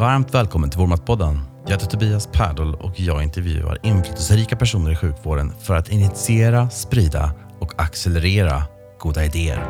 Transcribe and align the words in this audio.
Varmt 0.00 0.34
välkommen 0.34 0.70
till 0.70 0.78
Vårdmatpodden. 0.78 1.40
Jag 1.64 1.72
heter 1.72 1.86
Tobias 1.86 2.26
Pärdol 2.26 2.74
och 2.74 3.00
jag 3.00 3.22
intervjuar 3.22 3.78
inflytelserika 3.82 4.56
personer 4.56 4.92
i 4.92 4.96
sjukvården 4.96 5.52
för 5.62 5.76
att 5.76 5.88
initiera, 5.88 6.70
sprida 6.70 7.32
och 7.58 7.72
accelerera 7.76 8.62
goda 8.98 9.24
idéer. 9.24 9.66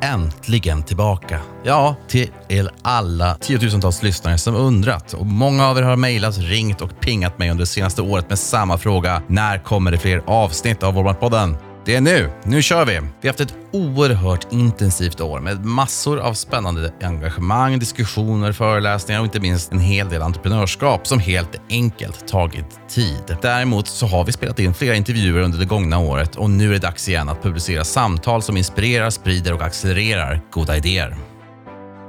Äntligen 0.00 0.82
tillbaka! 0.82 1.40
Ja, 1.64 1.96
till 2.08 2.30
er 2.48 2.70
alla 2.82 3.34
tiotusentals 3.34 4.02
lyssnare 4.02 4.38
som 4.38 4.54
undrat. 4.54 5.12
Och 5.12 5.26
många 5.26 5.66
av 5.66 5.78
er 5.78 5.82
har 5.82 5.96
mejlat, 5.96 6.38
ringt 6.38 6.80
och 6.80 7.00
pingat 7.00 7.38
mig 7.38 7.50
under 7.50 7.62
det 7.62 7.66
senaste 7.66 8.02
året 8.02 8.28
med 8.28 8.38
samma 8.38 8.78
fråga. 8.78 9.22
När 9.26 9.58
kommer 9.58 9.90
det 9.90 9.98
fler 9.98 10.22
avsnitt 10.26 10.82
av 10.82 10.94
Vårdmatpodden? 10.94 11.56
Det 11.88 11.96
är 11.96 12.00
nu. 12.00 12.30
Nu 12.44 12.62
kör 12.62 12.84
vi. 12.84 12.92
Vi 12.92 12.98
har 13.00 13.28
haft 13.28 13.40
ett 13.40 13.54
oerhört 13.72 14.52
intensivt 14.52 15.20
år 15.20 15.40
med 15.40 15.64
massor 15.64 16.18
av 16.18 16.34
spännande 16.34 16.92
engagemang, 17.02 17.78
diskussioner, 17.78 18.52
föreläsningar 18.52 19.20
och 19.20 19.26
inte 19.26 19.40
minst 19.40 19.72
en 19.72 19.78
hel 19.78 20.08
del 20.08 20.22
entreprenörskap 20.22 21.06
som 21.06 21.18
helt 21.18 21.60
enkelt 21.70 22.28
tagit 22.28 22.80
tid. 22.88 23.36
Däremot 23.42 23.88
så 23.88 24.06
har 24.06 24.24
vi 24.24 24.32
spelat 24.32 24.58
in 24.58 24.74
flera 24.74 24.94
intervjuer 24.94 25.40
under 25.40 25.58
det 25.58 25.64
gångna 25.64 25.98
året 25.98 26.36
och 26.36 26.50
nu 26.50 26.68
är 26.68 26.72
det 26.72 26.78
dags 26.78 27.08
igen 27.08 27.28
att 27.28 27.42
publicera 27.42 27.84
samtal 27.84 28.42
som 28.42 28.56
inspirerar, 28.56 29.10
sprider 29.10 29.52
och 29.52 29.62
accelererar 29.62 30.40
goda 30.50 30.76
idéer. 30.76 31.16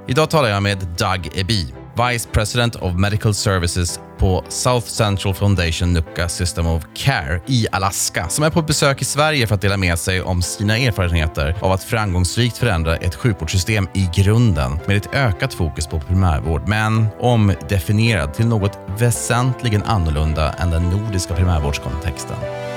Idag 0.08 0.30
talar 0.30 0.50
jag 0.50 0.64
med 0.64 0.78
Doug 0.78 1.30
Eby, 1.36 1.66
Vice 2.10 2.30
President 2.32 2.76
of 2.76 2.94
Medical 2.94 3.34
Services 3.34 4.00
på 4.20 4.44
South 4.50 4.88
Central 4.88 5.34
Foundation 5.34 5.94
Nuka 5.94 6.30
System 6.30 6.68
of 6.68 6.84
Care 6.94 7.42
i 7.48 7.68
Alaska 7.72 8.30
som 8.30 8.44
är 8.44 8.50
på 8.50 8.62
besök 8.62 9.02
i 9.02 9.06
Sverige 9.06 9.48
för 9.48 9.56
att 9.56 9.62
dela 9.62 9.78
med 9.78 10.00
sig 10.00 10.22
om 10.22 10.42
sina 10.42 10.78
erfarenheter 10.78 11.56
av 11.62 11.72
att 11.72 11.84
framgångsrikt 11.84 12.58
förändra 12.58 12.96
ett 12.96 13.16
sjukvårdssystem 13.16 13.88
i 13.94 14.10
grunden 14.16 14.80
med 14.86 14.98
ett 14.98 15.14
ökat 15.14 15.54
fokus 15.54 15.88
på 15.88 16.00
primärvård, 16.00 16.68
men 16.68 17.08
omdefinierad 17.20 18.34
till 18.34 18.48
något 18.48 18.80
väsentligen 18.98 19.84
annorlunda 19.84 20.54
än 20.54 20.72
den 20.72 20.90
nordiska 20.90 21.34
primärvårdskontexten. 21.34 22.69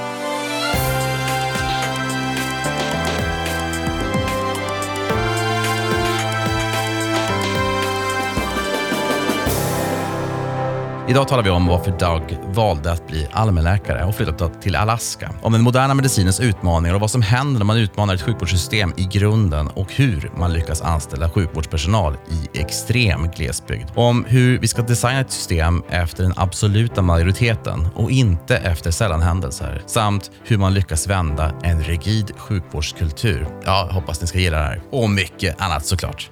Idag 11.08 11.28
talar 11.28 11.42
vi 11.42 11.50
om 11.50 11.67
varför 11.67 11.91
Doug 11.98 12.55
valde 12.55 12.92
att 12.92 13.06
bli 13.06 13.28
allmänläkare 13.33 14.05
och 14.05 14.14
flyttade 14.14 14.55
till 14.55 14.77
Alaska. 14.77 15.31
Om 15.42 15.53
den 15.53 15.62
moderna 15.62 15.94
medicinens 15.94 16.41
utmaningar 16.41 16.94
och 16.94 17.00
vad 17.00 17.11
som 17.11 17.22
händer 17.22 17.59
när 17.59 17.64
man 17.64 17.77
utmanar 17.77 18.14
ett 18.14 18.22
sjukvårdssystem 18.22 18.92
i 18.97 19.05
grunden 19.05 19.69
och 19.69 19.92
hur 19.92 20.31
man 20.36 20.53
lyckas 20.53 20.83
anställa 20.83 21.31
sjukvårdspersonal 21.31 22.17
i 22.31 22.59
extrem 22.59 23.28
glesbygd. 23.31 23.89
Om 23.94 24.25
hur 24.25 24.59
vi 24.59 24.69
ska 24.69 24.83
designa 24.83 25.20
ett 25.20 25.31
system 25.31 25.83
efter 25.89 26.22
den 26.22 26.34
absoluta 26.36 27.03
majoriteten 27.03 27.89
och 27.94 28.11
inte 28.11 28.56
efter 28.56 28.91
sällanhändelser. 28.91 29.83
Samt 29.87 30.31
hur 30.44 30.59
man 30.59 30.75
lyckas 30.75 31.06
vända 31.06 31.53
en 31.62 31.83
rigid 31.83 32.33
sjukvårdskultur. 32.37 33.47
Ja, 33.64 33.87
jag 33.87 33.94
hoppas 33.94 34.20
ni 34.20 34.27
ska 34.27 34.39
gilla 34.39 34.59
det 34.59 34.64
här. 34.64 34.83
Och 34.91 35.11
mycket 35.11 35.61
annat 35.61 35.87
såklart. 35.87 36.31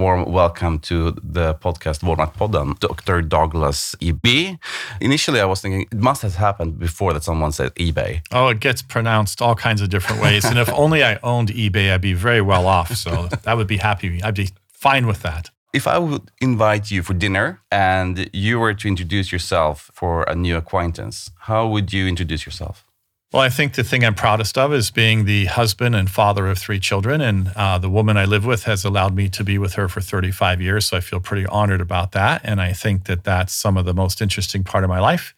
Warm 0.00 0.32
welcome 0.32 0.78
to 0.78 1.10
the 1.22 1.52
podcast 1.56 2.00
Podden, 2.00 2.78
Dr. 2.78 3.20
Douglas 3.20 3.94
Eby 4.00 4.58
Initially, 4.98 5.40
I 5.40 5.44
was 5.44 5.60
thinking 5.60 5.82
it 5.82 5.98
must 5.98 6.22
have 6.22 6.36
happened 6.36 6.78
before 6.78 7.12
that 7.12 7.22
someone 7.22 7.52
said 7.52 7.74
eBay. 7.74 8.22
Oh, 8.32 8.48
it 8.48 8.60
gets 8.60 8.80
pronounced 8.80 9.42
all 9.42 9.54
kinds 9.54 9.82
of 9.82 9.90
different 9.90 10.22
ways. 10.22 10.46
and 10.46 10.58
if 10.58 10.70
only 10.84 11.04
I 11.04 11.18
owned 11.22 11.50
eBay, 11.50 11.92
I'd 11.92 12.00
be 12.00 12.14
very 12.14 12.40
well 12.40 12.66
off. 12.66 12.96
So 12.96 13.28
I 13.44 13.52
would 13.52 13.66
be 13.66 13.76
happy. 13.76 14.22
I'd 14.22 14.36
be 14.36 14.48
fine 14.72 15.06
with 15.06 15.20
that. 15.20 15.50
If 15.74 15.86
I 15.86 15.98
would 15.98 16.30
invite 16.40 16.90
you 16.90 17.02
for 17.02 17.12
dinner 17.12 17.60
and 17.70 18.30
you 18.32 18.58
were 18.58 18.72
to 18.72 18.88
introduce 18.88 19.30
yourself 19.30 19.90
for 19.92 20.22
a 20.22 20.34
new 20.34 20.56
acquaintance, 20.56 21.30
how 21.40 21.68
would 21.68 21.92
you 21.92 22.06
introduce 22.06 22.46
yourself? 22.46 22.86
Well, 23.32 23.42
I 23.42 23.48
think 23.48 23.74
the 23.74 23.84
thing 23.84 24.04
I'm 24.04 24.16
proudest 24.16 24.58
of 24.58 24.72
is 24.72 24.90
being 24.90 25.24
the 25.24 25.44
husband 25.44 25.94
and 25.94 26.10
father 26.10 26.48
of 26.48 26.58
three 26.58 26.80
children. 26.80 27.20
And 27.20 27.52
uh, 27.54 27.78
the 27.78 27.88
woman 27.88 28.16
I 28.16 28.24
live 28.24 28.44
with 28.44 28.64
has 28.64 28.84
allowed 28.84 29.14
me 29.14 29.28
to 29.28 29.44
be 29.44 29.56
with 29.56 29.74
her 29.74 29.88
for 29.88 30.00
35 30.00 30.60
years. 30.60 30.86
So 30.86 30.96
I 30.96 31.00
feel 31.00 31.20
pretty 31.20 31.46
honored 31.46 31.80
about 31.80 32.10
that. 32.10 32.40
And 32.42 32.60
I 32.60 32.72
think 32.72 33.04
that 33.04 33.22
that's 33.22 33.52
some 33.52 33.76
of 33.76 33.84
the 33.84 33.94
most 33.94 34.20
interesting 34.20 34.64
part 34.64 34.82
of 34.82 34.90
my 34.90 34.98
life. 34.98 35.32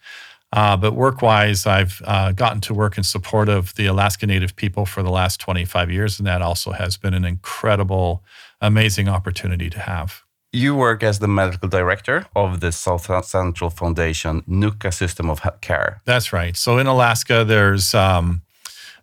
Uh, 0.51 0.75
but 0.75 0.93
work 0.93 1.21
wise, 1.21 1.67
I've 1.67 2.01
uh, 2.05 2.31
gotten 2.31 2.61
to 2.61 2.73
work 2.73 2.97
in 2.97 3.03
support 3.03 3.47
of 3.47 3.75
the 3.75 3.85
Alaska 3.85 4.25
Native 4.25 4.55
people 4.55 4.87
for 4.87 5.03
the 5.03 5.11
last 5.11 5.39
25 5.39 5.91
years. 5.91 6.19
And 6.19 6.25
that 6.25 6.41
also 6.41 6.71
has 6.71 6.97
been 6.97 7.13
an 7.13 7.25
incredible, 7.25 8.23
amazing 8.59 9.07
opportunity 9.07 9.69
to 9.69 9.79
have. 9.79 10.22
You 10.55 10.75
work 10.75 11.01
as 11.01 11.17
the 11.17 11.27
medical 11.27 11.67
director 11.67 12.27
of 12.35 12.59
the 12.59 12.71
South 12.71 13.25
Central 13.25 13.71
Foundation 13.71 14.43
Nuka 14.45 14.91
System 14.91 15.27
of 15.27 15.41
Care. 15.61 15.99
That's 16.05 16.31
right. 16.31 16.55
So 16.55 16.77
in 16.77 16.85
Alaska, 16.85 17.43
there's 17.43 17.95
um, 17.95 18.43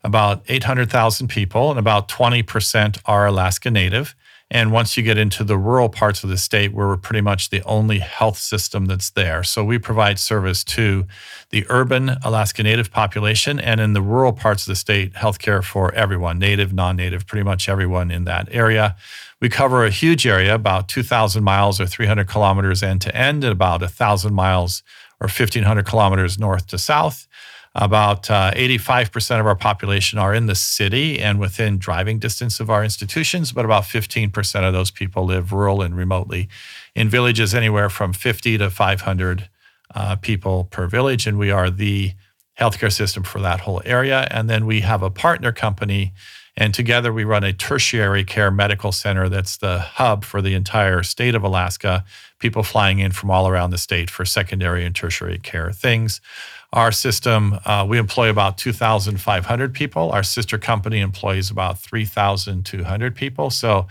about 0.04 0.44
800,000 0.46 1.26
people, 1.26 1.70
and 1.70 1.78
about 1.78 2.08
20% 2.08 3.00
are 3.04 3.26
Alaska 3.26 3.68
Native. 3.68 4.14
And 4.52 4.72
once 4.72 4.96
you 4.96 5.02
get 5.02 5.16
into 5.16 5.44
the 5.44 5.56
rural 5.56 5.88
parts 5.88 6.24
of 6.24 6.30
the 6.30 6.36
state, 6.36 6.72
we're 6.72 6.96
pretty 6.96 7.20
much 7.20 7.50
the 7.50 7.62
only 7.62 8.00
health 8.00 8.36
system 8.36 8.86
that's 8.86 9.10
there. 9.10 9.44
So 9.44 9.64
we 9.64 9.78
provide 9.78 10.18
service 10.18 10.64
to 10.64 11.06
the 11.50 11.64
urban 11.68 12.10
Alaska 12.24 12.62
Native 12.64 12.90
population 12.90 13.60
and 13.60 13.80
in 13.80 13.92
the 13.92 14.02
rural 14.02 14.32
parts 14.32 14.62
of 14.62 14.72
the 14.72 14.76
state, 14.76 15.14
healthcare 15.14 15.62
for 15.62 15.94
everyone, 15.94 16.38
native, 16.40 16.72
non 16.72 16.96
native, 16.96 17.26
pretty 17.26 17.44
much 17.44 17.68
everyone 17.68 18.10
in 18.10 18.24
that 18.24 18.48
area. 18.50 18.96
We 19.40 19.48
cover 19.48 19.84
a 19.84 19.90
huge 19.90 20.26
area, 20.26 20.54
about 20.54 20.88
2,000 20.88 21.42
miles 21.42 21.80
or 21.80 21.86
300 21.86 22.28
kilometers 22.28 22.82
end 22.82 23.00
to 23.02 23.16
end, 23.16 23.42
and 23.42 23.52
about 23.52 23.80
1,000 23.80 24.34
miles 24.34 24.82
or 25.18 25.28
1,500 25.28 25.86
kilometers 25.86 26.38
north 26.38 26.66
to 26.68 26.78
south. 26.78 27.26
About 27.74 28.28
uh, 28.28 28.50
85% 28.54 29.38
of 29.38 29.46
our 29.46 29.54
population 29.54 30.18
are 30.18 30.34
in 30.34 30.46
the 30.46 30.56
city 30.56 31.20
and 31.20 31.38
within 31.38 31.78
driving 31.78 32.18
distance 32.18 32.58
of 32.58 32.68
our 32.68 32.82
institutions, 32.82 33.52
but 33.52 33.64
about 33.64 33.84
15% 33.84 34.66
of 34.66 34.72
those 34.72 34.90
people 34.90 35.24
live 35.24 35.52
rural 35.52 35.80
and 35.80 35.96
remotely 35.96 36.48
in 36.96 37.08
villages 37.08 37.54
anywhere 37.54 37.88
from 37.88 38.12
50 38.12 38.58
to 38.58 38.70
500 38.70 39.48
uh, 39.94 40.16
people 40.16 40.64
per 40.64 40.88
village. 40.88 41.28
And 41.28 41.38
we 41.38 41.52
are 41.52 41.70
the 41.70 42.12
healthcare 42.58 42.92
system 42.92 43.22
for 43.22 43.40
that 43.40 43.60
whole 43.60 43.80
area. 43.84 44.26
And 44.30 44.50
then 44.50 44.66
we 44.66 44.80
have 44.80 45.02
a 45.02 45.10
partner 45.10 45.52
company 45.52 46.12
and 46.56 46.74
together 46.74 47.12
we 47.12 47.24
run 47.24 47.44
a 47.44 47.52
tertiary 47.52 48.24
care 48.24 48.50
medical 48.50 48.92
center 48.92 49.28
that's 49.28 49.56
the 49.56 49.78
hub 49.78 50.24
for 50.24 50.42
the 50.42 50.54
entire 50.54 51.02
state 51.02 51.34
of 51.34 51.42
Alaska, 51.42 52.04
people 52.38 52.62
flying 52.62 52.98
in 52.98 53.12
from 53.12 53.30
all 53.30 53.48
around 53.48 53.70
the 53.70 53.78
state 53.78 54.10
for 54.10 54.24
secondary 54.24 54.84
and 54.84 54.94
tertiary 54.94 55.38
care 55.38 55.72
things. 55.72 56.20
Our 56.72 56.92
system, 56.92 57.58
uh, 57.64 57.84
we 57.88 57.98
employ 57.98 58.30
about 58.30 58.56
2,500 58.58 59.74
people. 59.74 60.10
Our 60.12 60.22
sister 60.22 60.56
company 60.56 61.00
employs 61.00 61.50
about 61.50 61.80
3,200 61.80 63.14
people. 63.16 63.50
So, 63.50 63.86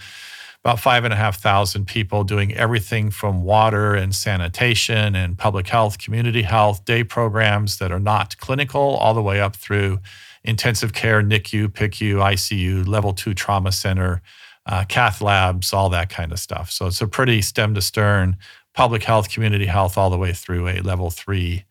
about 0.63 0.79
five 0.79 1.05
and 1.05 1.13
a 1.13 1.17
half 1.17 1.39
thousand 1.39 1.87
people 1.87 2.25
doing 2.25 2.53
everything 2.53 3.11
from 3.11 3.43
water 3.43 3.95
and 3.95 4.13
sanitation 4.13 5.15
and 5.15 5.37
public 5.37 5.67
health, 5.67 5.97
community 5.97 6.41
health, 6.41 6.83
day 6.83 7.01
programs 7.03 7.77
that 7.77 7.93
are 7.93 7.99
not 7.99 8.37
clinical, 8.39 8.81
all 8.81 9.13
the 9.13 9.21
way 9.21 9.39
up 9.39 9.55
through 9.55 9.99
intensive 10.43 10.93
care, 10.93 11.21
NICU, 11.21 11.67
PICU, 11.69 12.15
ICU, 12.15 12.87
level 12.87 13.13
two 13.13 13.33
trauma 13.33 13.71
center, 13.71 14.21
uh, 14.65 14.85
cath 14.85 15.21
labs, 15.21 15.73
all 15.73 15.89
that 15.89 16.09
kind 16.09 16.31
of 16.31 16.39
stuff. 16.39 16.71
So 16.71 16.87
it's 16.87 17.01
a 17.01 17.07
pretty 17.07 17.41
stem 17.41 17.73
to 17.75 17.81
stern 17.81 18.37
public 18.73 19.03
health, 19.03 19.29
community 19.29 19.65
health, 19.65 19.97
all 19.97 20.09
the 20.09 20.17
way 20.17 20.33
through 20.33 20.67
a 20.67 20.81
level 20.81 21.09
three 21.09 21.65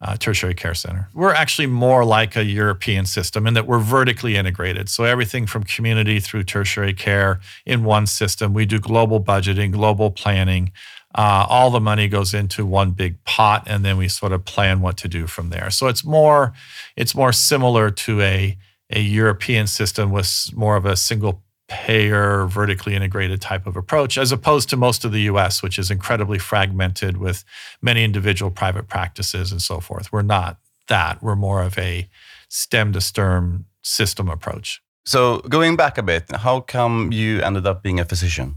uh, 0.00 0.16
tertiary 0.16 0.54
care 0.54 0.74
center. 0.74 1.08
We're 1.14 1.32
actually 1.32 1.66
more 1.66 2.04
like 2.04 2.36
a 2.36 2.44
European 2.44 3.06
system 3.06 3.46
in 3.46 3.54
that 3.54 3.66
we're 3.66 3.78
vertically 3.78 4.36
integrated. 4.36 4.88
So 4.88 5.04
everything 5.04 5.46
from 5.46 5.64
community 5.64 6.20
through 6.20 6.44
tertiary 6.44 6.92
care 6.92 7.40
in 7.64 7.84
one 7.84 8.06
system. 8.06 8.52
We 8.52 8.66
do 8.66 8.78
global 8.78 9.22
budgeting, 9.22 9.72
global 9.72 10.10
planning. 10.10 10.72
Uh, 11.14 11.46
all 11.48 11.70
the 11.70 11.80
money 11.80 12.08
goes 12.08 12.34
into 12.34 12.66
one 12.66 12.90
big 12.90 13.22
pot, 13.24 13.64
and 13.66 13.84
then 13.84 13.96
we 13.96 14.08
sort 14.08 14.32
of 14.32 14.44
plan 14.44 14.80
what 14.80 14.96
to 14.96 15.08
do 15.08 15.26
from 15.26 15.50
there. 15.50 15.70
So 15.70 15.86
it's 15.86 16.04
more, 16.04 16.52
it's 16.96 17.14
more 17.14 17.32
similar 17.32 17.90
to 17.90 18.20
a 18.20 18.58
a 18.90 19.00
European 19.00 19.66
system 19.66 20.10
with 20.10 20.50
more 20.54 20.76
of 20.76 20.84
a 20.84 20.96
single 20.96 21.42
payer, 21.68 22.46
vertically 22.46 22.94
integrated 22.94 23.40
type 23.40 23.66
of 23.66 23.76
approach, 23.76 24.18
as 24.18 24.30
opposed 24.30 24.68
to 24.68 24.76
most 24.76 25.04
of 25.04 25.12
the 25.12 25.22
US, 25.22 25.62
which 25.62 25.78
is 25.78 25.90
incredibly 25.90 26.38
fragmented 26.38 27.16
with 27.16 27.44
many 27.80 28.04
individual 28.04 28.50
private 28.50 28.88
practices 28.88 29.50
and 29.50 29.62
so 29.62 29.80
forth. 29.80 30.12
We're 30.12 30.22
not 30.22 30.58
that. 30.88 31.22
We're 31.22 31.36
more 31.36 31.62
of 31.62 31.78
a 31.78 32.08
stem 32.48 32.92
to 32.92 33.00
stern 33.00 33.64
system 33.82 34.28
approach. 34.28 34.82
So, 35.06 35.38
going 35.40 35.76
back 35.76 35.98
a 35.98 36.02
bit, 36.02 36.24
how 36.34 36.60
come 36.60 37.12
you 37.12 37.40
ended 37.42 37.66
up 37.66 37.82
being 37.82 38.00
a 38.00 38.04
physician? 38.04 38.56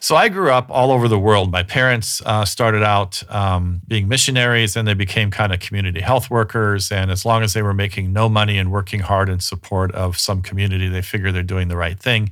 So 0.00 0.16
I 0.16 0.28
grew 0.28 0.50
up 0.50 0.70
all 0.70 0.92
over 0.92 1.08
the 1.08 1.18
world. 1.18 1.50
My 1.50 1.62
parents 1.62 2.20
uh, 2.26 2.44
started 2.44 2.82
out 2.82 3.22
um, 3.32 3.80
being 3.86 4.08
missionaries 4.08 4.76
and 4.76 4.86
they 4.86 4.94
became 4.94 5.30
kind 5.30 5.52
of 5.52 5.60
community 5.60 6.00
health 6.00 6.30
workers. 6.30 6.92
And 6.92 7.10
as 7.10 7.24
long 7.24 7.42
as 7.42 7.54
they 7.54 7.62
were 7.62 7.74
making 7.74 8.12
no 8.12 8.28
money 8.28 8.58
and 8.58 8.70
working 8.70 9.00
hard 9.00 9.28
in 9.28 9.40
support 9.40 9.92
of 9.92 10.18
some 10.18 10.42
community, 10.42 10.88
they 10.88 11.02
figured 11.02 11.34
they're 11.34 11.42
doing 11.42 11.68
the 11.68 11.76
right 11.76 11.98
thing. 11.98 12.30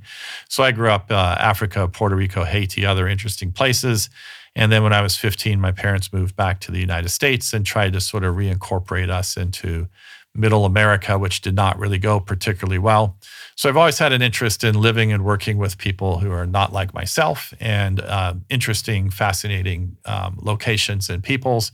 So 0.49 0.62
I 0.62 0.73
grew 0.73 0.90
up 0.90 1.11
uh, 1.11 1.37
Africa, 1.38 1.88
Puerto 1.88 2.17
Rico, 2.17 2.44
Haiti, 2.44 2.84
other 2.84 3.08
interesting 3.08 3.52
places. 3.52 4.11
And 4.55 4.70
then 4.70 4.82
when 4.82 4.93
I 4.93 5.00
was 5.00 5.17
15, 5.17 5.61
my 5.61 5.73
parents 5.73 6.12
moved 6.12 6.37
back 6.37 6.61
to 6.61 6.73
the 6.73 6.81
United 6.81 7.08
States 7.08 7.55
and 7.55 7.64
tried 7.64 7.94
to 7.94 8.00
sort 8.00 8.25
of 8.25 8.37
reincorporate 8.37 9.08
us 9.08 9.37
into 9.37 9.88
middle 10.34 10.64
America, 10.64 11.19
which 11.19 11.40
did 11.40 11.55
not 11.55 11.79
really 11.79 11.99
go 11.99 12.20
particularly 12.20 12.79
well. 12.79 13.17
So 13.62 13.68
I've 13.68 13.76
always 13.76 14.00
had 14.00 14.12
an 14.12 14.22
interest 14.22 14.64
in 14.64 14.74
living 14.74 15.12
and 15.12 15.24
working 15.24 15.56
with 15.56 15.78
people 15.78 16.18
who 16.18 16.32
are 16.32 16.46
not 16.46 16.72
like 16.72 16.92
myself 16.92 17.54
and 17.60 18.00
uh, 18.00 18.34
interesting, 18.50 19.08
fascinating 19.08 19.98
um, 20.04 20.36
locations 20.42 21.08
and 21.08 21.22
peoples. 21.22 21.70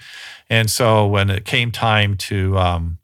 And 0.51 0.69
so 0.69 1.07
when 1.07 1.31
it 1.31 1.47
came 1.47 1.71
time 1.73 2.19
to 2.19 2.59
um, 2.59 2.99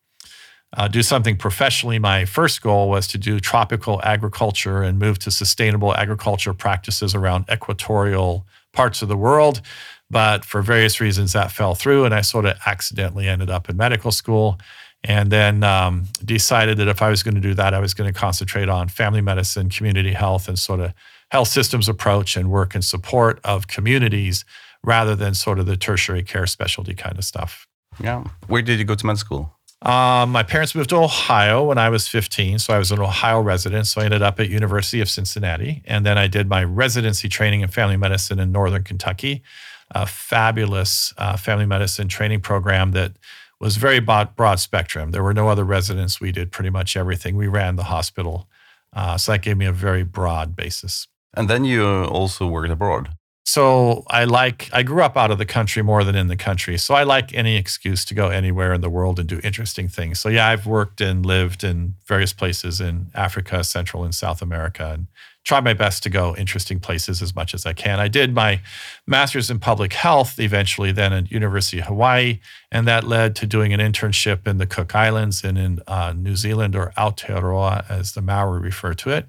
uh, 0.76 0.88
do 0.88 1.02
something 1.02 1.38
professionally, 1.38 1.98
my 1.98 2.26
first 2.26 2.60
goal 2.60 2.90
was 2.90 3.06
to 3.06 3.16
do 3.16 3.40
tropical 3.40 4.02
agriculture 4.02 4.82
and 4.82 4.98
move 4.98 5.18
to 5.20 5.30
sustainable 5.30 5.94
agriculture 5.94 6.52
practices 6.52 7.14
around 7.14 7.46
equatorial 7.50 8.46
parts 8.74 9.00
of 9.00 9.08
the 9.08 9.16
world. 9.16 9.62
But 10.10 10.44
for 10.44 10.60
various 10.60 11.00
reasons, 11.00 11.32
that 11.32 11.50
fell 11.50 11.74
through, 11.74 12.04
and 12.04 12.14
I 12.14 12.20
sort 12.20 12.44
of 12.44 12.58
accidentally 12.66 13.28
ended 13.28 13.48
up 13.48 13.70
in 13.70 13.78
medical 13.78 14.12
school 14.12 14.58
and 15.04 15.30
then 15.30 15.62
um, 15.62 16.04
decided 16.24 16.78
that 16.78 16.88
if 16.88 17.02
I 17.02 17.10
was 17.10 17.22
going 17.22 17.34
to 17.34 17.40
do 17.40 17.52
that, 17.54 17.74
I 17.74 17.78
was 17.78 17.92
going 17.92 18.12
to 18.12 18.18
concentrate 18.18 18.70
on 18.70 18.88
family 18.88 19.20
medicine, 19.20 19.68
community 19.68 20.12
health, 20.12 20.48
and 20.48 20.58
sort 20.58 20.80
of 20.80 20.94
health 21.30 21.48
systems 21.48 21.88
approach 21.88 22.36
and 22.36 22.50
work 22.50 22.74
in 22.74 22.80
support 22.80 23.38
of 23.44 23.68
communities 23.68 24.44
rather 24.82 25.14
than 25.14 25.34
sort 25.34 25.58
of 25.58 25.66
the 25.66 25.76
tertiary 25.76 26.22
care 26.22 26.46
specialty 26.46 26.94
kind 26.94 27.18
of 27.18 27.24
stuff. 27.24 27.66
Yeah. 28.00 28.24
Where 28.46 28.62
did 28.62 28.78
you 28.78 28.84
go 28.84 28.94
to 28.94 29.06
med 29.06 29.18
school? 29.18 29.54
Um, 29.82 30.32
my 30.32 30.42
parents 30.42 30.74
moved 30.74 30.88
to 30.90 30.96
Ohio 30.96 31.64
when 31.64 31.76
I 31.76 31.90
was 31.90 32.08
15, 32.08 32.58
so 32.58 32.72
I 32.72 32.78
was 32.78 32.90
an 32.90 33.00
Ohio 33.00 33.40
resident. 33.42 33.86
So 33.86 34.00
I 34.00 34.06
ended 34.06 34.22
up 34.22 34.40
at 34.40 34.48
University 34.48 35.02
of 35.02 35.10
Cincinnati, 35.10 35.82
and 35.84 36.06
then 36.06 36.16
I 36.16 36.26
did 36.26 36.48
my 36.48 36.64
residency 36.64 37.28
training 37.28 37.60
in 37.60 37.68
family 37.68 37.98
medicine 37.98 38.38
in 38.38 38.50
Northern 38.50 38.82
Kentucky, 38.82 39.42
a 39.90 40.06
fabulous 40.06 41.12
uh, 41.18 41.36
family 41.36 41.66
medicine 41.66 42.08
training 42.08 42.40
program 42.40 42.92
that 42.92 43.12
was 43.60 43.76
very 43.76 44.00
broad, 44.00 44.36
broad, 44.36 44.60
spectrum. 44.60 45.10
There 45.10 45.22
were 45.22 45.34
no 45.34 45.48
other 45.48 45.64
residents. 45.64 46.20
We 46.20 46.32
did 46.32 46.52
pretty 46.52 46.70
much 46.70 46.96
everything. 46.96 47.36
We 47.36 47.46
ran 47.46 47.76
the 47.76 47.84
hospital. 47.84 48.48
Uh, 48.92 49.18
so 49.18 49.32
that 49.32 49.42
gave 49.42 49.56
me 49.56 49.66
a 49.66 49.72
very 49.72 50.02
broad 50.02 50.54
basis. 50.54 51.08
And 51.36 51.50
then 51.50 51.64
you 51.64 51.84
also 52.04 52.46
worked 52.46 52.70
abroad. 52.70 53.10
So 53.46 54.04
I 54.08 54.24
like, 54.24 54.70
I 54.72 54.82
grew 54.82 55.02
up 55.02 55.16
out 55.16 55.30
of 55.30 55.38
the 55.38 55.44
country 55.44 55.82
more 55.82 56.02
than 56.02 56.16
in 56.16 56.28
the 56.28 56.36
country. 56.36 56.78
So 56.78 56.94
I 56.94 57.02
like 57.02 57.34
any 57.34 57.56
excuse 57.56 58.04
to 58.06 58.14
go 58.14 58.28
anywhere 58.28 58.72
in 58.72 58.80
the 58.80 58.88
world 58.88 59.18
and 59.18 59.28
do 59.28 59.40
interesting 59.44 59.86
things. 59.88 60.18
So 60.18 60.28
yeah, 60.30 60.48
I've 60.48 60.66
worked 60.66 61.00
and 61.00 61.26
lived 61.26 61.62
in 61.62 61.94
various 62.06 62.32
places 62.32 62.80
in 62.80 63.10
Africa, 63.14 63.62
Central 63.62 64.02
and 64.02 64.14
South 64.14 64.40
America, 64.40 64.92
and 64.94 65.06
try 65.44 65.60
my 65.60 65.74
best 65.74 66.02
to 66.02 66.10
go 66.10 66.34
interesting 66.36 66.80
places 66.80 67.20
as 67.20 67.34
much 67.34 67.54
as 67.54 67.66
I 67.66 67.74
can. 67.74 68.00
I 68.00 68.08
did 68.08 68.34
my 68.34 68.60
master's 69.06 69.50
in 69.50 69.58
public 69.58 69.92
health 69.92 70.40
eventually, 70.40 70.90
then 70.90 71.12
at 71.12 71.30
University 71.30 71.80
of 71.80 71.86
Hawaii, 71.86 72.40
and 72.72 72.88
that 72.88 73.04
led 73.04 73.36
to 73.36 73.46
doing 73.46 73.72
an 73.72 73.80
internship 73.80 74.46
in 74.46 74.58
the 74.58 74.66
Cook 74.66 74.94
Islands 74.94 75.44
and 75.44 75.58
in 75.58 75.80
uh, 75.86 76.14
New 76.16 76.34
Zealand, 76.34 76.74
or 76.74 76.92
Aotearoa 76.96 77.88
as 77.90 78.12
the 78.12 78.22
Maori 78.22 78.60
refer 78.60 78.94
to 78.94 79.10
it. 79.10 79.26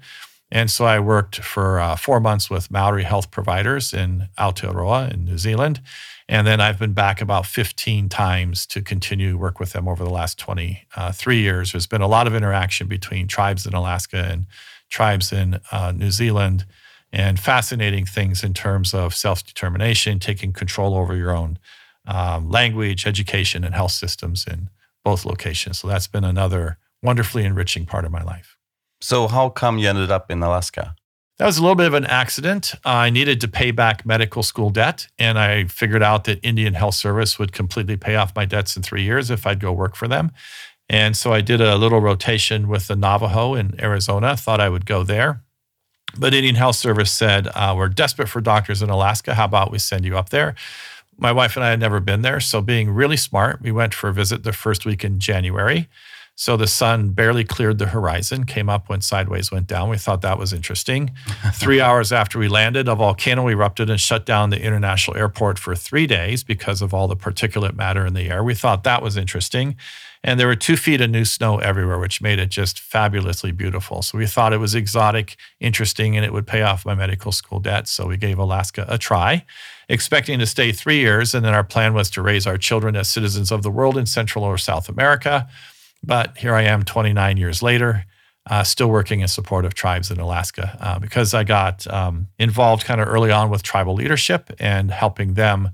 And 0.50 0.70
so 0.70 0.84
I 0.84 1.00
worked 1.00 1.40
for 1.40 1.80
uh, 1.80 1.96
four 1.96 2.20
months 2.20 2.48
with 2.48 2.70
Maori 2.70 3.02
health 3.02 3.30
providers 3.30 3.92
in 3.92 4.28
Aotearoa 4.38 5.12
in 5.12 5.24
New 5.24 5.38
Zealand. 5.38 5.80
And 6.28 6.46
then 6.46 6.60
I've 6.60 6.78
been 6.78 6.92
back 6.92 7.20
about 7.20 7.46
15 7.46 8.08
times 8.08 8.66
to 8.66 8.80
continue 8.80 9.36
work 9.36 9.60
with 9.60 9.72
them 9.72 9.86
over 9.86 10.02
the 10.02 10.10
last 10.10 10.38
23 10.38 10.86
uh, 10.96 11.12
years. 11.30 11.72
There's 11.72 11.86
been 11.86 12.00
a 12.00 12.08
lot 12.08 12.26
of 12.26 12.34
interaction 12.34 12.86
between 12.86 13.26
tribes 13.26 13.66
in 13.66 13.74
Alaska 13.74 14.28
and 14.30 14.46
tribes 14.88 15.32
in 15.32 15.60
uh, 15.72 15.92
New 15.92 16.10
Zealand, 16.10 16.64
and 17.12 17.38
fascinating 17.38 18.04
things 18.04 18.42
in 18.42 18.54
terms 18.54 18.92
of 18.92 19.14
self 19.14 19.44
determination, 19.44 20.18
taking 20.18 20.52
control 20.52 20.94
over 20.94 21.16
your 21.16 21.34
own 21.34 21.58
um, 22.06 22.50
language, 22.50 23.06
education, 23.06 23.64
and 23.64 23.74
health 23.74 23.92
systems 23.92 24.46
in 24.46 24.68
both 25.04 25.24
locations. 25.24 25.78
So 25.78 25.88
that's 25.88 26.08
been 26.08 26.24
another 26.24 26.78
wonderfully 27.02 27.44
enriching 27.44 27.86
part 27.86 28.04
of 28.04 28.10
my 28.10 28.22
life. 28.22 28.56
So, 29.00 29.28
how 29.28 29.50
come 29.50 29.78
you 29.78 29.88
ended 29.88 30.10
up 30.10 30.30
in 30.30 30.42
Alaska? 30.42 30.94
That 31.38 31.44
was 31.44 31.58
a 31.58 31.60
little 31.60 31.76
bit 31.76 31.86
of 31.86 31.92
an 31.92 32.06
accident. 32.06 32.74
I 32.82 33.10
needed 33.10 33.42
to 33.42 33.48
pay 33.48 33.70
back 33.70 34.06
medical 34.06 34.42
school 34.42 34.70
debt, 34.70 35.06
and 35.18 35.38
I 35.38 35.64
figured 35.66 36.02
out 36.02 36.24
that 36.24 36.40
Indian 36.42 36.72
Health 36.72 36.94
Service 36.94 37.38
would 37.38 37.52
completely 37.52 37.98
pay 37.98 38.16
off 38.16 38.34
my 38.34 38.46
debts 38.46 38.74
in 38.74 38.82
three 38.82 39.02
years 39.02 39.30
if 39.30 39.46
I'd 39.46 39.60
go 39.60 39.70
work 39.70 39.96
for 39.96 40.08
them. 40.08 40.32
And 40.88 41.16
so 41.16 41.32
I 41.32 41.40
did 41.40 41.60
a 41.60 41.76
little 41.76 42.00
rotation 42.00 42.68
with 42.68 42.86
the 42.86 42.96
Navajo 42.96 43.54
in 43.54 43.78
Arizona, 43.80 44.36
thought 44.36 44.60
I 44.60 44.68
would 44.68 44.86
go 44.86 45.02
there. 45.02 45.42
But 46.18 46.32
Indian 46.32 46.54
Health 46.54 46.76
Service 46.76 47.10
said, 47.10 47.48
uh, 47.48 47.74
We're 47.76 47.88
desperate 47.88 48.28
for 48.28 48.40
doctors 48.40 48.82
in 48.82 48.88
Alaska. 48.88 49.34
How 49.34 49.44
about 49.44 49.70
we 49.70 49.78
send 49.78 50.04
you 50.04 50.16
up 50.16 50.30
there? 50.30 50.54
My 51.18 51.32
wife 51.32 51.56
and 51.56 51.64
I 51.64 51.70
had 51.70 51.80
never 51.80 51.98
been 51.98 52.22
there. 52.22 52.40
So, 52.40 52.60
being 52.60 52.90
really 52.90 53.16
smart, 53.16 53.60
we 53.62 53.72
went 53.72 53.94
for 53.94 54.08
a 54.08 54.12
visit 54.12 54.42
the 54.42 54.52
first 54.52 54.86
week 54.86 55.04
in 55.04 55.18
January. 55.18 55.88
So 56.38 56.58
the 56.58 56.66
sun 56.66 57.10
barely 57.10 57.44
cleared 57.44 57.78
the 57.78 57.86
horizon, 57.86 58.44
came 58.44 58.68
up 58.68 58.90
when 58.90 59.00
sideways 59.00 59.50
went 59.50 59.66
down. 59.66 59.88
We 59.88 59.96
thought 59.96 60.20
that 60.20 60.38
was 60.38 60.52
interesting. 60.52 61.12
three 61.54 61.80
hours 61.80 62.12
after 62.12 62.38
we 62.38 62.46
landed, 62.46 62.88
a 62.88 62.94
volcano 62.94 63.48
erupted 63.48 63.88
and 63.88 63.98
shut 63.98 64.26
down 64.26 64.50
the 64.50 64.60
international 64.60 65.16
airport 65.16 65.58
for 65.58 65.74
three 65.74 66.06
days 66.06 66.44
because 66.44 66.82
of 66.82 66.92
all 66.92 67.08
the 67.08 67.16
particulate 67.16 67.74
matter 67.74 68.04
in 68.04 68.12
the 68.12 68.28
air. 68.28 68.44
We 68.44 68.54
thought 68.54 68.84
that 68.84 69.00
was 69.00 69.16
interesting. 69.16 69.76
And 70.26 70.40
there 70.40 70.48
were 70.48 70.56
two 70.56 70.76
feet 70.76 71.00
of 71.00 71.08
new 71.08 71.24
snow 71.24 71.58
everywhere, 71.58 72.00
which 72.00 72.20
made 72.20 72.40
it 72.40 72.48
just 72.48 72.80
fabulously 72.80 73.52
beautiful. 73.52 74.02
So 74.02 74.18
we 74.18 74.26
thought 74.26 74.52
it 74.52 74.58
was 74.58 74.74
exotic, 74.74 75.36
interesting, 75.60 76.16
and 76.16 76.26
it 76.26 76.32
would 76.32 76.48
pay 76.48 76.62
off 76.62 76.84
my 76.84 76.96
medical 76.96 77.30
school 77.30 77.60
debt. 77.60 77.86
So 77.86 78.08
we 78.08 78.16
gave 78.16 78.36
Alaska 78.36 78.84
a 78.88 78.98
try, 78.98 79.46
expecting 79.88 80.40
to 80.40 80.46
stay 80.46 80.72
three 80.72 80.98
years. 80.98 81.32
And 81.32 81.44
then 81.44 81.54
our 81.54 81.62
plan 81.62 81.94
was 81.94 82.10
to 82.10 82.22
raise 82.22 82.44
our 82.44 82.58
children 82.58 82.96
as 82.96 83.08
citizens 83.08 83.52
of 83.52 83.62
the 83.62 83.70
world 83.70 83.96
in 83.96 84.04
Central 84.04 84.42
or 84.42 84.58
South 84.58 84.88
America. 84.88 85.46
But 86.02 86.36
here 86.36 86.54
I 86.54 86.62
am 86.62 86.82
29 86.82 87.36
years 87.36 87.62
later, 87.62 88.04
uh, 88.50 88.64
still 88.64 88.88
working 88.88 89.20
in 89.20 89.28
support 89.28 89.64
of 89.64 89.74
tribes 89.74 90.10
in 90.10 90.18
Alaska 90.18 90.76
uh, 90.80 90.98
because 90.98 91.34
I 91.34 91.44
got 91.44 91.86
um, 91.86 92.26
involved 92.36 92.84
kind 92.84 93.00
of 93.00 93.06
early 93.06 93.30
on 93.30 93.48
with 93.48 93.62
tribal 93.62 93.94
leadership 93.94 94.52
and 94.58 94.90
helping 94.90 95.34
them 95.34 95.70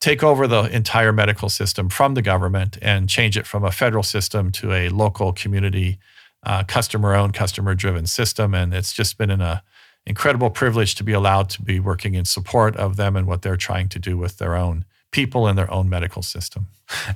take 0.00 0.22
over 0.22 0.46
the 0.46 0.64
entire 0.64 1.12
medical 1.12 1.48
system 1.48 1.88
from 1.88 2.14
the 2.14 2.22
government 2.22 2.78
and 2.80 3.08
change 3.08 3.36
it 3.36 3.46
from 3.46 3.64
a 3.64 3.72
federal 3.72 4.02
system 4.02 4.52
to 4.52 4.72
a 4.72 4.88
local 4.88 5.32
community 5.32 5.98
uh, 6.44 6.62
customer 6.64 7.14
owned 7.14 7.34
customer 7.34 7.74
driven 7.74 8.06
system 8.06 8.54
and 8.54 8.72
it's 8.72 8.92
just 8.92 9.18
been 9.18 9.30
an 9.30 9.60
incredible 10.08 10.50
privilege 10.50 10.94
to 10.94 11.04
be 11.04 11.12
allowed 11.12 11.50
to 11.50 11.62
be 11.62 11.78
working 11.78 12.14
in 12.14 12.24
support 12.24 12.76
of 12.76 12.96
them 12.96 13.14
and 13.14 13.26
what 13.26 13.42
they're 13.42 13.56
trying 13.56 13.88
to 13.90 13.98
do 13.98 14.16
with 14.16 14.38
their 14.38 14.56
own 14.56 14.84
people 15.10 15.46
and 15.46 15.56
their 15.56 15.70
own 15.70 15.88
medical 15.88 16.22
system. 16.22 16.66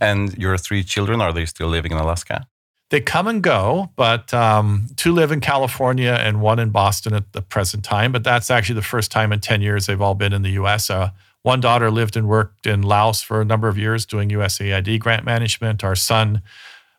And 0.01 0.37
your 0.37 0.57
three 0.59 0.83
children, 0.85 1.21
are 1.21 1.33
they 1.33 1.47
still 1.47 1.69
living 1.69 1.93
in 1.93 1.99
Alaska? 1.99 2.47
They 2.91 3.01
come 3.01 3.27
and 3.27 3.43
go, 3.43 3.91
but 3.97 4.35
um, 4.35 4.89
two 4.97 5.13
live 5.13 5.33
in 5.33 5.41
California 5.41 6.13
and 6.21 6.43
one 6.43 6.59
in 6.59 6.71
Boston 6.71 7.15
at 7.15 7.33
the 7.33 7.41
present 7.41 7.85
time. 7.85 8.13
But 8.13 8.23
that's 8.23 8.51
actually 8.51 8.75
the 8.75 8.83
first 8.83 9.11
time 9.11 9.33
in 9.33 9.41
10 9.41 9.63
years 9.63 9.87
they've 9.87 10.01
all 10.01 10.15
been 10.15 10.35
in 10.35 10.43
the 10.43 10.51
US. 10.51 10.91
Uh, 10.91 11.11
one 11.43 11.61
daughter 11.61 11.91
lived 11.91 12.17
and 12.17 12.29
worked 12.29 12.67
in 12.67 12.83
Laos 12.83 13.23
for 13.23 13.41
a 13.41 13.45
number 13.45 13.69
of 13.69 13.77
years 13.77 14.07
doing 14.07 14.29
USAID 14.31 15.01
grant 15.01 15.25
management. 15.25 15.83
Our 15.83 15.97
son 15.97 16.43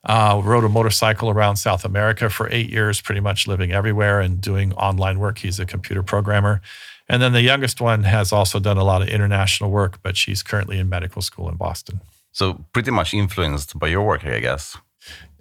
uh, 0.06 0.42
rode 0.44 0.66
a 0.66 0.70
motorcycle 0.70 1.30
around 1.30 1.56
South 1.56 1.86
America 1.86 2.30
for 2.30 2.50
eight 2.52 2.70
years, 2.70 3.00
pretty 3.00 3.22
much 3.22 3.48
living 3.48 3.72
everywhere 3.72 4.20
and 4.20 4.42
doing 4.42 4.74
online 4.74 5.20
work. 5.20 5.38
He's 5.40 5.60
a 5.60 5.66
computer 5.66 6.04
programmer. 6.04 6.62
And 7.08 7.22
then 7.22 7.34
the 7.34 7.42
youngest 7.42 7.82
one 7.82 8.04
has 8.04 8.32
also 8.32 8.60
done 8.60 8.78
a 8.78 8.84
lot 8.84 9.02
of 9.02 9.08
international 9.08 9.72
work, 9.72 10.00
but 10.04 10.18
she's 10.18 10.44
currently 10.44 10.78
in 10.78 10.90
medical 10.90 11.22
school 11.22 11.50
in 11.50 11.56
Boston. 11.56 12.02
So, 12.32 12.66
pretty 12.74 12.92
much 12.92 13.14
influenced 13.14 13.78
by 13.78 13.88
your 13.88 14.04
work, 14.04 14.26
I 14.26 14.40
guess. 14.40 14.76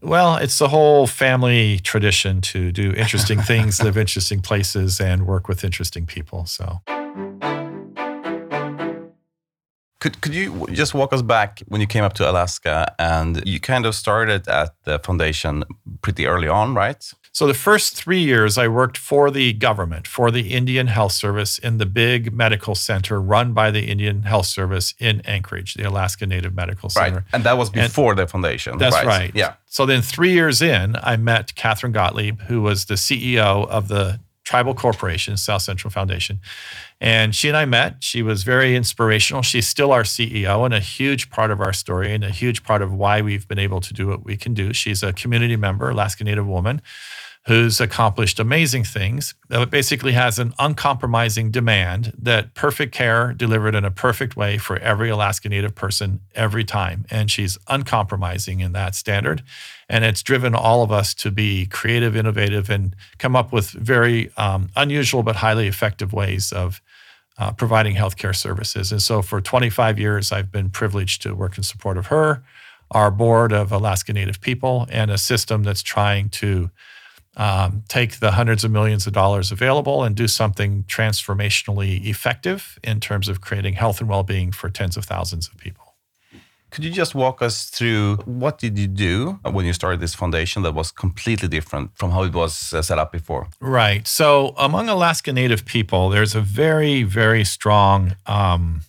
Well, 0.03 0.37
it's 0.37 0.59
the 0.59 0.69
whole 0.69 1.07
family 1.07 1.79
tradition 1.79 2.41
to 2.43 2.73
do 2.73 2.93
interesting 2.93 3.41
things, 3.41 3.83
live 3.83 3.97
interesting 3.97 4.43
places, 4.43 5.01
and 5.01 5.27
work 5.27 5.49
with 5.49 5.65
interesting 5.65 6.07
people. 6.07 6.45
So. 6.47 6.81
Could, 10.03 10.21
could 10.21 10.35
you 10.35 10.67
just 10.73 10.95
walk 10.95 11.13
us 11.13 11.23
back 11.23 11.63
when 11.69 11.81
you 11.81 11.87
came 11.87 12.03
up 12.03 12.15
to 12.15 12.29
Alaska 12.29 12.93
and 12.99 13.41
you 13.47 13.61
kind 13.61 13.87
of 13.87 13.95
started 13.95 14.49
at 14.49 14.75
the 14.83 14.99
foundation 14.99 15.63
pretty 16.03 16.27
early 16.27 16.49
on, 16.49 16.75
right? 16.75 17.01
So 17.31 17.47
the 17.47 17.55
first 17.55 17.95
three 17.95 18.19
years, 18.19 18.59
I 18.59 18.67
worked 18.67 18.99
for 18.99 19.31
the 19.31 19.53
government, 19.53 20.09
for 20.09 20.33
the 20.33 20.53
Indian 20.53 20.89
Health 20.89 21.13
Service 21.13 21.57
in 21.57 21.79
the 21.79 21.87
big 21.87 22.33
medical 22.33 22.75
center 22.75 23.21
run 23.21 23.53
by 23.53 23.71
the 23.71 23.85
Indian 23.85 24.25
Health 24.25 24.47
Service 24.47 24.93
in 24.99 25.21
Anchorage, 25.21 25.75
the 25.75 25.85
Alaska 25.85 26.27
Native 26.27 26.53
Medical 26.53 26.89
Center. 26.89 27.19
Right. 27.19 27.25
And 27.33 27.45
that 27.45 27.57
was 27.57 27.71
before 27.71 28.11
and 28.11 28.19
the 28.19 28.27
foundation. 28.27 28.79
That's 28.79 28.97
right. 28.97 29.07
right. 29.07 29.31
Yeah. 29.37 29.55
So 29.67 29.87
then 29.87 30.03
three 30.03 30.33
years 30.33 30.61
in, 30.61 30.97
I 31.01 31.17
met 31.17 31.55
Katherine 31.55 31.93
Gottlieb, 31.93 32.41
who 32.49 32.61
was 32.61 32.87
the 32.87 32.95
CEO 32.95 33.69
of 33.69 33.87
the 33.87 34.19
tribal 34.45 34.75
corporation, 34.75 35.37
South 35.37 35.63
Central 35.63 35.91
Foundation. 35.91 36.41
And 37.03 37.35
she 37.35 37.49
and 37.49 37.57
I 37.57 37.65
met. 37.65 37.97
She 37.99 38.23
was 38.23 38.45
very 38.45 38.77
inspirational. 38.77 39.43
She's 39.43 39.67
still 39.67 39.91
our 39.91 40.05
CEO 40.05 40.65
and 40.65 40.73
a 40.73 40.79
huge 40.79 41.31
part 41.31 41.51
of 41.51 41.61
our 41.61 41.73
story 41.73 42.15
and 42.15 42.23
a 42.23 42.31
huge 42.31 42.63
part 42.63 42.81
of 42.81 42.95
why 42.95 43.21
we've 43.21 43.47
been 43.49 43.59
able 43.59 43.81
to 43.81 43.93
do 43.93 44.07
what 44.07 44.25
we 44.25 44.37
can 44.37 44.55
do. 44.55 44.73
She's 44.73 45.03
a 45.03 45.13
community 45.13 45.57
member, 45.57 45.91
Alaska 45.91 46.23
Native 46.23 46.47
woman 46.47 46.81
who's 47.47 47.81
accomplished 47.81 48.39
amazing 48.39 48.85
things. 48.85 49.35
that 49.49 49.69
basically 49.69 50.13
has 50.13 50.39
an 50.39 50.55
uncompromising 50.61 51.51
demand 51.51 52.13
that 52.17 52.55
perfect 52.55 52.95
care 52.95 53.33
delivered 53.33 53.75
in 53.75 53.85
a 53.85 53.91
perfect 53.91 54.37
way 54.37 54.57
for 54.57 54.79
every 54.79 55.11
Alaska 55.11 55.49
Native 55.49 55.75
person 55.75 56.21
every 56.37 56.63
time. 56.63 57.05
And 57.11 57.31
she's 57.31 57.59
uncompromising 57.67 58.61
in 58.61 58.73
that 58.73 58.95
standard. 58.95 59.43
And 59.89 60.05
it's 60.05 60.23
driven 60.23 60.55
all 60.55 60.85
of 60.85 60.93
us 60.93 61.15
to 61.15 61.33
be 61.33 61.67
creative, 61.67 62.17
innovative, 62.17 62.71
and 62.71 62.95
come 63.19 63.35
up 63.35 63.53
with 63.53 63.71
very 63.71 64.31
um, 64.37 64.71
unusual 64.77 65.25
but 65.25 65.37
highly 65.37 65.67
effective 65.67 66.13
ways 66.13 66.53
of 66.53 66.81
uh, 67.39 67.53
providing 67.53 67.97
healthcare 67.97 68.35
services. 68.35 68.93
And 68.93 69.01
so 69.01 69.23
for 69.23 69.41
25 69.41 69.99
years, 69.99 70.33
I've 70.33 70.53
been 70.53 70.71
privileged 70.71 71.23
to 71.23 71.35
work 71.35 71.57
in 71.57 71.63
support 71.63 71.97
of 71.97 72.07
her, 72.07 72.43
our 72.91 73.11
board 73.11 73.53
of 73.53 73.73
Alaska 73.73 74.13
Native 74.13 74.41
people, 74.41 74.87
and 74.91 75.11
a 75.11 75.19
system 75.19 75.63
that's 75.63 75.83
trying 75.83 76.29
to 76.31 76.71
um, 77.37 77.83
take 77.89 78.21
the 78.21 78.33
hundreds 78.33 78.65
of 78.65 78.71
millions 78.71 79.07
of 79.07 79.15
dollars 79.15 79.51
available 79.51 80.05
and 80.05 80.15
do 80.15 80.29
something 80.29 80.85
transformationally 80.85 82.05
effective 82.05 82.79
in 82.85 83.01
terms 83.01 83.29
of 83.29 83.41
creating 83.41 83.75
health 83.75 84.01
and 84.01 84.09
well-being 84.09 84.53
for 84.53 84.69
tens 84.69 84.97
of 84.97 85.07
thousands 85.07 85.49
of 85.49 85.57
people. 85.57 85.82
Could 86.73 86.85
you 86.85 86.91
just 86.91 87.15
walk 87.15 87.43
us 87.43 87.69
through 87.69 88.17
what 88.25 88.57
did 88.59 88.79
you 88.79 88.87
do 88.87 89.39
when 89.45 89.67
you 89.67 89.75
started 89.75 90.01
this 90.01 90.15
foundation 90.15 90.63
that 90.63 90.73
was 90.73 90.91
completely 90.91 91.47
different 91.47 91.91
from 91.99 92.11
how 92.13 92.23
it 92.23 92.33
was 92.33 92.73
uh, 92.73 92.81
set 92.81 92.99
up 92.99 93.13
before? 93.13 93.49
Right. 93.61 94.09
So 94.09 94.55
among 94.57 94.89
Alaska 94.89 95.35
Native 95.35 95.67
people, 95.67 96.09
there's 96.09 96.35
a 96.35 96.41
very, 96.41 97.03
very 97.03 97.45
strong 97.45 98.17
um, 98.27 98.81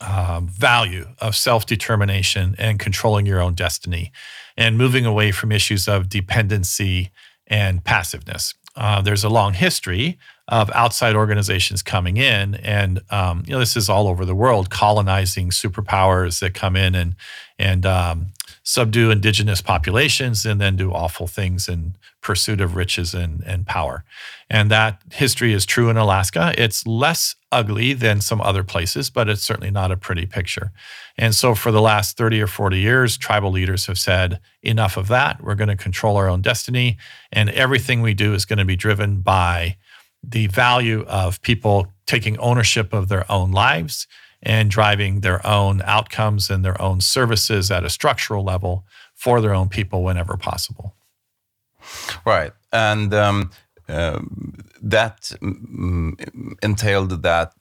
uh, 0.00 0.40
value 0.44 1.06
of 1.20 1.34
self-determination 1.34 2.54
and 2.56 2.78
controlling 2.78 3.26
your 3.26 3.40
own 3.40 3.54
destiny, 3.54 4.12
and 4.56 4.78
moving 4.78 5.04
away 5.04 5.32
from 5.32 5.50
issues 5.50 5.88
of 5.88 6.08
dependency 6.08 7.10
and 7.48 7.82
passiveness. 7.82 8.54
Uh, 8.76 9.00
there's 9.00 9.24
a 9.24 9.28
long 9.28 9.54
history 9.54 10.18
of 10.48 10.70
outside 10.74 11.16
organizations 11.16 11.82
coming 11.82 12.16
in, 12.16 12.54
and 12.56 13.00
um, 13.10 13.42
you 13.46 13.52
know 13.52 13.58
this 13.58 13.76
is 13.76 13.88
all 13.88 14.06
over 14.06 14.24
the 14.24 14.34
world, 14.34 14.70
colonizing 14.70 15.50
superpowers 15.50 16.40
that 16.40 16.54
come 16.54 16.76
in 16.76 16.94
and 16.94 17.16
and 17.58 17.84
um, 17.84 18.26
subdue 18.62 19.10
indigenous 19.10 19.60
populations, 19.60 20.44
and 20.44 20.60
then 20.60 20.76
do 20.76 20.92
awful 20.92 21.26
things 21.26 21.68
in 21.68 21.94
pursuit 22.20 22.60
of 22.60 22.74
riches 22.74 23.14
and, 23.14 23.42
and 23.46 23.66
power. 23.66 24.04
And 24.50 24.68
that 24.72 25.00
history 25.12 25.52
is 25.52 25.64
true 25.64 25.88
in 25.88 25.96
Alaska. 25.96 26.52
It's 26.58 26.84
less 26.84 27.36
ugly 27.52 27.92
than 27.92 28.20
some 28.20 28.40
other 28.40 28.64
places, 28.64 29.08
but 29.08 29.28
it's 29.28 29.42
certainly 29.42 29.70
not 29.70 29.92
a 29.92 29.96
pretty 29.96 30.26
picture. 30.26 30.72
And 31.16 31.34
so, 31.34 31.54
for 31.54 31.70
the 31.70 31.80
last 31.80 32.16
30 32.16 32.42
or 32.42 32.48
40 32.48 32.78
years, 32.78 33.16
tribal 33.16 33.52
leaders 33.52 33.86
have 33.86 33.98
said, 33.98 34.40
enough 34.62 34.96
of 34.96 35.08
that. 35.08 35.42
We're 35.42 35.54
going 35.54 35.68
to 35.68 35.76
control 35.76 36.16
our 36.16 36.28
own 36.28 36.42
destiny. 36.42 36.98
And 37.32 37.50
everything 37.50 38.02
we 38.02 38.14
do 38.14 38.34
is 38.34 38.44
going 38.44 38.58
to 38.58 38.64
be 38.64 38.76
driven 38.76 39.20
by 39.20 39.76
the 40.28 40.46
value 40.48 41.04
of 41.08 41.40
people 41.42 41.92
taking 42.06 42.38
ownership 42.38 42.92
of 42.92 43.08
their 43.08 43.30
own 43.30 43.52
lives 43.52 44.06
and 44.42 44.70
driving 44.70 45.20
their 45.20 45.44
own 45.46 45.82
outcomes 45.82 46.50
and 46.50 46.64
their 46.64 46.80
own 46.80 47.00
services 47.00 47.70
at 47.70 47.84
a 47.84 47.90
structural 47.90 48.44
level 48.44 48.84
for 49.14 49.40
their 49.40 49.54
own 49.54 49.68
people 49.68 50.02
whenever 50.02 50.36
possible. 50.36 50.94
Right. 52.24 52.52
And 52.72 53.12
um, 53.14 53.50
um, 53.88 54.58
that 54.82 55.32
mm, 55.40 56.56
entailed 56.62 57.22
that 57.22 57.52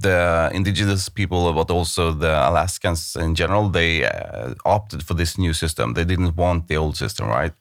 the 0.00 0.50
indigenous 0.54 1.08
people, 1.08 1.52
but 1.52 1.70
also 1.70 2.12
the 2.12 2.48
Alaskans 2.48 3.16
in 3.16 3.34
general, 3.34 3.68
they 3.68 4.04
uh, 4.04 4.54
opted 4.64 5.02
for 5.02 5.14
this 5.14 5.36
new 5.36 5.52
system. 5.52 5.94
They 5.94 6.04
didn't 6.04 6.36
want 6.36 6.68
the 6.68 6.76
old 6.76 6.96
system, 6.96 7.26
right? 7.26 7.52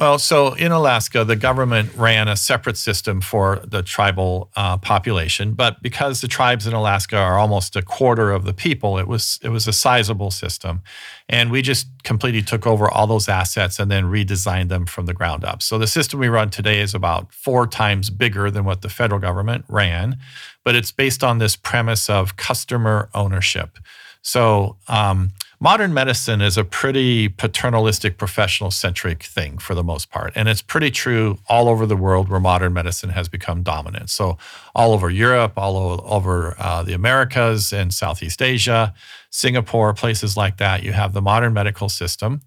Well, 0.00 0.18
so 0.18 0.54
in 0.54 0.72
Alaska, 0.72 1.24
the 1.24 1.36
government 1.36 1.94
ran 1.94 2.26
a 2.26 2.34
separate 2.34 2.76
system 2.76 3.20
for 3.20 3.60
the 3.64 3.80
tribal 3.80 4.50
uh, 4.56 4.76
population, 4.76 5.52
but 5.52 5.80
because 5.82 6.20
the 6.20 6.26
tribes 6.26 6.66
in 6.66 6.72
Alaska 6.72 7.16
are 7.16 7.38
almost 7.38 7.76
a 7.76 7.82
quarter 7.82 8.32
of 8.32 8.44
the 8.44 8.52
people, 8.52 8.98
it 8.98 9.06
was 9.06 9.38
it 9.40 9.50
was 9.50 9.68
a 9.68 9.72
sizable 9.72 10.32
system, 10.32 10.82
and 11.28 11.52
we 11.52 11.62
just 11.62 11.86
completely 12.02 12.42
took 12.42 12.66
over 12.66 12.90
all 12.90 13.06
those 13.06 13.28
assets 13.28 13.78
and 13.78 13.88
then 13.88 14.06
redesigned 14.06 14.68
them 14.68 14.84
from 14.84 15.06
the 15.06 15.14
ground 15.14 15.44
up. 15.44 15.62
So 15.62 15.78
the 15.78 15.86
system 15.86 16.18
we 16.18 16.28
run 16.28 16.50
today 16.50 16.80
is 16.80 16.92
about 16.92 17.32
four 17.32 17.64
times 17.64 18.10
bigger 18.10 18.50
than 18.50 18.64
what 18.64 18.82
the 18.82 18.88
federal 18.88 19.20
government 19.20 19.64
ran, 19.68 20.18
but 20.64 20.74
it's 20.74 20.90
based 20.90 21.22
on 21.22 21.38
this 21.38 21.54
premise 21.54 22.10
of 22.10 22.36
customer 22.36 23.10
ownership. 23.14 23.78
So 24.22 24.76
um, 24.88 25.32
modern 25.64 25.94
medicine 25.94 26.42
is 26.42 26.58
a 26.58 26.62
pretty 26.62 27.26
paternalistic, 27.26 28.18
professional 28.18 28.70
centric 28.70 29.22
thing 29.22 29.56
for 29.56 29.74
the 29.74 29.82
most 29.82 30.10
part. 30.10 30.30
And 30.36 30.46
it's 30.46 30.60
pretty 30.60 30.90
true 30.90 31.38
all 31.48 31.70
over 31.70 31.86
the 31.86 31.96
world 31.96 32.28
where 32.28 32.38
modern 32.38 32.74
medicine 32.74 33.08
has 33.08 33.30
become 33.30 33.62
dominant. 33.62 34.10
So, 34.10 34.36
all 34.74 34.92
over 34.92 35.08
Europe, 35.08 35.54
all 35.56 36.04
over 36.04 36.54
uh, 36.58 36.82
the 36.82 36.92
Americas 36.92 37.72
and 37.72 37.94
Southeast 37.94 38.42
Asia, 38.42 38.92
Singapore, 39.30 39.94
places 39.94 40.36
like 40.36 40.58
that, 40.58 40.82
you 40.82 40.92
have 40.92 41.14
the 41.14 41.22
modern 41.22 41.54
medical 41.54 41.88
system 41.88 42.42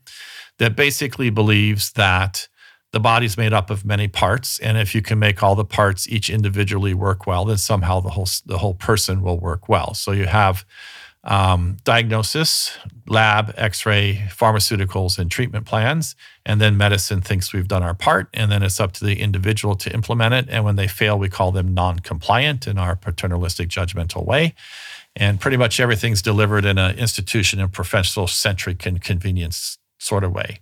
that 0.60 0.76
basically 0.76 1.32
believes 1.32 1.94
that 1.94 2.48
the 2.92 3.00
body's 3.00 3.36
made 3.36 3.52
up 3.52 3.72
of 3.72 3.84
many 3.84 4.08
parts 4.08 4.60
and 4.60 4.78
if 4.78 4.94
you 4.96 5.02
can 5.02 5.20
make 5.20 5.42
all 5.44 5.56
the 5.56 5.66
parts 5.66 6.08
each 6.08 6.30
individually 6.30 6.94
work 6.94 7.28
well 7.28 7.46
then 7.46 7.58
somehow 7.58 8.00
the 8.00 8.10
whole 8.10 8.28
the 8.46 8.58
whole 8.60 8.74
person 8.74 9.22
will 9.22 9.38
work 9.38 9.68
well 9.68 9.94
so 9.94 10.14
you 10.14 10.26
have 10.26 10.66
um, 11.28 11.76
diagnosis, 11.84 12.78
lab, 13.06 13.54
x 13.58 13.86
ray, 13.86 14.24
pharmaceuticals, 14.30 15.20
and 15.20 15.30
treatment 15.30 15.66
plans. 15.66 16.16
And 16.46 16.62
then 16.62 16.78
medicine 16.78 17.22
thinks 17.22 17.52
we've 17.52 17.68
done 17.68 17.84
our 17.84 17.94
part. 17.94 18.30
And 18.34 18.50
then 18.50 18.64
it's 18.64 18.80
up 18.80 18.94
to 18.94 19.06
the 19.06 19.20
individual 19.20 19.76
to 19.76 19.94
implement 19.94 20.34
it. 20.34 20.46
And 20.50 20.64
when 20.64 20.78
they 20.78 20.88
fail, 20.88 21.20
we 21.20 21.30
call 21.30 21.52
them 21.52 21.74
non 21.74 22.00
compliant 22.00 22.66
in 22.66 22.78
our 22.78 22.96
paternalistic, 22.96 23.68
judgmental 23.68 24.26
way. 24.26 24.56
And 25.16 25.40
pretty 25.40 25.58
much 25.58 25.80
everything's 25.80 26.22
delivered 26.22 26.64
in 26.64 26.78
an 26.78 26.98
institution 26.98 27.60
and 27.60 27.72
professional 27.72 28.28
centric 28.28 28.86
and 28.86 29.02
convenience 29.02 29.78
sort 30.00 30.24
of 30.24 30.32
way. 30.32 30.60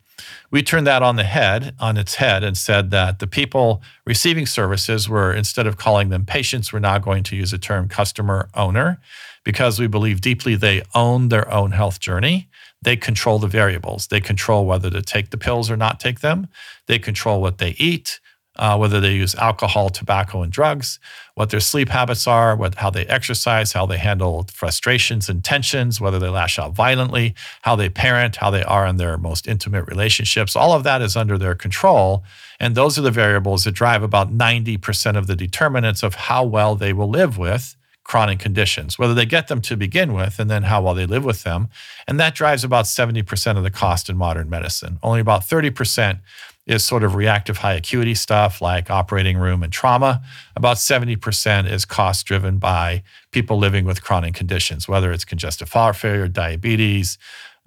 We 0.50 0.64
turned 0.64 0.88
that 0.88 1.04
on 1.04 1.18
the 1.18 1.26
head, 1.26 1.76
on 1.78 1.98
its 1.98 2.16
head, 2.16 2.44
and 2.44 2.58
said 2.58 2.90
that 2.92 3.20
the 3.20 3.28
people 3.28 3.82
receiving 4.06 4.46
services 4.46 5.10
were, 5.10 5.34
instead 5.34 5.68
of 5.68 5.78
calling 5.78 6.08
them 6.08 6.26
patients, 6.26 6.72
we're 6.72 6.80
now 6.80 6.98
going 6.98 7.24
to 7.24 7.36
use 7.36 7.52
the 7.52 7.58
term 7.58 7.90
customer 7.90 8.50
owner 8.54 9.00
because 9.46 9.80
we 9.80 9.88
believe 9.88 10.20
deeply 10.20 10.56
they 10.56 10.82
own 10.94 11.30
their 11.30 11.50
own 11.54 11.72
health 11.72 12.02
journey. 12.02 12.50
They 12.82 12.98
control 12.98 13.40
the 13.40 13.48
variables. 13.48 14.08
They 14.08 14.20
control 14.20 14.66
whether 14.66 14.90
to 14.90 15.02
take 15.02 15.30
the 15.30 15.38
pills 15.38 15.72
or 15.72 15.78
not 15.78 16.02
take 16.02 16.20
them. 16.20 16.48
They 16.88 17.00
control 17.00 17.42
what 17.42 17.60
they 17.60 17.70
eat, 17.78 18.20
uh, 18.58 18.78
whether 18.78 19.00
they 19.00 19.14
use 19.14 19.36
alcohol, 19.36 19.90
tobacco, 19.90 20.42
and 20.42 20.52
drugs, 20.52 21.00
what 21.36 21.52
their 21.52 21.60
sleep 21.60 21.90
habits 21.90 22.26
are, 22.26 22.56
what, 22.56 22.76
how 22.76 22.90
they 22.90 23.06
exercise, 23.06 23.74
how 23.74 23.86
they 23.86 23.98
handle 23.98 24.48
frustrations 24.52 25.30
and 25.30 25.44
tensions, 25.44 26.02
whether 26.02 26.20
they 26.20 26.30
lash 26.30 26.58
out 26.58 26.74
violently, 26.74 27.36
how 27.62 27.76
they 27.76 27.90
parent, 27.90 28.38
how 28.38 28.50
they 28.50 28.64
are 28.64 28.88
in 28.88 28.98
their 28.98 29.18
most 29.18 29.48
intimate 29.48 29.86
relationships. 29.88 30.56
All 30.56 30.74
of 30.74 30.84
that 30.84 31.02
is 31.02 31.16
under 31.16 31.38
their 31.38 31.56
control. 31.56 32.24
And 32.60 32.74
those 32.74 32.98
are 32.98 33.04
the 33.04 33.12
variables 33.12 33.64
that 33.66 33.74
drive 33.74 34.02
about 34.02 34.36
90% 34.36 35.18
of 35.18 35.28
the 35.28 35.36
determinants 35.36 36.02
of 36.02 36.16
how 36.16 36.44
well 36.44 36.76
they 36.76 36.94
will 36.94 37.10
live 37.10 37.38
with 37.38 37.76
chronic 38.06 38.40
conditions, 38.40 38.98
whether 38.98 39.16
they 39.16 39.26
get 39.26 39.48
them 39.48 39.60
to 39.60 39.76
begin 39.76 40.14
with 40.14 40.40
and 40.40 40.50
then 40.50 40.64
how 40.64 40.82
well 40.82 40.94
they 40.94 41.08
live 41.08 41.26
with 41.26 41.44
them. 41.44 41.68
And 42.08 42.20
that 42.20 42.36
drives 42.36 42.64
about 42.64 42.86
70% 42.86 43.58
of 43.58 43.64
the 43.64 43.72
cost 43.72 44.10
in 44.10 44.16
modern 44.16 44.50
medicine. 44.50 45.00
Only 45.04 45.20
about 45.20 45.42
30% 45.42 46.20
is 46.68 46.86
sort 46.86 47.04
of 47.04 47.16
reactive 47.16 47.58
high 47.58 47.74
acuity 47.74 48.14
stuff 48.14 48.62
like 48.62 48.90
operating 48.90 49.38
room 49.38 49.64
and 49.64 49.74
trauma. 49.74 50.22
About 50.56 50.78
70% 50.78 51.70
is 51.70 51.84
cost 51.84 52.28
driven 52.28 52.60
by 52.60 53.04
people 53.32 53.58
living 53.58 53.86
with 53.86 54.04
chronic 54.04 54.36
conditions, 54.36 54.88
whether 54.88 55.12
it's 55.12 55.26
congestive 55.26 55.72
heart 55.72 55.96
failure, 55.96 56.28
diabetes, 56.28 57.18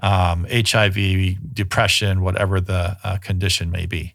um, 0.02 0.46
HIV, 0.50 1.52
depression, 1.52 2.22
whatever 2.22 2.60
the 2.60 2.96
uh, 3.02 3.18
condition 3.18 3.72
may 3.72 3.86
be. 3.86 4.14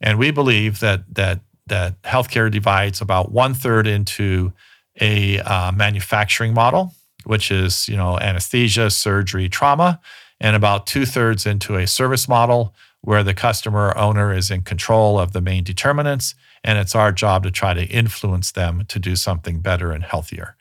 And 0.00 0.18
we 0.18 0.32
believe 0.32 0.80
that 0.80 1.14
that 1.14 1.40
that 1.68 2.02
healthcare 2.02 2.50
divides 2.50 3.00
about 3.00 3.30
one 3.30 3.54
third 3.54 3.86
into 3.86 4.52
a 5.00 5.38
uh, 5.40 5.72
manufacturing 5.72 6.54
model, 6.54 6.94
which 7.24 7.50
is 7.50 7.88
you 7.88 7.96
know 7.96 8.18
anesthesia, 8.18 8.90
surgery, 8.90 9.48
trauma, 9.48 10.00
and 10.40 10.56
about 10.56 10.86
two 10.86 11.06
thirds 11.06 11.46
into 11.46 11.76
a 11.76 11.86
service 11.86 12.28
model 12.28 12.74
where 13.00 13.24
the 13.24 13.34
customer 13.34 13.96
owner 13.96 14.32
is 14.32 14.50
in 14.50 14.62
control 14.62 15.18
of 15.18 15.32
the 15.32 15.40
main 15.40 15.64
determinants, 15.64 16.34
and 16.62 16.78
it's 16.78 16.94
our 16.94 17.10
job 17.10 17.42
to 17.42 17.50
try 17.50 17.74
to 17.74 17.84
influence 17.86 18.52
them 18.52 18.84
to 18.86 18.98
do 18.98 19.16
something 19.16 19.60
better 19.60 19.90
and 19.90 20.04
healthier. 20.04 20.56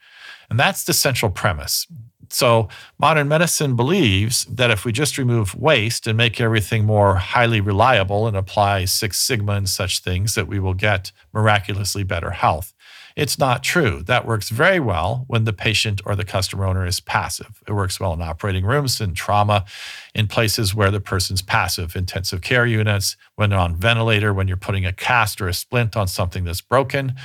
And 0.50 0.59
that's 0.59 0.83
the 0.83 0.93
central 0.93 1.31
premise. 1.31 1.88
so 2.29 2.69
modern 2.97 3.27
medicine 3.27 3.75
believes 3.75 4.45
that 4.45 4.71
if 4.71 4.85
we 4.85 4.91
just 4.91 5.17
remove 5.17 5.53
waste 5.53 6.07
and 6.07 6.17
make 6.17 6.39
everything 6.39 6.85
more 6.85 7.15
highly 7.15 7.61
reliable 7.61 8.25
and 8.25 8.38
apply 8.38 8.85
Six 8.85 9.19
Sigma 9.19 9.53
and 9.53 9.69
such 9.69 10.00
things, 10.00 10.35
that 10.35 10.47
we 10.47 10.59
will 10.59 10.73
get 10.73 11.11
miraculously 11.33 12.03
better 12.03 12.31
health. 12.31 12.73
It's 13.15 13.38
not 13.38 13.63
true. 13.63 14.03
That 14.03 14.25
works 14.25 14.50
very 14.50 14.80
well 14.80 15.25
when 15.27 15.44
the 15.44 15.53
patient 15.53 16.01
or 16.06 16.15
the 16.15 16.25
customer 16.25 16.65
owner 16.65 16.86
is 16.86 17.00
passive. 17.00 17.62
It 17.68 17.74
works 17.74 18.00
well 18.00 18.13
in 18.13 18.22
operating 18.22 18.65
rooms 18.65 19.01
and 19.01 19.15
trauma, 19.15 19.65
in 20.15 20.27
places 20.27 20.74
where 20.74 20.91
the 20.91 21.01
person's 21.01 21.41
passive, 21.41 21.96
intensive 21.96 22.41
care 22.41 22.65
units, 22.65 23.18
when 23.36 23.50
they're 23.50 23.60
on 23.60 23.75
ventilator, 23.75 24.34
when 24.34 24.48
you're 24.48 24.58
putting 24.58 24.86
a 24.86 24.94
cast 24.94 25.41
or 25.41 25.48
a 25.48 25.53
splint 25.53 25.96
on 25.96 26.08
something 26.08 26.44
that's 26.44 26.62
broken. 26.62 27.15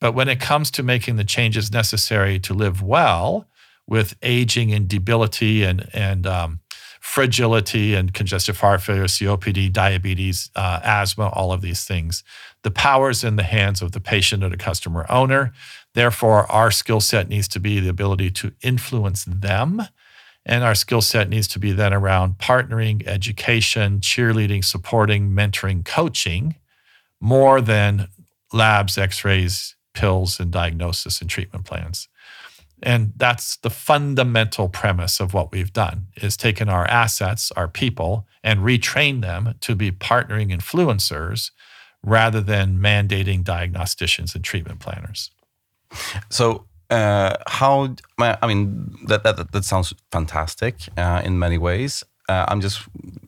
But 0.00 0.12
when 0.12 0.28
it 0.28 0.40
comes 0.40 0.70
to 0.72 0.82
making 0.82 1.16
the 1.16 1.24
changes 1.24 1.72
necessary 1.72 2.38
to 2.40 2.54
live 2.54 2.82
well 2.82 3.48
with 3.86 4.16
aging 4.22 4.72
and 4.72 4.88
debility 4.88 5.62
and, 5.62 5.88
and 5.92 6.26
um, 6.26 6.60
fragility 7.00 7.94
and 7.94 8.12
congestive 8.12 8.58
heart 8.58 8.82
failure, 8.82 9.04
COPD, 9.04 9.72
diabetes, 9.72 10.50
uh, 10.56 10.80
asthma, 10.82 11.28
all 11.28 11.52
of 11.52 11.62
these 11.62 11.84
things. 11.84 12.24
The 12.62 12.70
power 12.70 13.10
is 13.10 13.22
in 13.22 13.36
the 13.36 13.42
hands 13.42 13.82
of 13.82 13.92
the 13.92 14.00
patient 14.00 14.42
or 14.42 14.48
the 14.48 14.56
customer 14.56 15.06
owner. 15.08 15.52
Therefore, 15.94 16.50
our 16.50 16.70
skill 16.70 17.00
set 17.00 17.28
needs 17.28 17.48
to 17.48 17.60
be 17.60 17.80
the 17.80 17.88
ability 17.88 18.30
to 18.32 18.52
influence 18.62 19.24
them. 19.24 19.82
And 20.44 20.62
our 20.62 20.74
skill 20.74 21.02
set 21.02 21.28
needs 21.28 21.48
to 21.48 21.58
be 21.58 21.72
then 21.72 21.92
around 21.92 22.38
partnering, 22.38 23.06
education, 23.06 24.00
cheerleading, 24.00 24.64
supporting, 24.64 25.30
mentoring, 25.30 25.84
coaching, 25.84 26.56
more 27.20 27.60
than 27.60 28.08
labs, 28.52 28.96
x 28.96 29.24
rays, 29.24 29.74
pills, 29.94 30.38
and 30.38 30.50
diagnosis 30.52 31.20
and 31.20 31.28
treatment 31.28 31.64
plans. 31.64 32.08
And 32.82 33.12
that's 33.16 33.56
the 33.56 33.70
fundamental 33.70 34.68
premise 34.68 35.18
of 35.18 35.32
what 35.32 35.50
we've 35.50 35.72
done 35.72 36.08
is 36.16 36.36
taken 36.36 36.68
our 36.68 36.86
assets, 36.86 37.50
our 37.52 37.68
people, 37.68 38.26
and 38.44 38.60
retrained 38.60 39.22
them 39.22 39.54
to 39.62 39.74
be 39.74 39.90
partnering 39.90 40.54
influencers 40.54 41.50
rather 42.06 42.40
than 42.40 42.78
mandating 42.78 43.42
diagnosticians 43.42 44.34
and 44.34 44.42
treatment 44.42 44.80
planners. 44.80 45.30
So, 46.30 46.64
uh, 46.88 47.36
how? 47.46 47.94
I 48.18 48.46
mean, 48.46 48.96
that 49.08 49.24
that, 49.24 49.52
that 49.52 49.64
sounds 49.64 49.92
fantastic 50.10 50.76
uh, 50.96 51.20
in 51.24 51.38
many 51.38 51.58
ways. 51.58 52.04
Uh, 52.28 52.46
I'm 52.48 52.60
just 52.60 52.80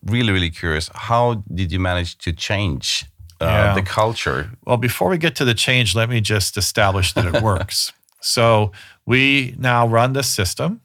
really, 0.06 0.32
really 0.32 0.50
curious. 0.50 0.90
How 0.94 1.42
did 1.54 1.70
you 1.72 1.80
manage 1.80 2.18
to 2.18 2.32
change 2.32 3.04
uh, 3.40 3.44
yeah. 3.44 3.74
the 3.74 3.82
culture? 3.82 4.50
Well, 4.64 4.76
before 4.76 5.08
we 5.10 5.18
get 5.18 5.36
to 5.36 5.44
the 5.44 5.54
change, 5.54 5.94
let 5.94 6.08
me 6.08 6.20
just 6.20 6.56
establish 6.56 7.12
that 7.12 7.26
it 7.26 7.42
works. 7.42 7.92
So 8.20 8.72
we 9.06 9.54
now 9.58 9.86
run 9.86 10.12
this 10.12 10.26
system. 10.26 10.80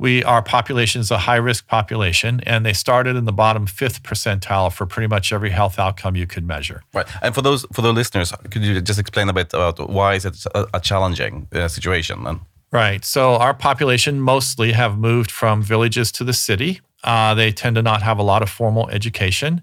We 0.00 0.24
our 0.24 0.42
population 0.42 1.02
is 1.02 1.10
a 1.10 1.18
high 1.18 1.36
risk 1.36 1.66
population, 1.66 2.40
and 2.46 2.64
they 2.64 2.72
started 2.72 3.16
in 3.16 3.26
the 3.26 3.32
bottom 3.32 3.66
fifth 3.66 4.02
percentile 4.02 4.72
for 4.72 4.86
pretty 4.86 5.08
much 5.08 5.30
every 5.30 5.50
health 5.50 5.78
outcome 5.78 6.16
you 6.16 6.26
could 6.26 6.46
measure. 6.46 6.82
Right, 6.94 7.06
and 7.20 7.34
for 7.34 7.42
those 7.42 7.66
for 7.74 7.82
the 7.82 7.92
listeners, 7.92 8.32
could 8.50 8.62
you 8.62 8.80
just 8.80 8.98
explain 8.98 9.28
a 9.28 9.34
bit 9.34 9.52
about 9.52 9.90
why 9.90 10.14
is 10.14 10.24
it 10.24 10.42
a, 10.54 10.80
challenging 10.80 11.48
uh, 11.52 11.68
situation 11.68 12.24
then? 12.24 12.40
Right. 12.72 13.04
So 13.04 13.34
our 13.34 13.52
population 13.52 14.22
mostly 14.22 14.72
have 14.72 14.96
moved 14.96 15.30
from 15.30 15.62
villages 15.62 16.10
to 16.12 16.24
the 16.24 16.32
city. 16.32 16.80
Uh, 17.04 17.34
they 17.34 17.52
tend 17.52 17.76
to 17.76 17.82
not 17.82 18.00
have 18.00 18.18
a 18.18 18.22
lot 18.22 18.42
of 18.42 18.48
formal 18.48 18.88
education. 18.88 19.60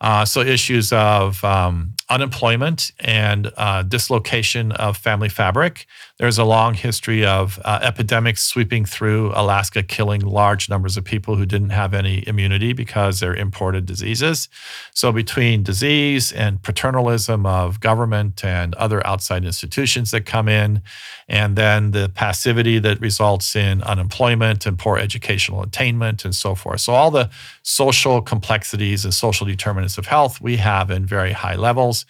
Uh, 0.00 0.24
so 0.24 0.40
issues 0.40 0.92
of 0.92 1.42
um, 1.44 1.94
unemployment 2.10 2.92
and 3.00 3.50
uh, 3.56 3.82
dislocation 3.82 4.72
of 4.72 4.96
family 4.96 5.28
fabric. 5.28 5.86
There's 6.18 6.38
a 6.38 6.44
long 6.44 6.74
history 6.74 7.24
of 7.24 7.60
uh, 7.64 7.78
epidemics 7.80 8.42
sweeping 8.42 8.84
through 8.84 9.30
Alaska, 9.36 9.84
killing 9.84 10.20
large 10.20 10.68
numbers 10.68 10.96
of 10.96 11.04
people 11.04 11.36
who 11.36 11.46
didn't 11.46 11.70
have 11.70 11.94
any 11.94 12.26
immunity 12.26 12.72
because 12.72 13.20
they're 13.20 13.36
imported 13.36 13.86
diseases. 13.86 14.48
So, 14.92 15.12
between 15.12 15.62
disease 15.62 16.32
and 16.32 16.60
paternalism 16.60 17.46
of 17.46 17.78
government 17.78 18.44
and 18.44 18.74
other 18.74 19.06
outside 19.06 19.44
institutions 19.44 20.10
that 20.10 20.26
come 20.26 20.48
in, 20.48 20.82
and 21.28 21.54
then 21.54 21.92
the 21.92 22.08
passivity 22.08 22.80
that 22.80 23.00
results 23.00 23.54
in 23.54 23.80
unemployment 23.82 24.66
and 24.66 24.76
poor 24.76 24.98
educational 24.98 25.62
attainment 25.62 26.24
and 26.24 26.34
so 26.34 26.56
forth. 26.56 26.80
So, 26.80 26.94
all 26.94 27.12
the 27.12 27.30
social 27.62 28.22
complexities 28.22 29.04
and 29.04 29.14
social 29.14 29.46
determinants 29.46 29.98
of 29.98 30.06
health 30.06 30.40
we 30.40 30.56
have 30.56 30.90
in 30.90 31.06
very 31.06 31.32
high 31.32 31.54
levels. 31.54 32.06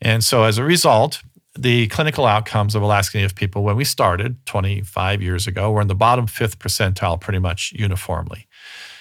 And 0.00 0.22
so 0.22 0.44
as 0.44 0.58
a 0.58 0.64
result, 0.64 1.22
the 1.58 1.88
clinical 1.88 2.24
outcomes 2.24 2.74
of 2.74 2.82
Alaska 2.82 3.18
Native 3.18 3.34
people 3.34 3.64
when 3.64 3.76
we 3.76 3.84
started 3.84 4.44
25 4.46 5.20
years 5.20 5.46
ago 5.46 5.72
were 5.72 5.80
in 5.80 5.88
the 5.88 5.94
bottom 5.94 6.26
fifth 6.26 6.58
percentile 6.58 7.20
pretty 7.20 7.40
much 7.40 7.72
uniformly. 7.72 8.46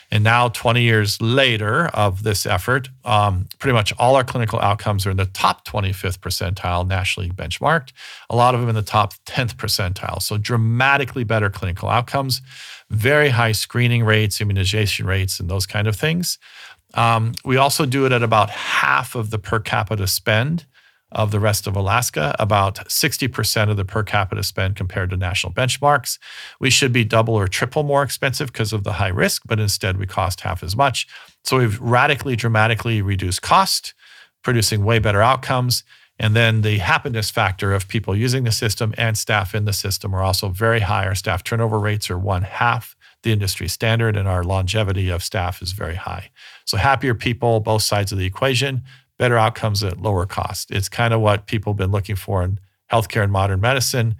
And 0.10 0.24
now, 0.24 0.48
20 0.48 0.82
years 0.82 1.22
later 1.22 1.88
of 1.88 2.24
this 2.24 2.46
effort, 2.46 2.88
um, 3.04 3.48
pretty 3.60 3.74
much 3.74 3.94
all 4.00 4.16
our 4.16 4.24
clinical 4.24 4.58
outcomes 4.60 5.06
are 5.06 5.12
in 5.12 5.18
the 5.18 5.26
top 5.26 5.66
25th 5.66 6.20
percentile, 6.20 6.88
nationally 6.88 7.30
benchmarked, 7.30 7.92
a 8.30 8.36
lot 8.36 8.56
of 8.56 8.62
them 8.62 8.70
in 8.70 8.76
the 8.76 8.82
top 8.82 9.14
10th 9.26 9.56
percentile. 9.56 10.22
So, 10.22 10.38
dramatically 10.38 11.26
better 11.26 11.50
clinical 11.50 11.90
outcomes, 11.90 12.42
very 12.90 13.30
high 13.30 13.52
screening 13.52 14.06
rates, 14.06 14.40
immunization 14.40 15.06
rates, 15.06 15.42
and 15.42 15.50
those 15.50 15.66
kind 15.66 15.88
of 15.88 15.96
things. 15.98 16.38
Um, 16.94 17.34
we 17.44 17.58
also 17.58 17.86
do 17.86 18.06
it 18.06 18.14
at 18.14 18.24
about 18.24 18.50
half 18.50 19.14
of 19.14 19.30
the 19.30 19.38
per 19.38 19.60
capita 19.60 20.08
spend 20.08 20.66
of 21.12 21.32
the 21.32 21.40
rest 21.40 21.68
of 21.68 21.76
Alaska, 21.76 22.36
about 22.38 22.76
60% 22.88 23.70
of 23.70 23.78
the 23.78 23.86
per 23.86 24.04
capita 24.04 24.44
spend 24.44 24.76
compared 24.76 25.10
to 25.10 25.18
national 25.18 25.54
benchmarks. 25.54 26.20
We 26.60 26.70
should 26.70 26.92
be 26.92 27.06
double 27.06 27.34
or 27.34 27.48
triple 27.48 27.84
more 27.84 28.04
expensive 28.04 28.52
because 28.52 28.74
of 28.74 28.84
the 28.84 28.94
high 28.94 29.08
risk, 29.08 29.44
but 29.46 29.60
instead 29.60 29.98
we 29.98 30.06
cost 30.06 30.42
half 30.42 30.64
as 30.64 30.76
much. 30.76 31.08
So 31.44 31.60
we've 31.60 31.80
radically, 31.80 32.36
dramatically 32.36 33.02
reduced 33.02 33.42
cost, 33.42 33.94
producing 34.44 34.84
way 34.84 35.00
better 35.00 35.22
outcomes. 35.22 35.84
And 36.20 36.36
then 36.36 36.62
the 36.62 36.80
happiness 36.80 37.30
factor 37.30 37.74
of 37.74 37.88
people 37.88 38.16
using 38.16 38.44
the 38.44 38.52
system 38.52 38.94
and 38.98 39.18
staff 39.18 39.54
in 39.54 39.66
the 39.66 39.74
system 39.74 40.14
are 40.16 40.24
also 40.24 40.50
very 40.50 40.82
high. 40.82 41.06
Our 41.06 41.16
staff 41.16 41.44
turnover 41.44 41.80
rates 41.80 42.10
are 42.10 42.18
one 42.18 42.42
half 42.42 42.96
the 43.24 43.32
industry 43.32 43.68
standard, 43.68 44.16
and 44.16 44.28
our 44.28 44.44
longevity 44.44 45.10
of 45.10 45.24
staff 45.24 45.62
is 45.62 45.72
very 45.72 45.96
high. 45.96 46.30
So, 46.66 46.78
happier 46.78 47.16
people, 47.16 47.60
both 47.60 47.82
sides 47.82 48.12
of 48.12 48.18
the 48.18 48.26
equation, 48.26 48.84
better 49.18 49.38
outcomes 49.38 49.84
at 49.84 50.02
lower 50.02 50.26
cost. 50.26 50.72
It's 50.72 50.90
kind 50.90 51.14
of 51.14 51.22
what 51.22 51.48
people 51.48 51.74
have 51.74 51.78
been 51.78 51.92
looking 51.92 52.16
for 52.16 52.44
in 52.44 52.60
healthcare 52.92 53.24
and 53.24 53.32
modern 53.32 53.60
medicine. 53.60 54.16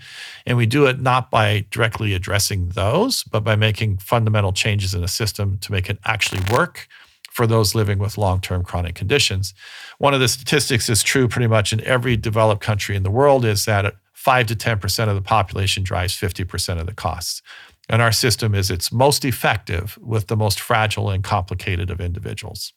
And 0.46 0.58
we 0.58 0.66
do 0.66 0.86
it 0.86 1.02
not 1.02 1.32
by 1.32 1.66
directly 1.72 2.14
addressing 2.14 2.70
those, 2.70 3.24
but 3.24 3.44
by 3.44 3.56
making 3.56 3.98
fundamental 3.98 4.52
changes 4.52 4.94
in 4.94 5.02
the 5.02 5.08
system 5.08 5.58
to 5.60 5.72
make 5.72 5.90
it 5.90 6.00
actually 6.06 6.42
work 6.52 6.88
for 7.32 7.48
those 7.48 7.76
living 7.76 8.00
with 8.00 8.18
long 8.18 8.42
term 8.42 8.64
chronic 8.64 8.96
conditions. 8.96 9.54
One 10.00 10.14
of 10.14 10.20
the 10.20 10.28
statistics 10.28 10.90
is 10.90 11.04
true 11.04 11.28
pretty 11.28 11.48
much 11.48 11.72
in 11.72 11.82
every 11.82 12.18
developed 12.18 12.62
country 12.62 12.96
in 12.96 13.04
the 13.04 13.12
world 13.12 13.46
is 13.46 13.66
that 13.66 13.96
5 14.14 14.48
to 14.48 14.56
10% 14.56 15.08
of 15.08 15.16
the 15.16 15.22
population 15.22 15.84
drives 15.84 16.14
50% 16.14 16.80
of 16.80 16.88
the 16.88 16.94
costs. 16.94 17.42
And 17.88 18.02
our 18.02 18.12
system 18.12 18.54
is 18.54 18.70
its 18.70 18.92
most 18.92 19.24
effective 19.24 19.98
with 20.02 20.28
the 20.28 20.36
most 20.36 20.60
fragile 20.60 21.10
and 21.10 21.24
complicated 21.24 21.90
of 21.90 22.02
individuals. 22.02 22.74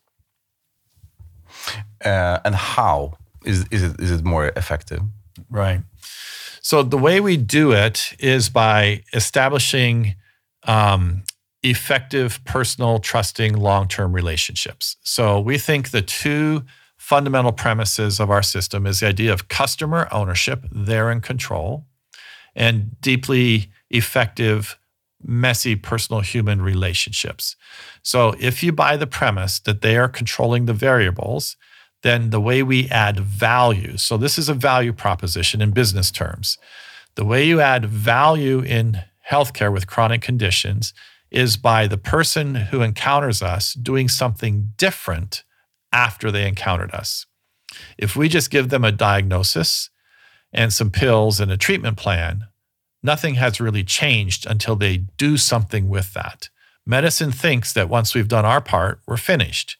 Uh, 2.04 2.38
and 2.44 2.54
how 2.54 3.18
is, 3.44 3.66
is, 3.70 3.82
it, 3.82 4.00
is 4.00 4.10
it 4.10 4.24
more 4.24 4.48
effective? 4.56 5.02
Right. 5.48 5.80
So 6.62 6.82
the 6.82 6.98
way 6.98 7.20
we 7.20 7.36
do 7.36 7.72
it 7.72 8.14
is 8.18 8.50
by 8.50 9.02
establishing 9.12 10.16
um, 10.64 11.22
effective, 11.62 12.40
personal, 12.44 12.98
trusting, 12.98 13.56
long 13.56 13.88
term 13.88 14.12
relationships. 14.12 14.96
So 15.02 15.40
we 15.40 15.58
think 15.58 15.90
the 15.90 16.02
two 16.02 16.64
fundamental 16.96 17.52
premises 17.52 18.20
of 18.20 18.30
our 18.30 18.42
system 18.42 18.86
is 18.86 19.00
the 19.00 19.06
idea 19.06 19.32
of 19.32 19.48
customer 19.48 20.06
ownership, 20.12 20.64
they're 20.70 21.10
in 21.10 21.20
control, 21.20 21.86
and 22.54 23.00
deeply 23.00 23.70
effective 23.90 24.78
messy 25.22 25.76
personal 25.76 26.20
human 26.20 26.62
relationships. 26.62 27.56
So 28.02 28.34
if 28.38 28.62
you 28.62 28.72
buy 28.72 28.96
the 28.96 29.06
premise 29.06 29.60
that 29.60 29.82
they 29.82 29.96
are 29.96 30.08
controlling 30.08 30.66
the 30.66 30.72
variables, 30.72 31.56
then 32.02 32.30
the 32.30 32.40
way 32.40 32.62
we 32.62 32.88
add 32.88 33.20
value, 33.20 33.96
so 33.96 34.16
this 34.16 34.38
is 34.38 34.48
a 34.48 34.54
value 34.54 34.92
proposition 34.92 35.60
in 35.60 35.72
business 35.72 36.10
terms. 36.10 36.56
The 37.14 37.24
way 37.24 37.44
you 37.44 37.60
add 37.60 37.84
value 37.84 38.60
in 38.60 39.02
healthcare 39.30 39.72
with 39.72 39.86
chronic 39.86 40.22
conditions 40.22 40.94
is 41.30 41.56
by 41.56 41.86
the 41.86 41.98
person 41.98 42.54
who 42.54 42.82
encounters 42.82 43.42
us 43.42 43.74
doing 43.74 44.08
something 44.08 44.72
different 44.76 45.44
after 45.92 46.30
they 46.30 46.48
encountered 46.48 46.92
us. 46.92 47.26
If 47.98 48.16
we 48.16 48.28
just 48.28 48.50
give 48.50 48.68
them 48.68 48.84
a 48.84 48.92
diagnosis 48.92 49.90
and 50.52 50.72
some 50.72 50.90
pills 50.90 51.38
and 51.38 51.52
a 51.52 51.56
treatment 51.56 51.96
plan, 51.96 52.46
nothing 53.02 53.34
has 53.34 53.60
really 53.60 53.84
changed 53.84 54.46
until 54.46 54.74
they 54.74 54.96
do 54.96 55.36
something 55.36 55.88
with 55.88 56.12
that. 56.14 56.48
Medicine 56.90 57.30
thinks 57.30 57.72
that 57.72 57.88
once 57.88 58.16
we've 58.16 58.26
done 58.26 58.44
our 58.44 58.60
part, 58.60 59.00
we're 59.06 59.16
finished. 59.16 59.76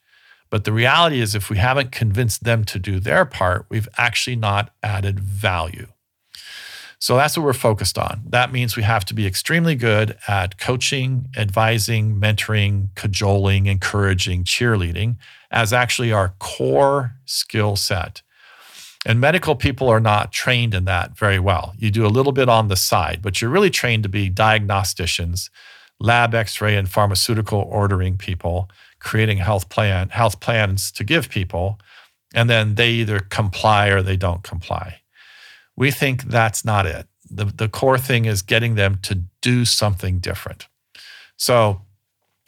But 0.48 0.62
the 0.62 0.72
reality 0.72 1.20
is, 1.20 1.34
if 1.34 1.50
we 1.50 1.56
haven't 1.56 1.90
convinced 1.90 2.44
them 2.44 2.64
to 2.66 2.78
do 2.78 3.00
their 3.00 3.24
part, 3.24 3.66
we've 3.68 3.88
actually 3.98 4.36
not 4.36 4.72
added 4.80 5.18
value. 5.18 5.88
So 7.00 7.16
that's 7.16 7.36
what 7.36 7.44
we're 7.44 7.52
focused 7.52 7.98
on. 7.98 8.22
That 8.28 8.52
means 8.52 8.76
we 8.76 8.84
have 8.84 9.04
to 9.06 9.14
be 9.14 9.26
extremely 9.26 9.74
good 9.74 10.18
at 10.28 10.56
coaching, 10.56 11.26
advising, 11.36 12.14
mentoring, 12.14 12.94
cajoling, 12.94 13.66
encouraging, 13.66 14.44
cheerleading 14.44 15.16
as 15.50 15.72
actually 15.72 16.12
our 16.12 16.34
core 16.38 17.16
skill 17.24 17.74
set. 17.74 18.22
And 19.04 19.18
medical 19.18 19.56
people 19.56 19.88
are 19.88 19.98
not 19.98 20.30
trained 20.30 20.74
in 20.74 20.84
that 20.84 21.18
very 21.18 21.40
well. 21.40 21.74
You 21.76 21.90
do 21.90 22.06
a 22.06 22.14
little 22.16 22.32
bit 22.32 22.48
on 22.48 22.68
the 22.68 22.76
side, 22.76 23.20
but 23.20 23.40
you're 23.40 23.50
really 23.50 23.70
trained 23.70 24.04
to 24.04 24.08
be 24.08 24.30
diagnosticians, 24.30 25.50
lab 26.00 26.34
x-ray 26.34 26.76
and 26.76 26.88
pharmaceutical 26.88 27.60
ordering 27.60 28.16
people, 28.16 28.68
creating 28.98 29.38
health 29.38 29.68
plan 29.68 30.08
health 30.08 30.40
plans 30.40 30.90
to 30.92 31.04
give 31.04 31.28
people, 31.28 31.78
and 32.34 32.48
then 32.48 32.74
they 32.74 32.90
either 32.90 33.20
comply 33.20 33.88
or 33.88 34.02
they 34.02 34.16
don't 34.16 34.42
comply. 34.42 35.00
We 35.76 35.90
think 35.90 36.24
that's 36.24 36.64
not 36.64 36.86
it. 36.86 37.06
The, 37.30 37.44
the 37.44 37.68
core 37.68 37.98
thing 37.98 38.24
is 38.24 38.42
getting 38.42 38.74
them 38.74 38.98
to 39.02 39.22
do 39.40 39.64
something 39.64 40.18
different. 40.18 40.66
So 41.36 41.82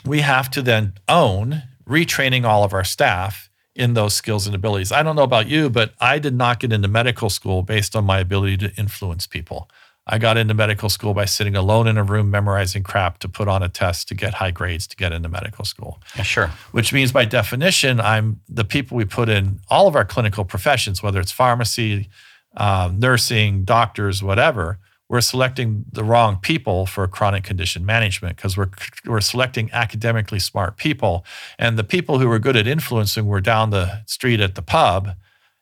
we 0.04 0.20
have 0.20 0.50
to 0.50 0.62
then 0.62 0.94
own 1.08 1.62
retraining 1.88 2.44
all 2.44 2.64
of 2.64 2.72
our 2.72 2.84
staff 2.84 3.48
in 3.74 3.94
those 3.94 4.14
skills 4.14 4.46
and 4.46 4.54
abilities. 4.54 4.92
I 4.92 5.02
don't 5.02 5.16
know 5.16 5.22
about 5.22 5.48
you, 5.48 5.70
but 5.70 5.94
I 6.00 6.18
did 6.18 6.34
not 6.34 6.60
get 6.60 6.72
into 6.72 6.88
medical 6.88 7.30
school 7.30 7.62
based 7.62 7.96
on 7.96 8.04
my 8.04 8.18
ability 8.18 8.58
to 8.58 8.74
influence 8.74 9.26
people. 9.26 9.70
I 10.12 10.18
got 10.18 10.36
into 10.36 10.52
medical 10.52 10.90
school 10.90 11.14
by 11.14 11.24
sitting 11.24 11.56
alone 11.56 11.88
in 11.88 11.96
a 11.96 12.04
room 12.04 12.30
memorizing 12.30 12.82
crap 12.82 13.18
to 13.20 13.30
put 13.30 13.48
on 13.48 13.62
a 13.62 13.68
test 13.70 14.08
to 14.08 14.14
get 14.14 14.34
high 14.34 14.50
grades 14.50 14.86
to 14.88 14.96
get 14.96 15.10
into 15.10 15.30
medical 15.30 15.64
school. 15.64 16.02
Yeah, 16.14 16.22
sure. 16.22 16.50
Which 16.72 16.92
means 16.92 17.12
by 17.12 17.24
definition, 17.24 17.98
I'm 17.98 18.42
the 18.46 18.64
people 18.64 18.98
we 18.98 19.06
put 19.06 19.30
in 19.30 19.60
all 19.68 19.88
of 19.88 19.96
our 19.96 20.04
clinical 20.04 20.44
professions, 20.44 21.02
whether 21.02 21.18
it's 21.18 21.32
pharmacy, 21.32 22.10
um, 22.58 23.00
nursing, 23.00 23.64
doctors, 23.64 24.22
whatever, 24.22 24.78
we're 25.08 25.22
selecting 25.22 25.86
the 25.90 26.04
wrong 26.04 26.36
people 26.36 26.84
for 26.84 27.08
chronic 27.08 27.42
condition 27.42 27.86
management 27.86 28.36
because 28.36 28.54
we're 28.54 28.70
we're 29.06 29.22
selecting 29.22 29.70
academically 29.72 30.38
smart 30.38 30.76
people, 30.76 31.24
and 31.58 31.78
the 31.78 31.84
people 31.84 32.18
who 32.18 32.28
were 32.28 32.38
good 32.38 32.56
at 32.56 32.66
influencing 32.66 33.26
were 33.26 33.40
down 33.40 33.70
the 33.70 34.02
street 34.06 34.40
at 34.40 34.56
the 34.56 34.62
pub, 34.62 35.10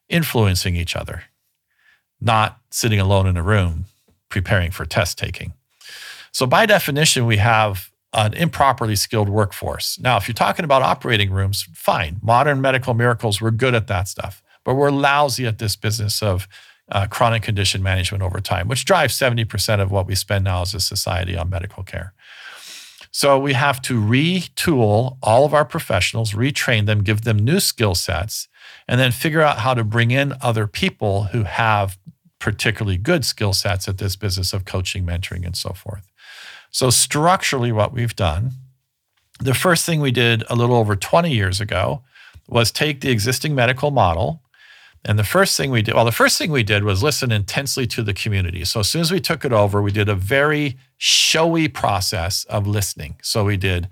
influencing 0.08 0.74
each 0.74 0.96
other, 0.96 1.24
not 2.20 2.58
sitting 2.70 2.98
alone 2.98 3.28
in 3.28 3.36
a 3.36 3.42
room 3.42 3.86
preparing 4.30 4.70
for 4.70 4.86
test 4.86 5.18
taking. 5.18 5.52
So 6.32 6.46
by 6.46 6.66
definition, 6.66 7.26
we 7.26 7.36
have 7.36 7.90
an 8.12 8.32
improperly 8.34 8.96
skilled 8.96 9.28
workforce. 9.28 9.98
Now, 10.00 10.16
if 10.16 10.26
you're 10.26 10.34
talking 10.34 10.64
about 10.64 10.82
operating 10.82 11.30
rooms, 11.30 11.68
fine. 11.74 12.18
Modern 12.22 12.60
medical 12.60 12.94
miracles, 12.94 13.40
we're 13.40 13.50
good 13.50 13.74
at 13.74 13.86
that 13.86 14.08
stuff, 14.08 14.42
but 14.64 14.74
we're 14.74 14.90
lousy 14.90 15.46
at 15.46 15.58
this 15.58 15.76
business 15.76 16.22
of 16.22 16.48
uh, 16.90 17.06
chronic 17.06 17.42
condition 17.42 17.82
management 17.82 18.22
over 18.22 18.40
time, 18.40 18.66
which 18.66 18.84
drives 18.84 19.16
70% 19.16 19.80
of 19.80 19.90
what 19.92 20.06
we 20.06 20.14
spend 20.14 20.44
now 20.44 20.62
as 20.62 20.74
a 20.74 20.80
society 20.80 21.36
on 21.36 21.48
medical 21.48 21.84
care. 21.84 22.12
So 23.12 23.38
we 23.38 23.54
have 23.54 23.82
to 23.82 24.00
retool 24.00 25.18
all 25.22 25.44
of 25.44 25.52
our 25.52 25.64
professionals, 25.64 26.32
retrain 26.32 26.86
them, 26.86 27.02
give 27.02 27.22
them 27.22 27.38
new 27.38 27.58
skill 27.60 27.94
sets, 27.94 28.48
and 28.86 29.00
then 29.00 29.12
figure 29.12 29.42
out 29.42 29.58
how 29.58 29.74
to 29.74 29.84
bring 29.84 30.10
in 30.10 30.34
other 30.40 30.66
people 30.66 31.24
who 31.24 31.44
have 31.44 31.98
particularly 32.40 32.96
good 32.96 33.24
skill 33.24 33.53
sets 33.53 33.87
at 33.87 33.98
this 33.98 34.16
business 34.16 34.53
of 34.53 34.64
coaching, 34.64 35.07
mentoring, 35.07 35.46
and 35.46 35.57
so 35.57 35.70
forth. 35.70 36.11
So, 36.72 36.90
structurally, 36.90 37.70
what 37.70 37.92
we've 37.92 38.16
done, 38.16 38.53
the 39.38 39.55
first 39.55 39.87
thing 39.87 40.00
we 40.00 40.11
did 40.11 40.42
a 40.50 40.57
little 40.57 40.76
over 40.76 40.96
20 40.96 41.33
years 41.33 41.61
ago 41.61 42.03
was 42.48 42.72
take 42.72 43.00
the 43.00 43.11
existing 43.11 43.55
medical 43.55 43.92
model 43.92 44.42
and 45.05 45.18
the 45.18 45.24
first 45.24 45.57
thing 45.57 45.70
we 45.70 45.81
did, 45.81 45.94
well, 45.94 46.05
the 46.05 46.12
first 46.12 46.37
thing 46.37 46.50
we 46.50 46.62
did 46.62 46.85
was 46.85 47.03
listen 47.03 47.33
intensely 47.33 47.87
to 47.87 48.03
the 48.03 48.12
community. 48.12 48.64
So 48.66 48.81
as 48.81 48.90
soon 48.90 49.00
as 49.00 49.11
we 49.11 49.20
took 49.20 49.46
it 49.46 49.53
over, 49.53 49.81
we 49.81 49.92
did 49.92 50.11
a 50.11 50.14
very 50.14 50.76
showy 50.98 51.68
process 51.68 52.44
of 52.44 52.66
listening. 52.66 53.16
So 53.22 53.44
we 53.44 53.57
did 53.57 53.88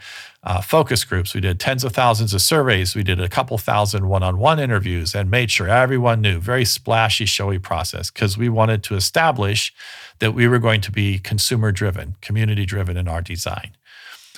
uh, 0.49 0.63
focus 0.63 1.05
groups, 1.05 1.35
we 1.35 1.43
did 1.43 1.61
tens 1.61 1.85
of 1.85 1.93
thousands 1.93 2.33
of 2.33 2.41
surveys, 2.41 2.95
we 2.95 3.03
did 3.03 3.21
a 3.21 3.29
couple 3.29 3.59
thousand 3.59 4.09
one 4.09 4.23
on 4.23 4.39
one 4.39 4.59
interviews 4.59 5.15
and 5.15 5.31
made 5.31 5.51
sure 5.51 5.69
everyone 5.69 6.23
knew. 6.23 6.39
Very 6.39 6.65
splashy, 6.65 7.27
showy 7.27 7.59
process 7.59 8.11
because 8.11 8.39
we 8.39 8.49
wanted 8.49 8.83
to 8.85 8.95
establish 8.95 9.75
that 10.21 10.33
we 10.33 10.49
were 10.49 10.59
going 10.59 10.81
to 10.81 10.91
be 10.91 11.19
consumer 11.19 11.71
driven, 11.71 12.17
community 12.23 12.65
driven 12.65 12.97
in 12.97 13.07
our 13.07 13.21
design. 13.21 13.73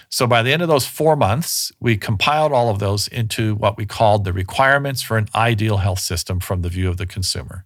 So 0.09 0.27
by 0.27 0.42
the 0.42 0.53
end 0.53 0.62
of 0.62 0.68
those 0.68 0.85
four 0.85 1.14
months, 1.14 1.70
we 1.79 1.96
compiled 1.96 2.51
all 2.51 2.70
of 2.70 2.81
those 2.81 3.07
into 3.07 3.55
what 3.55 3.77
we 3.77 3.87
called 3.87 4.25
the 4.25 4.33
requirements 4.33 5.03
for 5.03 5.16
an 5.16 5.29
ideal 5.37 5.77
health 5.77 6.01
system 6.01 6.40
from 6.40 6.62
the 6.62 6.68
view 6.68 6.88
of 6.88 6.96
the 6.96 7.07
consumer. 7.07 7.64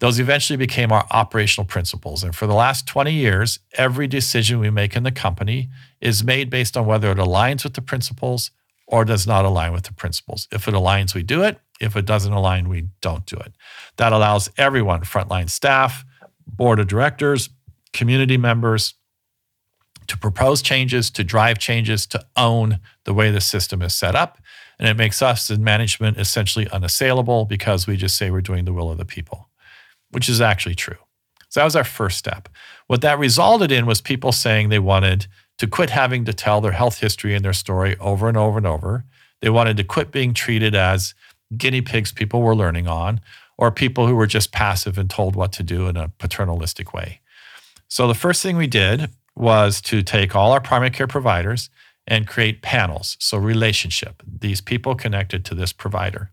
Those 0.00 0.18
eventually 0.18 0.56
became 0.56 0.92
our 0.92 1.06
operational 1.10 1.66
principles. 1.66 2.24
And 2.24 2.34
for 2.34 2.46
the 2.46 2.54
last 2.54 2.86
20 2.86 3.12
years, 3.12 3.60
every 3.74 4.06
decision 4.06 4.58
we 4.58 4.70
make 4.70 4.96
in 4.96 5.02
the 5.02 5.12
company 5.12 5.70
is 6.00 6.24
made 6.24 6.50
based 6.50 6.76
on 6.76 6.86
whether 6.86 7.10
it 7.10 7.18
aligns 7.18 7.64
with 7.64 7.74
the 7.74 7.82
principles 7.82 8.50
or 8.86 9.04
does 9.04 9.26
not 9.26 9.44
align 9.44 9.72
with 9.72 9.84
the 9.84 9.92
principles. 9.92 10.48
If 10.52 10.68
it 10.68 10.74
aligns, 10.74 11.14
we 11.14 11.22
do 11.22 11.42
it. 11.42 11.58
If 11.80 11.96
it 11.96 12.04
doesn't 12.04 12.32
align, 12.32 12.68
we 12.68 12.88
don't 13.00 13.26
do 13.26 13.36
it. 13.36 13.52
That 13.96 14.12
allows 14.12 14.50
everyone, 14.56 15.02
frontline 15.02 15.48
staff, 15.50 16.04
board 16.46 16.78
of 16.78 16.86
directors, 16.86 17.48
community 17.92 18.36
members, 18.36 18.94
to 20.06 20.18
propose 20.18 20.60
changes, 20.60 21.10
to 21.10 21.24
drive 21.24 21.58
changes, 21.58 22.06
to 22.06 22.24
own 22.36 22.80
the 23.04 23.14
way 23.14 23.30
the 23.30 23.40
system 23.40 23.82
is 23.82 23.94
set 23.94 24.14
up. 24.14 24.38
And 24.78 24.88
it 24.88 24.96
makes 24.96 25.22
us 25.22 25.50
in 25.50 25.64
management 25.64 26.18
essentially 26.18 26.68
unassailable 26.70 27.46
because 27.46 27.86
we 27.86 27.96
just 27.96 28.16
say 28.16 28.30
we're 28.30 28.40
doing 28.40 28.64
the 28.64 28.72
will 28.72 28.90
of 28.90 28.98
the 28.98 29.04
people, 29.04 29.48
which 30.14 30.28
is 30.28 30.40
actually 30.40 30.74
true. 30.74 30.96
So 31.48 31.60
that 31.60 31.64
was 31.64 31.76
our 31.76 31.84
first 31.84 32.18
step. 32.18 32.48
What 32.86 33.00
that 33.02 33.18
resulted 33.18 33.70
in 33.70 33.86
was 33.86 34.00
people 34.00 34.32
saying 34.32 34.68
they 34.68 34.78
wanted 34.78 35.26
to 35.58 35.66
quit 35.66 35.90
having 35.90 36.24
to 36.24 36.32
tell 36.32 36.60
their 36.60 36.72
health 36.72 36.98
history 36.98 37.34
and 37.34 37.44
their 37.44 37.52
story 37.52 37.96
over 37.98 38.28
and 38.28 38.36
over 38.36 38.58
and 38.58 38.66
over. 38.66 39.04
They 39.40 39.50
wanted 39.50 39.76
to 39.76 39.84
quit 39.84 40.10
being 40.10 40.34
treated 40.34 40.74
as 40.74 41.14
guinea 41.56 41.82
pigs 41.82 42.12
people 42.12 42.42
were 42.42 42.56
learning 42.56 42.88
on, 42.88 43.20
or 43.56 43.70
people 43.70 44.06
who 44.06 44.16
were 44.16 44.26
just 44.26 44.52
passive 44.52 44.98
and 44.98 45.08
told 45.08 45.36
what 45.36 45.52
to 45.52 45.62
do 45.62 45.86
in 45.86 45.96
a 45.96 46.10
paternalistic 46.18 46.92
way. 46.92 47.20
So 47.88 48.08
the 48.08 48.14
first 48.14 48.42
thing 48.42 48.56
we 48.56 48.66
did 48.66 49.10
was 49.36 49.80
to 49.82 50.02
take 50.02 50.34
all 50.34 50.52
our 50.52 50.60
primary 50.60 50.90
care 50.90 51.06
providers 51.06 51.70
and 52.06 52.26
create 52.26 52.62
panels. 52.62 53.16
So, 53.20 53.38
relationship, 53.38 54.22
these 54.26 54.60
people 54.60 54.94
connected 54.94 55.44
to 55.46 55.54
this 55.54 55.72
provider. 55.72 56.30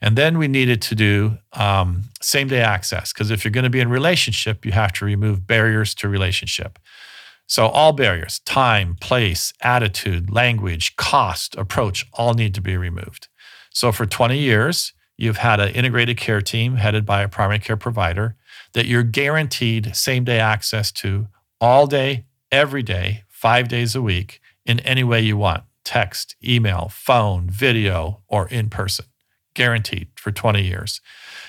And 0.00 0.16
then 0.16 0.38
we 0.38 0.46
needed 0.46 0.80
to 0.82 0.94
do 0.94 1.38
um, 1.54 2.04
same 2.20 2.48
day 2.48 2.60
access 2.60 3.12
because 3.12 3.30
if 3.30 3.44
you're 3.44 3.52
going 3.52 3.64
to 3.64 3.70
be 3.70 3.80
in 3.80 3.90
relationship, 3.90 4.64
you 4.64 4.72
have 4.72 4.92
to 4.94 5.04
remove 5.04 5.46
barriers 5.46 5.94
to 5.96 6.08
relationship. 6.08 6.78
So, 7.46 7.66
all 7.66 7.92
barriers, 7.92 8.40
time, 8.40 8.96
place, 9.00 9.54
attitude, 9.62 10.30
language, 10.30 10.96
cost, 10.96 11.56
approach, 11.56 12.06
all 12.12 12.34
need 12.34 12.54
to 12.54 12.60
be 12.60 12.76
removed. 12.76 13.28
So, 13.70 13.90
for 13.90 14.04
20 14.04 14.38
years, 14.38 14.92
you've 15.16 15.38
had 15.38 15.58
an 15.58 15.70
integrated 15.70 16.18
care 16.18 16.42
team 16.42 16.76
headed 16.76 17.06
by 17.06 17.22
a 17.22 17.28
primary 17.28 17.58
care 17.58 17.76
provider 17.76 18.36
that 18.74 18.86
you're 18.86 19.02
guaranteed 19.02 19.96
same 19.96 20.24
day 20.24 20.38
access 20.38 20.92
to 20.92 21.28
all 21.58 21.86
day, 21.86 22.26
every 22.52 22.82
day, 22.82 23.24
five 23.28 23.66
days 23.66 23.96
a 23.96 24.02
week 24.02 24.40
in 24.66 24.78
any 24.80 25.02
way 25.02 25.20
you 25.20 25.36
want 25.36 25.64
text, 25.84 26.36
email, 26.46 26.90
phone, 26.92 27.48
video, 27.48 28.20
or 28.28 28.46
in 28.48 28.68
person. 28.68 29.06
Guaranteed 29.58 30.06
for 30.14 30.30
20 30.30 30.62
years. 30.62 31.00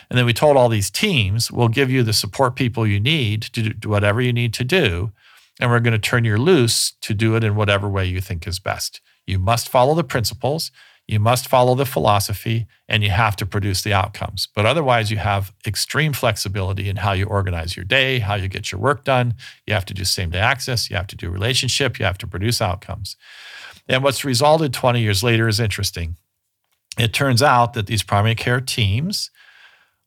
And 0.10 0.18
then 0.18 0.26
we 0.26 0.34
told 0.34 0.58
all 0.58 0.68
these 0.68 0.90
teams, 0.90 1.52
we'll 1.52 1.68
give 1.68 1.92
you 1.92 2.02
the 2.02 2.12
support 2.12 2.56
people 2.56 2.88
you 2.88 3.00
need 3.00 3.44
to 3.44 3.70
do 3.72 3.88
whatever 3.88 4.20
you 4.20 4.34
need 4.34 4.52
to 4.56 4.64
do. 4.64 5.12
And 5.60 5.70
we're 5.70 5.80
going 5.80 5.94
to 5.94 6.00
turn 6.00 6.26
you 6.26 6.36
loose 6.36 6.94
to 7.02 7.14
do 7.14 7.36
it 7.36 7.44
in 7.44 7.56
whatever 7.56 7.88
way 7.88 8.08
you 8.08 8.20
think 8.20 8.48
is 8.48 8.58
best. 8.58 9.00
You 9.28 9.38
must 9.38 9.70
follow 9.70 9.94
the 9.94 10.04
principles. 10.04 10.72
You 11.08 11.20
must 11.20 11.48
follow 11.48 11.76
the 11.76 11.86
philosophy 11.86 12.66
and 12.88 13.04
you 13.04 13.12
have 13.12 13.36
to 13.36 13.46
produce 13.46 13.84
the 13.84 13.94
outcomes. 13.94 14.48
But 14.56 14.66
otherwise, 14.66 15.12
you 15.12 15.18
have 15.18 15.54
extreme 15.68 16.14
flexibility 16.14 16.90
in 16.90 16.96
how 16.96 17.12
you 17.12 17.26
organize 17.26 17.76
your 17.76 17.86
day, 17.86 18.18
how 18.18 18.34
you 18.34 18.48
get 18.48 18.72
your 18.72 18.82
work 18.82 19.04
done. 19.04 19.36
You 19.68 19.76
have 19.76 19.86
to 19.86 19.94
do 19.94 20.04
same 20.04 20.32
day 20.32 20.40
access, 20.40 20.90
you 20.90 20.96
have 20.96 21.08
to 21.08 21.16
do 21.16 21.30
relationship, 21.30 22.00
you 22.00 22.06
have 22.06 22.18
to 22.18 22.28
produce 22.28 22.60
outcomes. 22.60 23.18
And 23.88 24.04
what's 24.04 24.26
resulted 24.26 24.74
20 24.74 25.00
years 25.00 25.22
later 25.22 25.48
is 25.48 25.60
interesting. 25.60 26.16
It 26.98 27.14
turns 27.14 27.42
out 27.42 27.74
that 27.74 27.88
these 27.88 28.04
primary 28.04 28.36
care 28.36 28.62
teams 28.62 29.32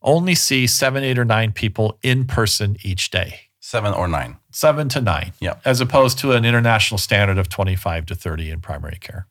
only 0.01 0.35
see 0.35 0.67
seven, 0.67 1.03
eight, 1.03 1.17
or 1.17 1.25
nine 1.25 1.51
people 1.51 1.97
in 2.03 2.25
person 2.25 2.77
each 2.83 3.09
day. 3.09 3.41
Seven 3.59 3.93
or 3.93 4.07
nine. 4.07 4.37
Seven 4.51 4.89
to 4.89 5.01
nine. 5.01 5.31
Yeah. 5.39 5.55
As 5.63 5.79
opposed 5.79 6.19
to 6.19 6.33
an 6.33 6.43
international 6.45 6.97
standard 6.97 7.37
of 7.37 7.49
25 7.49 8.05
to 8.07 8.15
30 8.15 8.51
in 8.51 8.61
primary 8.61 8.97
care. 8.99 9.27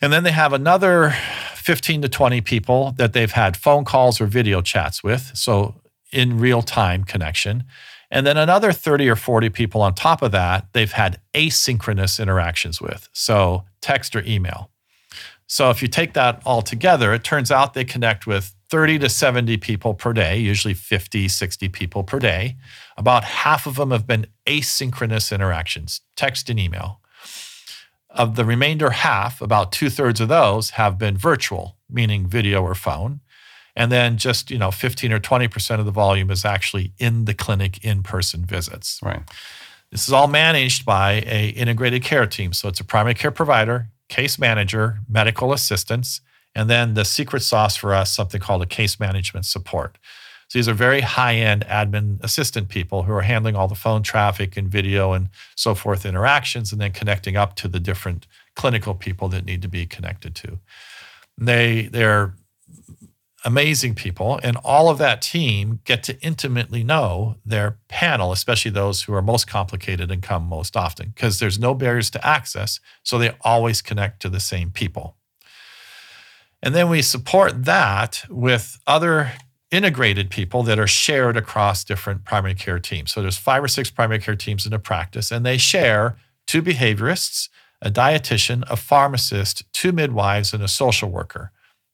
And 0.00 0.12
then 0.12 0.24
they 0.24 0.32
have 0.32 0.52
another 0.52 1.14
15 1.54 2.02
to 2.02 2.08
20 2.08 2.40
people 2.40 2.92
that 2.98 3.12
they've 3.12 3.30
had 3.30 3.56
phone 3.56 3.84
calls 3.84 4.20
or 4.20 4.26
video 4.26 4.60
chats 4.60 5.02
with. 5.02 5.30
So 5.34 5.76
in 6.12 6.38
real 6.38 6.60
time 6.60 7.04
connection. 7.04 7.64
And 8.10 8.26
then 8.26 8.36
another 8.36 8.72
30 8.72 9.08
or 9.08 9.16
40 9.16 9.48
people 9.48 9.80
on 9.80 9.94
top 9.94 10.20
of 10.20 10.32
that, 10.32 10.66
they've 10.72 10.92
had 10.92 11.18
asynchronous 11.32 12.20
interactions 12.20 12.80
with. 12.80 13.08
So 13.12 13.64
text 13.80 14.14
or 14.14 14.22
email. 14.26 14.71
So 15.52 15.68
if 15.68 15.82
you 15.82 15.88
take 15.88 16.14
that 16.14 16.40
all 16.46 16.62
together, 16.62 17.12
it 17.12 17.24
turns 17.24 17.50
out 17.50 17.74
they 17.74 17.84
connect 17.84 18.26
with 18.26 18.54
30 18.70 19.00
to 19.00 19.10
70 19.10 19.58
people 19.58 19.92
per 19.92 20.14
day, 20.14 20.38
usually 20.38 20.72
50, 20.72 21.28
60 21.28 21.68
people 21.68 22.04
per 22.04 22.18
day. 22.18 22.56
About 22.96 23.22
half 23.22 23.66
of 23.66 23.76
them 23.76 23.90
have 23.90 24.06
been 24.06 24.28
asynchronous 24.46 25.30
interactions, 25.30 26.00
text 26.16 26.48
and 26.48 26.58
email. 26.58 27.02
Of 28.08 28.36
the 28.36 28.46
remainder 28.46 28.92
half, 28.92 29.42
about 29.42 29.72
two 29.72 29.90
thirds 29.90 30.22
of 30.22 30.28
those 30.28 30.70
have 30.70 30.96
been 30.96 31.18
virtual, 31.18 31.76
meaning 31.90 32.26
video 32.26 32.62
or 32.62 32.74
phone. 32.74 33.20
And 33.76 33.92
then 33.92 34.16
just, 34.16 34.50
you 34.50 34.56
know, 34.56 34.70
15 34.70 35.12
or 35.12 35.20
20% 35.20 35.78
of 35.78 35.84
the 35.84 35.92
volume 35.92 36.30
is 36.30 36.46
actually 36.46 36.94
in 36.96 37.26
the 37.26 37.34
clinic 37.34 37.84
in-person 37.84 38.46
visits. 38.46 39.00
Right. 39.02 39.20
This 39.90 40.08
is 40.08 40.14
all 40.14 40.28
managed 40.28 40.86
by 40.86 41.22
a 41.26 41.48
integrated 41.48 42.02
care 42.02 42.26
team. 42.26 42.54
So 42.54 42.68
it's 42.68 42.80
a 42.80 42.84
primary 42.84 43.12
care 43.12 43.30
provider, 43.30 43.88
case 44.12 44.38
manager, 44.38 44.98
medical 45.08 45.54
assistants, 45.54 46.20
and 46.54 46.68
then 46.68 46.92
the 46.92 47.04
secret 47.04 47.40
sauce 47.40 47.76
for 47.76 47.94
us, 47.94 48.12
something 48.12 48.40
called 48.40 48.62
a 48.62 48.66
case 48.66 49.00
management 49.00 49.46
support. 49.46 49.96
So 50.48 50.58
these 50.58 50.68
are 50.68 50.74
very 50.74 51.00
high-end 51.00 51.64
admin 51.66 52.22
assistant 52.22 52.68
people 52.68 53.04
who 53.04 53.12
are 53.14 53.22
handling 53.22 53.56
all 53.56 53.68
the 53.68 53.74
phone 53.74 54.02
traffic 54.02 54.54
and 54.58 54.68
video 54.68 55.14
and 55.14 55.30
so 55.56 55.74
forth 55.74 56.04
interactions, 56.04 56.72
and 56.72 56.80
then 56.80 56.92
connecting 56.92 57.38
up 57.38 57.56
to 57.56 57.68
the 57.68 57.80
different 57.80 58.26
clinical 58.54 58.94
people 58.94 59.28
that 59.30 59.46
need 59.46 59.62
to 59.62 59.68
be 59.68 59.86
connected 59.86 60.34
to. 60.34 60.58
They 61.38 61.88
they're 61.90 62.34
amazing 63.44 63.94
people, 63.94 64.38
and 64.42 64.56
all 64.58 64.88
of 64.88 64.98
that 64.98 65.20
team 65.20 65.80
get 65.84 66.02
to 66.04 66.20
intimately 66.20 66.84
know 66.84 67.36
their 67.44 67.78
panel, 67.88 68.32
especially 68.32 68.70
those 68.70 69.02
who 69.02 69.14
are 69.14 69.22
most 69.22 69.46
complicated 69.46 70.10
and 70.10 70.22
come 70.22 70.44
most 70.44 70.76
often, 70.76 71.12
because 71.14 71.38
there's 71.38 71.58
no 71.58 71.74
barriers 71.74 72.10
to 72.10 72.26
access, 72.26 72.80
so 73.02 73.18
they 73.18 73.32
always 73.40 73.82
connect 73.82 74.20
to 74.22 74.28
the 74.28 74.40
same 74.40 74.70
people. 74.70 75.16
And 76.62 76.74
then 76.74 76.88
we 76.88 77.02
support 77.02 77.64
that 77.64 78.24
with 78.28 78.78
other 78.86 79.32
integrated 79.72 80.30
people 80.30 80.62
that 80.62 80.78
are 80.78 80.86
shared 80.86 81.36
across 81.36 81.82
different 81.82 82.24
primary 82.24 82.54
care 82.54 82.78
teams. 82.78 83.10
So 83.10 83.22
there's 83.22 83.38
five 83.38 83.64
or 83.64 83.68
six 83.68 83.90
primary 83.90 84.20
care 84.20 84.36
teams 84.36 84.66
in 84.66 84.72
a 84.72 84.78
practice, 84.78 85.32
and 85.32 85.44
they 85.44 85.56
share 85.56 86.16
two 86.46 86.62
behaviorists, 86.62 87.48
a 87.80 87.90
dietitian, 87.90 88.62
a 88.70 88.76
pharmacist, 88.76 89.64
two 89.72 89.90
midwives, 89.90 90.52
and 90.52 90.62
a 90.62 90.68
social 90.68 91.10
worker. 91.10 91.50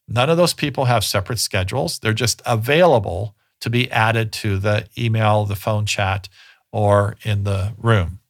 None 0.09 0.31
of 0.31 0.37
those 0.37 0.55
people 0.55 0.87
have 0.87 1.05
separate 1.05 1.39
schedules. 1.39 1.99
They're 1.99 2.13
just 2.13 2.41
available 2.47 3.35
to 3.61 3.69
be 3.69 3.91
added 3.91 4.33
to 4.33 4.59
the 4.59 4.89
email, 4.97 5.45
the 5.45 5.57
phone 5.57 5.85
chat, 5.85 6.29
or 6.73 7.17
in 7.25 7.45
the 7.45 7.75
room. 7.77 8.21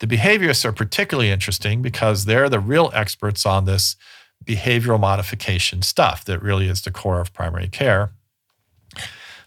The 0.00 0.06
behaviorists 0.06 0.64
are 0.64 0.72
particularly 0.72 1.30
interesting 1.30 1.80
because 1.80 2.24
they're 2.24 2.48
the 2.48 2.60
real 2.60 2.90
experts 2.92 3.46
on 3.46 3.64
this 3.64 3.96
behavioral 4.44 5.00
modification 5.00 5.80
stuff 5.82 6.24
that 6.24 6.42
really 6.42 6.68
is 6.68 6.82
the 6.82 6.90
core 6.90 7.20
of 7.20 7.32
primary 7.32 7.68
care. 7.68 8.12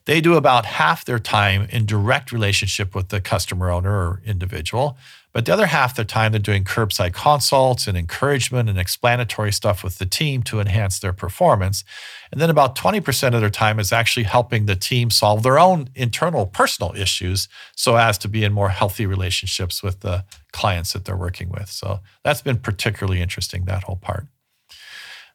They 0.05 0.21
do 0.21 0.35
about 0.35 0.65
half 0.65 1.03
their 1.03 1.19
time 1.19 1.67
in 1.69 1.85
direct 1.85 2.31
relationship 2.31 2.95
with 2.95 3.09
the 3.09 3.19
customer 3.19 3.69
owner 3.69 3.91
or 3.91 4.21
individual, 4.25 4.97
but 5.37 5.45
the 5.45 5.53
other 5.53 5.67
half 5.67 5.91
of 5.91 5.97
the 5.97 6.03
time, 6.03 6.31
they're 6.31 6.39
doing 6.39 6.63
curbside 6.63 7.13
consults 7.13 7.85
and 7.85 7.95
encouragement 7.95 8.69
and 8.69 8.79
explanatory 8.79 9.53
stuff 9.53 9.83
with 9.83 9.99
the 9.99 10.05
team 10.07 10.41
to 10.41 10.59
enhance 10.59 10.97
their 10.97 11.13
performance. 11.13 11.83
And 12.31 12.41
then 12.41 12.49
about 12.49 12.75
20% 12.75 13.35
of 13.35 13.41
their 13.41 13.51
time 13.51 13.79
is 13.79 13.93
actually 13.93 14.23
helping 14.23 14.65
the 14.65 14.75
team 14.75 15.11
solve 15.11 15.43
their 15.43 15.59
own 15.59 15.91
internal 15.93 16.47
personal 16.47 16.91
issues 16.95 17.47
so 17.75 17.97
as 17.97 18.17
to 18.17 18.27
be 18.27 18.43
in 18.43 18.51
more 18.51 18.69
healthy 18.69 19.05
relationships 19.05 19.83
with 19.83 19.99
the 19.99 20.25
clients 20.53 20.93
that 20.93 21.05
they're 21.05 21.15
working 21.15 21.49
with. 21.51 21.69
So 21.69 21.99
that's 22.23 22.41
been 22.41 22.57
particularly 22.57 23.21
interesting, 23.21 23.65
that 23.65 23.83
whole 23.83 23.97
part. 23.97 24.25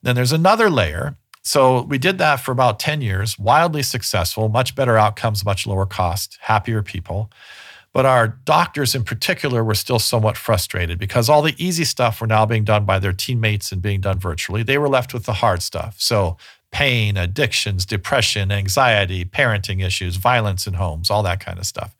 Then 0.03 0.17
there's 0.17 0.33
another 0.33 0.69
layer. 0.69 1.17
So 1.45 1.83
we 1.83 1.99
did 1.99 2.19
that 2.19 2.41
for 2.41 2.51
about 2.51 2.81
10 2.81 3.03
years, 3.03 3.39
wildly 3.39 3.85
successful, 3.85 4.49
much 4.49 4.75
better 4.75 4.99
outcomes, 4.99 5.45
much 5.45 5.65
lower 5.65 5.87
cost, 5.87 6.39
happier 6.41 6.83
people. 6.83 7.31
But 7.93 8.07
our 8.07 8.29
doctors 8.29 8.95
in 8.95 9.05
particular 9.05 9.63
were 9.63 9.75
still 9.75 9.99
somewhat 9.99 10.37
frustrated 10.37 10.99
because 10.99 11.29
all 11.29 11.43
the 11.43 11.55
easy 11.63 11.85
stuff 11.85 12.21
were 12.21 12.27
now 12.27 12.47
being 12.47 12.65
done 12.65 12.85
by 12.87 12.99
their 12.99 13.13
teammates 13.13 13.71
and 13.71 13.83
being 13.83 14.01
done 14.01 14.19
virtually. 14.19 14.63
They 14.63 14.79
were 14.79 14.89
left 14.89 15.13
with 15.13 15.25
the 15.25 15.35
hard 15.35 15.63
stuff. 15.63 15.97
So, 15.99 16.37
pain, 16.71 17.19
addictions, 17.19 17.85
depression, 17.85 18.51
anxiety, 18.51 19.27
parenting 19.27 19.85
issues, 19.85 20.17
violence 20.17 20.67
in 20.67 20.75
homes, 20.75 21.11
all 21.11 21.23
that 21.23 21.39
kind 21.39 21.59
of 21.59 21.67
stuff. 21.67 21.95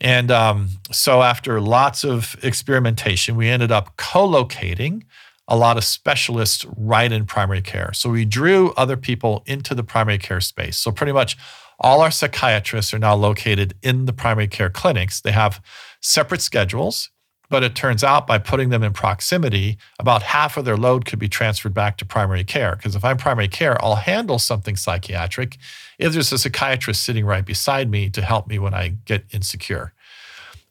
And 0.00 0.30
um, 0.30 0.68
so, 0.92 1.22
after 1.22 1.60
lots 1.60 2.04
of 2.04 2.36
experimentation, 2.42 3.34
we 3.36 3.48
ended 3.48 3.72
up 3.72 3.96
co 3.96 4.24
locating 4.24 5.04
a 5.48 5.56
lot 5.56 5.76
of 5.76 5.82
specialists 5.82 6.64
right 6.76 7.10
in 7.10 7.26
primary 7.26 7.60
care. 7.60 7.92
So, 7.92 8.08
we 8.10 8.24
drew 8.24 8.72
other 8.72 8.96
people 8.96 9.42
into 9.46 9.74
the 9.74 9.82
primary 9.82 10.18
care 10.18 10.40
space. 10.40 10.76
So, 10.76 10.92
pretty 10.92 11.12
much 11.12 11.36
all 11.82 12.00
our 12.00 12.10
psychiatrists 12.10 12.94
are 12.94 12.98
now 12.98 13.14
located 13.14 13.74
in 13.82 14.06
the 14.06 14.12
primary 14.12 14.48
care 14.48 14.70
clinics. 14.70 15.20
They 15.20 15.32
have 15.32 15.60
separate 16.00 16.40
schedules, 16.40 17.10
but 17.50 17.62
it 17.62 17.74
turns 17.74 18.02
out 18.02 18.26
by 18.26 18.38
putting 18.38 18.70
them 18.70 18.82
in 18.82 18.92
proximity, 18.92 19.76
about 19.98 20.22
half 20.22 20.56
of 20.56 20.64
their 20.64 20.76
load 20.76 21.04
could 21.04 21.18
be 21.18 21.28
transferred 21.28 21.74
back 21.74 21.98
to 21.98 22.06
primary 22.06 22.44
care. 22.44 22.76
Because 22.76 22.96
if 22.96 23.04
I'm 23.04 23.18
primary 23.18 23.48
care, 23.48 23.82
I'll 23.84 23.96
handle 23.96 24.38
something 24.38 24.76
psychiatric 24.76 25.58
if 25.98 26.12
there's 26.12 26.32
a 26.32 26.38
psychiatrist 26.38 27.04
sitting 27.04 27.26
right 27.26 27.44
beside 27.44 27.90
me 27.90 28.08
to 28.10 28.22
help 28.22 28.46
me 28.46 28.58
when 28.58 28.72
I 28.72 28.96
get 29.04 29.26
insecure. 29.32 29.92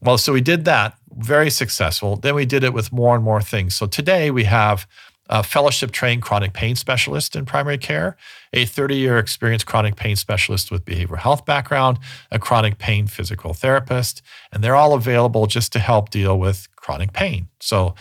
Well, 0.02 0.18
so 0.18 0.34
we 0.34 0.42
did 0.42 0.66
that, 0.66 0.98
very 1.16 1.52
successful. 1.52 2.16
Then 2.16 2.34
we 2.34 2.46
did 2.48 2.64
it 2.64 2.74
with 2.74 2.92
more 2.92 3.14
and 3.16 3.24
more 3.24 3.42
things. 3.42 3.76
So 3.76 3.86
today 3.86 4.32
we 4.32 4.46
have 4.46 4.88
a 5.32 5.42
fellowship 5.42 5.92
trained 5.92 6.22
chronic 6.22 6.52
pain 6.52 6.76
specialist 6.76 7.36
in 7.36 7.46
primary 7.46 7.78
care, 7.78 8.18
a 8.52 8.66
30 8.66 8.96
year 8.98 9.18
experienced 9.18 9.66
chronic 9.66 9.96
pain 9.96 10.18
specialist 10.18 10.70
with 10.70 10.84
behavioral 10.84 11.18
health 11.18 11.46
background, 11.46 11.98
a 12.30 12.38
chronic 12.38 12.78
pain 12.78 13.08
physical 13.08 13.54
therapist, 13.54 14.22
and 14.52 14.62
they're 14.62 14.76
all 14.76 14.94
available 14.94 15.48
just 15.48 15.72
to 15.72 15.80
help 15.80 16.10
deal 16.10 16.38
with 16.38 16.68
chronic 16.76 17.14
pain. 17.14 17.48
So, 17.62 17.96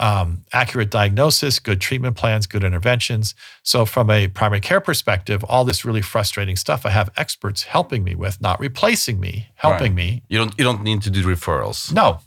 um, 0.00 0.44
accurate 0.52 0.90
diagnosis, 0.90 1.58
good 1.58 1.80
treatment 1.80 2.16
plans, 2.16 2.46
good 2.46 2.62
interventions. 2.62 3.34
So, 3.64 3.84
from 3.84 4.10
a 4.10 4.28
primary 4.28 4.60
care 4.60 4.80
perspective, 4.80 5.42
all 5.44 5.64
this 5.64 5.84
really 5.84 6.02
frustrating 6.02 6.54
stuff, 6.54 6.86
I 6.86 6.90
have 6.90 7.10
experts 7.16 7.64
helping 7.64 8.04
me 8.04 8.14
with, 8.14 8.40
not 8.40 8.60
replacing 8.60 9.18
me, 9.18 9.48
helping 9.56 9.92
right. 9.92 9.94
me. 9.94 10.22
You 10.28 10.38
don't 10.38 10.54
you 10.56 10.64
don't 10.64 10.82
need 10.82 11.02
to 11.02 11.10
do 11.10 11.24
referrals. 11.24 11.92
No, 11.92 12.20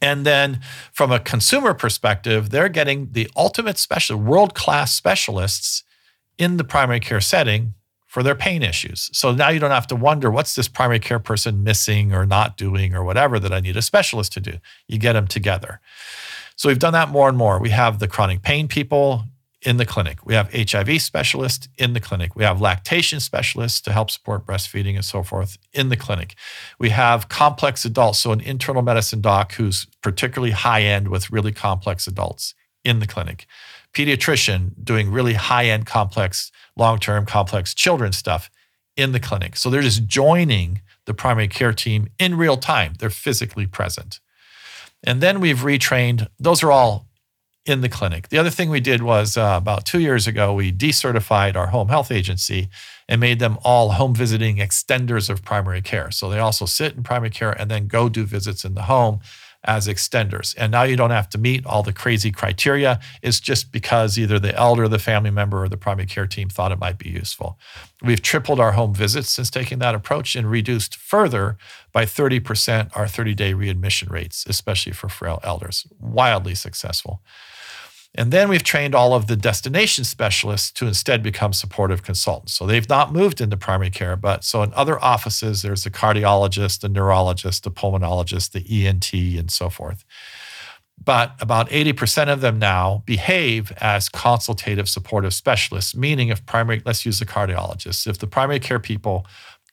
and 0.00 0.26
then 0.26 0.60
from 0.92 1.10
a 1.10 1.20
consumer 1.20 1.74
perspective, 1.74 2.50
they're 2.50 2.68
getting 2.68 3.12
the 3.12 3.30
ultimate 3.36 3.78
special, 3.78 4.18
world 4.18 4.54
class 4.54 4.92
specialists 4.92 5.82
in 6.38 6.56
the 6.56 6.64
primary 6.64 7.00
care 7.00 7.20
setting 7.20 7.74
for 8.06 8.22
their 8.22 8.34
pain 8.34 8.62
issues. 8.62 9.10
So 9.12 9.32
now 9.32 9.48
you 9.48 9.58
don't 9.58 9.70
have 9.70 9.86
to 9.88 9.96
wonder 9.96 10.30
what's 10.30 10.54
this 10.54 10.68
primary 10.68 11.00
care 11.00 11.18
person 11.18 11.62
missing 11.62 12.14
or 12.14 12.24
not 12.24 12.56
doing 12.56 12.94
or 12.94 13.04
whatever 13.04 13.38
that 13.38 13.52
I 13.52 13.60
need 13.60 13.76
a 13.76 13.82
specialist 13.82 14.32
to 14.32 14.40
do. 14.40 14.54
You 14.86 14.98
get 14.98 15.14
them 15.14 15.26
together. 15.26 15.80
So 16.56 16.68
we've 16.68 16.78
done 16.78 16.94
that 16.94 17.10
more 17.10 17.28
and 17.28 17.36
more. 17.36 17.58
We 17.60 17.70
have 17.70 17.98
the 17.98 18.08
chronic 18.08 18.42
pain 18.42 18.68
people 18.68 19.24
in 19.66 19.78
the 19.78 19.84
clinic. 19.84 20.24
We 20.24 20.34
have 20.34 20.52
HIV 20.54 21.02
specialists 21.02 21.68
in 21.76 21.92
the 21.92 22.00
clinic. 22.00 22.36
We 22.36 22.44
have 22.44 22.60
lactation 22.60 23.18
specialists 23.18 23.80
to 23.80 23.92
help 23.92 24.12
support 24.12 24.46
breastfeeding 24.46 24.94
and 24.94 25.04
so 25.04 25.24
forth 25.24 25.58
in 25.72 25.88
the 25.88 25.96
clinic. 25.96 26.36
We 26.78 26.90
have 26.90 27.28
complex 27.28 27.84
adults, 27.84 28.20
so 28.20 28.30
an 28.30 28.40
internal 28.40 28.80
medicine 28.80 29.20
doc 29.20 29.54
who's 29.54 29.88
particularly 30.02 30.52
high 30.52 30.82
end 30.82 31.08
with 31.08 31.32
really 31.32 31.50
complex 31.50 32.06
adults 32.06 32.54
in 32.84 33.00
the 33.00 33.08
clinic. 33.08 33.46
Pediatrician 33.92 34.70
doing 34.84 35.10
really 35.10 35.34
high 35.34 35.66
end, 35.66 35.84
complex, 35.84 36.52
long 36.76 37.00
term, 37.00 37.26
complex 37.26 37.74
children 37.74 38.12
stuff 38.12 38.48
in 38.96 39.10
the 39.10 39.20
clinic. 39.20 39.56
So 39.56 39.68
they're 39.68 39.82
just 39.82 40.06
joining 40.06 40.80
the 41.06 41.14
primary 41.14 41.48
care 41.48 41.72
team 41.72 42.08
in 42.20 42.36
real 42.36 42.56
time. 42.56 42.94
They're 43.00 43.10
physically 43.10 43.66
present. 43.66 44.20
And 45.02 45.20
then 45.20 45.40
we've 45.40 45.58
retrained, 45.58 46.28
those 46.38 46.62
are 46.62 46.70
all 46.70 47.05
in 47.66 47.80
the 47.80 47.88
clinic. 47.88 48.28
The 48.28 48.38
other 48.38 48.50
thing 48.50 48.70
we 48.70 48.80
did 48.80 49.02
was 49.02 49.36
uh, 49.36 49.54
about 49.56 49.84
two 49.84 50.00
years 50.00 50.26
ago, 50.26 50.54
we 50.54 50.72
decertified 50.72 51.56
our 51.56 51.68
home 51.68 51.88
health 51.88 52.10
agency 52.12 52.68
and 53.08 53.20
made 53.20 53.38
them 53.38 53.58
all 53.64 53.92
home 53.92 54.14
visiting 54.14 54.56
extenders 54.56 55.28
of 55.28 55.44
primary 55.44 55.82
care. 55.82 56.10
So 56.10 56.30
they 56.30 56.38
also 56.38 56.64
sit 56.66 56.94
in 56.94 57.02
primary 57.02 57.30
care 57.30 57.50
and 57.50 57.70
then 57.70 57.88
go 57.88 58.08
do 58.08 58.24
visits 58.24 58.64
in 58.64 58.74
the 58.74 58.82
home 58.82 59.20
as 59.66 59.88
extenders. 59.88 60.54
And 60.56 60.70
now 60.70 60.84
you 60.84 60.96
don't 60.96 61.10
have 61.10 61.28
to 61.30 61.38
meet 61.38 61.66
all 61.66 61.82
the 61.82 61.92
crazy 61.92 62.30
criteria. 62.30 63.00
It's 63.20 63.40
just 63.40 63.72
because 63.72 64.16
either 64.16 64.38
the 64.38 64.54
elder, 64.54 64.86
the 64.86 64.98
family 64.98 65.30
member, 65.30 65.64
or 65.64 65.68
the 65.68 65.76
primary 65.76 66.06
care 66.06 66.26
team 66.26 66.48
thought 66.48 66.72
it 66.72 66.78
might 66.78 66.98
be 66.98 67.10
useful. 67.10 67.58
We've 68.02 68.22
tripled 68.22 68.60
our 68.60 68.72
home 68.72 68.94
visits 68.94 69.30
since 69.30 69.50
taking 69.50 69.80
that 69.80 69.94
approach 69.94 70.36
and 70.36 70.48
reduced 70.48 70.96
further 70.96 71.58
by 71.92 72.04
30% 72.04 72.96
our 72.96 73.08
30 73.08 73.34
day 73.34 73.52
readmission 73.54 74.08
rates, 74.08 74.44
especially 74.48 74.92
for 74.92 75.08
frail 75.08 75.40
elders. 75.42 75.86
Wildly 75.98 76.54
successful. 76.54 77.22
And 78.18 78.32
then 78.32 78.48
we've 78.48 78.62
trained 78.62 78.94
all 78.94 79.12
of 79.14 79.26
the 79.26 79.36
destination 79.36 80.04
specialists 80.04 80.70
to 80.72 80.86
instead 80.86 81.22
become 81.22 81.52
supportive 81.52 82.02
consultants. 82.02 82.54
So 82.54 82.66
they've 82.66 82.88
not 82.88 83.12
moved 83.12 83.40
into 83.40 83.56
primary 83.56 83.90
care, 83.90 84.16
but 84.16 84.42
so 84.42 84.62
in 84.62 84.72
other 84.74 84.98
offices, 85.04 85.60
there's 85.62 85.84
a 85.84 85.90
cardiologist, 85.90 86.82
a 86.82 86.88
neurologist, 86.88 87.66
a 87.66 87.70
pulmonologist, 87.70 88.52
the 88.52 88.86
ENT, 88.86 89.12
and 89.12 89.50
so 89.50 89.68
forth. 89.68 90.04
but 91.04 91.34
about 91.40 91.68
80% 91.70 92.32
of 92.32 92.40
them 92.40 92.58
now 92.58 93.02
behave 93.06 93.72
as 93.78 94.08
consultative 94.08 94.88
supportive 94.88 95.34
specialists, 95.34 95.94
meaning 95.94 96.28
if 96.28 96.44
primary, 96.46 96.82
let's 96.84 97.04
use 97.04 97.18
the 97.18 97.26
cardiologists, 97.26 98.06
if 98.06 98.18
the 98.18 98.26
primary 98.26 98.60
care 98.60 98.78
people 98.78 99.26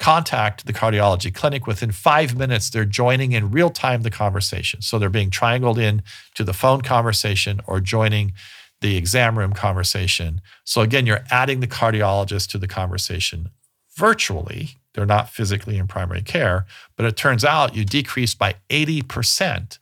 contact 0.03 0.65
the 0.65 0.73
cardiology 0.73 1.33
clinic 1.33 1.65
within 1.65 1.89
five 1.89 2.37
minutes, 2.37 2.69
they're 2.69 2.83
joining 2.83 3.31
in 3.31 3.51
real 3.51 3.69
time 3.69 4.01
the 4.01 4.11
conversation. 4.11 4.81
So 4.81 4.99
they're 4.99 5.07
being 5.07 5.29
triangled 5.29 5.79
in 5.79 6.03
to 6.35 6.43
the 6.43 6.51
phone 6.51 6.81
conversation 6.81 7.61
or 7.67 7.79
joining 7.79 8.33
the 8.81 8.97
exam 8.97 9.39
room 9.39 9.53
conversation. 9.53 10.41
So 10.65 10.81
again, 10.81 11.05
you're 11.05 11.23
adding 11.31 11.61
the 11.61 11.67
cardiologist 11.67 12.49
to 12.49 12.57
the 12.57 12.67
conversation 12.67 13.51
virtually. 13.95 14.71
They're 14.93 15.05
not 15.05 15.29
physically 15.29 15.77
in 15.77 15.87
primary 15.87 16.21
care, 16.21 16.65
but 16.97 17.05
it 17.05 17.15
turns 17.15 17.45
out 17.45 17.73
you 17.73 17.85
decrease 17.85 18.35
by 18.35 18.55
80% 18.69 19.79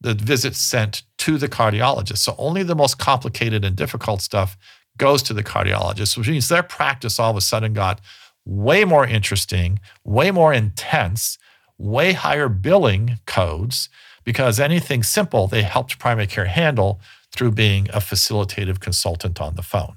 the 0.00 0.14
visits 0.14 0.58
sent 0.58 1.04
to 1.18 1.38
the 1.38 1.48
cardiologist. 1.48 2.18
So 2.18 2.34
only 2.38 2.64
the 2.64 2.74
most 2.74 2.98
complicated 2.98 3.64
and 3.64 3.76
difficult 3.76 4.20
stuff 4.20 4.56
goes 4.96 5.22
to 5.22 5.32
the 5.32 5.44
cardiologist, 5.44 6.18
which 6.18 6.28
means 6.28 6.48
their 6.48 6.64
practice 6.64 7.20
all 7.20 7.30
of 7.30 7.36
a 7.36 7.40
sudden 7.40 7.72
got 7.72 8.00
way 8.50 8.84
more 8.84 9.06
interesting, 9.06 9.78
way 10.04 10.32
more 10.32 10.52
intense, 10.52 11.38
way 11.78 12.12
higher 12.12 12.48
billing 12.48 13.18
codes 13.24 13.88
because 14.24 14.58
anything 14.58 15.04
simple 15.04 15.46
they 15.46 15.62
helped 15.62 16.00
primary 16.00 16.26
care 16.26 16.46
handle 16.46 17.00
through 17.30 17.52
being 17.52 17.88
a 17.90 18.00
facilitative 18.00 18.80
consultant 18.80 19.40
on 19.40 19.54
the 19.54 19.62
phone. 19.62 19.96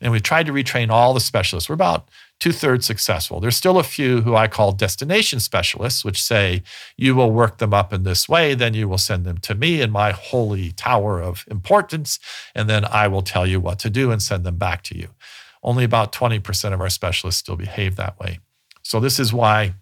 And 0.00 0.12
we 0.12 0.20
tried 0.20 0.46
to 0.46 0.52
retrain 0.52 0.88
all 0.88 1.12
the 1.12 1.20
specialists. 1.20 1.68
We're 1.68 1.74
about 1.74 2.08
two 2.38 2.52
thirds 2.52 2.86
successful. 2.86 3.40
There's 3.40 3.56
still 3.56 3.78
a 3.78 3.82
few 3.82 4.22
who 4.22 4.34
I 4.34 4.46
call 4.46 4.72
destination 4.72 5.40
specialists, 5.40 6.04
which 6.04 6.22
say, 6.22 6.62
you 6.96 7.14
will 7.16 7.32
work 7.32 7.58
them 7.58 7.74
up 7.74 7.92
in 7.92 8.04
this 8.04 8.28
way, 8.28 8.54
then 8.54 8.72
you 8.72 8.88
will 8.88 8.98
send 8.98 9.24
them 9.24 9.38
to 9.38 9.54
me 9.54 9.82
in 9.82 9.90
my 9.90 10.12
holy 10.12 10.70
tower 10.70 11.20
of 11.20 11.44
importance, 11.50 12.18
and 12.54 12.70
then 12.70 12.84
I 12.84 13.08
will 13.08 13.22
tell 13.22 13.46
you 13.46 13.60
what 13.60 13.80
to 13.80 13.90
do 13.90 14.10
and 14.10 14.22
send 14.22 14.44
them 14.44 14.56
back 14.56 14.82
to 14.84 14.96
you. 14.96 15.08
Only 15.62 15.84
about 15.84 16.12
20% 16.12 16.72
of 16.72 16.80
our 16.80 16.90
specialists 16.90 17.40
still 17.40 17.56
behave 17.56 17.96
that 17.96 18.18
way. 18.18 18.38
So, 18.82 19.00
this 19.00 19.18
is 19.18 19.32
why 19.32 19.74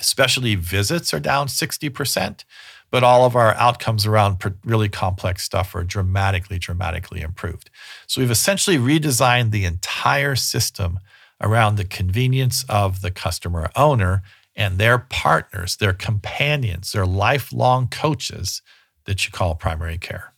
specialty 0.00 0.54
visits 0.54 1.12
are 1.12 1.20
down 1.20 1.48
60%, 1.48 2.44
but 2.90 3.04
all 3.04 3.24
of 3.24 3.36
our 3.36 3.54
outcomes 3.54 4.06
around 4.06 4.42
really 4.64 4.88
complex 4.88 5.42
stuff 5.42 5.74
are 5.74 5.84
dramatically, 5.84 6.58
dramatically 6.58 7.20
improved. 7.20 7.70
So, 8.06 8.20
we've 8.20 8.30
essentially 8.30 8.78
redesigned 8.78 9.50
the 9.50 9.64
entire 9.64 10.36
system 10.36 11.00
around 11.40 11.76
the 11.76 11.84
convenience 11.84 12.64
of 12.68 13.00
the 13.00 13.10
customer 13.10 13.70
owner 13.74 14.22
and 14.54 14.78
their 14.78 14.98
partners, 14.98 15.76
their 15.76 15.92
companions, 15.92 16.92
their 16.92 17.06
lifelong 17.06 17.88
coaches 17.88 18.62
that 19.04 19.24
you 19.24 19.32
call 19.32 19.54
primary 19.54 19.98
care. 19.98 20.29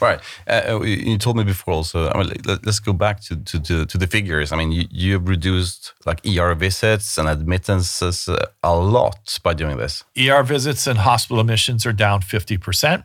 Right. 0.00 0.20
Uh, 0.46 0.62
uh 0.68 0.82
you 0.82 1.18
told 1.18 1.36
me 1.36 1.44
before 1.44 1.74
also. 1.74 2.08
I 2.10 2.18
mean, 2.18 2.32
let, 2.44 2.66
us 2.66 2.80
go 2.80 2.92
back 2.92 3.20
to, 3.22 3.36
to, 3.36 3.60
to, 3.60 3.86
to, 3.86 3.98
the 3.98 4.06
figures. 4.06 4.52
I 4.52 4.56
mean, 4.56 4.72
you, 4.72 4.84
you 4.90 5.18
reduced 5.18 5.94
like 6.06 6.20
ER 6.26 6.54
visits 6.54 7.18
and 7.18 7.28
admittances 7.28 8.28
uh, 8.28 8.46
a 8.62 8.76
lot 8.76 9.38
by 9.42 9.54
doing 9.54 9.76
this. 9.76 10.04
ER 10.18 10.42
visits 10.42 10.86
and 10.86 10.98
hospital 10.98 11.40
admissions 11.40 11.86
are 11.86 11.92
down 11.92 12.20
50%. 12.20 13.04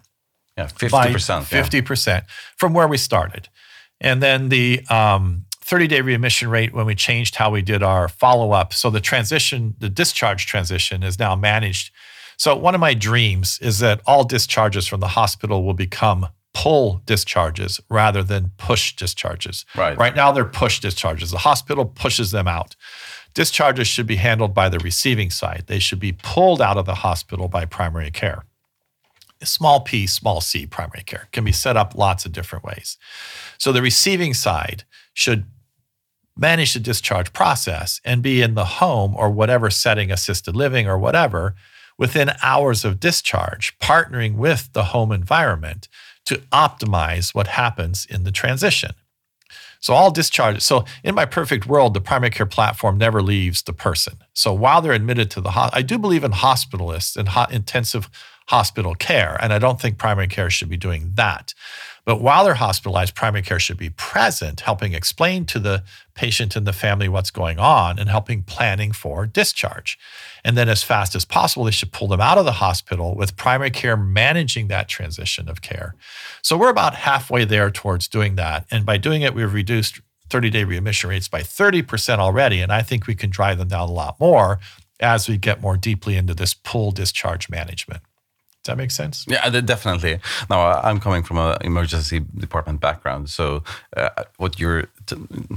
Yeah, 0.57 0.67
50%. 0.67 1.43
50% 1.43 2.07
yeah. 2.07 2.21
from 2.57 2.73
where 2.73 2.87
we 2.87 2.97
started. 2.97 3.49
And 3.99 4.21
then 4.21 4.49
the 4.49 4.85
um, 4.89 5.45
30 5.61 5.87
day 5.87 6.01
readmission 6.01 6.49
rate 6.49 6.73
when 6.73 6.85
we 6.85 6.95
changed 6.95 7.35
how 7.35 7.49
we 7.49 7.61
did 7.61 7.81
our 7.81 8.07
follow 8.07 8.51
up. 8.51 8.73
So 8.73 8.89
the 8.89 9.01
transition, 9.01 9.75
the 9.79 9.89
discharge 9.89 10.45
transition 10.45 11.03
is 11.03 11.17
now 11.17 11.35
managed. 11.35 11.91
So 12.37 12.55
one 12.55 12.75
of 12.75 12.81
my 12.81 12.93
dreams 12.93 13.59
is 13.61 13.79
that 13.79 14.01
all 14.05 14.23
discharges 14.23 14.87
from 14.87 14.99
the 14.99 15.09
hospital 15.09 15.63
will 15.63 15.73
become 15.73 16.27
pull 16.55 17.01
discharges 17.05 17.81
rather 17.89 18.23
than 18.23 18.51
push 18.57 18.95
discharges. 18.95 19.65
Right. 19.75 19.97
Right 19.97 20.15
now 20.15 20.31
they're 20.31 20.45
push 20.45 20.79
discharges. 20.79 21.29
The 21.29 21.39
hospital 21.39 21.85
pushes 21.85 22.31
them 22.31 22.47
out. 22.47 22.77
Discharges 23.33 23.89
should 23.89 24.07
be 24.07 24.15
handled 24.15 24.53
by 24.53 24.69
the 24.69 24.79
receiving 24.79 25.29
side. 25.29 25.65
They 25.67 25.79
should 25.79 25.99
be 25.99 26.13
pulled 26.13 26.61
out 26.61 26.77
of 26.77 26.85
the 26.85 26.95
hospital 26.95 27.49
by 27.49 27.65
primary 27.65 28.09
care. 28.09 28.45
Small 29.43 29.81
p, 29.81 30.07
small 30.07 30.39
c 30.39 30.65
primary 30.65 31.03
care 31.03 31.27
can 31.33 31.43
be 31.43 31.51
set 31.51 31.75
up 31.75 31.93
lots 31.93 32.25
of 32.25 32.31
different 32.31 32.63
ways. 32.63 32.97
So 33.57 33.73
the 33.73 33.81
receiving 33.81 34.33
side 34.33 34.85
should 35.13 35.43
manage 36.37 36.73
the 36.73 36.79
discharge 36.79 37.33
process 37.33 37.99
and 38.05 38.21
be 38.21 38.41
in 38.41 38.55
the 38.55 38.65
home 38.65 39.13
or 39.17 39.29
whatever 39.29 39.69
setting, 39.69 40.09
assisted 40.09 40.55
living 40.55 40.87
or 40.87 40.97
whatever, 40.97 41.53
within 41.97 42.31
hours 42.41 42.85
of 42.85 42.99
discharge, 42.99 43.77
partnering 43.79 44.35
with 44.35 44.71
the 44.71 44.85
home 44.85 45.11
environment 45.11 45.89
to 46.25 46.37
optimize 46.51 47.33
what 47.33 47.47
happens 47.47 48.05
in 48.09 48.23
the 48.23 48.31
transition. 48.31 48.91
So 49.79 49.93
all 49.93 50.09
discharges. 50.09 50.65
So 50.65 50.85
in 51.03 51.13
my 51.13 51.25
perfect 51.25 51.67
world, 51.67 51.93
the 51.93 52.01
primary 52.01 52.31
care 52.31 52.47
platform 52.47 52.97
never 52.97 53.21
leaves 53.21 53.61
the 53.61 53.73
person. 53.73 54.15
So 54.33 54.51
while 54.51 54.81
they're 54.81 54.93
admitted 54.93 55.29
to 55.31 55.41
the 55.41 55.51
hospital, 55.51 55.77
I 55.77 55.83
do 55.83 55.99
believe 55.99 56.23
in 56.23 56.31
hospitalists 56.31 57.15
and 57.15 57.29
ho- 57.29 57.45
intensive 57.51 58.09
hospital 58.47 58.95
care, 58.95 59.37
and 59.41 59.53
I 59.53 59.59
don't 59.59 59.79
think 59.79 59.97
primary 59.97 60.27
care 60.27 60.49
should 60.49 60.69
be 60.69 60.77
doing 60.77 61.11
that. 61.15 61.53
But 62.05 62.21
while 62.21 62.45
they're 62.45 62.53
hospitalized, 62.53 63.15
primary 63.15 63.41
care 63.41 63.59
should 63.59 63.77
be 63.77 63.89
present, 63.89 64.61
helping 64.61 64.93
explain 64.93 65.45
to 65.45 65.59
the 65.59 65.83
patient 66.13 66.55
and 66.55 66.67
the 66.67 66.73
family 66.73 67.09
what's 67.09 67.31
going 67.31 67.57
on 67.57 67.97
and 67.97 68.09
helping 68.09 68.43
planning 68.43 68.91
for 68.91 69.25
discharge. 69.25 69.97
And 70.43 70.55
then, 70.55 70.69
as 70.69 70.83
fast 70.83 71.15
as 71.15 71.25
possible, 71.25 71.65
they 71.65 71.71
should 71.71 71.91
pull 71.91 72.07
them 72.07 72.21
out 72.21 72.37
of 72.37 72.45
the 72.45 72.53
hospital 72.53 73.15
with 73.15 73.35
primary 73.35 73.71
care 73.71 73.97
managing 73.97 74.67
that 74.67 74.87
transition 74.87 75.49
of 75.49 75.61
care. 75.61 75.95
So 76.43 76.57
we're 76.57 76.69
about 76.69 76.93
halfway 76.93 77.43
there 77.43 77.71
towards 77.71 78.07
doing 78.07 78.35
that. 78.35 78.67
And 78.69 78.85
by 78.85 78.97
doing 78.97 79.23
it, 79.23 79.33
we've 79.33 79.53
reduced 79.53 80.01
30 80.29 80.49
day 80.51 80.63
readmission 80.63 81.09
rates 81.09 81.27
by 81.27 81.41
30% 81.41 82.19
already. 82.19 82.61
And 82.61 82.71
I 82.71 82.83
think 82.83 83.07
we 83.07 83.15
can 83.15 83.31
drive 83.31 83.57
them 83.57 83.67
down 83.67 83.89
a 83.89 83.93
lot 83.93 84.19
more 84.19 84.59
as 84.99 85.27
we 85.27 85.37
get 85.37 85.61
more 85.61 85.75
deeply 85.75 86.15
into 86.15 86.33
this 86.33 86.53
pull 86.53 86.91
discharge 86.91 87.49
management. 87.49 88.01
That 88.65 88.77
make 88.77 88.91
sense? 88.91 89.25
Yeah, 89.27 89.49
definitely. 89.61 90.19
Now, 90.49 90.79
I'm 90.81 90.99
coming 90.99 91.23
from 91.23 91.37
an 91.37 91.57
emergency 91.61 92.21
department 92.37 92.81
background, 92.81 93.29
so 93.29 93.63
uh, 93.95 94.09
what 94.37 94.59
you're 94.59 94.87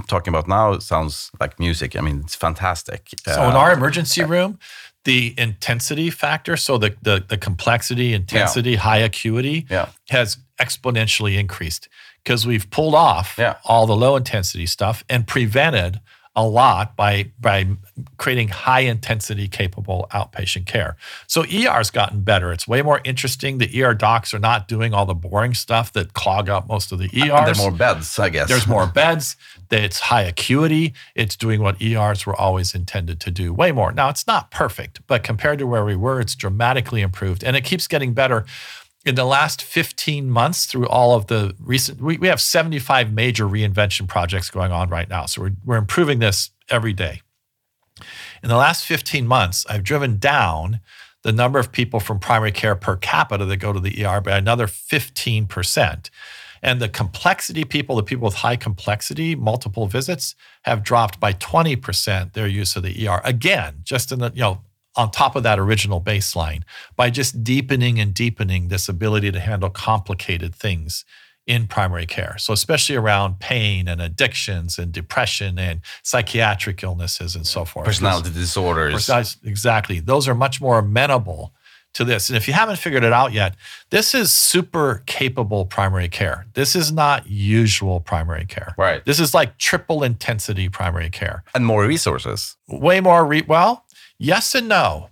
talking 0.07 0.31
about 0.33 0.47
now 0.47 0.79
sounds 0.79 1.31
like 1.39 1.59
music. 1.59 1.95
I 1.95 2.01
mean, 2.01 2.21
it's 2.23 2.35
fantastic. 2.35 3.09
So, 3.25 3.41
uh, 3.41 3.49
in 3.49 3.55
our 3.55 3.73
emergency 3.73 4.23
room, 4.23 4.59
the 5.05 5.33
intensity 5.37 6.09
factor, 6.09 6.57
so 6.57 6.77
the 6.77 6.95
the, 7.01 7.23
the 7.27 7.37
complexity, 7.37 8.13
intensity, 8.13 8.71
yeah. 8.71 8.77
high 8.77 8.97
acuity, 8.97 9.65
yeah. 9.69 9.89
has 10.09 10.37
exponentially 10.59 11.37
increased 11.37 11.87
because 12.23 12.45
we've 12.45 12.69
pulled 12.69 12.95
off 12.95 13.35
yeah. 13.37 13.55
all 13.65 13.87
the 13.87 13.95
low 13.95 14.15
intensity 14.15 14.65
stuff 14.65 15.03
and 15.09 15.25
prevented 15.25 15.99
a 16.39 16.47
lot 16.47 16.95
by 16.95 17.29
by 17.39 17.67
creating 18.17 18.47
high 18.47 18.79
intensity 18.79 19.49
capable 19.49 20.07
outpatient 20.11 20.65
care. 20.65 20.95
So 21.27 21.43
ER's 21.43 21.91
gotten 21.91 22.21
better. 22.21 22.53
It's 22.53 22.65
way 22.65 22.81
more 22.81 23.01
interesting. 23.03 23.57
The 23.57 23.83
ER 23.83 23.93
docs 23.93 24.33
are 24.33 24.39
not 24.39 24.69
doing 24.69 24.93
all 24.93 25.05
the 25.05 25.13
boring 25.13 25.53
stuff 25.53 25.91
that 25.93 26.13
clog 26.13 26.49
up 26.49 26.69
most 26.69 26.93
of 26.93 26.99
the 26.99 27.09
ERs. 27.13 27.29
And 27.29 27.47
there 27.47 27.55
more 27.55 27.71
beds, 27.71 28.17
I 28.17 28.29
guess. 28.29 28.47
There's 28.47 28.67
more 28.67 28.87
beds. 29.01 29.35
It's 29.69 29.99
high 29.99 30.21
acuity. 30.21 30.93
It's 31.13 31.35
doing 31.35 31.61
what 31.61 31.81
ERs 31.81 32.25
were 32.25 32.35
always 32.35 32.73
intended 32.73 33.19
to 33.19 33.31
do. 33.31 33.53
Way 33.53 33.73
more. 33.73 33.91
Now 33.91 34.07
it's 34.07 34.25
not 34.25 34.49
perfect, 34.49 35.05
but 35.07 35.23
compared 35.23 35.59
to 35.59 35.67
where 35.67 35.83
we 35.83 35.97
were, 35.97 36.21
it's 36.21 36.35
dramatically 36.35 37.01
improved 37.01 37.43
and 37.43 37.57
it 37.57 37.65
keeps 37.65 37.85
getting 37.85 38.13
better 38.13 38.45
in 39.05 39.15
the 39.15 39.25
last 39.25 39.61
15 39.61 40.29
months 40.29 40.65
through 40.65 40.87
all 40.87 41.15
of 41.15 41.27
the 41.27 41.55
recent 41.59 42.01
we, 42.01 42.17
we 42.17 42.27
have 42.27 42.41
75 42.41 43.13
major 43.13 43.45
reinvention 43.45 44.07
projects 44.07 44.49
going 44.49 44.71
on 44.71 44.89
right 44.89 45.09
now. 45.09 45.25
So 45.25 45.41
we're, 45.43 45.55
we're 45.65 45.77
improving 45.77 46.19
this 46.19 46.51
every 46.69 46.93
day. 46.93 47.21
In 48.43 48.49
the 48.49 48.57
last 48.57 48.85
15 48.85 49.27
months 49.27 49.65
i've 49.69 49.83
driven 49.83 50.17
down 50.17 50.79
the 51.23 51.31
number 51.33 51.59
of 51.59 51.71
people 51.71 51.99
from 51.99 52.19
primary 52.19 52.51
care 52.51 52.75
per 52.75 52.95
capita 52.95 53.45
that 53.45 53.57
go 53.57 53.73
to 53.73 53.79
the 53.79 54.05
er 54.05 54.21
by 54.21 54.37
another 54.37 54.67
15% 54.67 56.09
and 56.61 56.81
the 56.81 56.89
complexity 56.89 57.63
people 57.63 57.95
the 57.95 58.03
people 58.03 58.25
with 58.25 58.35
high 58.35 58.55
complexity 58.55 59.35
multiple 59.35 59.87
visits 59.87 60.35
have 60.63 60.83
dropped 60.83 61.19
by 61.19 61.33
20% 61.33 62.33
their 62.33 62.47
use 62.47 62.75
of 62.75 62.83
the 62.83 63.07
er 63.07 63.21
again 63.23 63.81
just 63.83 64.11
in 64.11 64.19
the 64.19 64.31
you 64.33 64.41
know 64.41 64.61
on 64.95 65.11
top 65.11 65.35
of 65.35 65.43
that 65.43 65.59
original 65.59 66.01
baseline 66.01 66.63
by 66.95 67.09
just 67.09 67.43
deepening 67.43 67.99
and 67.99 68.13
deepening 68.13 68.67
this 68.67 68.89
ability 68.89 69.31
to 69.31 69.39
handle 69.39 69.69
complicated 69.69 70.53
things 70.55 71.05
in 71.45 71.65
primary 71.67 72.05
care. 72.05 72.35
So, 72.37 72.53
especially 72.53 72.95
around 72.95 73.39
pain 73.39 73.87
and 73.87 74.01
addictions 74.01 74.77
and 74.77 74.91
depression 74.91 75.57
and 75.57 75.81
psychiatric 76.03 76.83
illnesses 76.83 77.35
and 77.35 77.47
so 77.47 77.65
forth. 77.65 77.85
Personality 77.85 78.29
disorders. 78.31 79.09
Exactly. 79.43 79.99
Those 79.99 80.27
are 80.27 80.35
much 80.35 80.61
more 80.61 80.79
amenable 80.79 81.53
to 81.93 82.05
this. 82.05 82.29
And 82.29 82.37
if 82.37 82.47
you 82.47 82.53
haven't 82.53 82.77
figured 82.77 83.03
it 83.03 83.11
out 83.11 83.33
yet, 83.33 83.55
this 83.89 84.13
is 84.13 84.31
super 84.31 85.01
capable 85.07 85.65
primary 85.65 86.07
care. 86.07 86.45
This 86.53 86.75
is 86.75 86.91
not 86.91 87.25
usual 87.27 87.99
primary 87.99 88.45
care. 88.45 88.75
Right. 88.77 89.03
This 89.05 89.19
is 89.19 89.33
like 89.33 89.57
triple 89.57 90.03
intensity 90.03 90.69
primary 90.69 91.09
care. 91.09 91.43
And 91.55 91.65
more 91.65 91.87
resources. 91.87 92.57
Way 92.67 93.01
more, 93.01 93.25
re- 93.25 93.45
well, 93.47 93.85
Yes 94.19 94.53
and 94.53 94.67
no. 94.67 95.09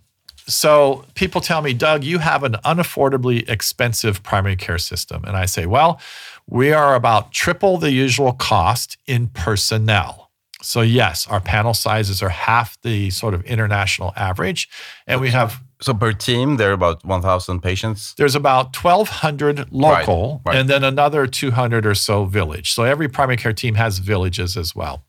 So 0.48 1.06
people 1.16 1.42
tell 1.42 1.62
me, 1.62 1.74
Doug, 1.74 2.04
you 2.04 2.20
have 2.20 2.44
an 2.44 2.54
unaffordably 2.64 3.50
expensive 3.50 4.24
primary 4.24 4.56
care 4.56 4.78
system. 4.78 5.24
And 5.26 5.36
I 5.36 5.46
say, 5.46 5.66
well, 5.66 6.00
we 6.48 6.72
are 6.72 6.96
about 6.96 7.32
triple 7.32 7.78
the 7.78 7.92
usual 7.92 8.34
cost 8.34 8.98
in 9.06 9.28
personnel. 9.28 10.32
So, 10.62 10.82
yes, 10.82 11.28
our 11.28 11.40
panel 11.40 11.74
sizes 11.74 12.24
are 12.24 12.30
half 12.30 12.82
the 12.82 13.10
sort 13.12 13.34
of 13.34 13.44
international 13.44 14.14
average. 14.16 14.70
And 15.06 15.22
we 15.22 15.30
have 15.30 15.62
so 15.80 15.94
per 15.94 16.12
team, 16.12 16.58
there 16.58 16.72
are 16.72 16.74
about 16.74 17.06
1,000 17.06 17.62
patients. 17.62 18.16
There's 18.18 18.36
about 18.36 18.76
1,200 18.76 19.72
local, 19.72 20.42
right, 20.44 20.54
right. 20.54 20.60
and 20.60 20.70
then 20.70 20.84
another 20.84 21.28
200 21.28 21.86
or 21.86 21.94
so 21.94 22.26
village. 22.26 22.72
So 22.72 22.84
every 22.84 23.08
primary 23.08 23.38
care 23.38 23.54
team 23.54 23.76
has 23.76 24.00
villages 24.00 24.58
as 24.58 24.76
well. 24.76 25.04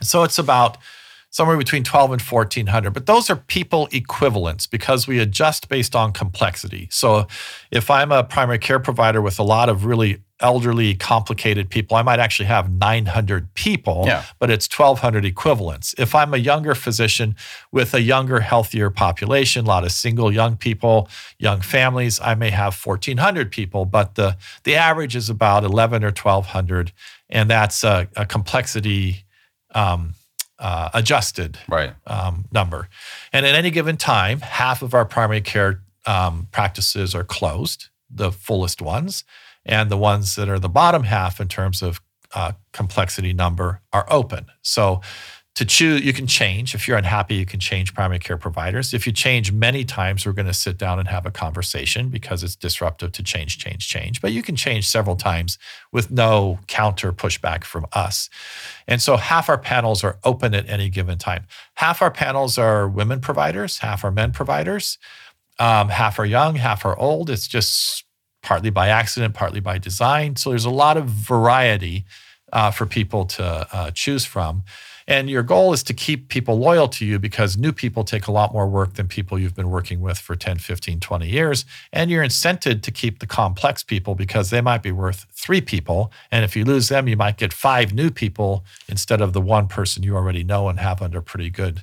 So 0.00 0.24
it's 0.24 0.38
about 0.38 0.78
somewhere 1.32 1.56
between 1.56 1.82
12 1.82 2.12
and 2.12 2.22
1400 2.22 2.92
but 2.92 3.06
those 3.06 3.28
are 3.28 3.36
people 3.36 3.88
equivalents 3.90 4.68
because 4.68 5.08
we 5.08 5.18
adjust 5.18 5.68
based 5.68 5.96
on 5.96 6.12
complexity 6.12 6.86
so 6.90 7.26
if 7.72 7.90
i'm 7.90 8.12
a 8.12 8.22
primary 8.22 8.58
care 8.58 8.78
provider 8.78 9.20
with 9.20 9.40
a 9.40 9.42
lot 9.42 9.68
of 9.68 9.84
really 9.84 10.20
elderly, 10.42 10.94
complicated 10.94 11.70
people, 11.70 11.96
I 11.96 12.02
might 12.02 12.18
actually 12.18 12.46
have 12.46 12.70
900 12.70 13.54
people, 13.54 14.04
yeah. 14.06 14.24
but 14.38 14.50
it's 14.50 14.68
1,200 14.68 15.24
equivalents. 15.24 15.94
If 15.96 16.14
I'm 16.14 16.34
a 16.34 16.36
younger 16.36 16.74
physician 16.74 17.36
with 17.70 17.94
a 17.94 18.02
younger, 18.02 18.40
healthier 18.40 18.90
population, 18.90 19.64
a 19.64 19.68
lot 19.68 19.84
of 19.84 19.92
single 19.92 20.32
young 20.32 20.56
people, 20.56 21.08
young 21.38 21.60
families, 21.60 22.20
I 22.20 22.34
may 22.34 22.50
have 22.50 22.74
1,400 22.74 23.50
people, 23.50 23.84
but 23.84 24.16
the, 24.16 24.36
the 24.64 24.74
average 24.74 25.16
is 25.16 25.30
about 25.30 25.64
11 25.64 26.02
or 26.02 26.08
1,200. 26.08 26.92
And 27.30 27.48
that's 27.48 27.84
a, 27.84 28.08
a 28.16 28.26
complexity 28.26 29.24
um, 29.74 30.14
uh, 30.62 30.88
adjusted 30.94 31.58
right. 31.68 31.92
um, 32.06 32.46
number. 32.52 32.88
And 33.32 33.44
at 33.44 33.54
any 33.54 33.70
given 33.70 33.96
time, 33.96 34.40
half 34.40 34.80
of 34.80 34.94
our 34.94 35.04
primary 35.04 35.40
care 35.40 35.82
um, 36.06 36.48
practices 36.52 37.14
are 37.14 37.24
closed, 37.24 37.88
the 38.08 38.30
fullest 38.30 38.80
ones 38.80 39.24
and 39.66 39.90
the 39.90 39.96
ones 39.96 40.36
that 40.36 40.48
are 40.48 40.58
the 40.58 40.68
bottom 40.68 41.04
half 41.04 41.40
in 41.40 41.48
terms 41.48 41.82
of 41.82 42.00
uh, 42.34 42.52
complexity 42.72 43.32
number 43.32 43.82
are 43.92 44.06
open. 44.08 44.46
So 44.62 45.00
to 45.54 45.66
choose, 45.66 46.02
you 46.02 46.14
can 46.14 46.26
change. 46.26 46.74
If 46.74 46.88
you're 46.88 46.96
unhappy, 46.96 47.34
you 47.34 47.44
can 47.44 47.60
change 47.60 47.94
primary 47.94 48.18
care 48.18 48.38
providers. 48.38 48.94
If 48.94 49.06
you 49.06 49.12
change 49.12 49.52
many 49.52 49.84
times, 49.84 50.24
we're 50.24 50.32
going 50.32 50.46
to 50.46 50.54
sit 50.54 50.78
down 50.78 50.98
and 50.98 51.08
have 51.08 51.26
a 51.26 51.30
conversation 51.30 52.08
because 52.08 52.42
it's 52.42 52.56
disruptive 52.56 53.12
to 53.12 53.22
change, 53.22 53.58
change, 53.58 53.86
change. 53.86 54.22
But 54.22 54.32
you 54.32 54.42
can 54.42 54.56
change 54.56 54.88
several 54.88 55.14
times 55.14 55.58
with 55.92 56.10
no 56.10 56.58
counter 56.68 57.12
pushback 57.12 57.64
from 57.64 57.86
us. 57.92 58.30
And 58.88 59.02
so 59.02 59.18
half 59.18 59.50
our 59.50 59.58
panels 59.58 60.02
are 60.02 60.18
open 60.24 60.54
at 60.54 60.68
any 60.70 60.88
given 60.88 61.18
time. 61.18 61.46
Half 61.74 62.00
our 62.00 62.10
panels 62.10 62.56
are 62.56 62.88
women 62.88 63.20
providers, 63.20 63.78
half 63.78 64.04
are 64.04 64.10
men 64.10 64.32
providers, 64.32 64.96
um, 65.58 65.90
half 65.90 66.18
are 66.18 66.24
young, 66.24 66.54
half 66.54 66.86
are 66.86 66.98
old. 66.98 67.28
It's 67.28 67.46
just 67.46 68.04
partly 68.42 68.70
by 68.70 68.88
accident, 68.88 69.34
partly 69.34 69.60
by 69.60 69.76
design. 69.76 70.36
So 70.36 70.48
there's 70.48 70.64
a 70.64 70.70
lot 70.70 70.96
of 70.96 71.04
variety 71.06 72.06
uh, 72.54 72.70
for 72.70 72.86
people 72.86 73.26
to 73.26 73.66
uh, 73.70 73.90
choose 73.90 74.24
from. 74.24 74.62
And 75.06 75.28
your 75.28 75.42
goal 75.42 75.72
is 75.72 75.82
to 75.84 75.94
keep 75.94 76.28
people 76.28 76.58
loyal 76.58 76.88
to 76.88 77.04
you 77.04 77.18
because 77.18 77.56
new 77.56 77.72
people 77.72 78.04
take 78.04 78.26
a 78.26 78.32
lot 78.32 78.52
more 78.52 78.68
work 78.68 78.94
than 78.94 79.08
people 79.08 79.38
you've 79.38 79.54
been 79.54 79.70
working 79.70 80.00
with 80.00 80.18
for 80.18 80.36
10, 80.36 80.58
15, 80.58 81.00
20 81.00 81.28
years. 81.28 81.64
And 81.92 82.10
you're 82.10 82.24
incented 82.24 82.82
to 82.82 82.90
keep 82.90 83.18
the 83.18 83.26
complex 83.26 83.82
people 83.82 84.14
because 84.14 84.50
they 84.50 84.60
might 84.60 84.82
be 84.82 84.92
worth 84.92 85.26
three 85.32 85.60
people. 85.60 86.12
And 86.30 86.44
if 86.44 86.56
you 86.56 86.64
lose 86.64 86.88
them, 86.88 87.08
you 87.08 87.16
might 87.16 87.36
get 87.36 87.52
five 87.52 87.92
new 87.92 88.10
people 88.10 88.64
instead 88.88 89.20
of 89.20 89.32
the 89.32 89.40
one 89.40 89.68
person 89.68 90.02
you 90.02 90.16
already 90.16 90.44
know 90.44 90.68
and 90.68 90.78
have 90.78 91.02
under 91.02 91.20
pretty 91.20 91.50
good 91.50 91.82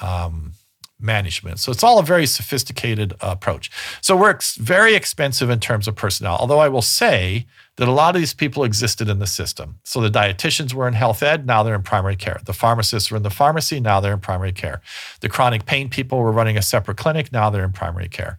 um, 0.00 0.52
management. 1.00 1.58
So 1.58 1.72
it's 1.72 1.82
all 1.82 1.98
a 1.98 2.02
very 2.02 2.26
sophisticated 2.26 3.14
uh, 3.14 3.28
approach. 3.30 3.70
So 4.00 4.16
we're 4.16 4.30
ex- 4.30 4.56
very 4.56 4.94
expensive 4.94 5.50
in 5.50 5.60
terms 5.60 5.88
of 5.88 5.96
personnel, 5.96 6.36
although 6.38 6.58
I 6.58 6.68
will 6.68 6.82
say 6.82 7.46
that 7.80 7.88
a 7.88 7.92
lot 7.92 8.14
of 8.14 8.20
these 8.20 8.34
people 8.34 8.62
existed 8.62 9.08
in 9.08 9.20
the 9.20 9.26
system. 9.26 9.78
So 9.84 10.02
the 10.02 10.10
dietitians 10.10 10.74
were 10.74 10.86
in 10.86 10.92
health 10.92 11.22
ed, 11.22 11.46
now 11.46 11.62
they're 11.62 11.74
in 11.74 11.82
primary 11.82 12.14
care. 12.14 12.38
The 12.44 12.52
pharmacists 12.52 13.10
were 13.10 13.16
in 13.16 13.22
the 13.22 13.30
pharmacy, 13.30 13.80
now 13.80 14.00
they're 14.00 14.12
in 14.12 14.20
primary 14.20 14.52
care. 14.52 14.82
The 15.20 15.30
chronic 15.30 15.64
pain 15.64 15.88
people 15.88 16.18
were 16.18 16.30
running 16.30 16.58
a 16.58 16.62
separate 16.62 16.98
clinic, 16.98 17.32
now 17.32 17.48
they're 17.48 17.64
in 17.64 17.72
primary 17.72 18.08
care. 18.08 18.38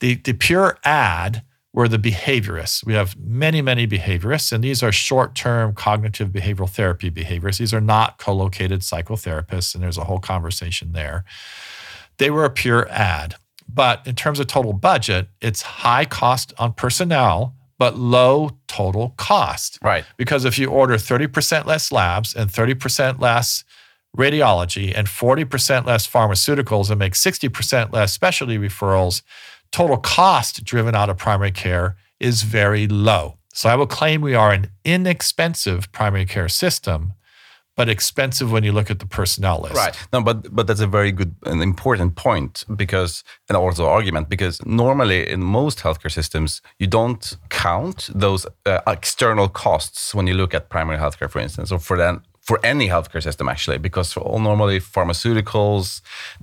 The, 0.00 0.16
the 0.16 0.34
pure 0.34 0.76
ad 0.84 1.42
were 1.72 1.88
the 1.88 1.96
behaviorists. 1.96 2.84
We 2.84 2.92
have 2.92 3.16
many, 3.18 3.62
many 3.62 3.86
behaviorists, 3.86 4.52
and 4.52 4.62
these 4.62 4.82
are 4.82 4.92
short 4.92 5.34
term 5.34 5.72
cognitive 5.72 6.28
behavioral 6.28 6.68
therapy 6.68 7.10
behaviorists. 7.10 7.60
These 7.60 7.72
are 7.72 7.80
not 7.80 8.18
co 8.18 8.34
located 8.34 8.82
psychotherapists, 8.82 9.74
and 9.74 9.82
there's 9.82 9.96
a 9.96 10.04
whole 10.04 10.20
conversation 10.20 10.92
there. 10.92 11.24
They 12.18 12.28
were 12.28 12.44
a 12.44 12.50
pure 12.50 12.86
ad. 12.90 13.36
But 13.66 14.06
in 14.06 14.16
terms 14.16 14.38
of 14.38 14.48
total 14.48 14.74
budget, 14.74 15.28
it's 15.40 15.62
high 15.62 16.04
cost 16.04 16.52
on 16.58 16.74
personnel, 16.74 17.54
but 17.82 17.98
low 17.98 18.48
total 18.68 19.12
cost. 19.16 19.76
Right. 19.82 20.04
Because 20.16 20.44
if 20.44 20.56
you 20.56 20.70
order 20.70 20.94
30% 20.94 21.66
less 21.66 21.90
labs 21.90 22.32
and 22.32 22.48
30% 22.48 23.20
less 23.20 23.64
radiology 24.16 24.92
and 24.94 25.08
40% 25.08 25.84
less 25.84 26.06
pharmaceuticals 26.06 26.90
and 26.90 26.98
make 27.00 27.14
60% 27.14 27.92
less 27.92 28.12
specialty 28.12 28.56
referrals, 28.56 29.22
total 29.72 29.96
cost 29.96 30.62
driven 30.62 30.94
out 30.94 31.10
of 31.10 31.16
primary 31.18 31.50
care 31.50 31.96
is 32.20 32.42
very 32.42 32.86
low. 32.86 33.38
So 33.52 33.68
I 33.68 33.74
will 33.74 33.88
claim 33.88 34.20
we 34.20 34.36
are 34.36 34.52
an 34.52 34.70
inexpensive 34.84 35.90
primary 35.90 36.24
care 36.24 36.48
system 36.48 37.14
but 37.76 37.88
expensive 37.88 38.52
when 38.52 38.64
you 38.64 38.72
look 38.72 38.90
at 38.90 38.98
the 38.98 39.06
personnel 39.06 39.60
list. 39.60 39.76
Right. 39.76 39.96
No, 40.12 40.22
but 40.22 40.54
but 40.54 40.66
that's 40.66 40.80
a 40.80 40.86
very 40.86 41.12
good 41.12 41.34
and 41.46 41.62
important 41.62 42.16
point 42.16 42.64
because 42.76 43.24
and 43.48 43.56
also 43.56 43.86
argument 43.86 44.28
because 44.28 44.64
normally 44.66 45.28
in 45.28 45.42
most 45.42 45.78
healthcare 45.78 46.12
systems 46.12 46.60
you 46.78 46.86
don't 46.86 47.36
count 47.48 48.10
those 48.14 48.46
uh, 48.66 48.80
external 48.86 49.48
costs 49.48 50.14
when 50.14 50.26
you 50.26 50.34
look 50.34 50.54
at 50.54 50.68
primary 50.68 50.98
healthcare, 50.98 51.30
for 51.30 51.40
instance, 51.40 51.72
or 51.72 51.78
for 51.78 51.96
then 51.96 52.20
for 52.42 52.58
any 52.64 52.88
healthcare 52.88 53.22
system 53.22 53.48
actually 53.48 53.78
because 53.78 54.16
all 54.16 54.40
normally 54.40 54.80
pharmaceuticals 54.80 56.00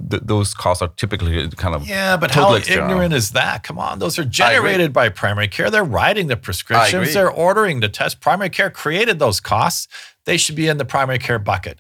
th- 0.10 0.24
those 0.26 0.54
costs 0.54 0.82
are 0.82 0.88
typically 0.96 1.50
kind 1.50 1.76
of 1.76 1.86
yeah 1.86 2.16
but 2.16 2.32
how 2.32 2.54
external. 2.54 2.90
ignorant 2.90 3.14
is 3.14 3.32
that? 3.32 3.64
Come 3.64 3.78
on 3.78 4.00
those 4.00 4.18
are 4.18 4.24
generated 4.24 4.94
by 4.94 5.10
primary 5.10 5.50
care. 5.50 5.70
They're 5.70 5.84
writing 5.84 6.28
the 6.28 6.38
prescriptions. 6.38 7.14
they're 7.14 7.30
ordering 7.30 7.82
the 7.82 7.90
test. 7.90 8.22
Primary 8.22 8.50
care 8.50 8.70
created 8.70 9.20
those 9.20 9.40
costs 9.42 9.88
they 10.30 10.38
should 10.38 10.56
be 10.56 10.68
in 10.68 10.78
the 10.78 10.86
primary 10.86 11.18
care 11.18 11.40
bucket. 11.40 11.80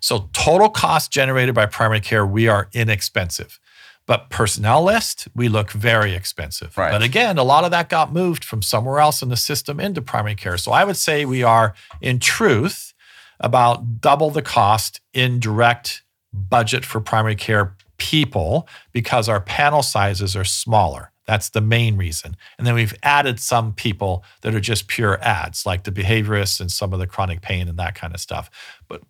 So, 0.00 0.28
total 0.32 0.68
cost 0.68 1.10
generated 1.10 1.54
by 1.54 1.66
primary 1.66 2.00
care, 2.00 2.26
we 2.26 2.46
are 2.46 2.68
inexpensive. 2.72 3.58
But 4.06 4.30
personnel 4.30 4.84
list, 4.84 5.26
we 5.34 5.48
look 5.48 5.72
very 5.72 6.14
expensive. 6.14 6.76
Right. 6.76 6.92
But 6.92 7.02
again, 7.02 7.38
a 7.38 7.42
lot 7.42 7.64
of 7.64 7.72
that 7.72 7.88
got 7.88 8.12
moved 8.12 8.44
from 8.44 8.62
somewhere 8.62 9.00
else 9.00 9.20
in 9.22 9.30
the 9.30 9.36
system 9.36 9.80
into 9.80 10.00
primary 10.00 10.36
care. 10.36 10.56
So 10.58 10.70
I 10.70 10.84
would 10.84 10.96
say 10.96 11.24
we 11.24 11.42
are, 11.42 11.74
in 12.00 12.20
truth, 12.20 12.94
about 13.40 14.00
double 14.00 14.30
the 14.30 14.42
cost 14.42 15.00
in 15.12 15.40
direct 15.40 16.02
budget 16.32 16.84
for 16.84 17.00
primary 17.00 17.34
care 17.34 17.74
people 17.98 18.68
because 18.92 19.28
our 19.28 19.40
panel 19.40 19.82
sizes 19.82 20.36
are 20.36 20.44
smaller. 20.44 21.10
That's 21.26 21.48
the 21.50 21.60
main 21.60 21.96
reason. 21.96 22.36
And 22.56 22.66
then 22.66 22.74
we've 22.74 22.94
added 23.02 23.40
some 23.40 23.72
people 23.72 24.24
that 24.42 24.54
are 24.54 24.60
just 24.60 24.88
pure 24.88 25.18
ads, 25.20 25.66
like 25.66 25.84
the 25.84 25.92
behaviorists 25.92 26.60
and 26.60 26.70
some 26.70 26.92
of 26.92 26.98
the 26.98 27.06
chronic 27.06 27.42
pain 27.42 27.68
and 27.68 27.78
that 27.78 27.94
kind 27.94 28.14
of 28.14 28.20
stuff. 28.20 28.50
But 28.88 29.02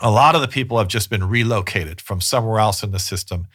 a 0.00 0.10
lot 0.10 0.34
of 0.34 0.40
the 0.40 0.48
people 0.48 0.78
have 0.78 0.88
just 0.88 1.10
been 1.10 1.28
relocated 1.28 2.00
from 2.00 2.20
somewhere 2.20 2.60
else 2.60 2.82
in 2.82 2.92
the 2.92 2.98
system 2.98 3.46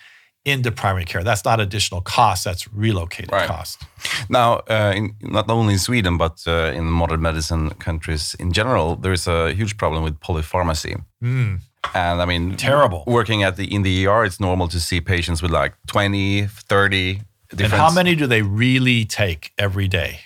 into 0.43 0.71
primary 0.71 1.05
care. 1.05 1.23
That's 1.23 1.43
not 1.43 1.59
additional 1.59 2.01
cost, 2.01 2.43
that's 2.43 2.71
relocated 2.71 3.31
right. 3.31 3.47
cost. 3.47 3.81
Now, 4.29 4.61
uh, 4.69 4.93
in, 4.95 5.15
not 5.21 5.49
only 5.49 5.73
in 5.73 5.79
Sweden, 5.79 6.17
but 6.17 6.43
uh, 6.45 6.71
in 6.75 6.85
modern 6.85 7.21
medicine 7.21 7.71
countries 7.71 8.35
in 8.39 8.51
general, 8.51 8.95
there 8.95 9.11
is 9.11 9.27
a 9.27 9.53
huge 9.53 9.77
problem 9.77 10.03
with 10.03 10.19
polypharmacy. 10.19 11.03
Mm. 11.23 11.61
And 11.95 12.21
I 12.21 12.25
mean, 12.25 12.55
terrible. 12.57 13.03
Working 13.07 13.43
at 13.43 13.57
the 13.57 13.73
in 13.73 13.81
the 13.81 14.07
ER, 14.07 14.23
it's 14.23 14.39
normal 14.39 14.67
to 14.69 14.79
see 14.79 15.01
patients 15.01 15.41
with 15.41 15.51
like 15.51 15.73
20, 15.87 16.45
30 16.47 17.21
and 17.59 17.73
how 17.73 17.91
many 17.91 18.15
do 18.15 18.27
they 18.27 18.41
really 18.41 19.05
take 19.05 19.51
every 19.57 19.87
day? 19.87 20.21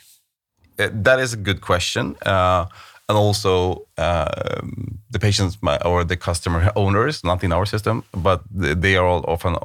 Uh, 0.78 0.90
that 0.92 1.20
is 1.20 1.34
a 1.34 1.38
good 1.38 1.62
question. 1.62 2.16
Uh, 2.26 2.66
and 3.10 3.18
also, 3.18 3.88
uh, 3.98 4.62
the 5.10 5.18
patients 5.20 5.58
or 5.84 6.04
the 6.04 6.16
customer 6.16 6.72
owners, 6.76 7.24
not 7.24 7.44
in 7.44 7.52
our 7.52 7.66
system, 7.66 8.04
but 8.14 8.44
they 8.52 8.96
are 8.98 9.06
all 9.06 9.26
often 9.28 9.56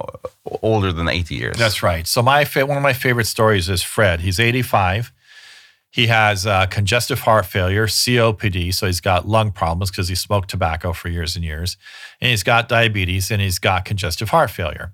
older 0.63 0.93
than 0.93 1.09
80 1.09 1.35
years. 1.35 1.57
That's 1.59 1.83
right. 1.83 2.07
So, 2.07 2.23
my 2.23 2.45
one 2.45 2.79
of 2.79 2.83
my 2.83 2.95
favorite 2.95 3.27
stories 3.27 3.69
is 3.69 3.83
Fred. 3.83 4.21
He's 4.21 4.41
85. 4.41 5.13
He 5.91 6.09
has 6.09 6.45
uh, 6.45 6.67
congestive 6.67 7.21
heart 7.21 7.47
failure, 7.47 7.87
COPD, 7.87 8.75
so 8.75 8.87
he's 8.87 9.01
got 9.01 9.29
lung 9.29 9.53
problems 9.53 9.93
because 9.93 10.09
he 10.09 10.17
smoked 10.17 10.51
tobacco 10.51 10.93
for 10.93 11.09
years 11.09 11.37
and 11.37 11.45
years. 11.45 11.77
And 12.21 12.31
he's 12.31 12.43
got 12.43 12.69
diabetes 12.69 13.31
and 13.31 13.41
he's 13.41 13.61
got 13.61 13.85
congestive 13.85 14.31
heart 14.31 14.51
failure. 14.51 14.93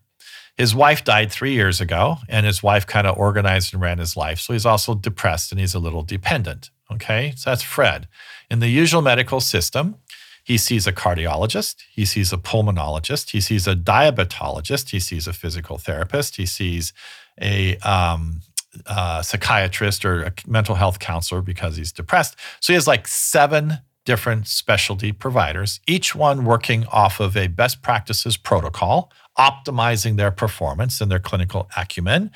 His 0.60 0.74
wife 0.74 1.04
died 1.04 1.32
three 1.32 1.54
years 1.60 1.80
ago, 1.80 2.18
and 2.28 2.44
his 2.44 2.62
wife 2.62 2.86
kind 2.86 3.06
of 3.06 3.16
organized 3.16 3.72
and 3.72 3.80
ran 3.82 3.98
his 3.98 4.14
life. 4.14 4.38
So 4.40 4.52
he's 4.52 4.66
also 4.66 4.94
depressed 4.94 5.52
and 5.52 5.58
he's 5.58 5.74
a 5.74 5.78
little 5.86 6.02
dependent. 6.02 6.70
Okay, 6.94 7.32
so 7.36 7.48
that's 7.48 7.62
Fred. 7.62 8.08
In 8.50 8.58
the 8.60 8.68
usual 8.68 9.00
medical 9.00 9.40
system, 9.40 9.96
He 10.44 10.58
sees 10.58 10.86
a 10.86 10.92
cardiologist, 10.92 11.76
he 11.92 12.04
sees 12.04 12.32
a 12.32 12.36
pulmonologist, 12.36 13.30
he 13.30 13.40
sees 13.40 13.66
a 13.66 13.74
diabetologist, 13.74 14.90
he 14.90 15.00
sees 15.00 15.26
a 15.26 15.32
physical 15.32 15.78
therapist, 15.78 16.36
he 16.36 16.46
sees 16.46 16.92
a 17.40 17.76
um, 17.78 18.40
uh, 18.86 19.22
psychiatrist 19.22 20.04
or 20.04 20.22
a 20.22 20.32
mental 20.46 20.74
health 20.74 20.98
counselor 20.98 21.42
because 21.42 21.76
he's 21.76 21.92
depressed. 21.92 22.36
So 22.60 22.72
he 22.72 22.74
has 22.74 22.86
like 22.86 23.06
seven 23.06 23.78
different 24.04 24.48
specialty 24.48 25.12
providers, 25.12 25.80
each 25.86 26.14
one 26.14 26.44
working 26.44 26.86
off 26.86 27.20
of 27.20 27.36
a 27.36 27.48
best 27.48 27.82
practices 27.82 28.36
protocol, 28.36 29.12
optimizing 29.38 30.16
their 30.16 30.30
performance 30.30 31.00
and 31.00 31.10
their 31.10 31.18
clinical 31.18 31.68
acumen. 31.76 32.30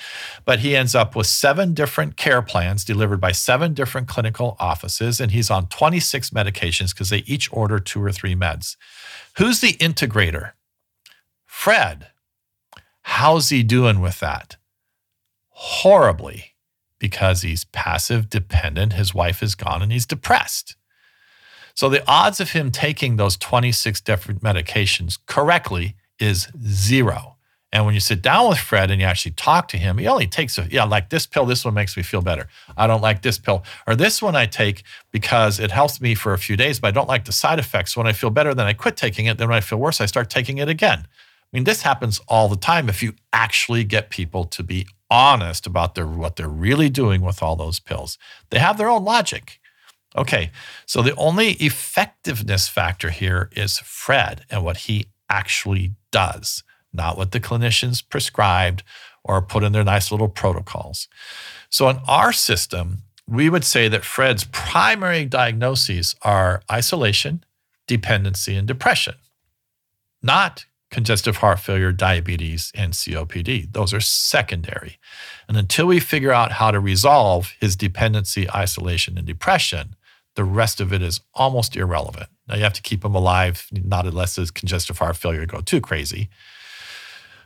But 0.45 0.61
he 0.61 0.77
ends 0.77 0.95
up 0.95 1.17
with 1.17 1.27
seven 1.27 1.75
different 1.75 2.17
care 2.17 2.43
plans 2.43 2.85
delivered 2.85 3.21
by 3.21 3.33
seven 3.33 3.75
different 3.75 4.09
clinical 4.09 4.57
offices, 4.61 5.21
and 5.21 5.33
he's 5.33 5.51
on 5.51 5.69
26 5.69 6.31
medications 6.31 6.91
because 6.95 7.11
they 7.11 7.25
each 7.27 7.53
order 7.53 7.79
two 7.79 8.03
or 8.03 8.13
three 8.13 8.35
meds. 8.35 8.77
Who's 9.39 9.61
the 9.61 9.75
integrator? 9.75 10.53
Fred. 11.47 12.09
How's 13.03 13.51
he 13.51 13.63
doing 13.63 14.01
with 14.01 14.21
that? 14.21 14.57
horribly 15.55 16.55
because 16.99 17.43
he's 17.43 17.65
passive 17.67 18.29
dependent. 18.29 18.95
His 18.95 19.15
wife 19.15 19.43
is 19.43 19.55
gone 19.55 19.83
and 19.83 19.93
he's 19.93 20.07
depressed. 20.07 20.77
So 21.75 21.89
the 21.89 22.05
odds 22.09 22.41
of 22.41 22.53
him 22.53 22.71
taking 22.71 23.17
those 23.17 23.37
26 23.37 24.01
different 24.01 24.43
medications 24.43 25.19
correctly 25.27 25.97
is 26.19 26.49
zero. 26.67 27.35
And 27.73 27.85
when 27.85 27.95
you 27.95 28.01
sit 28.01 28.23
down 28.23 28.49
with 28.49 28.59
Fred 28.59 28.93
and 28.93 29.01
you 29.01 29.07
actually 29.07 29.33
talk 29.33 29.67
to 29.69 29.77
him, 29.77 29.99
he 29.99 30.07
only 30.07 30.29
takes 30.29 30.57
a, 30.59 30.69
yeah, 30.71 30.85
like 30.85 31.11
this 31.11 31.27
pill, 31.27 31.45
this 31.45 31.65
one 31.65 31.75
makes 31.75 31.97
me 31.97 32.05
feel 32.05 32.23
better. 32.23 32.47
I 32.77 32.87
don't 32.87 33.03
like 33.03 33.23
this 33.23 33.37
pill. 33.37 33.65
Or 33.89 33.97
this 33.97 34.23
one 34.23 34.37
I 34.37 34.47
take 34.47 34.85
because 35.11 35.59
it 35.59 35.73
helps 35.73 36.01
me 36.01 36.15
for 36.15 36.33
a 36.33 36.39
few 36.39 36.57
days, 36.57 36.79
but 36.79 36.89
I 36.89 36.91
don't 36.93 37.09
like 37.09 37.25
the 37.25 37.33
side 37.33 37.59
effects. 37.59 37.97
When 37.97 38.07
I 38.07 38.13
feel 38.13 38.31
better, 38.31 38.55
then 38.55 38.67
I 38.67 38.75
quit 38.75 38.97
taking 38.97 39.27
it. 39.27 39.39
Then 39.39 39.49
when 39.49 39.57
I 39.57 39.61
feel 39.61 39.79
worse, 39.81 40.01
I 40.01 40.07
start 40.07 40.31
taking 40.31 40.59
it 40.59 40.69
again. 40.69 41.01
I 41.01 41.57
mean, 41.57 41.65
this 41.65 41.83
happens 41.83 42.21
all 42.29 42.49
the 42.49 42.57
time 42.57 42.89
if 42.89 43.03
you 43.03 43.15
actually 43.33 43.83
get 43.83 44.09
people 44.09 44.45
to 44.45 44.63
be 44.63 44.87
honest 45.11 45.67
about 45.67 45.97
their 45.97 46.07
what 46.07 46.37
they're 46.37 46.49
really 46.49 46.89
doing 46.89 47.23
with 47.23 47.43
all 47.43 47.57
those 47.57 47.81
pills. 47.81 48.19
They 48.51 48.61
have 48.61 48.79
their 48.79 48.89
own 48.89 49.05
logic. 49.05 49.59
Okay, 50.17 50.51
so 50.87 51.03
the 51.03 51.15
only 51.17 51.53
effectiveness 51.53 52.69
factor 52.69 53.11
here 53.11 53.51
is 53.57 53.79
Fred 53.81 54.45
and 54.49 54.65
what 54.65 54.79
he 54.79 55.07
actually 55.29 55.93
does, 56.13 56.63
not 56.93 57.19
what 57.19 57.33
the 57.33 57.41
clinicians 57.41 58.03
prescribed 58.09 58.85
or 59.25 59.43
put 59.43 59.65
in 59.65 59.73
their 59.73 59.83
nice 59.83 60.13
little 60.13 60.29
protocols. 60.29 61.09
So 61.69 61.89
in 61.89 61.99
our 62.07 62.33
system, 62.33 63.03
we 63.27 63.49
would 63.49 63.65
say 63.65 63.89
that 63.89 64.05
Fred's 64.05 64.45
primary 64.45 65.25
diagnoses 65.25 66.15
are 66.23 66.63
isolation, 66.71 67.43
dependency, 67.87 68.55
and 68.55 68.69
depression, 68.69 69.15
not 70.23 70.67
congestive 70.91 71.39
heart 71.39 71.59
failure, 71.59 71.91
diabetes, 71.91 72.71
and 72.73 72.93
COPD. 72.93 73.73
Those 73.73 73.93
are 73.93 74.01
secondary. 74.01 74.99
And 75.49 75.57
until 75.57 75.87
we 75.87 75.99
figure 75.99 76.31
out 76.31 76.53
how 76.53 76.71
to 76.71 76.79
resolve 76.79 77.53
his 77.59 77.75
dependency, 77.75 78.49
isolation, 78.49 79.19
and 79.19 79.27
depression, 79.27 79.97
the 80.35 80.45
rest 80.45 80.81
of 80.81 80.93
it 80.93 81.03
is 81.03 81.21
almost 81.35 81.77
irrelevant. 81.77 82.29
Now 82.49 82.57
you 82.57 82.63
have 82.63 82.73
to 82.75 82.83
keep 82.83 83.05
him 83.05 83.15
alive, 83.15 83.67
not 83.73 84.07
unless 84.07 84.37
his 84.37 84.51
congestive 84.51 84.99
heart 84.99 85.17
failure 85.17 85.47
go 85.47 85.61
too 85.61 85.81
crazy. 85.81 86.29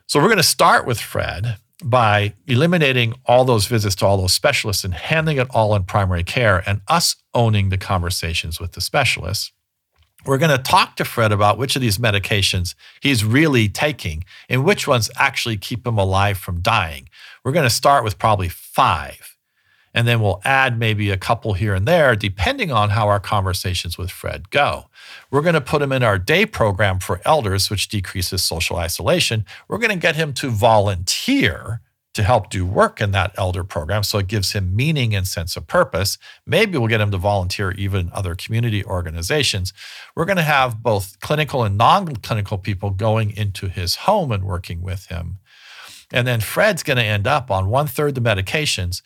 So 0.06 0.18
we're 0.18 0.26
going 0.26 0.38
to 0.38 0.42
start 0.42 0.86
with 0.86 1.00
Fred 1.00 1.56
by 1.84 2.34
eliminating 2.46 3.14
all 3.26 3.44
those 3.44 3.66
visits 3.66 3.94
to 3.96 4.06
all 4.06 4.16
those 4.16 4.32
specialists 4.32 4.84
and 4.84 4.94
handling 4.94 5.36
it 5.36 5.48
all 5.50 5.74
in 5.74 5.84
primary 5.84 6.24
care 6.24 6.62
and 6.66 6.80
us 6.88 7.16
owning 7.34 7.68
the 7.68 7.78
conversations 7.78 8.58
with 8.58 8.72
the 8.72 8.80
specialists. 8.80 9.52
We're 10.26 10.38
going 10.38 10.56
to 10.56 10.62
talk 10.62 10.96
to 10.96 11.04
Fred 11.04 11.30
about 11.30 11.58
which 11.58 11.76
of 11.76 11.82
these 11.82 11.98
medications 11.98 12.74
he's 13.00 13.24
really 13.24 13.68
taking 13.68 14.24
and 14.48 14.64
which 14.64 14.88
ones 14.88 15.10
actually 15.16 15.56
keep 15.56 15.86
him 15.86 15.96
alive 15.96 16.38
from 16.38 16.60
dying. 16.60 17.08
We're 17.44 17.52
going 17.52 17.68
to 17.68 17.70
start 17.70 18.02
with 18.02 18.18
probably 18.18 18.48
five, 18.48 19.36
and 19.98 20.06
then 20.06 20.20
we'll 20.20 20.40
add 20.44 20.78
maybe 20.78 21.10
a 21.10 21.16
couple 21.16 21.54
here 21.54 21.74
and 21.74 21.84
there, 21.84 22.14
depending 22.14 22.70
on 22.70 22.90
how 22.90 23.08
our 23.08 23.18
conversations 23.18 23.98
with 23.98 24.12
Fred 24.12 24.48
go. 24.50 24.84
We're 25.28 25.42
going 25.42 25.56
to 25.56 25.60
put 25.60 25.82
him 25.82 25.90
in 25.90 26.04
our 26.04 26.20
day 26.20 26.46
program 26.46 27.00
for 27.00 27.20
elders, 27.24 27.68
which 27.68 27.88
decreases 27.88 28.40
social 28.44 28.76
isolation. 28.76 29.44
We're 29.66 29.78
going 29.78 29.90
to 29.90 29.96
get 29.96 30.14
him 30.14 30.34
to 30.34 30.50
volunteer 30.50 31.80
to 32.14 32.22
help 32.22 32.48
do 32.48 32.64
work 32.64 33.00
in 33.00 33.10
that 33.10 33.34
elder 33.36 33.64
program 33.64 34.04
so 34.04 34.18
it 34.18 34.28
gives 34.28 34.52
him 34.52 34.76
meaning 34.76 35.16
and 35.16 35.26
sense 35.26 35.56
of 35.56 35.66
purpose. 35.66 36.16
Maybe 36.46 36.78
we'll 36.78 36.86
get 36.86 37.00
him 37.00 37.10
to 37.10 37.18
volunteer 37.18 37.72
even 37.72 38.02
in 38.02 38.12
other 38.12 38.36
community 38.36 38.84
organizations. 38.84 39.72
We're 40.14 40.26
going 40.26 40.36
to 40.36 40.44
have 40.44 40.80
both 40.80 41.18
clinical 41.18 41.64
and 41.64 41.76
non 41.76 42.14
clinical 42.18 42.58
people 42.58 42.90
going 42.90 43.36
into 43.36 43.66
his 43.66 43.96
home 43.96 44.30
and 44.30 44.44
working 44.44 44.80
with 44.80 45.06
him. 45.06 45.38
And 46.12 46.24
then 46.24 46.40
Fred's 46.40 46.84
going 46.84 46.98
to 46.98 47.02
end 47.02 47.26
up 47.26 47.50
on 47.50 47.68
one 47.68 47.88
third 47.88 48.14
the 48.14 48.20
medications, 48.20 49.02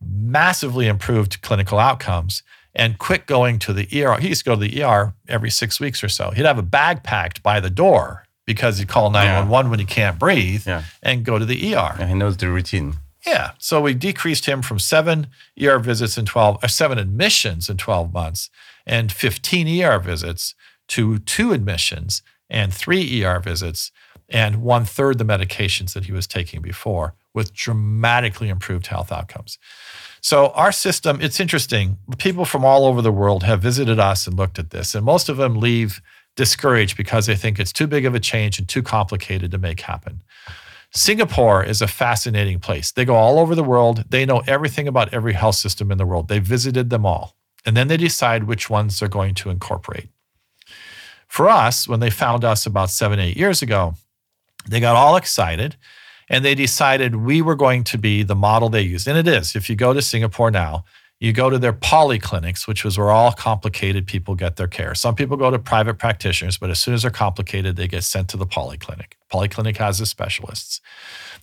massively 0.00 0.86
improved 0.86 1.42
clinical 1.42 1.78
outcomes, 1.78 2.42
and 2.74 2.98
quit 2.98 3.26
going 3.26 3.58
to 3.60 3.72
the 3.72 3.88
ER. 4.04 4.20
He 4.20 4.28
used 4.28 4.44
to 4.44 4.50
go 4.50 4.54
to 4.54 4.60
the 4.60 4.82
ER 4.82 5.14
every 5.28 5.50
six 5.50 5.80
weeks 5.80 6.04
or 6.04 6.08
so. 6.08 6.30
He'd 6.30 6.44
have 6.44 6.58
a 6.58 6.62
bag 6.62 7.02
packed 7.02 7.42
by 7.42 7.58
the 7.58 7.70
door 7.70 8.24
because 8.46 8.78
he'd 8.78 8.88
call 8.88 9.10
911 9.10 9.66
yeah. 9.66 9.70
when 9.70 9.78
he 9.80 9.86
can't 9.86 10.18
breathe 10.18 10.66
yeah. 10.66 10.84
and 11.02 11.24
go 11.24 11.38
to 11.38 11.44
the 11.44 11.74
ER. 11.74 11.96
Yeah, 11.98 12.06
he 12.06 12.14
knows 12.14 12.36
the 12.36 12.50
routine. 12.50 12.94
Yeah. 13.26 13.52
So 13.58 13.80
we 13.80 13.94
decreased 13.94 14.46
him 14.46 14.62
from 14.62 14.78
seven 14.78 15.26
ER 15.60 15.78
visits 15.78 16.16
in 16.16 16.26
12, 16.26 16.62
or 16.62 16.68
seven 16.68 16.98
admissions 16.98 17.68
in 17.68 17.76
12 17.76 18.12
months 18.12 18.50
and 18.86 19.10
15 19.10 19.82
ER 19.82 19.98
visits 19.98 20.54
to 20.88 21.18
two 21.18 21.52
admissions 21.52 22.22
and 22.48 22.72
three 22.72 23.24
ER 23.24 23.40
visits 23.40 23.90
and 24.28 24.62
one 24.62 24.84
third 24.84 25.18
the 25.18 25.24
medications 25.24 25.92
that 25.94 26.04
he 26.04 26.12
was 26.12 26.26
taking 26.26 26.60
before 26.60 27.14
with 27.36 27.54
dramatically 27.54 28.48
improved 28.48 28.88
health 28.88 29.12
outcomes. 29.12 29.58
So 30.20 30.48
our 30.48 30.72
system, 30.72 31.20
it's 31.20 31.38
interesting. 31.38 31.98
People 32.18 32.44
from 32.44 32.64
all 32.64 32.86
over 32.86 33.00
the 33.00 33.12
world 33.12 33.44
have 33.44 33.62
visited 33.62 34.00
us 34.00 34.26
and 34.26 34.36
looked 34.36 34.58
at 34.58 34.70
this, 34.70 34.94
and 34.96 35.04
most 35.04 35.28
of 35.28 35.36
them 35.36 35.54
leave 35.54 36.00
discouraged 36.34 36.96
because 36.96 37.26
they 37.26 37.36
think 37.36 37.60
it's 37.60 37.72
too 37.72 37.86
big 37.86 38.04
of 38.04 38.14
a 38.14 38.20
change 38.20 38.58
and 38.58 38.68
too 38.68 38.82
complicated 38.82 39.50
to 39.52 39.58
make 39.58 39.80
happen. 39.80 40.22
Singapore 40.92 41.62
is 41.62 41.82
a 41.82 41.86
fascinating 41.86 42.58
place. 42.58 42.90
They 42.92 43.04
go 43.04 43.14
all 43.14 43.38
over 43.38 43.54
the 43.54 43.64
world. 43.64 44.04
They 44.08 44.24
know 44.24 44.42
everything 44.46 44.88
about 44.88 45.12
every 45.12 45.34
health 45.34 45.56
system 45.56 45.90
in 45.90 45.98
the 45.98 46.06
world. 46.06 46.28
They 46.28 46.38
visited 46.38 46.90
them 46.90 47.04
all. 47.04 47.36
And 47.64 47.76
then 47.76 47.88
they 47.88 47.96
decide 47.96 48.44
which 48.44 48.70
ones 48.70 48.98
they're 48.98 49.08
going 49.08 49.34
to 49.36 49.50
incorporate. 49.50 50.08
For 51.26 51.48
us, 51.48 51.88
when 51.88 52.00
they 52.00 52.10
found 52.10 52.44
us 52.44 52.66
about 52.66 52.90
seven, 52.90 53.18
eight 53.18 53.36
years 53.36 53.60
ago, 53.60 53.94
they 54.68 54.80
got 54.80 54.96
all 54.96 55.16
excited 55.16 55.76
and 56.28 56.44
they 56.44 56.54
decided 56.54 57.16
we 57.16 57.42
were 57.42 57.54
going 57.54 57.84
to 57.84 57.98
be 57.98 58.22
the 58.22 58.34
model 58.34 58.68
they 58.68 58.82
used. 58.82 59.06
And 59.06 59.16
it 59.16 59.28
is. 59.28 59.54
If 59.54 59.70
you 59.70 59.76
go 59.76 59.92
to 59.92 60.02
Singapore 60.02 60.50
now, 60.50 60.84
you 61.18 61.32
go 61.32 61.48
to 61.48 61.58
their 61.58 61.72
polyclinics, 61.72 62.68
which 62.68 62.84
is 62.84 62.98
where 62.98 63.10
all 63.10 63.32
complicated 63.32 64.06
people 64.06 64.34
get 64.34 64.56
their 64.56 64.66
care. 64.66 64.94
Some 64.94 65.14
people 65.14 65.38
go 65.38 65.50
to 65.50 65.58
private 65.58 65.98
practitioners, 65.98 66.58
but 66.58 66.68
as 66.68 66.78
soon 66.78 66.92
as 66.92 67.02
they're 67.02 67.10
complicated, 67.10 67.76
they 67.76 67.88
get 67.88 68.04
sent 68.04 68.28
to 68.30 68.36
the 68.36 68.46
polyclinic. 68.46 69.12
Polyclinic 69.32 69.78
has 69.78 69.98
the 69.98 70.04
specialists. 70.04 70.80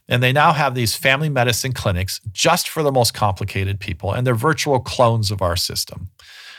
And 0.07 0.21
they 0.21 0.31
now 0.31 0.53
have 0.53 0.75
these 0.75 0.95
family 0.95 1.29
medicine 1.29 1.73
clinics 1.73 2.21
just 2.31 2.69
for 2.69 2.83
the 2.83 2.91
most 2.91 3.15
complicated 3.15 3.79
people, 3.79 4.13
and 4.13 4.27
they're 4.27 4.35
virtual 4.35 4.79
clones 4.79 5.31
of 5.31 5.41
our 5.41 5.55
system. 5.55 6.09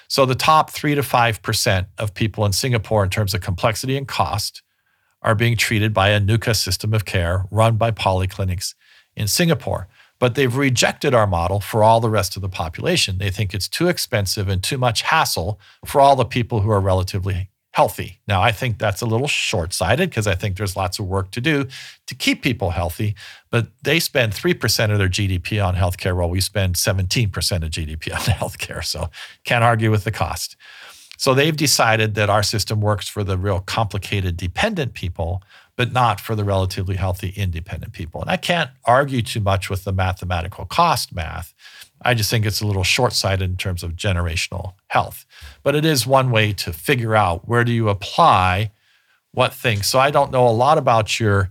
So 0.08 0.26
the 0.26 0.34
top 0.34 0.70
three 0.70 0.96
to 0.96 1.02
5% 1.02 1.86
of 1.98 2.14
people 2.14 2.44
in 2.44 2.52
Singapore, 2.52 3.04
in 3.04 3.10
terms 3.10 3.32
of 3.32 3.42
complexity 3.42 3.96
and 3.96 4.08
cost, 4.08 4.62
are 5.24 5.34
being 5.34 5.56
treated 5.56 5.92
by 5.92 6.10
a 6.10 6.20
Nuka 6.20 6.54
system 6.54 6.94
of 6.94 7.04
care 7.04 7.46
run 7.50 7.76
by 7.76 7.90
polyclinics 7.90 8.74
in 9.16 9.26
Singapore 9.26 9.88
but 10.18 10.34
they've 10.36 10.56
rejected 10.56 11.14
our 11.14 11.26
model 11.26 11.60
for 11.60 11.82
all 11.82 12.00
the 12.00 12.08
rest 12.08 12.36
of 12.36 12.42
the 12.42 12.48
population. 12.48 13.18
They 13.18 13.30
think 13.30 13.52
it's 13.52 13.68
too 13.68 13.88
expensive 13.88 14.48
and 14.48 14.62
too 14.62 14.78
much 14.78 15.02
hassle 15.02 15.60
for 15.84 16.00
all 16.00 16.16
the 16.16 16.24
people 16.24 16.60
who 16.60 16.70
are 16.70 16.80
relatively 16.80 17.50
healthy. 17.72 18.20
Now, 18.28 18.40
I 18.40 18.52
think 18.52 18.78
that's 18.78 19.02
a 19.02 19.06
little 19.06 19.26
short 19.26 19.72
sighted 19.72 20.08
because 20.08 20.28
I 20.28 20.36
think 20.36 20.56
there's 20.56 20.76
lots 20.76 21.00
of 21.00 21.06
work 21.06 21.32
to 21.32 21.40
do 21.40 21.66
to 22.06 22.14
keep 22.14 22.40
people 22.40 22.70
healthy, 22.70 23.16
but 23.50 23.66
they 23.82 23.98
spend 23.98 24.32
3% 24.32 24.92
of 24.92 24.98
their 24.98 25.08
GDP 25.08 25.62
on 25.62 25.74
healthcare 25.74 26.14
while 26.14 26.30
we 26.30 26.40
spend 26.40 26.76
17% 26.76 27.26
of 27.64 27.70
GDP 27.70 28.14
on 28.14 28.20
healthcare. 28.40 28.84
So, 28.84 29.10
can't 29.42 29.64
argue 29.64 29.90
with 29.90 30.04
the 30.04 30.12
cost. 30.12 30.56
So, 31.16 31.34
they've 31.34 31.56
decided 31.56 32.14
that 32.14 32.30
our 32.30 32.42
system 32.42 32.80
works 32.80 33.08
for 33.08 33.24
the 33.24 33.38
real 33.38 33.60
complicated 33.60 34.36
dependent 34.36 34.94
people 34.94 35.42
but 35.76 35.92
not 35.92 36.20
for 36.20 36.34
the 36.34 36.44
relatively 36.44 36.96
healthy 36.96 37.32
independent 37.36 37.92
people. 37.92 38.20
And 38.20 38.30
I 38.30 38.36
can't 38.36 38.70
argue 38.84 39.22
too 39.22 39.40
much 39.40 39.68
with 39.68 39.84
the 39.84 39.92
mathematical 39.92 40.64
cost 40.66 41.14
math. 41.14 41.54
I 42.02 42.14
just 42.14 42.30
think 42.30 42.46
it's 42.46 42.60
a 42.60 42.66
little 42.66 42.84
short 42.84 43.12
sighted 43.12 43.50
in 43.50 43.56
terms 43.56 43.82
of 43.82 43.92
generational 43.96 44.74
health. 44.88 45.24
But 45.62 45.74
it 45.74 45.84
is 45.84 46.06
one 46.06 46.30
way 46.30 46.52
to 46.54 46.72
figure 46.72 47.16
out 47.16 47.48
where 47.48 47.64
do 47.64 47.72
you 47.72 47.88
apply 47.88 48.70
what 49.32 49.52
things. 49.52 49.86
So 49.86 49.98
I 49.98 50.10
don't 50.10 50.30
know 50.30 50.46
a 50.46 50.50
lot 50.50 50.78
about 50.78 51.18
your 51.18 51.50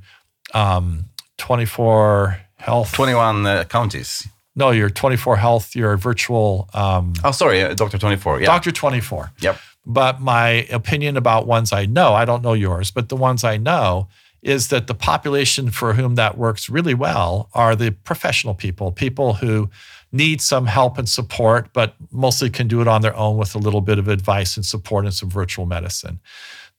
um, 0.54 1.06
24 1.38 2.40
health. 2.58 2.94
21 2.94 3.46
uh, 3.46 3.64
counties. 3.66 4.28
No, 4.56 4.72
your 4.72 4.90
24 4.90 5.38
health, 5.38 5.76
your 5.76 5.98
virtual. 5.98 6.70
Um, 6.74 7.14
oh, 7.24 7.32
sorry, 7.32 7.64
uh, 7.64 7.74
Doctor 7.74 7.98
24. 7.98 8.42
Yeah. 8.42 8.46
Doctor 8.46 8.72
24. 8.72 9.32
Yep. 9.40 9.58
But 9.86 10.22
my 10.22 10.68
opinion 10.72 11.18
about 11.18 11.48
ones 11.48 11.74
I 11.74 11.86
know, 11.86 12.14
I 12.14 12.26
don't 12.26 12.42
know 12.42 12.54
yours, 12.54 12.92
but 12.92 13.10
the 13.10 13.16
ones 13.16 13.44
I 13.44 13.58
know 13.58 14.08
is 14.42 14.68
that 14.68 14.88
the 14.88 14.94
population 14.94 15.72
for 15.72 15.94
whom 15.94 16.16
that 16.16 16.38
works 16.38 16.70
really 16.70 16.94
well 16.94 17.50
are 17.54 17.76
the 17.76 17.92
professional 18.04 18.54
people, 18.54 18.92
people 18.92 19.36
who 19.36 19.70
need 20.12 20.42
some 20.42 20.68
help 20.68 20.98
and 20.98 21.10
support, 21.10 21.70
but 21.74 21.96
mostly 22.12 22.50
can 22.50 22.68
do 22.68 22.82
it 22.82 22.88
on 22.88 23.02
their 23.02 23.16
own 23.16 23.38
with 23.38 23.56
a 23.56 23.58
little 23.58 23.82
bit 23.82 23.98
of 23.98 24.08
advice 24.08 24.56
and 24.56 24.66
support 24.66 25.06
and 25.06 25.14
some 25.14 25.30
virtual 25.30 25.66
medicine. 25.66 26.20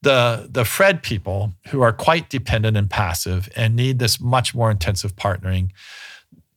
The, 0.03 0.49
the 0.51 0.65
Fred 0.65 1.03
people 1.03 1.55
who 1.69 1.81
are 1.81 1.93
quite 1.93 2.29
dependent 2.29 2.77
and 2.77 2.89
passive 2.89 3.49
and 3.57 3.75
need 3.75 3.99
this 3.99 4.21
much 4.21 4.55
more 4.55 4.71
intensive 4.71 5.17
partnering, 5.17 5.71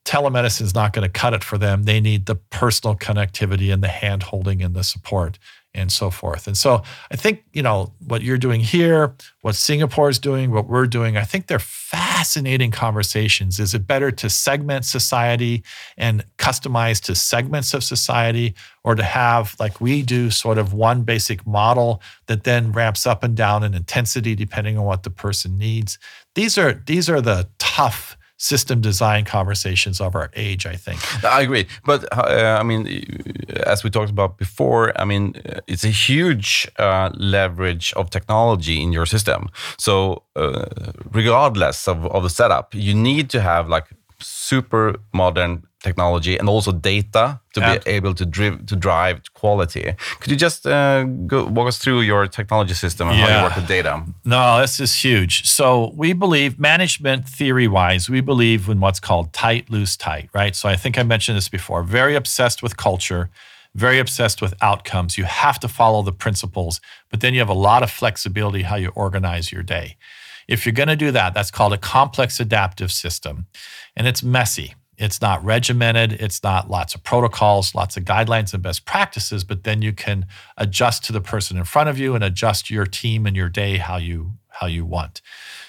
telemedicine 0.07 0.61
is 0.61 0.73
not 0.73 0.93
going 0.93 1.03
to 1.03 1.11
cut 1.11 1.33
it 1.33 1.43
for 1.43 1.57
them. 1.57 1.83
They 1.83 1.99
need 1.99 2.27
the 2.27 2.35
personal 2.35 2.95
connectivity 2.95 3.73
and 3.73 3.83
the 3.83 3.89
hand 3.89 4.23
holding 4.23 4.61
and 4.61 4.73
the 4.73 4.83
support 4.83 5.37
and 5.73 5.91
so 5.91 6.09
forth. 6.09 6.47
And 6.47 6.57
so 6.57 6.81
I 7.11 7.17
think, 7.17 7.43
you 7.53 7.61
know, 7.61 7.93
what 7.99 8.23
you're 8.23 8.37
doing 8.37 8.61
here, 8.61 9.13
what 9.41 9.55
Singapore 9.55 10.09
is 10.09 10.17
doing, 10.17 10.49
what 10.49 10.67
we're 10.67 10.87
doing, 10.87 11.17
I 11.17 11.23
think 11.23 11.47
they're 11.47 11.59
fascinating 11.59 12.71
conversations. 12.71 13.59
Is 13.59 13.75
it 13.75 13.85
better 13.85 14.09
to 14.09 14.29
segment 14.29 14.85
society 14.85 15.63
and 15.97 16.25
customize 16.37 16.99
to 17.01 17.13
segments 17.13 17.73
of 17.73 17.83
society 17.83 18.55
or 18.83 18.95
to 18.95 19.03
have 19.03 19.55
like 19.59 19.79
we 19.79 20.01
do 20.01 20.31
sort 20.31 20.57
of 20.57 20.73
one 20.73 21.03
basic 21.03 21.45
model 21.45 22.01
that 22.25 22.43
then 22.45 22.71
ramps 22.71 23.05
up 23.05 23.23
and 23.23 23.35
down 23.35 23.63
in 23.63 23.73
intensity 23.73 24.35
depending 24.35 24.77
on 24.77 24.85
what 24.85 25.03
the 25.03 25.11
person 25.11 25.57
needs? 25.57 25.99
These 26.33 26.57
are 26.57 26.81
these 26.87 27.09
are 27.09 27.21
the 27.21 27.49
tough 27.59 28.16
system 28.37 28.81
design 28.81 29.25
conversations 29.25 29.99
of 29.99 30.15
our 30.15 30.29
age, 30.35 30.65
I 30.65 30.75
think. 30.75 30.99
I 31.23 31.41
agree. 31.41 31.67
But 31.85 32.05
uh, 32.15 32.57
I 32.59 32.63
mean, 32.63 32.87
as 33.65 33.83
we 33.83 33.89
talked 33.89 34.11
about 34.11 34.37
before, 34.37 34.99
I 34.99 35.05
mean, 35.05 35.33
it's 35.67 35.83
a 35.83 35.89
huge 35.89 36.67
uh, 36.77 37.09
leverage 37.15 37.93
of 37.93 38.09
technology 38.09 38.81
in 38.81 38.93
your 38.93 39.05
system. 39.05 39.49
So, 39.77 40.23
uh, 40.35 40.65
regardless 41.11 41.87
of, 41.87 42.05
of 42.05 42.23
the 42.23 42.29
setup, 42.29 42.73
you 42.75 42.93
need 42.93 43.29
to 43.31 43.41
have 43.41 43.67
like 43.67 43.85
super 44.19 44.95
modern 45.13 45.63
technology 45.87 46.33
and 46.39 46.47
also 46.49 46.71
data 46.71 47.39
to 47.53 47.59
be 47.67 47.91
able 47.97 48.13
to, 48.19 48.25
drive 48.25 48.65
to 48.71 48.75
drive 48.87 49.15
quality. 49.41 49.85
Could 50.19 50.31
you 50.33 50.39
just 50.47 50.67
uh, 50.67 51.03
go, 51.03 51.37
walk 51.45 51.67
us 51.71 51.77
through 51.83 52.01
your 52.01 52.27
technology 52.27 52.75
system 52.85 53.07
and 53.09 53.17
yeah. 53.17 53.25
how 53.25 53.37
you 53.37 53.43
work 53.47 53.55
with 53.55 53.67
data? 53.67 53.93
No, 54.25 54.43
this 54.63 54.79
is 54.79 54.91
huge. 55.05 55.33
So 55.57 55.65
we 56.03 56.13
believe 56.13 56.51
management 56.59 57.21
theory 57.37 57.67
wise, 57.67 58.03
we 58.09 58.21
believe 58.21 58.61
in 58.73 58.79
what's 58.79 59.01
called 59.07 59.33
tight, 59.33 59.69
loose, 59.69 59.95
tight, 59.97 60.29
right? 60.39 60.55
So 60.55 60.65
I 60.69 60.75
think 60.75 60.97
I 60.97 61.03
mentioned 61.03 61.37
this 61.37 61.49
before. 61.49 61.83
Very 61.83 62.15
obsessed 62.15 62.59
with 62.63 62.73
culture, 62.77 63.29
very 63.73 63.99
obsessed 63.99 64.41
with 64.41 64.53
outcomes. 64.61 65.17
You 65.17 65.25
have 65.25 65.59
to 65.59 65.67
follow 65.67 66.01
the 66.03 66.17
principles, 66.25 66.81
but 67.09 67.21
then 67.21 67.33
you 67.33 67.39
have 67.39 67.49
a 67.59 67.61
lot 67.69 67.81
of 67.83 67.89
flexibility 67.91 68.63
how 68.63 68.75
you 68.75 68.89
organize 68.95 69.51
your 69.51 69.63
day. 69.63 69.97
If 70.47 70.65
you're 70.65 70.79
going 70.81 70.87
to 70.87 70.95
do 71.05 71.11
that, 71.11 71.33
that's 71.33 71.51
called 71.51 71.73
a 71.73 71.77
complex 71.77 72.39
adaptive 72.39 72.91
system, 72.91 73.47
and 73.95 74.07
it's 74.07 74.23
messy. 74.23 74.75
It's 74.97 75.21
not 75.21 75.43
regimented. 75.43 76.13
It's 76.13 76.41
not 76.43 76.69
lots 76.69 76.95
of 76.95 77.03
protocols, 77.03 77.75
lots 77.75 77.97
of 77.97 78.03
guidelines 78.03 78.53
and 78.53 78.63
best 78.63 78.85
practices, 78.85 79.43
but 79.43 79.63
then 79.63 79.81
you 79.81 79.93
can 79.93 80.25
adjust 80.57 81.03
to 81.05 81.13
the 81.13 81.21
person 81.21 81.57
in 81.57 81.65
front 81.65 81.89
of 81.89 81.99
you 81.99 82.15
and 82.15 82.23
adjust 82.23 82.71
your 82.71 82.85
team 82.85 83.25
and 83.27 83.35
your 83.35 83.49
day 83.49 83.77
how 83.77 83.97
you 83.97 84.33
how 84.49 84.65
you 84.65 84.85
want. 84.85 85.21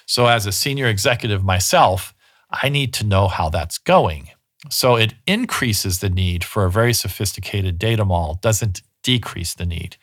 So 0.07 0.27
as 0.27 0.47
a 0.47 0.53
senior 0.53 0.87
executive 0.87 1.45
myself, 1.45 2.15
I 2.51 2.71
need 2.71 2.95
to 2.95 3.05
know 3.05 3.29
how 3.29 3.51
that's 3.51 3.77
going. 3.77 4.31
So 4.71 4.97
it 4.97 5.15
increases 5.27 5.99
the 5.99 6.09
need 6.09 6.43
for 6.43 6.65
a 6.65 6.71
very 6.71 6.95
sophisticated 6.95 7.79
data 7.79 8.05
mall, 8.05 8.39
doesn't 8.41 8.83
decrease 9.03 9.55
the 9.55 9.67
need. 9.67 9.97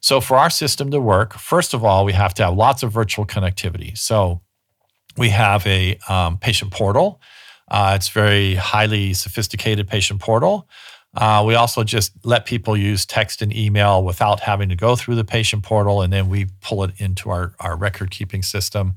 So 0.00 0.20
for 0.20 0.36
our 0.36 0.50
system 0.50 0.90
to 0.90 1.00
work, 1.00 1.34
first 1.34 1.74
of 1.74 1.84
all, 1.84 2.04
we 2.04 2.12
have 2.12 2.34
to 2.34 2.44
have 2.44 2.54
lots 2.54 2.82
of 2.82 2.92
virtual 2.92 3.26
connectivity. 3.26 3.96
So 3.96 4.42
we 5.16 5.30
have 5.30 5.66
a 5.66 5.98
um, 6.08 6.38
patient 6.38 6.70
portal 6.70 7.20
uh, 7.68 7.94
it's 7.96 8.08
very 8.08 8.54
highly 8.54 9.14
sophisticated 9.14 9.88
patient 9.88 10.20
portal. 10.20 10.68
Uh, 11.16 11.42
we 11.46 11.54
also 11.54 11.82
just 11.82 12.12
let 12.24 12.44
people 12.44 12.76
use 12.76 13.06
text 13.06 13.40
and 13.40 13.54
email 13.54 14.04
without 14.04 14.40
having 14.40 14.68
to 14.68 14.76
go 14.76 14.94
through 14.96 15.14
the 15.14 15.24
patient 15.24 15.62
portal, 15.62 16.02
and 16.02 16.12
then 16.12 16.28
we 16.28 16.46
pull 16.60 16.84
it 16.84 16.92
into 16.98 17.30
our, 17.30 17.54
our 17.58 17.74
record 17.74 18.10
keeping 18.10 18.42
system. 18.42 18.94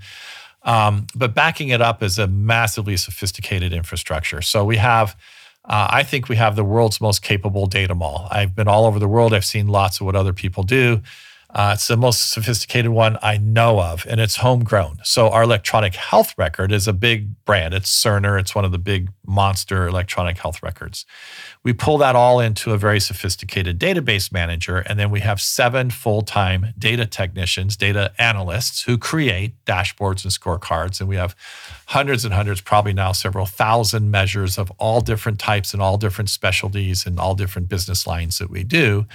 Um, 0.63 1.07
but 1.15 1.33
backing 1.33 1.69
it 1.69 1.81
up 1.81 2.03
is 2.03 2.19
a 2.19 2.27
massively 2.27 2.97
sophisticated 2.97 3.71
infrastructure. 3.71 4.41
So 4.41 4.65
we 4.65 4.75
have, 4.75 5.15
uh, 5.63 5.87
I 5.89 6.03
think 6.03 6.27
we 6.27 6.35
have 6.35 6.57
the 6.57 6.65
world's 6.65 6.99
most 6.99 7.21
capable 7.21 7.65
data 7.65 7.95
mall. 7.95 8.27
I've 8.29 8.53
been 8.53 8.67
all 8.67 8.85
over 8.85 8.99
the 8.99 9.07
world. 9.07 9.33
I've 9.33 9.45
seen 9.45 9.67
lots 9.69 10.01
of 10.01 10.05
what 10.05 10.17
other 10.17 10.33
people 10.33 10.63
do. 10.63 11.01
Uh, 11.51 11.71
it's 11.73 11.87
the 11.87 11.97
most 11.97 12.31
sophisticated 12.31 12.91
one 12.91 13.17
I 13.23 13.37
know 13.37 13.81
of, 13.81 14.05
and 14.07 14.21
it's 14.21 14.35
homegrown. 14.35 14.99
So 15.03 15.29
our 15.29 15.41
electronic 15.41 15.95
health 15.95 16.35
record 16.37 16.71
is 16.71 16.87
a 16.87 16.93
big 16.93 17.43
brand. 17.43 17.73
It's 17.73 17.89
Cerner. 17.89 18.39
It's 18.39 18.53
one 18.53 18.65
of 18.65 18.71
the 18.71 18.77
big 18.77 19.09
monster 19.25 19.87
electronic 19.87 20.37
health 20.37 20.61
records. 20.61 21.07
We 21.63 21.73
pull 21.73 21.97
that 21.97 22.15
all 22.15 22.39
into 22.39 22.71
a 22.71 22.77
very 22.77 22.99
sophisticated 22.99 23.79
database 23.79 24.31
manager, 24.31 24.77
and 24.77 24.99
then 24.99 25.09
we 25.09 25.21
have 25.21 25.41
seven 25.41 25.89
full-time 25.89 26.67
data 26.77 27.07
technicians, 27.07 27.75
data 27.75 28.13
analysts 28.19 28.83
who 28.83 28.99
create 28.99 29.53
dashboards 29.65 30.23
and 30.23 30.31
scorecards. 30.31 30.99
And 30.99 31.09
we 31.09 31.15
have 31.15 31.35
hundreds 31.87 32.25
and 32.25 32.33
hundreds, 32.33 32.61
probably 32.61 32.93
now 32.93 33.11
several 33.11 33.47
thousand 33.47 34.11
measures 34.11 34.59
of 34.59 34.71
all 34.77 35.01
different 35.01 35.39
types 35.39 35.73
and 35.73 35.81
all 35.81 35.97
different 35.97 36.29
specialties 36.29 37.07
and 37.07 37.19
all 37.19 37.33
different 37.33 37.69
business 37.69 38.05
lines 38.05 38.37
that 38.37 38.51
we 38.51 38.63
do. 38.63 39.07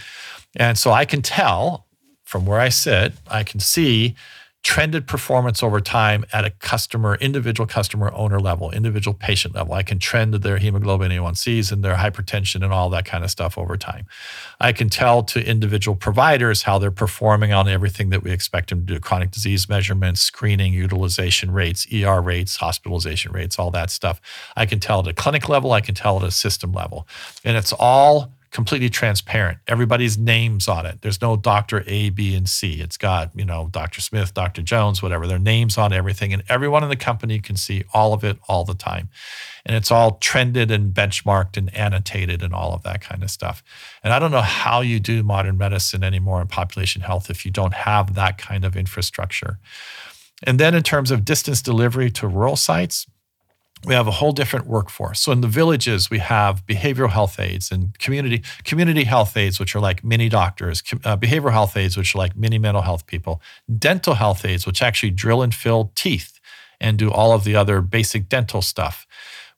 And 0.56 0.76
so 0.76 0.90
I 0.90 1.04
can 1.04 1.22
tell 1.22 1.86
from 2.34 2.46
where 2.46 2.58
I 2.58 2.68
sit, 2.68 3.12
I 3.30 3.44
can 3.44 3.60
see 3.60 4.16
trended 4.64 5.06
performance 5.06 5.62
over 5.62 5.78
time 5.78 6.24
at 6.32 6.44
a 6.44 6.50
customer, 6.50 7.14
individual 7.20 7.64
customer 7.64 8.10
owner 8.12 8.40
level, 8.40 8.72
individual 8.72 9.14
patient 9.14 9.54
level. 9.54 9.72
I 9.72 9.84
can 9.84 10.00
trend 10.00 10.34
their 10.34 10.58
hemoglobin 10.58 11.12
A1Cs 11.12 11.70
and 11.70 11.84
their 11.84 11.94
hypertension 11.94 12.64
and 12.64 12.72
all 12.72 12.90
that 12.90 13.04
kind 13.04 13.22
of 13.22 13.30
stuff 13.30 13.56
over 13.56 13.76
time. 13.76 14.06
I 14.60 14.72
can 14.72 14.88
tell 14.88 15.22
to 15.22 15.48
individual 15.48 15.94
providers 15.94 16.62
how 16.62 16.80
they're 16.80 16.90
performing 16.90 17.52
on 17.52 17.68
everything 17.68 18.10
that 18.10 18.24
we 18.24 18.32
expect 18.32 18.70
them 18.70 18.84
to 18.84 18.94
do 18.94 18.98
chronic 18.98 19.30
disease 19.30 19.68
measurements, 19.68 20.20
screening, 20.20 20.72
utilization 20.72 21.52
rates, 21.52 21.86
ER 21.94 22.20
rates, 22.20 22.56
hospitalization 22.56 23.30
rates, 23.30 23.60
all 23.60 23.70
that 23.70 23.90
stuff. 23.90 24.20
I 24.56 24.66
can 24.66 24.80
tell 24.80 24.98
at 24.98 25.06
a 25.06 25.14
clinic 25.14 25.48
level, 25.48 25.70
I 25.70 25.82
can 25.82 25.94
tell 25.94 26.16
at 26.16 26.24
a 26.24 26.32
system 26.32 26.72
level. 26.72 27.06
And 27.44 27.56
it's 27.56 27.72
all 27.72 28.32
completely 28.54 28.88
transparent. 28.88 29.58
Everybody's 29.66 30.16
names 30.16 30.68
on 30.68 30.86
it. 30.86 31.02
There's 31.02 31.20
no 31.20 31.36
Dr. 31.36 31.82
A, 31.88 32.10
B, 32.10 32.36
and 32.36 32.48
C. 32.48 32.80
It's 32.80 32.96
got, 32.96 33.32
you 33.34 33.44
know, 33.44 33.68
Dr. 33.72 34.00
Smith, 34.00 34.32
Dr. 34.32 34.62
Jones, 34.62 35.02
whatever. 35.02 35.26
Their 35.26 35.40
names 35.40 35.76
on 35.76 35.92
everything. 35.92 36.32
And 36.32 36.44
everyone 36.48 36.84
in 36.84 36.88
the 36.88 36.96
company 36.96 37.40
can 37.40 37.56
see 37.56 37.82
all 37.92 38.14
of 38.14 38.22
it 38.22 38.38
all 38.48 38.64
the 38.64 38.76
time. 38.76 39.08
And 39.66 39.76
it's 39.76 39.90
all 39.90 40.18
trended 40.18 40.70
and 40.70 40.94
benchmarked 40.94 41.56
and 41.56 41.74
annotated 41.76 42.44
and 42.44 42.54
all 42.54 42.72
of 42.74 42.84
that 42.84 43.00
kind 43.00 43.24
of 43.24 43.30
stuff. 43.30 43.64
And 44.04 44.12
I 44.12 44.20
don't 44.20 44.30
know 44.30 44.40
how 44.40 44.82
you 44.82 45.00
do 45.00 45.24
modern 45.24 45.58
medicine 45.58 46.04
anymore 46.04 46.40
in 46.40 46.46
population 46.46 47.02
health 47.02 47.30
if 47.30 47.44
you 47.44 47.50
don't 47.50 47.74
have 47.74 48.14
that 48.14 48.38
kind 48.38 48.64
of 48.64 48.76
infrastructure. 48.76 49.58
And 50.44 50.60
then 50.60 50.76
in 50.76 50.84
terms 50.84 51.10
of 51.10 51.24
distance 51.24 51.60
delivery 51.60 52.10
to 52.12 52.28
rural 52.28 52.56
sites, 52.56 53.06
we 53.86 53.94
have 53.94 54.06
a 54.06 54.12
whole 54.12 54.32
different 54.32 54.66
workforce. 54.66 55.20
So 55.20 55.32
in 55.32 55.40
the 55.40 55.48
villages, 55.48 56.10
we 56.10 56.18
have 56.18 56.64
behavioral 56.66 57.10
health 57.10 57.38
aides 57.38 57.70
and 57.70 57.98
community 57.98 58.42
community 58.64 59.04
health 59.04 59.36
aides, 59.36 59.60
which 59.60 59.74
are 59.74 59.80
like 59.80 60.04
mini 60.04 60.28
doctors, 60.28 60.82
uh, 61.04 61.16
behavioral 61.16 61.52
health 61.52 61.76
aides, 61.76 61.96
which 61.96 62.14
are 62.14 62.18
like 62.18 62.36
mini 62.36 62.58
mental 62.58 62.82
health 62.82 63.06
people, 63.06 63.42
dental 63.78 64.14
health 64.14 64.44
aides, 64.44 64.66
which 64.66 64.82
actually 64.82 65.10
drill 65.10 65.42
and 65.42 65.54
fill 65.54 65.92
teeth 65.94 66.40
and 66.80 66.98
do 66.98 67.10
all 67.10 67.32
of 67.32 67.44
the 67.44 67.56
other 67.56 67.80
basic 67.80 68.28
dental 68.28 68.62
stuff. 68.62 69.06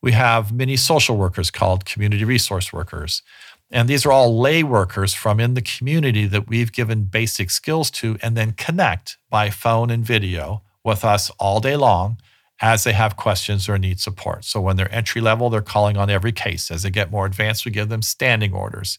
We 0.02 0.12
have 0.12 0.52
many 0.52 0.76
social 0.76 1.16
workers 1.16 1.50
called 1.50 1.84
community 1.84 2.24
resource 2.24 2.72
workers. 2.72 3.22
And 3.70 3.88
these 3.88 4.06
are 4.06 4.12
all 4.12 4.38
lay 4.38 4.62
workers 4.62 5.12
from 5.12 5.40
in 5.40 5.54
the 5.54 5.62
community 5.62 6.26
that 6.26 6.48
we've 6.48 6.72
given 6.72 7.04
basic 7.04 7.50
skills 7.50 7.90
to 7.92 8.16
and 8.22 8.36
then 8.36 8.52
connect 8.52 9.18
by 9.28 9.50
phone 9.50 9.90
and 9.90 10.04
video 10.04 10.62
with 10.84 11.04
us 11.04 11.30
all 11.40 11.58
day 11.58 11.74
long 11.74 12.18
as 12.60 12.84
they 12.84 12.92
have 12.92 13.16
questions 13.16 13.68
or 13.68 13.78
need 13.78 14.00
support. 14.00 14.44
So 14.44 14.60
when 14.60 14.76
they're 14.76 14.92
entry 14.94 15.20
level, 15.20 15.50
they're 15.50 15.60
calling 15.60 15.96
on 15.96 16.08
every 16.08 16.32
case. 16.32 16.70
As 16.70 16.82
they 16.82 16.90
get 16.90 17.10
more 17.10 17.26
advanced, 17.26 17.64
we 17.64 17.70
give 17.70 17.88
them 17.88 18.02
standing 18.02 18.54
orders. 18.54 18.98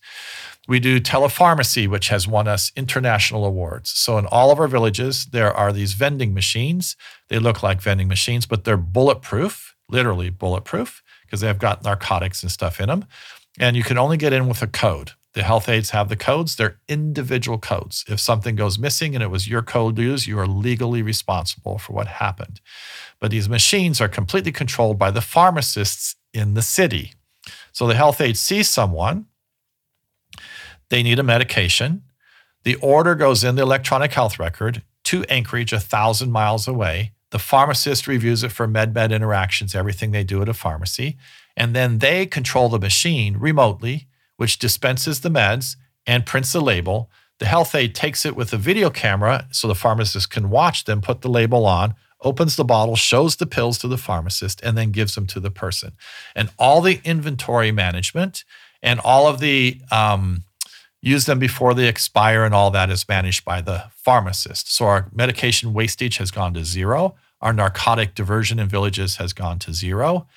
We 0.67 0.79
do 0.79 0.99
telepharmacy, 0.99 1.87
which 1.87 2.09
has 2.09 2.27
won 2.27 2.47
us 2.47 2.71
international 2.75 3.45
awards. 3.45 3.89
So 3.91 4.17
in 4.17 4.27
all 4.27 4.51
of 4.51 4.59
our 4.59 4.67
villages, 4.67 5.25
there 5.25 5.51
are 5.51 5.73
these 5.73 5.93
vending 5.93 6.33
machines. 6.33 6.95
They 7.29 7.39
look 7.39 7.63
like 7.63 7.81
vending 7.81 8.07
machines, 8.07 8.45
but 8.45 8.63
they're 8.63 8.77
bulletproof, 8.77 9.75
literally 9.89 10.29
bulletproof, 10.29 11.01
because 11.25 11.41
they've 11.41 11.57
got 11.57 11.83
narcotics 11.83 12.43
and 12.43 12.51
stuff 12.51 12.79
in 12.79 12.89
them. 12.89 13.05
And 13.59 13.75
you 13.75 13.83
can 13.83 13.97
only 13.97 14.17
get 14.17 14.33
in 14.33 14.47
with 14.47 14.61
a 14.61 14.67
code. 14.67 15.13
The 15.38 15.43
health 15.43 15.69
aides 15.69 15.91
have 15.91 16.09
the 16.09 16.15
codes, 16.15 16.55
they're 16.55 16.79
individual 16.88 17.59
codes. 17.59 18.03
If 18.07 18.19
something 18.19 18.55
goes 18.55 18.79
missing 18.79 19.13
and 19.13 19.23
it 19.23 19.29
was 19.29 19.47
your 19.47 19.61
code 19.61 19.99
used, 19.99 20.25
you 20.25 20.39
are 20.39 20.47
legally 20.47 21.03
responsible 21.03 21.77
for 21.77 21.93
what 21.93 22.07
happened. 22.07 22.59
But 23.19 23.29
these 23.29 23.47
machines 23.47 24.01
are 24.01 24.07
completely 24.07 24.51
controlled 24.51 24.97
by 24.97 25.11
the 25.11 25.21
pharmacists 25.21 26.15
in 26.33 26.55
the 26.55 26.63
city. 26.63 27.13
So 27.71 27.85
the 27.85 27.93
health 27.93 28.19
aide 28.19 28.35
sees 28.35 28.67
someone, 28.67 29.27
they 30.89 31.03
need 31.03 31.19
a 31.19 31.23
medication. 31.23 32.01
The 32.63 32.73
order 32.77 33.13
goes 33.13 33.43
in 33.43 33.53
the 33.53 33.61
electronic 33.61 34.13
health 34.13 34.39
record 34.39 34.81
to 35.03 35.23
Anchorage, 35.25 35.71
a 35.71 35.79
thousand 35.79 36.31
miles 36.31 36.67
away. 36.67 37.11
The 37.29 37.38
pharmacist 37.38 38.07
reviews 38.07 38.43
it 38.43 38.51
for 38.51 38.65
med 38.65 38.91
med 38.91 39.11
interactions, 39.11 39.75
everything 39.75 40.09
they 40.09 40.23
do 40.23 40.41
at 40.41 40.49
a 40.49 40.55
pharmacy. 40.55 41.15
And 41.55 41.75
then 41.75 41.99
they 41.99 42.25
control 42.25 42.69
the 42.69 42.79
machine 42.79 43.38
remotely, 43.38 44.07
which 44.38 44.59
dispenses 44.59 45.21
the 45.21 45.29
meds 45.29 45.75
and 46.05 46.25
prints 46.25 46.53
the 46.53 46.61
label. 46.61 47.09
The 47.39 47.45
health 47.45 47.75
aide 47.75 47.93
takes 47.93 48.25
it 48.25 48.35
with 48.35 48.53
a 48.53 48.57
video 48.57 48.89
camera 48.89 49.47
so 49.51 49.67
the 49.67 49.75
pharmacist 49.75 50.31
can 50.31 50.49
watch 50.49 50.85
them 50.85 51.01
put 51.01 51.21
the 51.21 51.29
label 51.29 51.65
on, 51.65 51.93
opens 52.21 52.55
the 52.55 52.65
bottle, 52.65 52.95
shows 52.95 53.35
the 53.35 53.45
pills 53.45 53.77
to 53.79 53.88
the 53.88 53.97
pharmacist, 53.97 54.61
and 54.63 54.77
then 54.77 54.91
gives 54.91 55.13
them 55.15 55.27
to 55.27 55.39
the 55.39 55.51
person. 55.51 55.91
And 56.35 56.49
all 56.57 56.81
the 56.81 56.99
inventory 57.03 57.71
management 57.71 58.43
and 58.81 58.99
all 59.01 59.27
of 59.27 59.39
the 59.39 59.81
um, 59.91 60.45
use 61.01 61.25
them 61.25 61.38
before 61.38 61.73
they 61.73 61.88
expire 61.88 62.43
and 62.43 62.55
all 62.55 62.71
that 62.71 62.89
is 62.89 63.07
managed 63.07 63.45
by 63.45 63.61
the 63.61 63.85
pharmacist. 63.91 64.73
So 64.73 64.85
our 64.85 65.09
medication 65.13 65.73
wastage 65.73 66.17
has 66.17 66.31
gone 66.31 66.53
to 66.55 66.65
zero. 66.65 67.15
Our 67.39 67.53
narcotic 67.53 68.15
diversion 68.15 68.57
in 68.57 68.67
villages 68.67 69.17
has 69.17 69.33
gone 69.33 69.59
to 69.59 69.73
zero 69.73 70.27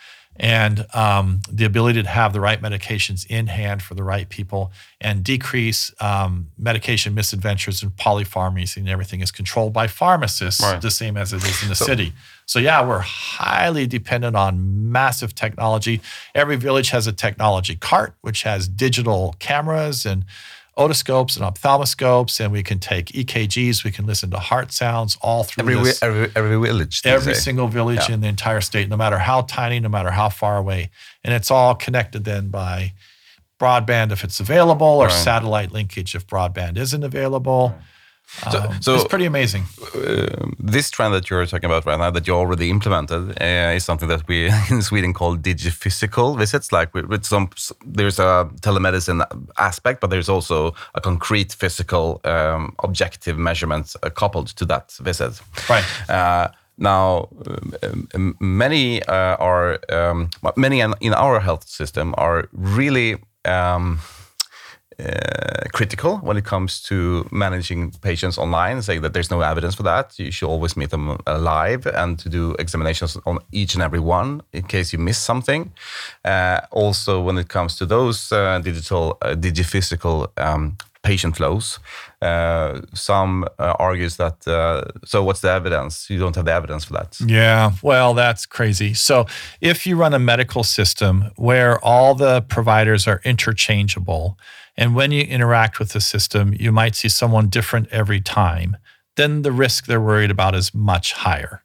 and 0.42 0.86
um, 0.94 1.42
the 1.52 1.66
ability 1.66 2.02
to 2.02 2.08
have 2.08 2.32
the 2.32 2.40
right 2.40 2.62
medications 2.62 3.26
in 3.28 3.46
hand 3.46 3.82
for 3.82 3.94
the 3.94 4.02
right 4.02 4.26
people 4.30 4.72
and 4.98 5.22
decrease 5.22 5.92
um, 6.00 6.48
medication 6.56 7.14
misadventures 7.14 7.82
and 7.82 7.94
polypharmacy 7.96 8.78
and 8.78 8.88
everything 8.88 9.20
is 9.20 9.30
controlled 9.30 9.74
by 9.74 9.86
pharmacists, 9.86 10.62
right. 10.62 10.80
the 10.80 10.90
same 10.90 11.18
as 11.18 11.34
it 11.34 11.44
is 11.44 11.62
in 11.62 11.68
the 11.68 11.74
so, 11.74 11.84
city. 11.84 12.14
So, 12.46 12.58
yeah, 12.58 12.82
we're 12.84 13.00
highly 13.00 13.86
dependent 13.86 14.34
on 14.34 14.90
massive 14.90 15.34
technology. 15.34 16.00
Every 16.34 16.56
village 16.56 16.88
has 16.88 17.06
a 17.06 17.12
technology 17.12 17.76
cart, 17.76 18.14
which 18.22 18.42
has 18.44 18.66
digital 18.66 19.36
cameras 19.40 20.06
and 20.06 20.24
otoscopes 20.76 21.36
and 21.36 21.44
ophthalmoscopes, 21.44 22.40
and 22.40 22.52
we 22.52 22.62
can 22.62 22.78
take 22.78 23.06
EKGs. 23.06 23.84
We 23.84 23.90
can 23.90 24.06
listen 24.06 24.30
to 24.30 24.38
heart 24.38 24.72
sounds 24.72 25.18
all 25.20 25.44
through 25.44 25.62
every 25.62 25.84
this. 25.84 26.02
every, 26.02 26.30
every 26.34 26.60
village. 26.60 27.02
Every 27.04 27.34
single 27.34 27.68
village 27.68 28.08
yeah. 28.08 28.14
in 28.14 28.20
the 28.20 28.28
entire 28.28 28.60
state, 28.60 28.88
no 28.88 28.96
matter 28.96 29.18
how 29.18 29.42
tiny, 29.42 29.80
no 29.80 29.88
matter 29.88 30.10
how 30.10 30.28
far 30.28 30.56
away, 30.56 30.90
and 31.24 31.34
it's 31.34 31.50
all 31.50 31.74
connected 31.74 32.24
then 32.24 32.48
by 32.48 32.92
broadband 33.58 34.10
if 34.10 34.24
it's 34.24 34.40
available, 34.40 34.86
or 34.86 35.06
right. 35.06 35.12
satellite 35.12 35.72
linkage 35.72 36.14
if 36.14 36.26
broadband 36.26 36.78
isn't 36.78 37.04
available. 37.04 37.74
Right. 37.76 37.84
So, 38.50 38.58
um, 38.58 38.82
so, 38.82 38.94
it's 38.94 39.04
pretty 39.04 39.26
amazing. 39.26 39.64
Uh, 39.94 40.46
this 40.58 40.90
trend 40.90 41.12
that 41.14 41.28
you're 41.28 41.44
talking 41.46 41.68
about 41.68 41.84
right 41.84 41.98
now, 41.98 42.10
that 42.10 42.26
you 42.26 42.34
already 42.34 42.70
implemented, 42.70 43.36
uh, 43.40 43.74
is 43.74 43.84
something 43.84 44.08
that 44.08 44.26
we 44.28 44.46
in 44.70 44.82
Sweden 44.82 45.12
call 45.12 45.36
digiphysical 45.36 46.38
visits. 46.38 46.72
Like 46.72 46.94
with, 46.94 47.06
with, 47.06 47.24
some, 47.24 47.50
there's 47.84 48.18
a 48.18 48.48
telemedicine 48.60 49.24
aspect, 49.58 50.00
but 50.00 50.10
there's 50.10 50.28
also 50.28 50.74
a 50.94 51.00
concrete 51.00 51.52
physical 51.52 52.20
um, 52.24 52.74
objective 52.84 53.36
measurement 53.36 53.94
uh, 54.02 54.10
coupled 54.10 54.48
to 54.56 54.64
that 54.66 54.92
visit. 54.92 55.40
Right. 55.68 55.84
Uh, 56.08 56.48
now, 56.78 57.28
um, 58.14 58.36
many 58.40 59.02
uh, 59.02 59.36
are 59.36 59.80
um, 59.90 60.30
many 60.56 60.80
in 60.80 61.14
our 61.14 61.40
health 61.40 61.68
system 61.68 62.14
are 62.16 62.48
really. 62.52 63.16
Uh, 65.00 65.68
critical 65.72 66.18
when 66.18 66.36
it 66.36 66.44
comes 66.44 66.82
to 66.82 67.26
managing 67.30 67.90
patients 68.02 68.36
online, 68.38 68.82
saying 68.82 69.00
that 69.02 69.12
there's 69.12 69.30
no 69.30 69.40
evidence 69.40 69.74
for 69.74 69.82
that. 69.82 70.18
You 70.18 70.30
should 70.30 70.48
always 70.48 70.76
meet 70.76 70.90
them 70.90 71.16
alive 71.26 71.86
and 71.86 72.18
to 72.18 72.28
do 72.28 72.54
examinations 72.58 73.16
on 73.24 73.38
each 73.52 73.74
and 73.74 73.82
every 73.82 74.00
one 74.00 74.42
in 74.52 74.64
case 74.64 74.92
you 74.92 74.98
miss 74.98 75.18
something. 75.18 75.72
Uh, 76.24 76.60
also, 76.70 77.20
when 77.20 77.38
it 77.38 77.48
comes 77.48 77.76
to 77.76 77.86
those 77.86 78.32
uh, 78.32 78.58
digital, 78.58 79.16
uh, 79.22 79.34
digiphysical 79.34 80.28
um, 80.38 80.76
patient 81.02 81.36
flows. 81.36 81.78
Uh, 82.20 82.80
some 82.92 83.44
uh, 83.58 83.74
argues 83.78 84.16
that 84.16 84.46
uh, 84.46 84.82
so 85.04 85.24
what's 85.24 85.40
the 85.40 85.50
evidence? 85.50 86.10
You 86.10 86.18
don't 86.18 86.36
have 86.36 86.44
the 86.44 86.52
evidence 86.52 86.84
for 86.84 86.92
that. 86.92 87.18
Yeah, 87.26 87.72
well, 87.82 88.12
that's 88.14 88.44
crazy. 88.44 88.94
So 88.94 89.26
if 89.60 89.86
you 89.86 89.96
run 89.96 90.12
a 90.12 90.18
medical 90.18 90.62
system 90.62 91.30
where 91.36 91.82
all 91.82 92.14
the 92.14 92.42
providers 92.42 93.08
are 93.08 93.20
interchangeable, 93.24 94.36
and 94.80 94.94
when 94.94 95.12
you 95.12 95.22
interact 95.22 95.78
with 95.78 95.90
the 95.90 96.00
system, 96.00 96.54
you 96.58 96.72
might 96.72 96.96
see 96.96 97.10
someone 97.10 97.50
different 97.50 97.86
every 97.90 98.20
time, 98.20 98.78
then 99.16 99.42
the 99.42 99.52
risk 99.52 99.84
they're 99.84 100.00
worried 100.00 100.30
about 100.30 100.54
is 100.54 100.74
much 100.74 101.12
higher. 101.12 101.62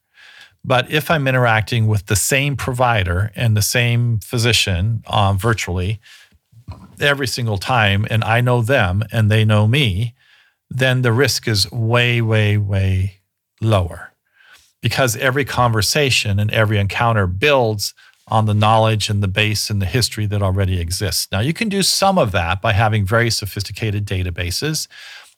But 0.66 0.92
if 0.92 1.10
I'm 1.10 1.26
interacting 1.26 1.88
with 1.88 2.08
the 2.08 2.18
same 2.18 2.58
provider 2.58 3.32
and 3.34 3.56
the 3.56 3.62
same 3.62 4.20
physician 4.20 5.02
um, 5.08 5.38
virtually 5.38 6.02
every 7.00 7.28
single 7.28 7.58
time, 7.58 8.06
and 8.10 8.22
I 8.22 8.42
know 8.42 8.62
them 8.62 9.02
and 9.14 9.32
they 9.32 9.46
know 9.46 9.66
me, 9.66 10.14
then 10.70 11.02
the 11.02 11.14
risk 11.14 11.48
is 11.48 11.72
way, 11.72 12.22
way, 12.22 12.58
way 12.58 13.22
lower 13.62 14.12
because 14.82 15.16
every 15.16 15.46
conversation 15.46 16.38
and 16.38 16.52
every 16.52 16.80
encounter 16.80 17.28
builds 17.28 17.94
on 18.28 18.46
the 18.46 18.54
knowledge 18.54 19.10
and 19.10 19.22
the 19.22 19.28
base 19.28 19.70
and 19.70 19.82
the 19.82 19.86
history 19.86 20.26
that 20.26 20.42
already 20.42 20.80
exists. 20.80 21.28
Now, 21.32 21.42
you 21.42 21.54
can 21.54 21.70
do 21.70 21.84
some 21.84 22.18
of 22.18 22.32
that 22.32 22.62
by 22.62 22.74
having 22.74 23.06
very 23.06 23.30
sophisticated 23.30 24.06
databases. 24.06 24.88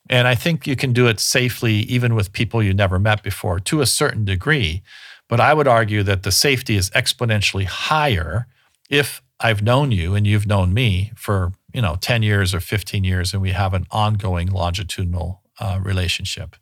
And 0.10 0.28
I 0.28 0.36
think 0.36 0.66
you 0.66 0.78
can 0.78 0.94
do 0.94 1.08
it 1.08 1.20
safely, 1.20 1.74
even 1.74 2.16
with 2.16 2.32
people 2.32 2.64
you 2.64 2.74
never 2.74 2.98
met 2.98 3.24
before, 3.24 3.60
to 3.60 3.82
a 3.82 3.86
certain 3.86 4.24
degree. 4.24 4.84
But 5.28 5.42
I 5.42 5.54
would 5.54 5.68
argue 5.68 6.04
that 6.04 6.24
the 6.24 6.32
safety 6.32 6.78
is 6.78 6.90
exponentially 6.92 7.66
higher 7.66 8.48
if 8.90 9.22
I've 9.40 9.62
known 9.62 9.92
you 9.92 10.16
and 10.16 10.26
you've 10.26 10.48
known 10.48 10.74
me 10.74 11.12
for 11.16 11.52
you 11.74 11.82
know 11.82 11.98
10 12.00 12.24
years 12.24 12.56
or 12.56 12.60
15 12.60 13.04
years, 13.04 13.34
and 13.34 13.42
we 13.42 13.52
have 13.52 13.74
an 13.74 13.86
ongoing 13.92 14.48
longitudinal 14.48 15.42
uh, 15.60 15.80
relationship. 15.82 16.56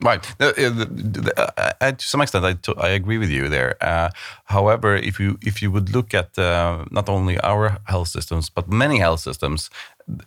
Right. 0.00 0.24
Uh, 0.40 0.52
uh, 1.80 1.92
to 1.92 2.06
some 2.06 2.20
extent, 2.20 2.44
I, 2.44 2.56
I 2.80 2.90
agree 2.90 3.18
with 3.18 3.30
you 3.30 3.48
there. 3.48 3.76
Uh, 3.80 4.10
however, 4.44 4.94
if 4.96 5.18
you 5.18 5.38
if 5.42 5.60
you 5.60 5.72
would 5.72 5.90
look 5.90 6.14
at 6.14 6.38
uh, 6.38 6.84
not 6.90 7.08
only 7.08 7.38
our 7.40 7.78
health 7.84 8.08
systems 8.08 8.48
but 8.48 8.68
many 8.68 8.98
health 8.98 9.20
systems, 9.20 9.70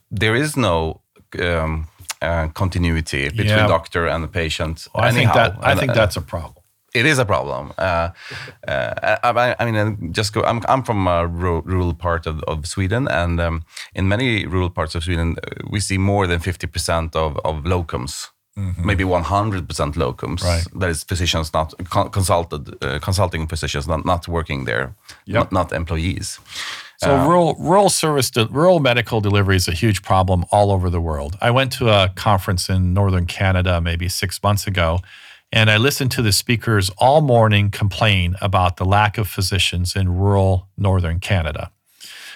there 0.10 0.36
is 0.36 0.58
no 0.58 1.02
um, 1.40 1.88
uh, 2.22 2.50
continuity 2.50 3.30
between 3.30 3.48
yeah. 3.48 3.68
doctor 3.68 4.08
and 4.08 4.24
the 4.24 4.28
patient. 4.28 4.88
Well, 4.94 5.06
I 5.06 5.12
think 5.12 5.34
that 5.34 5.56
I 5.62 5.76
think 5.76 5.94
that's 5.94 6.18
a 6.18 6.22
problem. 6.22 6.56
It 6.94 7.06
is 7.06 7.20
a 7.20 7.26
problem. 7.26 7.72
Uh, 7.78 8.10
I, 8.68 9.56
I, 9.58 9.72
mean, 9.72 10.12
just 10.12 10.34
go. 10.34 10.44
I'm, 10.44 10.62
I'm 10.68 10.84
from 10.84 11.08
a 11.08 11.26
rural 11.26 11.94
part 11.94 12.28
of, 12.28 12.44
of 12.44 12.68
Sweden, 12.68 13.08
and 13.08 13.40
um, 13.40 13.64
in 13.96 14.10
many 14.10 14.46
rural 14.46 14.70
parts 14.70 14.94
of 14.96 15.06
Sweden, 15.06 15.38
we 15.70 15.80
see 15.80 15.98
more 15.98 16.28
than 16.28 16.42
fifty 16.42 16.68
percent 16.68 17.16
of, 17.16 17.38
of 17.46 17.64
locums 17.64 18.32
Mm-hmm. 18.58 18.86
maybe 18.86 19.06
100% 19.06 19.66
locums. 19.96 20.44
Right. 20.44 20.66
That 20.78 20.90
is 20.90 21.06
physicians 21.06 21.54
not 21.54 21.74
consulted, 22.12 22.84
uh, 22.84 23.00
consulting 23.00 23.48
physicians 23.48 23.88
not, 23.88 24.06
not 24.06 24.28
working 24.28 24.66
there, 24.66 24.94
yep. 25.26 25.36
not, 25.36 25.52
not, 25.54 25.72
employees. 25.72 26.38
So 26.98 27.16
uh, 27.16 27.26
rural 27.26 27.56
rural 27.60 27.90
service 27.90 28.30
de- 28.30 28.48
rural 28.48 28.82
medical 28.82 29.22
delivery 29.22 29.56
is 29.56 29.70
a 29.70 29.72
huge 29.72 30.04
problem 30.04 30.44
all 30.52 30.70
over 30.70 30.90
the 30.90 31.00
world. 31.00 31.38
I 31.40 31.50
went 31.50 31.72
to 31.74 31.88
a 31.88 32.10
conference 32.16 32.70
in 32.70 32.94
northern 32.94 33.26
Canada 33.26 33.80
maybe 33.80 34.10
six 34.10 34.44
months 34.44 34.68
ago, 34.68 35.00
and 35.54 35.72
I 35.72 35.78
listened 35.78 36.12
to 36.12 36.22
the 36.22 36.34
speakers 36.34 36.92
all 36.98 37.22
morning 37.22 37.72
complain 37.72 38.36
about 38.42 38.76
the 38.76 38.86
lack 38.86 39.18
of 39.18 39.30
physicians 39.30 39.96
in 39.96 40.10
rural 40.10 40.68
northern 40.78 41.20
Canada. 41.20 41.72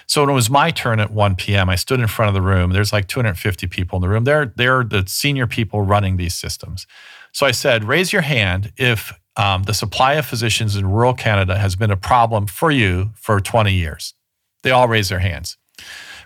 So 0.06 0.22
when 0.22 0.30
it 0.30 0.34
was 0.34 0.48
my 0.48 0.70
turn 0.70 1.00
at 1.00 1.10
1 1.10 1.34
p.m., 1.34 1.68
I 1.68 1.74
stood 1.74 2.00
in 2.00 2.06
front 2.06 2.28
of 2.28 2.34
the 2.34 2.40
room. 2.40 2.70
There's 2.70 2.92
like 2.92 3.08
250 3.08 3.66
people 3.66 3.96
in 3.96 4.02
the 4.02 4.08
room. 4.08 4.24
They're, 4.24 4.52
they're 4.54 4.84
the 4.84 5.04
senior 5.06 5.46
people 5.46 5.82
running 5.82 6.16
these 6.16 6.34
systems. 6.34 6.86
So 7.32 7.44
I 7.44 7.50
said, 7.50 7.84
raise 7.84 8.12
your 8.12 8.22
hand 8.22 8.72
if 8.76 9.12
um, 9.36 9.64
the 9.64 9.74
supply 9.74 10.14
of 10.14 10.24
physicians 10.24 10.76
in 10.76 10.90
rural 10.90 11.12
Canada 11.12 11.58
has 11.58 11.76
been 11.76 11.90
a 11.90 11.96
problem 11.96 12.46
for 12.46 12.70
you 12.70 13.10
for 13.14 13.40
20 13.40 13.72
years. 13.72 14.14
They 14.62 14.70
all 14.70 14.88
raise 14.88 15.08
their 15.08 15.18
hands. 15.18 15.58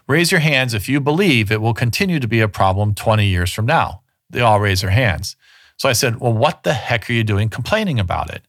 Raise 0.06 0.30
your 0.30 0.40
hands 0.40 0.74
if 0.74 0.88
you 0.88 1.00
believe 1.00 1.50
it 1.50 1.60
will 1.60 1.74
continue 1.74 2.20
to 2.20 2.28
be 2.28 2.40
a 2.40 2.48
problem 2.48 2.94
20 2.94 3.26
years 3.26 3.52
from 3.52 3.66
now. 3.66 4.02
They 4.28 4.40
all 4.40 4.60
raise 4.60 4.82
their 4.82 4.90
hands. 4.90 5.36
So 5.76 5.88
I 5.88 5.92
said, 5.92 6.20
Well, 6.20 6.32
what 6.32 6.62
the 6.62 6.74
heck 6.74 7.08
are 7.08 7.12
you 7.12 7.24
doing 7.24 7.48
complaining 7.48 7.98
about 7.98 8.32
it? 8.32 8.42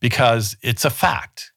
Because 0.00 0.56
it's 0.62 0.84
a 0.84 0.90
fact 0.90 1.52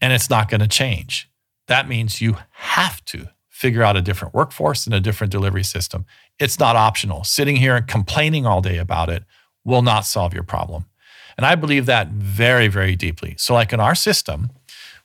and 0.00 0.12
it's 0.12 0.30
not 0.30 0.48
going 0.48 0.60
to 0.60 0.68
change 0.68 1.28
that 1.68 1.88
means 1.88 2.20
you 2.20 2.36
have 2.52 3.04
to 3.06 3.28
figure 3.48 3.82
out 3.82 3.96
a 3.96 4.02
different 4.02 4.34
workforce 4.34 4.86
and 4.86 4.94
a 4.94 5.00
different 5.00 5.30
delivery 5.30 5.64
system. 5.64 6.06
It's 6.38 6.58
not 6.58 6.76
optional. 6.76 7.24
Sitting 7.24 7.56
here 7.56 7.76
and 7.76 7.86
complaining 7.86 8.46
all 8.46 8.60
day 8.60 8.78
about 8.78 9.08
it 9.08 9.24
will 9.64 9.82
not 9.82 10.06
solve 10.06 10.32
your 10.32 10.42
problem. 10.42 10.86
And 11.36 11.46
I 11.46 11.54
believe 11.54 11.86
that 11.86 12.08
very, 12.08 12.68
very 12.68 12.96
deeply. 12.96 13.34
So, 13.38 13.54
like 13.54 13.72
in 13.72 13.80
our 13.80 13.94
system, 13.94 14.50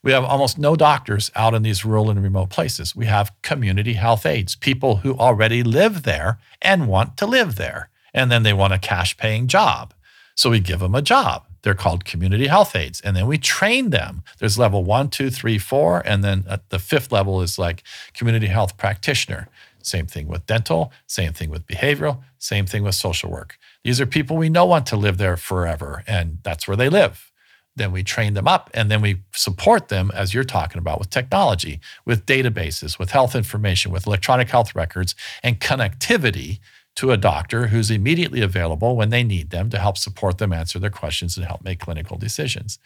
we 0.03 0.11
have 0.11 0.24
almost 0.24 0.57
no 0.57 0.76
doctors 0.76 1.32
out 1.36 1.53
in 1.53 1.64
these 1.64 1.86
rural 1.86 2.09
and 2.09 2.22
remote 2.22 2.49
places. 2.49 2.95
We 2.95 3.05
have 3.05 3.34
community 3.41 3.93
health 3.93 4.26
aides, 4.26 4.55
people 4.55 4.97
who 4.97 5.16
already 5.16 5.64
live 5.64 6.03
there 6.03 6.39
and 6.61 6.88
want 6.88 7.18
to 7.18 7.26
live 7.26 7.55
there. 7.55 7.89
And 8.14 8.32
then 8.32 8.43
they 8.43 8.53
want 8.53 8.74
a 8.74 8.80
cash 8.80 9.16
paying 9.16 9.47
job. 9.47 9.93
So 10.36 10.49
we 10.49 10.59
give 10.59 10.80
them 10.80 10.95
a 10.95 11.01
job. 11.01 11.45
They're 11.64 11.74
called 11.74 12.05
community 12.05 12.47
health 12.47 12.76
aides. 12.76 13.01
And 13.01 13.16
then 13.16 13.26
we 13.26 13.38
train 13.38 13.89
them. 13.89 14.24
There's 14.39 14.57
level 14.59 14.84
one, 14.84 15.09
two, 15.09 15.30
three, 15.30 15.57
four. 15.57 16.01
And 16.05 16.24
then 16.24 16.43
uh, 16.47 16.57
the 16.70 16.80
fifth 16.80 17.11
level 17.11 17.41
is 17.41 17.57
like 17.57 17.84
community 18.14 18.47
health 18.47 18.78
practitioner. 18.78 19.47
same 19.82 20.05
thing 20.07 20.28
with 20.28 20.45
dental, 20.45 20.91
same 21.07 21.34
thing 21.34 21.49
with 21.49 21.68
behavioral, 21.68 22.24
same 22.39 22.66
thing 22.66 22.84
with 22.84 22.95
social 22.95 23.30
work. 23.30 23.57
These 23.84 23.99
are 24.01 24.05
people 24.05 24.38
we 24.38 24.49
know 24.49 24.66
want 24.66 24.86
to 24.88 24.97
live 24.97 25.18
there 25.18 25.38
forever, 25.38 26.03
and 26.07 26.39
that's 26.43 26.68
where 26.68 26.78
they 26.78 26.89
live. 26.89 27.32
Then 27.76 27.91
we 27.91 28.03
train 28.03 28.36
them 28.36 28.47
up 28.47 28.70
and 28.76 28.91
then 28.91 29.01
we 29.01 29.24
support 29.34 29.88
them, 29.88 30.11
as 30.14 30.32
you're 30.34 30.43
talking 30.43 30.78
about, 30.78 30.99
with 30.99 31.09
technology, 31.09 31.80
with 32.05 32.26
databases, 32.28 32.99
with 32.99 33.09
health 33.11 33.36
information, 33.36 33.91
with 33.91 34.05
electronic 34.05 34.49
health 34.49 34.76
records, 34.76 35.16
and 35.41 35.59
connectivity 35.59 36.59
to 36.96 37.12
a 37.12 37.18
doctor 37.18 37.68
who's 37.68 37.89
immediately 37.89 38.41
available 38.41 38.96
when 38.96 39.10
they 39.10 39.24
need 39.24 39.50
them 39.50 39.70
to 39.70 39.80
help 39.80 39.98
support 39.98 40.38
them 40.38 40.54
answer 40.54 40.80
their 40.80 40.89
questions 40.89 41.38
and 41.38 41.46
help 41.46 41.64
make 41.64 41.80
clinical 41.80 42.18
decisions. 42.18 42.80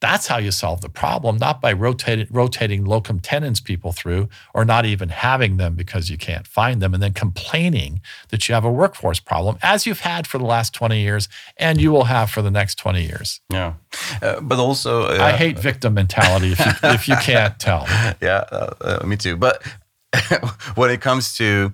That's 0.00 0.28
how 0.28 0.36
you 0.38 0.52
solve 0.52 0.80
the 0.80 0.88
problem, 0.88 1.38
not 1.38 1.60
by 1.60 1.72
rotating, 1.72 2.28
rotating 2.30 2.84
locum 2.84 3.18
tenens 3.18 3.60
people 3.60 3.90
through 3.90 4.28
or 4.54 4.64
not 4.64 4.86
even 4.86 5.08
having 5.08 5.56
them 5.56 5.74
because 5.74 6.08
you 6.08 6.16
can't 6.16 6.46
find 6.46 6.80
them 6.80 6.94
and 6.94 7.02
then 7.02 7.12
complaining 7.12 8.00
that 8.28 8.48
you 8.48 8.54
have 8.54 8.64
a 8.64 8.70
workforce 8.70 9.18
problem, 9.18 9.58
as 9.60 9.86
you've 9.86 10.00
had 10.00 10.28
for 10.28 10.38
the 10.38 10.44
last 10.44 10.72
20 10.72 11.00
years 11.00 11.28
and 11.56 11.80
you 11.80 11.90
will 11.90 12.04
have 12.04 12.30
for 12.30 12.42
the 12.42 12.50
next 12.50 12.76
20 12.76 13.02
years. 13.02 13.40
Yeah. 13.50 13.74
Uh, 14.22 14.40
but 14.40 14.60
also, 14.60 15.02
uh, 15.02 15.18
I 15.20 15.32
hate 15.32 15.58
victim 15.58 15.94
mentality 15.94 16.52
if 16.52 16.60
you, 16.60 16.72
if 16.84 17.08
you 17.08 17.16
can't 17.16 17.58
tell. 17.58 17.86
Yeah, 18.20 18.44
uh, 18.50 18.74
uh 18.80 19.06
me 19.06 19.16
too. 19.16 19.36
But 19.36 19.62
when 20.74 20.90
it 20.90 21.00
comes 21.00 21.36
to 21.36 21.72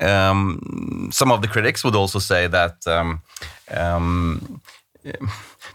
um, 0.00 1.08
some 1.12 1.32
of 1.32 1.42
the 1.42 1.48
critics 1.48 1.84
would 1.84 1.94
also 1.94 2.18
say 2.18 2.46
that 2.46 2.86
um, 2.86 3.22
um, 3.70 4.60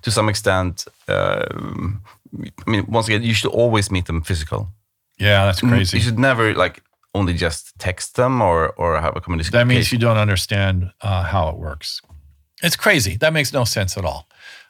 to 0.02 0.12
some 0.12 0.30
extent, 0.30 0.86
uh, 1.08 1.46
I 2.68 2.70
mean, 2.70 2.86
once 2.88 3.08
again, 3.08 3.24
you 3.24 3.34
should 3.34 3.52
always 3.52 3.92
meet 3.92 4.06
them 4.06 4.22
physical. 4.22 4.70
Yeah, 5.18 5.46
that's 5.46 5.62
crazy. 5.62 5.98
You 5.98 6.04
should 6.04 6.20
never 6.20 6.54
like 6.54 6.82
only 7.14 7.34
just 7.34 7.78
text 7.80 8.16
them 8.16 8.42
or 8.42 8.70
or 8.74 9.00
have 9.00 9.16
a 9.16 9.22
communication. 9.22 9.54
That 9.54 9.68
means 9.68 9.92
you 9.92 9.98
don't 9.98 10.18
understand 10.18 10.92
uh, 11.02 11.24
how 11.24 11.50
it 11.50 11.58
works. 11.58 12.02
It's 12.62 12.76
crazy. 12.76 13.18
That 13.18 13.34
makes 13.34 13.54
no 13.54 13.64
sense 13.64 13.98
at 13.98 14.06
all. 14.06 14.28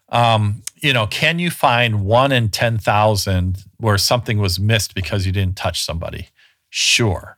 Um, 0.09 0.61
you 0.75 0.93
know, 0.93 1.07
can 1.07 1.39
you 1.39 1.49
find 1.49 2.05
one 2.05 2.31
in 2.31 2.49
ten 2.49 2.77
thousand 2.77 3.63
where 3.77 3.97
something 3.97 4.37
was 4.37 4.59
missed 4.59 4.93
because 4.93 5.25
you 5.25 5.31
didn't 5.31 5.55
touch 5.55 5.83
somebody? 5.83 6.29
Sure. 6.69 7.37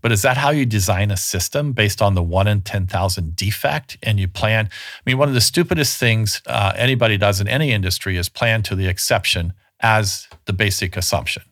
But 0.00 0.12
is 0.12 0.22
that 0.22 0.36
how 0.36 0.50
you 0.50 0.64
design 0.64 1.10
a 1.10 1.16
system 1.16 1.72
based 1.72 2.00
on 2.00 2.14
the 2.14 2.22
one 2.22 2.46
in 2.46 2.62
10,000 2.62 3.34
defect 3.34 3.98
and 4.02 4.20
you 4.20 4.28
plan? 4.28 4.66
I 4.66 5.00
mean, 5.04 5.18
one 5.18 5.28
of 5.28 5.34
the 5.34 5.40
stupidest 5.40 5.98
things 5.98 6.40
uh, 6.46 6.72
anybody 6.76 7.18
does 7.18 7.40
in 7.40 7.48
any 7.48 7.72
industry 7.72 8.16
is 8.16 8.28
plan 8.28 8.62
to 8.64 8.74
the 8.74 8.86
exception 8.86 9.54
as 9.80 10.28
the 10.44 10.52
basic 10.52 10.96
assumption. 10.96 11.42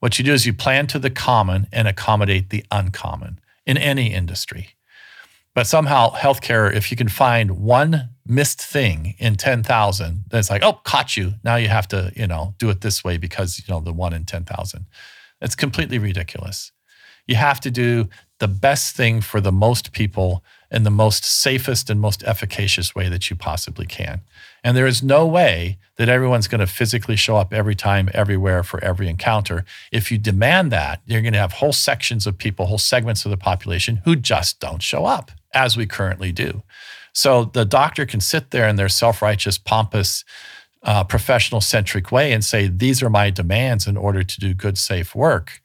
What 0.00 0.18
you 0.18 0.24
do 0.24 0.32
is 0.32 0.46
you 0.46 0.52
plan 0.52 0.86
to 0.88 0.98
the 0.98 1.10
common 1.10 1.66
and 1.72 1.88
accommodate 1.88 2.50
the 2.50 2.64
uncommon 2.70 3.40
in 3.64 3.76
any 3.76 4.12
industry. 4.12 4.70
But 5.54 5.66
somehow, 5.66 6.12
healthcare, 6.12 6.72
if 6.72 6.90
you 6.90 6.98
can 6.98 7.08
find 7.08 7.52
one 7.52 8.10
missed 8.26 8.60
thing 8.60 9.14
in 9.18 9.36
10,000, 9.36 10.24
then 10.28 10.38
it's 10.38 10.50
like, 10.50 10.62
oh, 10.62 10.74
caught 10.84 11.16
you. 11.16 11.34
Now 11.42 11.56
you 11.56 11.68
have 11.68 11.88
to, 11.88 12.12
you 12.14 12.26
know, 12.26 12.54
do 12.58 12.68
it 12.68 12.82
this 12.82 13.02
way 13.02 13.16
because, 13.16 13.58
you 13.58 13.72
know, 13.72 13.80
the 13.80 13.92
one 13.92 14.12
in 14.12 14.26
10,000. 14.26 14.84
It's 15.40 15.56
completely 15.56 15.98
ridiculous. 15.98 16.72
You 17.26 17.36
have 17.36 17.60
to 17.60 17.70
do 17.70 18.08
the 18.38 18.48
best 18.48 18.94
thing 18.94 19.20
for 19.20 19.40
the 19.40 19.52
most 19.52 19.92
people 19.92 20.44
in 20.70 20.82
the 20.82 20.90
most 20.90 21.24
safest 21.24 21.88
and 21.88 22.00
most 22.00 22.22
efficacious 22.24 22.94
way 22.94 23.08
that 23.08 23.30
you 23.30 23.36
possibly 23.36 23.86
can. 23.86 24.20
And 24.62 24.76
there 24.76 24.86
is 24.86 25.02
no 25.02 25.26
way 25.26 25.78
that 25.96 26.08
everyone's 26.08 26.48
going 26.48 26.60
to 26.60 26.66
physically 26.66 27.16
show 27.16 27.36
up 27.36 27.54
every 27.54 27.74
time, 27.74 28.10
everywhere, 28.12 28.62
for 28.62 28.82
every 28.82 29.08
encounter. 29.08 29.64
If 29.92 30.10
you 30.10 30.18
demand 30.18 30.72
that, 30.72 31.00
you're 31.06 31.22
going 31.22 31.32
to 31.32 31.38
have 31.38 31.54
whole 31.54 31.72
sections 31.72 32.26
of 32.26 32.36
people, 32.36 32.66
whole 32.66 32.78
segments 32.78 33.24
of 33.24 33.30
the 33.30 33.36
population 33.36 34.02
who 34.04 34.16
just 34.16 34.60
don't 34.60 34.82
show 34.82 35.06
up, 35.06 35.30
as 35.54 35.76
we 35.76 35.86
currently 35.86 36.32
do. 36.32 36.62
So 37.12 37.46
the 37.46 37.64
doctor 37.64 38.04
can 38.04 38.20
sit 38.20 38.50
there 38.50 38.68
in 38.68 38.76
their 38.76 38.90
self 38.90 39.22
righteous, 39.22 39.56
pompous, 39.56 40.24
uh, 40.82 41.04
professional 41.04 41.60
centric 41.60 42.12
way 42.12 42.32
and 42.32 42.44
say, 42.44 42.68
These 42.68 43.02
are 43.02 43.08
my 43.08 43.30
demands 43.30 43.86
in 43.86 43.96
order 43.96 44.22
to 44.22 44.40
do 44.40 44.52
good, 44.52 44.76
safe 44.76 45.14
work 45.14 45.62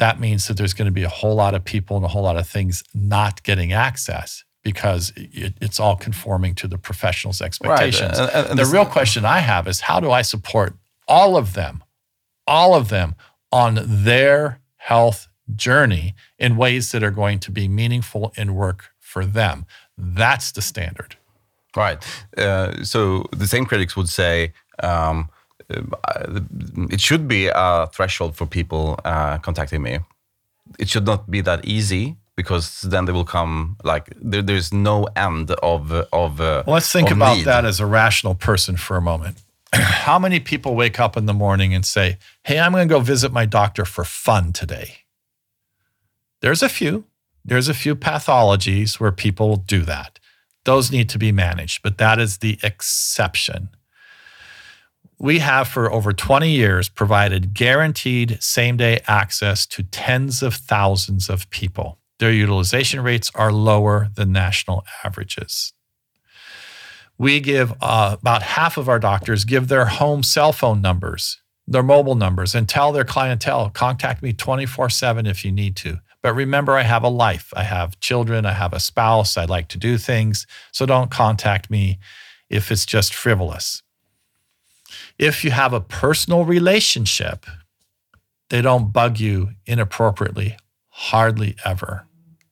that 0.00 0.18
means 0.18 0.48
that 0.48 0.56
there's 0.56 0.72
going 0.72 0.86
to 0.86 0.92
be 0.92 1.02
a 1.02 1.10
whole 1.10 1.34
lot 1.34 1.54
of 1.54 1.62
people 1.62 1.94
and 1.94 2.04
a 2.04 2.08
whole 2.08 2.22
lot 2.22 2.38
of 2.38 2.48
things 2.48 2.82
not 2.94 3.42
getting 3.42 3.70
access 3.70 4.44
because 4.62 5.12
it, 5.16 5.52
it's 5.60 5.78
all 5.78 5.94
conforming 5.94 6.54
to 6.54 6.66
the 6.66 6.78
professional's 6.78 7.42
expectations. 7.42 8.18
Right. 8.18 8.34
And, 8.34 8.48
and 8.48 8.58
the 8.58 8.64
real 8.64 8.86
question 8.86 9.26
I 9.26 9.40
have 9.40 9.68
is 9.68 9.80
how 9.80 10.00
do 10.00 10.10
I 10.10 10.22
support 10.22 10.74
all 11.06 11.36
of 11.36 11.52
them, 11.52 11.84
all 12.46 12.74
of 12.74 12.88
them 12.88 13.14
on 13.52 13.78
their 13.84 14.60
health 14.76 15.28
journey 15.54 16.14
in 16.38 16.56
ways 16.56 16.92
that 16.92 17.02
are 17.02 17.10
going 17.10 17.38
to 17.40 17.50
be 17.50 17.68
meaningful 17.68 18.32
and 18.38 18.56
work 18.56 18.86
for 18.98 19.26
them? 19.26 19.66
That's 19.98 20.50
the 20.52 20.62
standard. 20.62 21.16
Right. 21.76 22.02
Uh, 22.38 22.84
so 22.84 23.26
the 23.32 23.46
same 23.46 23.66
critics 23.66 23.96
would 23.96 24.08
say, 24.08 24.54
um, 24.82 25.28
it 26.90 27.00
should 27.00 27.28
be 27.28 27.48
a 27.48 27.88
threshold 27.92 28.36
for 28.36 28.46
people 28.46 28.98
uh, 29.04 29.38
contacting 29.38 29.82
me. 29.82 30.00
It 30.78 30.88
should 30.88 31.06
not 31.06 31.30
be 31.30 31.40
that 31.42 31.64
easy 31.64 32.16
because 32.36 32.82
then 32.82 33.04
they 33.04 33.12
will 33.12 33.24
come 33.24 33.76
like 33.84 34.12
there, 34.16 34.42
there's 34.42 34.72
no 34.72 35.08
end 35.16 35.50
of 35.50 35.92
of. 36.12 36.40
Uh, 36.40 36.62
well, 36.66 36.74
let's 36.74 36.92
think 36.92 37.10
about 37.10 37.38
need. 37.38 37.46
that 37.46 37.64
as 37.64 37.80
a 37.80 37.86
rational 37.86 38.34
person 38.34 38.76
for 38.76 38.96
a 38.96 39.02
moment. 39.02 39.42
How 39.74 40.18
many 40.18 40.40
people 40.40 40.74
wake 40.74 40.98
up 40.98 41.16
in 41.16 41.26
the 41.26 41.34
morning 41.34 41.74
and 41.74 41.84
say, 41.84 42.18
"Hey, 42.44 42.58
I'm 42.58 42.72
going 42.72 42.88
to 42.88 42.94
go 42.94 43.00
visit 43.00 43.32
my 43.32 43.46
doctor 43.46 43.84
for 43.84 44.04
fun 44.04 44.52
today"? 44.52 44.98
There's 46.40 46.62
a 46.62 46.68
few. 46.68 47.04
There's 47.44 47.68
a 47.68 47.74
few 47.74 47.94
pathologies 47.96 49.00
where 49.00 49.12
people 49.12 49.56
do 49.56 49.82
that. 49.82 50.18
Those 50.64 50.90
need 50.90 51.08
to 51.10 51.18
be 51.18 51.32
managed, 51.32 51.82
but 51.82 51.98
that 51.98 52.18
is 52.18 52.38
the 52.38 52.58
exception 52.62 53.70
we 55.20 55.38
have 55.40 55.68
for 55.68 55.92
over 55.92 56.14
20 56.14 56.50
years 56.50 56.88
provided 56.88 57.52
guaranteed 57.52 58.42
same 58.42 58.78
day 58.78 59.00
access 59.06 59.66
to 59.66 59.82
tens 59.82 60.42
of 60.42 60.54
thousands 60.54 61.28
of 61.28 61.48
people. 61.50 61.98
Their 62.18 62.32
utilization 62.32 63.02
rates 63.02 63.30
are 63.34 63.52
lower 63.52 64.08
than 64.14 64.32
national 64.32 64.82
averages. 65.04 65.74
We 67.18 67.40
give 67.40 67.74
uh, 67.82 68.16
about 68.18 68.42
half 68.42 68.78
of 68.78 68.88
our 68.88 68.98
doctors 68.98 69.44
give 69.44 69.68
their 69.68 69.84
home 69.84 70.22
cell 70.22 70.52
phone 70.52 70.80
numbers, 70.80 71.38
their 71.66 71.82
mobile 71.82 72.14
numbers, 72.14 72.54
and 72.54 72.66
tell 72.66 72.90
their 72.90 73.04
clientele, 73.04 73.68
contact 73.68 74.22
me 74.22 74.32
24 74.32 74.88
7 74.88 75.26
if 75.26 75.44
you 75.44 75.52
need 75.52 75.76
to. 75.76 75.98
But 76.22 76.32
remember, 76.32 76.76
I 76.76 76.82
have 76.82 77.02
a 77.02 77.08
life. 77.08 77.52
I 77.54 77.64
have 77.64 78.00
children. 78.00 78.46
I 78.46 78.52
have 78.52 78.72
a 78.72 78.80
spouse. 78.80 79.36
I 79.36 79.44
like 79.44 79.68
to 79.68 79.78
do 79.78 79.98
things. 79.98 80.46
So 80.72 80.86
don't 80.86 81.10
contact 81.10 81.70
me 81.70 81.98
if 82.48 82.72
it's 82.72 82.86
just 82.86 83.12
frivolous. 83.12 83.82
If 85.18 85.44
you 85.44 85.50
have 85.50 85.72
a 85.72 85.80
personal 85.80 86.44
relationship, 86.44 87.46
they 88.48 88.62
don't 88.62 88.92
bug 88.92 89.18
you 89.20 89.50
inappropriately, 89.66 90.56
hardly 90.88 91.56
ever. 91.64 92.06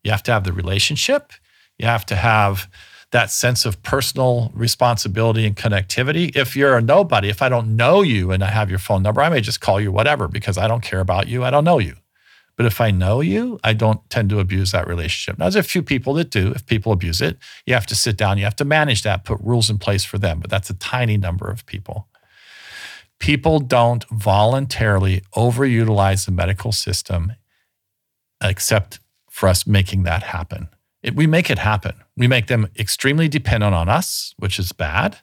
You 0.04 0.10
have 0.10 0.22
to 0.24 0.32
have 0.32 0.44
the 0.44 0.52
relationship, 0.52 1.32
you 1.78 1.86
have 1.86 2.06
to 2.06 2.16
have 2.16 2.68
that 3.10 3.30
sense 3.30 3.64
of 3.64 3.82
personal 3.82 4.50
responsibility 4.54 5.46
and 5.46 5.56
connectivity. 5.56 6.34
If 6.36 6.54
you're 6.54 6.76
a 6.76 6.82
nobody, 6.82 7.28
if 7.28 7.40
I 7.40 7.48
don't 7.48 7.74
know 7.74 8.02
you 8.02 8.30
and 8.32 8.44
I 8.44 8.50
have 8.50 8.68
your 8.68 8.78
phone 8.78 9.02
number, 9.02 9.22
I 9.22 9.30
may 9.30 9.40
just 9.40 9.60
call 9.60 9.80
you 9.80 9.90
whatever 9.90 10.28
because 10.28 10.58
I 10.58 10.68
don't 10.68 10.82
care 10.82 11.00
about 11.00 11.26
you. 11.26 11.42
I 11.42 11.50
don't 11.50 11.64
know 11.64 11.78
you. 11.78 11.96
But 12.58 12.66
if 12.66 12.80
I 12.80 12.90
know 12.90 13.20
you, 13.20 13.58
I 13.62 13.72
don't 13.72 14.08
tend 14.10 14.30
to 14.30 14.40
abuse 14.40 14.72
that 14.72 14.88
relationship. 14.88 15.38
Now, 15.38 15.44
there's 15.44 15.56
a 15.56 15.62
few 15.62 15.82
people 15.82 16.12
that 16.14 16.30
do. 16.30 16.50
If 16.50 16.66
people 16.66 16.90
abuse 16.92 17.20
it, 17.20 17.38
you 17.64 17.72
have 17.72 17.86
to 17.86 17.94
sit 17.94 18.16
down, 18.16 18.36
you 18.36 18.44
have 18.44 18.56
to 18.56 18.64
manage 18.64 19.02
that, 19.04 19.24
put 19.24 19.38
rules 19.40 19.70
in 19.70 19.78
place 19.78 20.04
for 20.04 20.18
them. 20.18 20.40
But 20.40 20.50
that's 20.50 20.68
a 20.68 20.74
tiny 20.74 21.16
number 21.16 21.48
of 21.48 21.64
people. 21.66 22.08
People 23.18 23.58
don't 23.58 24.04
voluntarily 24.10 25.22
overutilize 25.34 26.24
the 26.24 26.32
medical 26.32 26.72
system 26.72 27.32
except 28.42 29.00
for 29.28 29.48
us 29.48 29.66
making 29.66 30.04
that 30.04 30.22
happen. 30.22 30.68
It, 31.02 31.14
we 31.14 31.26
make 31.26 31.50
it 31.50 31.58
happen. 31.58 31.94
We 32.16 32.26
make 32.26 32.46
them 32.46 32.68
extremely 32.78 33.28
dependent 33.28 33.74
on 33.74 33.88
us, 33.88 34.34
which 34.38 34.58
is 34.58 34.72
bad. 34.72 35.18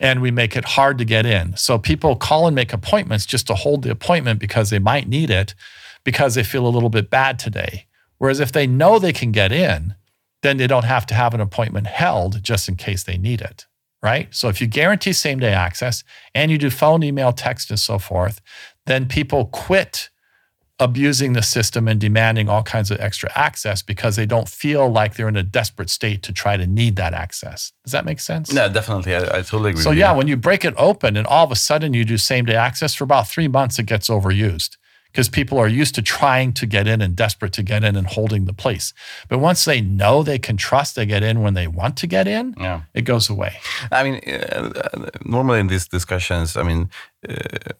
And 0.00 0.20
we 0.20 0.30
make 0.30 0.56
it 0.56 0.64
hard 0.64 0.98
to 0.98 1.04
get 1.04 1.24
in. 1.24 1.56
So 1.56 1.78
people 1.78 2.16
call 2.16 2.46
and 2.46 2.54
make 2.54 2.72
appointments 2.72 3.26
just 3.26 3.46
to 3.46 3.54
hold 3.54 3.82
the 3.82 3.90
appointment 3.90 4.40
because 4.40 4.70
they 4.70 4.80
might 4.80 5.08
need 5.08 5.30
it 5.30 5.54
because 6.02 6.34
they 6.34 6.42
feel 6.42 6.66
a 6.66 6.68
little 6.68 6.90
bit 6.90 7.10
bad 7.10 7.38
today. 7.38 7.86
Whereas 8.18 8.40
if 8.40 8.50
they 8.50 8.66
know 8.66 8.98
they 8.98 9.12
can 9.12 9.30
get 9.30 9.52
in, 9.52 9.94
then 10.42 10.56
they 10.56 10.66
don't 10.66 10.84
have 10.84 11.06
to 11.06 11.14
have 11.14 11.34
an 11.34 11.40
appointment 11.40 11.86
held 11.86 12.42
just 12.42 12.68
in 12.68 12.76
case 12.76 13.04
they 13.04 13.16
need 13.16 13.40
it 13.40 13.66
right? 14.04 14.32
So 14.32 14.48
if 14.48 14.60
you 14.60 14.66
guarantee 14.66 15.14
same 15.14 15.40
day 15.40 15.54
access 15.54 16.04
and 16.34 16.50
you 16.50 16.58
do 16.58 16.68
phone, 16.68 17.02
email, 17.02 17.32
text, 17.32 17.70
and 17.70 17.80
so 17.80 17.98
forth, 17.98 18.42
then 18.84 19.06
people 19.06 19.46
quit 19.46 20.10
abusing 20.78 21.32
the 21.32 21.42
system 21.42 21.88
and 21.88 22.00
demanding 22.00 22.48
all 22.48 22.62
kinds 22.62 22.90
of 22.90 23.00
extra 23.00 23.30
access 23.34 23.80
because 23.80 24.16
they 24.16 24.26
don't 24.26 24.48
feel 24.48 24.90
like 24.90 25.14
they're 25.14 25.28
in 25.28 25.36
a 25.36 25.42
desperate 25.42 25.88
state 25.88 26.22
to 26.24 26.32
try 26.32 26.56
to 26.56 26.66
need 26.66 26.96
that 26.96 27.14
access. 27.14 27.72
Does 27.84 27.92
that 27.92 28.04
make 28.04 28.20
sense? 28.20 28.52
No, 28.52 28.68
definitely. 28.68 29.14
I, 29.14 29.38
I 29.38 29.42
totally 29.42 29.70
agree. 29.70 29.82
So, 29.82 29.92
yeah, 29.92 30.12
you. 30.12 30.18
when 30.18 30.28
you 30.28 30.36
break 30.36 30.64
it 30.64 30.74
open 30.76 31.16
and 31.16 31.26
all 31.26 31.44
of 31.44 31.52
a 31.52 31.56
sudden 31.56 31.94
you 31.94 32.04
do 32.04 32.18
same 32.18 32.44
day 32.44 32.56
access 32.56 32.94
for 32.94 33.04
about 33.04 33.26
three 33.26 33.48
months, 33.48 33.78
it 33.78 33.86
gets 33.86 34.08
overused 34.08 34.76
because 35.14 35.28
people 35.28 35.58
are 35.58 35.68
used 35.68 35.94
to 35.94 36.02
trying 36.02 36.52
to 36.52 36.66
get 36.66 36.88
in 36.88 37.00
and 37.00 37.14
desperate 37.14 37.52
to 37.52 37.62
get 37.62 37.84
in 37.84 37.94
and 37.94 38.06
holding 38.08 38.46
the 38.46 38.52
place. 38.52 38.92
But 39.28 39.38
once 39.38 39.64
they 39.64 39.80
know 39.80 40.24
they 40.24 40.40
can 40.40 40.56
trust 40.56 40.96
they 40.96 41.06
get 41.06 41.22
in 41.22 41.40
when 41.40 41.54
they 41.54 41.68
want 41.68 41.96
to 41.98 42.08
get 42.08 42.26
in, 42.26 42.52
Yeah. 42.58 42.80
it 42.94 43.02
goes 43.02 43.30
away. 43.30 43.52
I 43.92 44.02
mean, 44.02 44.20
uh, 44.26 44.70
normally 45.24 45.60
in 45.60 45.68
these 45.68 45.86
discussions, 45.86 46.56
I 46.56 46.64
mean, 46.64 46.90
uh, 47.28 47.34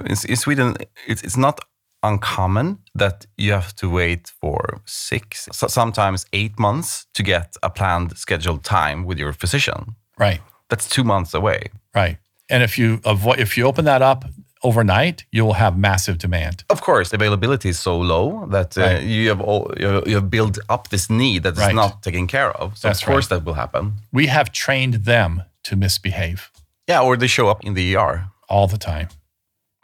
in, 0.04 0.16
in 0.28 0.36
Sweden, 0.36 0.76
it's, 1.08 1.22
it's 1.24 1.36
not 1.36 1.58
uncommon 2.04 2.78
that 2.94 3.26
you 3.36 3.50
have 3.52 3.74
to 3.76 3.90
wait 3.90 4.30
for 4.40 4.80
six, 4.84 5.48
so 5.50 5.66
sometimes 5.66 6.26
eight 6.32 6.56
months 6.58 7.06
to 7.14 7.22
get 7.24 7.56
a 7.64 7.68
planned 7.70 8.16
scheduled 8.16 8.62
time 8.62 9.04
with 9.04 9.18
your 9.18 9.32
physician. 9.32 9.96
Right. 10.18 10.40
That's 10.68 10.88
two 10.88 11.02
months 11.02 11.34
away. 11.34 11.70
Right. 11.96 12.18
And 12.48 12.62
if 12.62 12.78
you 12.78 13.00
avoid, 13.04 13.40
if 13.40 13.56
you 13.56 13.66
open 13.66 13.86
that 13.86 14.02
up 14.02 14.24
overnight, 14.64 15.24
you 15.30 15.44
will 15.46 15.54
have 15.54 15.76
massive 15.78 16.16
demand. 16.18 16.64
Of 16.68 16.80
course, 16.80 17.12
availability 17.12 17.68
is 17.68 17.78
so 17.78 17.98
low 18.00 18.46
that 18.50 18.76
uh, 18.76 18.80
Right. 18.82 19.02
you 19.02 19.28
have 19.28 19.40
all, 19.40 19.70
you 19.80 20.02
you 20.06 20.14
have 20.14 20.28
built 20.30 20.58
up 20.68 20.88
this 20.88 21.08
need 21.08 21.42
that 21.42 21.52
is 21.52 21.58
Right. 21.66 21.74
not 21.74 22.02
taken 22.02 22.26
care 22.26 22.50
of. 22.62 22.76
So 22.78 22.88
That's 22.88 23.02
of 23.02 23.06
course 23.08 23.30
right. 23.30 23.38
that 23.38 23.44
will 23.46 23.54
happen. 23.56 23.92
We 24.12 24.26
have 24.28 24.50
trained 24.50 24.94
them 25.04 25.42
to 25.68 25.76
misbehave 25.76 26.50
Yeah, 26.88 27.02
or 27.06 27.16
they 27.16 27.28
show 27.28 27.48
up 27.48 27.64
in 27.64 27.74
the 27.74 27.94
ER 27.96 28.24
all 28.48 28.66
the 28.68 28.78
time 28.78 29.08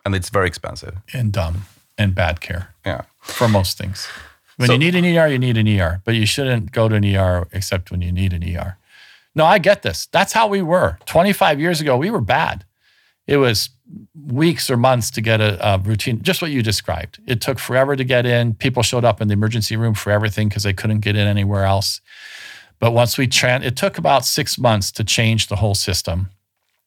and 0.04 0.14
it's 0.14 0.30
very 0.32 0.46
expensive. 0.46 0.94
and 1.14 1.32
dumb 1.32 1.54
and 1.98 2.14
bad 2.14 2.40
care 2.40 2.64
Yeah. 2.86 3.02
for 3.20 3.48
most 3.48 3.78
things. 3.78 4.08
When 4.56 4.66
So- 4.66 4.72
you 4.74 4.78
need 4.78 4.94
an 4.94 5.04
ER, 5.04 5.28
you 5.28 5.38
need 5.38 5.56
an 5.56 5.66
ER, 5.66 6.00
but 6.04 6.14
you 6.14 6.26
shouldn't 6.26 6.72
go 6.72 6.88
to 6.88 6.94
an 6.94 7.04
ER 7.04 7.46
except 7.52 7.90
when 7.90 8.02
you 8.02 8.12
need 8.12 8.32
an 8.32 8.42
ER. 8.42 8.76
No, 9.34 9.44
I 9.54 9.58
get 9.58 9.82
this. 9.82 10.08
That's 10.12 10.32
how 10.34 10.46
we 10.48 10.60
were. 10.62 10.98
25 11.06 11.60
years 11.60 11.80
ago, 11.80 11.96
we 11.96 12.10
were 12.10 12.20
bad. 12.38 12.64
It 13.30 13.36
was 13.36 13.70
weeks 14.26 14.68
or 14.68 14.76
months 14.76 15.08
to 15.12 15.20
get 15.20 15.40
a, 15.40 15.74
a 15.74 15.78
routine, 15.78 16.20
just 16.20 16.42
what 16.42 16.50
you 16.50 16.64
described. 16.64 17.20
It 17.28 17.40
took 17.40 17.60
forever 17.60 17.94
to 17.94 18.02
get 18.02 18.26
in. 18.26 18.54
People 18.54 18.82
showed 18.82 19.04
up 19.04 19.20
in 19.20 19.28
the 19.28 19.34
emergency 19.34 19.76
room 19.76 19.94
for 19.94 20.10
everything 20.10 20.48
because 20.48 20.64
they 20.64 20.72
couldn't 20.72 20.98
get 20.98 21.14
in 21.14 21.28
anywhere 21.28 21.64
else. 21.64 22.00
But 22.80 22.90
once 22.90 23.16
we, 23.16 23.28
tran 23.28 23.62
it 23.62 23.76
took 23.76 23.98
about 23.98 24.24
six 24.24 24.58
months 24.58 24.90
to 24.92 25.04
change 25.04 25.46
the 25.46 25.56
whole 25.56 25.76
system. 25.76 26.30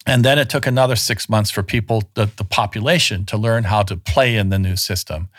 And 0.06 0.26
then 0.26 0.38
it 0.38 0.50
took 0.50 0.68
another 0.68 0.98
six 0.98 1.30
months 1.30 1.50
for 1.50 1.64
people, 1.64 2.04
the, 2.16 2.30
the 2.36 2.44
population, 2.44 3.24
to 3.28 3.38
learn 3.38 3.64
how 3.64 3.84
to 3.84 3.96
play 3.96 4.36
in 4.36 4.50
the 4.50 4.60
new 4.60 4.76
system. 4.76 5.30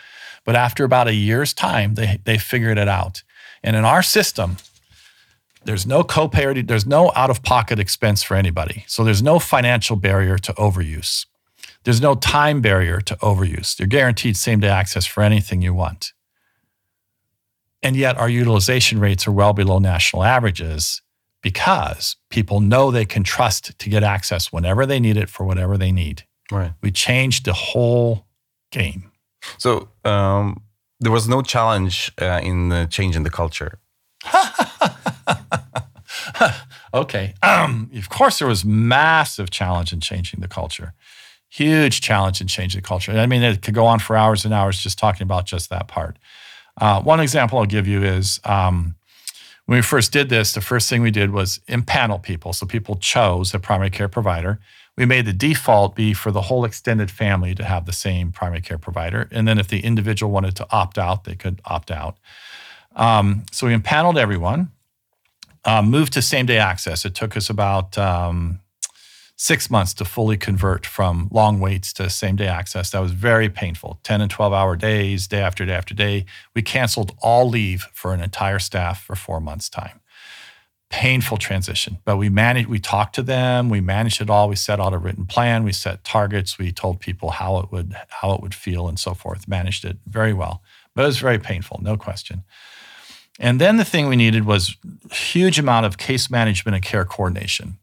But 0.43 0.55
after 0.55 0.83
about 0.83 1.07
a 1.07 1.13
year's 1.13 1.53
time, 1.53 1.93
they, 1.93 2.19
they 2.23 2.39
figured 2.39 2.79
it 2.79 2.87
out. 2.87 3.21
And 3.61 3.75
in 3.75 3.85
our 3.85 4.01
system, 4.01 4.57
there's 5.65 5.85
no 5.85 6.03
copay, 6.03 6.65
there's 6.65 6.85
no 6.85 7.11
out 7.15 7.29
of 7.29 7.43
pocket 7.43 7.79
expense 7.79 8.23
for 8.23 8.35
anybody. 8.35 8.85
So 8.87 9.03
there's 9.03 9.23
no 9.23 9.39
financial 9.39 9.95
barrier 9.95 10.37
to 10.37 10.53
overuse. 10.53 11.25
There's 11.83 12.01
no 12.01 12.15
time 12.15 12.61
barrier 12.61 13.01
to 13.01 13.15
overuse. 13.17 13.77
You're 13.77 13.87
guaranteed 13.87 14.37
same 14.37 14.59
day 14.59 14.69
access 14.69 15.05
for 15.05 15.21
anything 15.21 15.61
you 15.61 15.73
want. 15.73 16.13
And 17.83 17.95
yet 17.95 18.17
our 18.17 18.29
utilization 18.29 18.99
rates 18.99 19.27
are 19.27 19.31
well 19.31 19.53
below 19.53 19.77
national 19.77 20.23
averages 20.23 21.01
because 21.41 22.15
people 22.31 22.59
know 22.59 22.89
they 22.89 23.05
can 23.05 23.23
trust 23.23 23.77
to 23.77 23.89
get 23.89 24.03
access 24.03 24.51
whenever 24.51 24.87
they 24.87 24.99
need 24.99 25.17
it 25.17 25.29
for 25.29 25.45
whatever 25.45 25.77
they 25.77 25.91
need. 25.91 26.23
Right. 26.51 26.71
We 26.81 26.91
changed 26.91 27.45
the 27.45 27.53
whole 27.53 28.25
game. 28.71 29.11
So 29.59 29.89
um, 30.03 30.63
there 30.99 31.11
was 31.11 31.27
no 31.27 31.43
challenge 31.43 32.11
uh, 32.19 32.39
in 32.43 32.71
uh, 32.71 32.87
changing 32.87 33.23
the 33.23 33.29
culture. 33.29 33.77
Okay. 36.95 37.33
Um, 37.43 37.91
of 37.95 38.09
course, 38.09 38.39
there 38.39 38.47
was 38.47 38.63
massive 38.63 39.51
challenge 39.51 39.91
in 39.91 39.99
changing 39.99 40.39
the 40.39 40.47
culture. 40.47 40.93
Huge 41.49 41.99
challenge 41.99 42.39
in 42.39 42.47
changing 42.47 42.81
the 42.81 42.87
culture. 42.87 43.11
I 43.11 43.27
mean, 43.27 43.43
it 43.43 43.61
could 43.61 43.73
go 43.73 43.85
on 43.85 43.99
for 43.99 44.15
hours 44.15 44.45
and 44.45 44.53
hours 44.53 44.81
just 44.81 44.97
talking 44.97 45.23
about 45.23 45.45
just 45.45 45.69
that 45.69 45.89
part. 45.89 46.17
Uh, 46.79 47.01
one 47.01 47.19
example 47.19 47.59
I'll 47.59 47.65
give 47.65 47.85
you 47.85 48.01
is 48.03 48.39
um, 48.45 48.95
when 49.65 49.77
we 49.77 49.81
first 49.81 50.13
did 50.13 50.29
this, 50.29 50.53
the 50.53 50.61
first 50.61 50.89
thing 50.89 51.01
we 51.01 51.11
did 51.11 51.31
was 51.31 51.59
impanel 51.67 52.21
people. 52.21 52.53
So 52.53 52.65
people 52.65 52.95
chose 52.95 53.53
a 53.53 53.59
primary 53.59 53.89
care 53.89 54.09
provider. 54.09 54.59
We 54.97 55.05
made 55.05 55.25
the 55.25 55.33
default 55.33 55.95
be 55.95 56.13
for 56.13 56.31
the 56.31 56.43
whole 56.43 56.63
extended 56.63 57.11
family 57.11 57.53
to 57.55 57.63
have 57.65 57.85
the 57.85 57.93
same 57.93 58.31
primary 58.31 58.61
care 58.61 58.77
provider. 58.77 59.27
And 59.31 59.45
then 59.47 59.59
if 59.59 59.67
the 59.67 59.81
individual 59.81 60.31
wanted 60.31 60.55
to 60.57 60.67
opt 60.71 60.97
out, 60.97 61.25
they 61.25 61.35
could 61.35 61.61
opt 61.65 61.91
out. 61.91 62.17
Um, 62.95 63.43
so 63.51 63.67
we 63.67 63.73
impaneled 63.73 64.17
everyone 64.17 64.71
uh, 65.65 65.81
moved 65.81 66.13
to 66.13 66.21
same 66.21 66.45
day 66.45 66.57
access. 66.57 67.05
It 67.05 67.15
took 67.15 67.35
us 67.35 67.49
about 67.49 67.97
um, 67.97 68.59
six 69.35 69.69
months 69.69 69.93
to 69.95 70.05
fully 70.05 70.37
convert 70.37 70.85
from 70.85 71.27
long 71.31 71.59
waits 71.59 71.91
to 71.93 72.09
same 72.09 72.35
day 72.35 72.47
access. 72.47 72.91
That 72.91 72.99
was 72.99 73.11
very 73.11 73.49
painful 73.49 73.99
10 74.03 74.21
and 74.21 74.31
12 74.31 74.53
hour 74.53 74.75
days, 74.75 75.27
day 75.27 75.41
after 75.41 75.65
day 75.65 75.73
after 75.73 75.93
day. 75.93 76.25
We 76.53 76.61
canceled 76.61 77.15
all 77.21 77.49
leave 77.49 77.87
for 77.93 78.13
an 78.13 78.21
entire 78.21 78.59
staff 78.59 79.03
for 79.03 79.15
four 79.15 79.41
months' 79.41 79.69
time. 79.69 80.01
Painful 80.91 81.37
transition, 81.37 81.97
but 82.05 82.17
we 82.17 82.29
managed, 82.29 82.69
we 82.69 82.79
talked 82.79 83.15
to 83.15 83.23
them, 83.23 83.69
we 83.69 83.81
managed 83.81 84.21
it 84.21 84.29
all. 84.29 84.47
We 84.47 84.55
set 84.55 84.79
out 84.79 84.93
a 84.93 84.99
written 84.99 85.25
plan, 85.25 85.63
we 85.63 85.73
set 85.73 86.03
targets, 86.03 86.59
we 86.59 86.71
told 86.71 86.99
people 86.99 87.31
how 87.31 87.57
it 87.57 87.71
would 87.71 87.95
how 88.09 88.33
it 88.33 88.41
would 88.41 88.53
feel 88.53 88.87
and 88.87 88.99
so 88.99 89.15
forth. 89.15 89.47
Managed 89.47 89.83
it 89.83 89.97
very 90.05 90.31
well. 90.31 90.61
But 90.93 91.03
it 91.03 91.07
was 91.07 91.17
very 91.17 91.39
painful, 91.39 91.79
no 91.81 91.97
question. 91.97 92.43
And 93.39 93.59
then 93.59 93.77
the 93.77 93.85
thing 93.85 94.07
we 94.07 94.15
needed 94.15 94.45
was 94.45 94.77
huge 95.11 95.59
amount 95.59 95.85
of 95.85 95.97
case 95.97 96.29
management 96.29 96.75
and 96.75 96.83
care 96.83 97.05
coordination. 97.05 97.77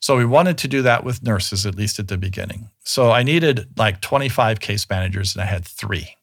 So 0.00 0.16
we 0.16 0.24
wanted 0.24 0.58
to 0.58 0.68
do 0.68 0.82
that 0.82 1.04
with 1.04 1.22
nurses, 1.22 1.64
at 1.64 1.76
least 1.76 1.98
at 1.98 2.08
the 2.08 2.18
beginning. 2.18 2.70
So 2.84 3.12
I 3.12 3.22
needed 3.22 3.68
like 3.76 4.00
25 4.00 4.58
case 4.58 4.88
managers, 4.90 5.34
and 5.34 5.42
I 5.42 5.46
had 5.46 5.64
three. 5.64 6.16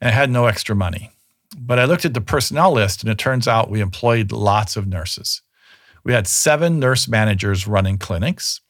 And 0.00 0.08
I 0.08 0.12
had 0.12 0.30
no 0.30 0.46
extra 0.46 0.76
money. 0.76 1.10
But 1.58 1.78
I 1.78 1.84
looked 1.84 2.04
at 2.04 2.14
the 2.14 2.20
personnel 2.20 2.72
list, 2.72 3.02
and 3.02 3.10
it 3.10 3.18
turns 3.18 3.48
out 3.48 3.70
we 3.70 3.80
employed 3.80 4.32
lots 4.32 4.76
of 4.76 4.86
nurses. 4.86 5.42
We 6.04 6.12
had 6.12 6.26
seven 6.26 6.78
nurse 6.78 7.08
managers 7.08 7.66
running 7.66 7.98
clinics, 7.98 8.60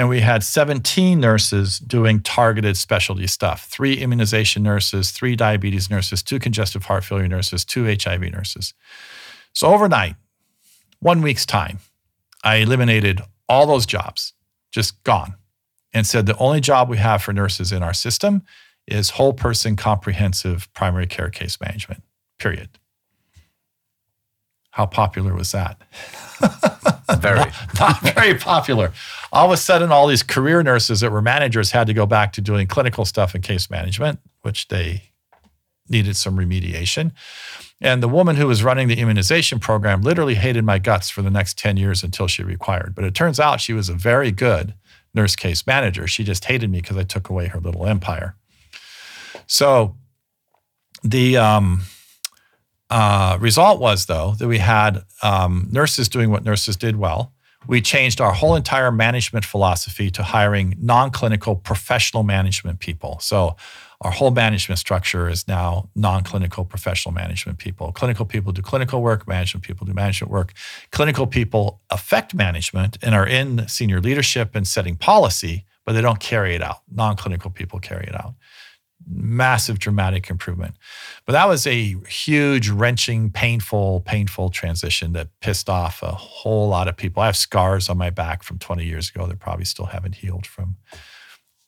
and 0.00 0.08
we 0.08 0.20
had 0.20 0.42
17 0.42 1.20
nurses 1.20 1.78
doing 1.78 2.22
targeted 2.22 2.78
specialty 2.78 3.26
stuff 3.26 3.66
three 3.66 3.98
immunization 3.98 4.62
nurses, 4.62 5.10
three 5.10 5.36
diabetes 5.36 5.90
nurses, 5.90 6.22
two 6.22 6.38
congestive 6.38 6.86
heart 6.86 7.04
failure 7.04 7.28
nurses, 7.28 7.66
two 7.66 7.84
HIV 7.84 8.22
nurses. 8.32 8.72
So 9.52 9.68
overnight, 9.68 10.16
one 11.00 11.20
week's 11.20 11.44
time, 11.44 11.80
I 12.42 12.56
eliminated 12.56 13.20
all 13.46 13.66
those 13.66 13.84
jobs, 13.84 14.32
just 14.72 15.04
gone, 15.04 15.34
and 15.92 16.06
said 16.06 16.24
the 16.24 16.36
only 16.38 16.62
job 16.62 16.88
we 16.88 16.96
have 16.96 17.22
for 17.22 17.34
nurses 17.34 17.70
in 17.70 17.82
our 17.82 17.92
system 17.92 18.42
is 18.86 19.10
whole 19.10 19.34
person 19.34 19.76
comprehensive 19.76 20.72
primary 20.72 21.08
care 21.08 21.28
case 21.28 21.60
management, 21.60 22.02
period. 22.38 22.70
How 24.70 24.86
popular 24.86 25.34
was 25.34 25.52
that? 25.52 25.78
Very. 27.20 27.50
not 27.78 28.00
very 28.14 28.34
popular. 28.34 28.92
All 29.32 29.46
of 29.46 29.52
a 29.52 29.56
sudden, 29.56 29.90
all 29.92 30.06
these 30.06 30.22
career 30.22 30.62
nurses 30.62 31.00
that 31.00 31.10
were 31.10 31.22
managers 31.22 31.70
had 31.70 31.86
to 31.86 31.94
go 31.94 32.06
back 32.06 32.32
to 32.34 32.40
doing 32.40 32.66
clinical 32.66 33.04
stuff 33.04 33.34
and 33.34 33.42
case 33.42 33.70
management, 33.70 34.20
which 34.42 34.68
they 34.68 35.10
needed 35.88 36.16
some 36.16 36.36
remediation. 36.36 37.12
And 37.80 38.02
the 38.02 38.08
woman 38.08 38.36
who 38.36 38.46
was 38.46 38.62
running 38.62 38.88
the 38.88 38.98
immunization 38.98 39.58
program 39.58 40.02
literally 40.02 40.34
hated 40.34 40.64
my 40.64 40.78
guts 40.78 41.10
for 41.10 41.22
the 41.22 41.30
next 41.30 41.58
10 41.58 41.76
years 41.76 42.02
until 42.02 42.26
she 42.26 42.42
required. 42.42 42.94
But 42.94 43.04
it 43.04 43.14
turns 43.14 43.40
out 43.40 43.60
she 43.60 43.72
was 43.72 43.88
a 43.88 43.94
very 43.94 44.30
good 44.30 44.74
nurse 45.14 45.34
case 45.34 45.66
manager. 45.66 46.06
She 46.06 46.22
just 46.22 46.44
hated 46.44 46.70
me 46.70 46.80
because 46.80 46.96
I 46.96 47.04
took 47.04 47.28
away 47.28 47.46
her 47.46 47.58
little 47.58 47.86
empire. 47.86 48.36
So 49.46 49.96
the 51.02 51.38
um, 51.38 51.82
uh, 52.90 53.38
result 53.40 53.80
was, 53.80 54.06
though, 54.06 54.34
that 54.38 54.48
we 54.48 54.58
had 54.58 55.04
um, 55.22 55.68
nurses 55.70 56.08
doing 56.08 56.30
what 56.30 56.44
nurses 56.44 56.76
did 56.76 56.96
well. 56.96 57.32
We 57.66 57.80
changed 57.80 58.20
our 58.20 58.32
whole 58.32 58.56
entire 58.56 58.90
management 58.90 59.44
philosophy 59.44 60.10
to 60.12 60.22
hiring 60.22 60.74
non 60.80 61.10
clinical 61.10 61.54
professional 61.54 62.22
management 62.22 62.80
people. 62.80 63.18
So, 63.20 63.56
our 64.02 64.10
whole 64.10 64.30
management 64.30 64.78
structure 64.78 65.28
is 65.28 65.46
now 65.46 65.90
non 65.94 66.24
clinical 66.24 66.64
professional 66.64 67.14
management 67.14 67.58
people. 67.58 67.92
Clinical 67.92 68.24
people 68.24 68.50
do 68.50 68.62
clinical 68.62 69.02
work, 69.02 69.28
management 69.28 69.64
people 69.64 69.86
do 69.86 69.92
management 69.92 70.30
work. 70.32 70.54
Clinical 70.90 71.26
people 71.26 71.80
affect 71.90 72.34
management 72.34 72.96
and 73.02 73.14
are 73.14 73.26
in 73.26 73.68
senior 73.68 74.00
leadership 74.00 74.54
and 74.54 74.66
setting 74.66 74.96
policy, 74.96 75.66
but 75.84 75.92
they 75.92 76.00
don't 76.00 76.18
carry 76.18 76.54
it 76.54 76.62
out. 76.62 76.78
Non 76.90 77.14
clinical 77.14 77.50
people 77.50 77.78
carry 77.78 78.06
it 78.06 78.14
out 78.14 78.34
massive 79.10 79.78
dramatic 79.78 80.30
improvement. 80.30 80.74
But 81.26 81.32
that 81.32 81.48
was 81.48 81.66
a 81.66 81.96
huge, 82.08 82.68
wrenching, 82.70 83.30
painful, 83.30 84.00
painful 84.00 84.50
transition 84.50 85.12
that 85.12 85.28
pissed 85.40 85.68
off 85.68 86.02
a 86.02 86.12
whole 86.12 86.68
lot 86.68 86.88
of 86.88 86.96
people. 86.96 87.22
I 87.22 87.26
have 87.26 87.36
scars 87.36 87.88
on 87.88 87.98
my 87.98 88.10
back 88.10 88.42
from 88.42 88.58
20 88.58 88.84
years 88.84 89.10
ago 89.10 89.26
that 89.26 89.38
probably 89.38 89.64
still 89.64 89.86
haven't 89.86 90.16
healed 90.16 90.46
from 90.46 90.76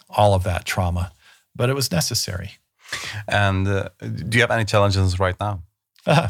all 0.08 0.34
of 0.34 0.44
that 0.44 0.64
trauma, 0.64 1.12
but 1.56 1.68
it 1.68 1.74
was 1.74 1.90
necessary. 1.90 2.52
And 3.26 3.66
uh, 3.66 3.88
do 4.00 4.36
you 4.36 4.42
have 4.42 4.50
any 4.50 4.64
challenges 4.64 5.18
right 5.18 5.36
now? 5.40 5.62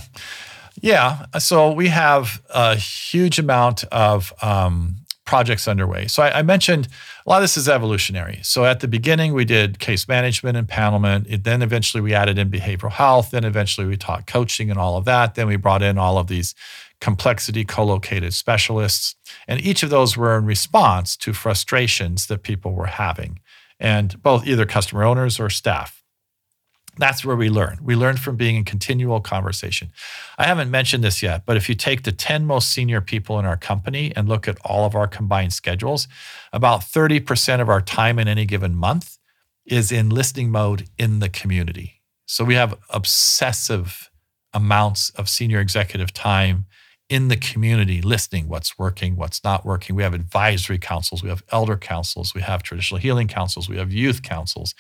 Yeah. 0.81 1.27
So 1.39 1.71
we 1.73 1.89
have 1.89 2.43
a 2.51 2.77
huge 2.77 3.39
amount 3.39 3.85
of 3.85 4.33
um, 4.43 4.97
projects 5.25 5.69
underway. 5.69 6.07
So 6.09 6.23
I, 6.23 6.41
I, 6.41 6.43
mentioned 6.43 6.89
a 7.25 7.31
lot 7.31 7.37
of 7.37 7.43
this 7.43 7.57
is 7.57 7.69
evolutionary. 7.69 8.41
So 8.43 8.65
at 8.65 8.81
the 8.81 8.89
beginning, 8.89 9.35
we 9.35 9.45
did 9.45 9.79
case 9.79 10.09
management 10.09 10.57
and 10.57 10.69
panelment. 10.69 11.27
It, 11.29 11.45
then 11.45 11.63
eventually 11.63 12.01
we 12.01 12.13
added 12.13 12.39
in 12.39 12.51
behavioral 12.51 12.91
health. 12.91 13.31
Then 13.31 13.45
eventually 13.45 13.87
we 13.87 13.97
taught 13.97 14.27
coaching 14.27 14.69
and 14.69 14.79
all 14.79 14.97
of 14.97 15.05
that. 15.05 15.35
Then 15.37 15.47
we 15.47 15.57
brought 15.57 15.83
in 15.83 15.97
all 15.97 16.19
of 16.19 16.27
these 16.27 16.55
complexity 17.01 17.65
co-located 17.65 18.35
specialists. 18.35 19.17
And 19.47 19.61
each 19.61 19.83
of 19.83 19.91
those 19.91 20.17
were 20.17 20.39
in 20.39 20.45
response 20.45 21.17
to 21.19 21.33
frustrations 21.33 22.27
that 22.27 22.43
people 22.43 22.73
were 22.73 22.87
having, 22.87 23.41
and 23.81 24.21
both 24.23 24.47
either 24.47 24.67
customer 24.67 25.03
owners 25.03 25.41
or 25.41 25.51
staff. 25.51 26.02
That's 26.99 27.25
where 27.25 27.37
we 27.37 27.49
learn. 27.49 27.79
We 27.83 27.97
learn 27.97 28.19
from 28.19 28.37
being 28.37 28.57
in 28.57 28.65
continual 28.65 29.21
conversation. 29.21 29.93
I 30.37 30.45
haven't 30.45 30.71
mentioned 30.71 31.03
this 31.03 31.23
yet, 31.23 31.47
but 31.47 31.57
if 31.57 31.69
you 31.69 31.75
take 31.75 32.03
the 32.03 32.13
10 32.13 32.45
most 32.45 32.69
senior 32.69 33.01
people 33.01 33.39
in 33.39 33.47
our 33.47 33.57
company 33.57 34.13
and 34.15 34.29
look 34.29 34.47
at 34.47 34.59
all 34.65 34.85
of 34.85 34.95
our 34.95 35.09
combined 35.09 35.55
schedules, 35.55 36.07
about 36.53 36.81
30% 36.81 37.61
of 37.61 37.69
our 37.69 37.81
time 37.81 38.19
in 38.19 38.29
any 38.29 38.45
given 38.45 38.75
month 38.75 39.19
is 39.65 39.91
in 39.91 40.11
listening 40.11 40.51
mode 40.51 40.89
in 40.99 41.21
the 41.21 41.31
community. 41.31 42.03
So 42.27 42.45
we 42.45 42.55
have 42.55 42.79
obsessive 42.91 44.11
amounts 44.53 45.11
of 45.11 45.31
senior 45.31 45.61
executive 45.61 46.13
time 46.13 46.67
in 47.09 47.29
the 47.29 47.37
community 47.37 48.01
listening 48.01 48.49
what's 48.49 48.79
working, 48.79 49.17
what's 49.17 49.45
not 49.45 49.67
working. 49.67 49.95
We 49.95 50.03
have 50.03 50.15
advisory 50.15 50.79
councils, 50.79 51.23
we 51.23 51.29
have 51.29 51.43
elder 51.51 51.77
councils, 51.77 52.35
we 52.35 52.41
have 52.41 52.63
traditional 52.63 53.01
healing 53.01 53.29
councils, 53.29 53.69
we 53.69 53.77
have 53.77 53.93
youth 53.93 54.23
councils 54.23 54.75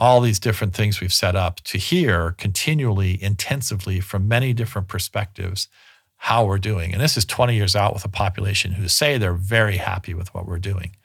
all 0.00 0.22
these 0.22 0.40
different 0.40 0.74
things 0.74 1.00
we've 1.00 1.12
set 1.12 1.36
up 1.36 1.60
to 1.60 1.76
hear 1.76 2.32
continually, 2.32 3.22
intensively 3.22 4.00
from 4.00 4.26
many 4.26 4.54
different 4.54 4.88
perspectives 4.88 5.68
how 6.16 6.44
we're 6.44 6.58
doing. 6.58 6.92
And 6.92 7.00
this 7.00 7.16
is 7.16 7.24
20 7.26 7.54
years 7.54 7.76
out 7.76 7.92
with 7.92 8.04
a 8.04 8.08
population 8.08 8.72
who 8.72 8.88
say 8.88 9.18
they're 9.18 9.34
very 9.34 9.76
happy 9.76 10.14
with 10.14 10.34
what 10.34 10.46
we're 10.46 10.58
doing. 10.58 10.96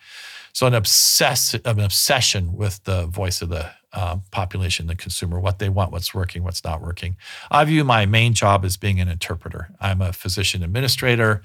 So 0.53 0.65
an 0.65 0.73
obsess, 0.73 1.53
an 1.53 1.79
obsession 1.81 2.55
with 2.55 2.81
the 2.85 3.05
voice 3.07 3.41
of 3.41 3.49
the 3.49 3.71
uh, 3.91 4.17
population, 4.31 4.87
the 4.87 4.95
consumer, 4.95 5.39
what 5.39 5.59
they 5.59 5.67
want, 5.67 5.91
what's 5.91 6.13
working, 6.13 6.43
what's 6.43 6.63
not 6.63 6.81
working. 6.81 7.17
I 7.51 7.63
view 7.65 7.83
my 7.83 8.05
main 8.05 8.33
job 8.33 8.63
as 8.63 8.77
being 8.77 9.01
an 9.01 9.09
interpreter. 9.09 9.69
I'm 9.81 10.01
a 10.01 10.13
physician 10.13 10.63
administrator, 10.63 11.41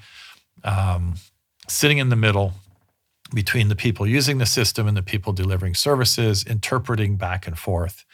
um, 0.63 1.15
sitting 1.67 1.97
in 1.97 2.09
the 2.09 2.15
middle, 2.15 2.53
between 3.33 3.69
the 3.69 3.75
people 3.75 4.05
using 4.05 4.37
the 4.37 4.45
system 4.45 4.87
and 4.87 4.97
the 4.97 5.03
people 5.03 5.33
delivering 5.33 5.75
services, 5.75 6.43
interpreting 6.43 7.15
back 7.15 7.47
and 7.47 7.57
forth 7.57 8.05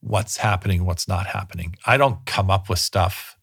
what's 0.00 0.38
happening, 0.38 0.84
what's 0.84 1.08
not 1.08 1.26
happening. 1.26 1.76
I 1.86 1.96
don't 1.96 2.24
come 2.26 2.50
up 2.50 2.68
with 2.68 2.78
stuff 2.78 3.36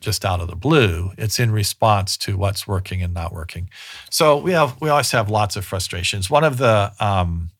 just 0.00 0.24
out 0.24 0.40
of 0.40 0.48
the 0.48 0.56
blue. 0.56 1.12
It's 1.16 1.38
in 1.38 1.50
response 1.50 2.16
to 2.18 2.36
what's 2.36 2.66
working 2.66 3.02
and 3.02 3.14
not 3.14 3.32
working. 3.32 3.70
So 4.10 4.36
we 4.36 4.52
have 4.52 4.80
we 4.80 4.88
always 4.88 5.10
have 5.12 5.30
lots 5.30 5.56
of 5.56 5.64
frustrations. 5.64 6.30
One 6.30 6.44
of 6.44 6.58
the 6.58 6.92
um, 7.00 7.50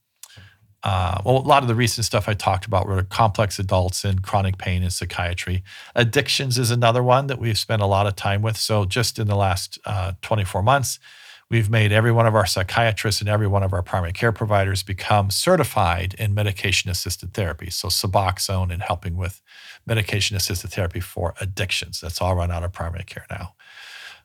uh, 0.83 1.21
well, 1.25 1.39
a 1.39 1.41
lot 1.41 1.63
of 1.63 1.69
the 1.69 1.75
recent 1.75 2.05
stuff 2.05 2.29
I 2.29 2.35
talked 2.35 2.65
about 2.65 2.87
were 2.87 3.03
complex 3.03 3.59
adults 3.59 4.05
and 4.05 4.23
chronic 4.23 4.57
pain 4.57 4.83
and 4.83 4.93
psychiatry. 4.93 5.65
Addictions 5.97 6.59
is 6.59 6.71
another 6.71 7.03
one 7.03 7.27
that 7.27 7.41
we've 7.41 7.59
spent 7.59 7.83
a 7.83 7.87
lot 7.87 8.07
of 8.07 8.15
time 8.15 8.41
with. 8.41 8.57
So 8.57 8.85
just 8.85 9.19
in 9.19 9.27
the 9.27 9.35
last 9.35 9.81
uh, 9.85 10.13
24 10.23 10.63
months, 10.63 11.01
We've 11.49 11.71
made 11.71 11.93
every 11.93 12.11
one 12.11 12.27
of 12.27 12.35
our 12.35 12.47
psychiatrists 12.47 13.21
and 13.21 13.31
every 13.31 13.47
one 13.47 13.63
of 13.63 13.73
our 13.73 13.83
primary 13.83 14.13
care 14.13 14.33
providers 14.33 14.83
become 14.83 15.31
certified 15.31 16.15
in 16.19 16.35
medication 16.35 16.91
assisted 16.91 17.35
therapy. 17.35 17.71
So, 17.71 17.87
Suboxone 17.87 18.73
and 18.73 18.83
helping 18.83 19.17
with 19.17 19.41
medication 19.87 20.37
assisted 20.37 20.73
therapy 20.73 20.99
for 20.99 21.35
addictions. 21.41 22.01
That's 22.01 22.21
all 22.21 22.35
run 22.35 22.51
out 22.51 22.65
of 22.65 22.73
primary 22.73 23.05
care 23.05 23.27
now. 23.31 23.55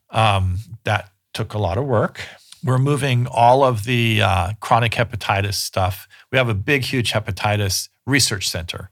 Um, 0.10 0.58
that 0.84 1.12
took 1.34 1.54
a 1.54 1.60
lot 1.60 1.78
of 1.78 1.86
work. 1.86 2.22
We're 2.64 2.80
moving 2.80 3.28
all 3.28 3.64
of 3.64 3.86
the 3.86 4.22
uh, 4.22 4.54
chronic 4.60 4.94
hepatitis 4.94 5.56
stuff. 5.56 6.08
We 6.32 6.38
have 6.40 6.50
a 6.50 6.56
big, 6.56 6.84
huge 6.84 7.12
hepatitis 7.12 7.90
research 8.06 8.50
center. 8.50 8.90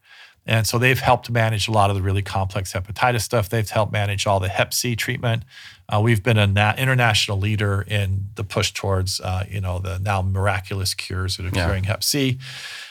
And 0.50 0.66
so 0.66 0.80
they've 0.80 1.00
helped 1.00 1.30
manage 1.30 1.68
a 1.68 1.72
lot 1.72 1.92
of 1.92 1.96
the 1.96 2.02
really 2.02 2.24
complex 2.24 2.74
hepatitis 2.74 3.22
stuff. 3.22 3.50
They've 3.50 3.70
helped 3.70 3.92
manage 3.94 4.26
all 4.26 4.40
the 4.40 4.50
Hep 4.50 4.74
C 4.74 4.96
treatment. 4.96 5.44
Uh, 5.88 6.02
we've 6.02 6.24
been 6.24 6.40
an 6.40 6.56
na- 6.56 6.74
international 6.76 7.38
leader 7.38 7.84
in 7.88 8.30
the 8.34 8.44
push 8.44 8.72
towards, 8.74 9.22
uh, 9.22 9.44
you 9.48 9.62
know, 9.62 9.78
the 9.78 10.00
now 10.00 10.24
miraculous 10.24 10.96
cures 10.96 11.38
that 11.38 11.46
are 11.46 11.56
yeah. 11.56 11.66
curing 11.66 11.84
Hep 11.84 12.04
C. 12.04 12.40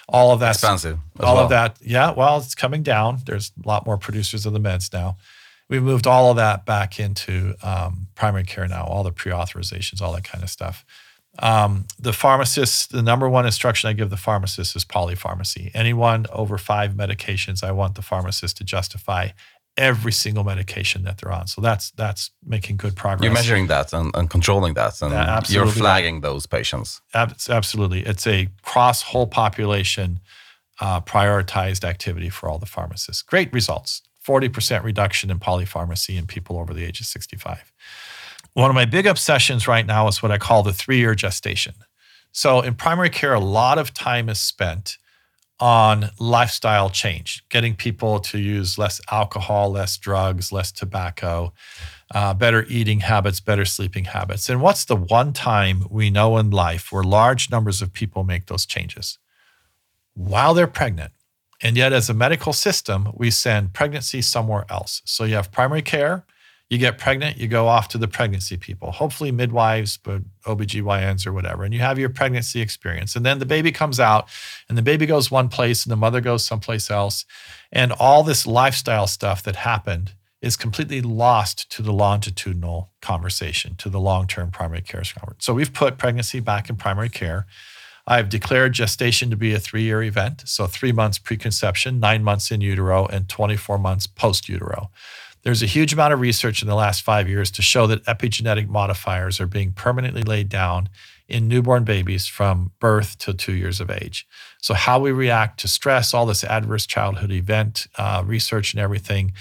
All 0.09 0.31
of 0.31 0.39
that 0.39 0.55
expensive. 0.55 1.01
All 1.19 1.35
well. 1.35 1.45
of 1.45 1.51
that, 1.51 1.79
yeah. 1.81 2.13
Well, 2.13 2.39
it's 2.39 2.55
coming 2.55 2.85
down. 2.85 3.23
There's 3.27 3.51
a 3.63 3.67
lot 3.67 3.85
more 3.85 3.99
producers 3.99 4.47
of 4.47 4.53
the 4.53 4.61
meds 4.61 4.93
now. 4.93 5.17
We've 5.69 5.83
moved 5.83 6.07
all 6.07 6.31
of 6.31 6.37
that 6.37 6.65
back 6.65 7.01
into 7.01 7.57
um, 7.65 8.07
primary 8.15 8.45
care 8.45 8.69
now. 8.69 8.85
All 8.85 9.03
the 9.03 9.11
pre-authorizations, 9.11 10.01
all 10.01 10.13
that 10.13 10.23
kind 10.23 10.45
of 10.45 10.49
stuff. 10.49 10.85
Um, 11.41 11.87
the 11.99 12.13
pharmacist, 12.13 12.91
the 12.91 13.03
number 13.03 13.29
one 13.29 13.47
instruction 13.47 13.89
I 13.89 13.93
give 13.93 14.11
the 14.11 14.17
pharmacist 14.17 14.75
is 14.75 14.85
polypharmacy. 14.85 15.71
Anyone 15.75 16.27
over 16.33 16.59
five 16.59 16.95
medications, 16.95 17.63
I 17.63 17.73
want 17.73 17.95
the 17.95 18.03
pharmacist 18.03 18.57
to 18.59 18.65
justify 18.65 19.29
every 19.77 20.11
single 20.11 20.43
medication 20.43 21.05
that 21.05 21.19
they're 21.19 21.33
on. 21.33 21.47
So 21.47 21.61
that's 21.61 21.93
that's 21.93 22.33
making 22.45 22.77
good 22.77 22.97
progress. 22.97 23.25
You're 23.25 23.33
measuring 23.33 23.69
that 23.69 23.93
and, 23.93 24.15
and 24.15 24.29
controlling 24.29 24.75
that, 24.75 25.01
and 25.01 25.13
yeah, 25.13 25.41
you're 25.49 25.67
flagging 25.67 26.21
those 26.21 26.47
patients. 26.47 27.01
absolutely, 27.15 28.01
it's 28.01 28.27
a 28.27 28.49
cross 28.63 29.03
whole 29.03 29.29
population 29.29 30.21
uh, 30.81 31.01
prioritized 31.01 31.85
activity 31.85 32.29
for 32.29 32.49
all 32.49 32.59
the 32.59 32.67
pharmacists. 32.67 33.23
Great 33.23 33.53
results. 33.53 34.03
40% 34.27 34.85
reduction 34.85 35.31
in 35.31 35.39
polypharmacy 35.39 36.19
in 36.19 36.27
people 36.27 36.59
over 36.59 36.75
the 36.75 36.85
age 36.85 37.01
of 37.01 37.07
65. 37.07 37.73
One 38.59 38.71
of 38.71 38.75
my 38.75 38.87
big 38.87 39.07
obsessions 39.07 39.69
right 39.69 39.87
now 39.87 40.09
is 40.09 40.21
what 40.21 40.33
I 40.33 40.39
call 40.39 40.65
the 40.65 40.73
three 40.73 40.99
year 40.99 41.15
gestation. 41.15 41.75
So 42.33 42.61
in 42.61 42.75
primary 42.75 43.09
care, 43.09 43.33
a 43.33 43.39
lot 43.39 43.79
of 43.79 43.95
time 43.95 44.29
is 44.29 44.41
spent 44.41 44.99
on 45.61 46.11
lifestyle 46.19 46.91
change, 46.91 47.45
getting 47.51 47.77
people 47.77 48.19
to 48.19 48.37
use 48.37 48.77
less 48.77 49.01
alcohol, 49.13 49.71
less 49.71 49.97
drugs, 49.97 50.51
less 50.51 50.73
tobacco, 50.73 51.53
uh, 52.13 52.35
better 52.35 52.65
eating 52.69 52.99
habits, 52.99 53.39
better 53.39 53.65
sleeping 53.65 54.07
habits. 54.07 54.51
And 54.51 54.61
what's 54.61 54.85
the 54.85 54.97
one 54.97 55.33
time 55.33 55.85
we 55.89 56.11
know 56.11 56.37
in 56.37 56.51
life 56.51 56.91
where 56.91 57.05
large 57.05 57.53
numbers 57.53 57.81
of 57.81 57.93
people 57.93 58.25
make 58.25 58.47
those 58.47 58.67
changes? 58.67 59.19
While 60.15 60.53
they're 60.53 60.67
pregnant. 60.67 61.13
And 61.63 61.77
yet, 61.77 61.93
as 61.93 62.11
a 62.11 62.15
medical 62.15 62.53
system, 62.53 63.11
we 63.15 63.31
send 63.31 63.73
pregnancy 63.73 64.21
somewhere 64.21 64.65
else. 64.69 65.01
So 65.05 65.23
you 65.23 65.37
have 65.37 65.53
primary 65.53 65.83
care, 65.83 66.25
you 66.71 66.77
get 66.77 66.99
pregnant, 66.99 67.39
you 67.39 67.49
go 67.49 67.67
off 67.67 67.89
to 67.89 67.99
the 67.99 68.09
pregnancy 68.09 68.57
people, 68.57 68.93
hopefully 68.93 69.33
midwives, 69.33 69.97
but 69.97 70.23
OBGYNs 70.45 71.27
or 71.27 71.33
whatever, 71.33 71.65
and 71.65 71.73
you 71.73 71.81
have 71.81 71.99
your 71.99 72.11
pregnancy 72.11 72.61
experience. 72.61 73.17
And 73.17 73.25
then 73.25 73.39
the 73.39 73.47
baby 73.47 73.73
comes 73.73 73.99
out 73.99 74.29
and 74.69 74.77
the 74.77 74.83
baby 74.83 75.07
goes 75.07 75.31
one 75.31 75.49
place 75.49 75.85
and 75.85 75.91
the 75.91 75.97
mother 75.97 76.21
goes 76.21 76.45
someplace 76.45 76.91
else. 76.91 77.25
And 77.73 77.93
all 77.93 78.23
this 78.23 78.47
lifestyle 78.47 79.07
stuff 79.07 79.43
that 79.45 79.57
happened 79.57 80.13
is 80.43 80.57
completely 80.57 81.01
lost 81.01 81.71
to 81.71 81.83
the 81.83 81.93
longitudinal 81.93 82.91
conversation, 83.01 83.75
to 83.77 83.89
the 83.89 84.01
long 84.01 84.27
term 84.27 84.51
primary 84.51 84.83
care. 84.83 85.03
So 85.39 85.55
we've 85.55 85.73
put 85.73 85.99
pregnancy 85.99 86.41
back 86.41 86.69
in 86.69 86.77
primary 86.77 87.09
care. 87.09 87.47
I've 88.07 88.31
declared 88.31 88.73
gestation 88.73 89.29
to 89.31 89.37
be 89.37 89.53
a 89.53 89.59
three 89.59 89.83
year 89.83 90.03
event. 90.03 90.43
So 90.47 90.67
three 90.67 90.93
months 90.93 91.19
preconception, 91.19 91.99
nine 92.01 92.23
months 92.23 92.51
in 92.51 92.61
utero, 92.61 93.07
and 93.07 93.29
24 93.29 93.79
months 93.79 94.07
post 94.07 94.49
utero. 94.49 94.91
There's 95.49 95.63
a 95.63 95.67
huge 95.67 95.95
amount 95.95 96.13
of 96.13 96.21
research 96.21 96.61
in 96.61 96.69
the 96.69 96.75
last 96.75 97.01
five 97.01 97.27
years 97.27 97.51
to 97.53 97.63
show 97.63 97.87
that 97.87 98.05
epigenetic 98.05 98.69
modifiers 98.69 99.41
are 99.41 99.47
being 99.47 99.73
permanently 99.73 100.23
laid 100.23 100.51
down 100.51 100.91
in 101.27 101.49
newborn 101.49 101.85
babies 101.85 102.27
from 102.27 102.73
birth 102.81 103.17
to 103.21 103.33
two 103.33 103.55
years 103.55 103.81
of 103.81 103.91
age. 103.91 104.29
So, 104.61 104.75
how 104.75 105.01
we 105.01 105.11
react 105.11 105.59
to 105.61 105.67
stress, 105.69 106.13
all 106.13 106.27
this 106.27 106.45
adverse 106.45 106.85
childhood 106.85 107.33
event 107.33 107.87
uh, 107.97 108.23
research 108.27 108.75
and 108.75 108.81
everything 108.83 109.33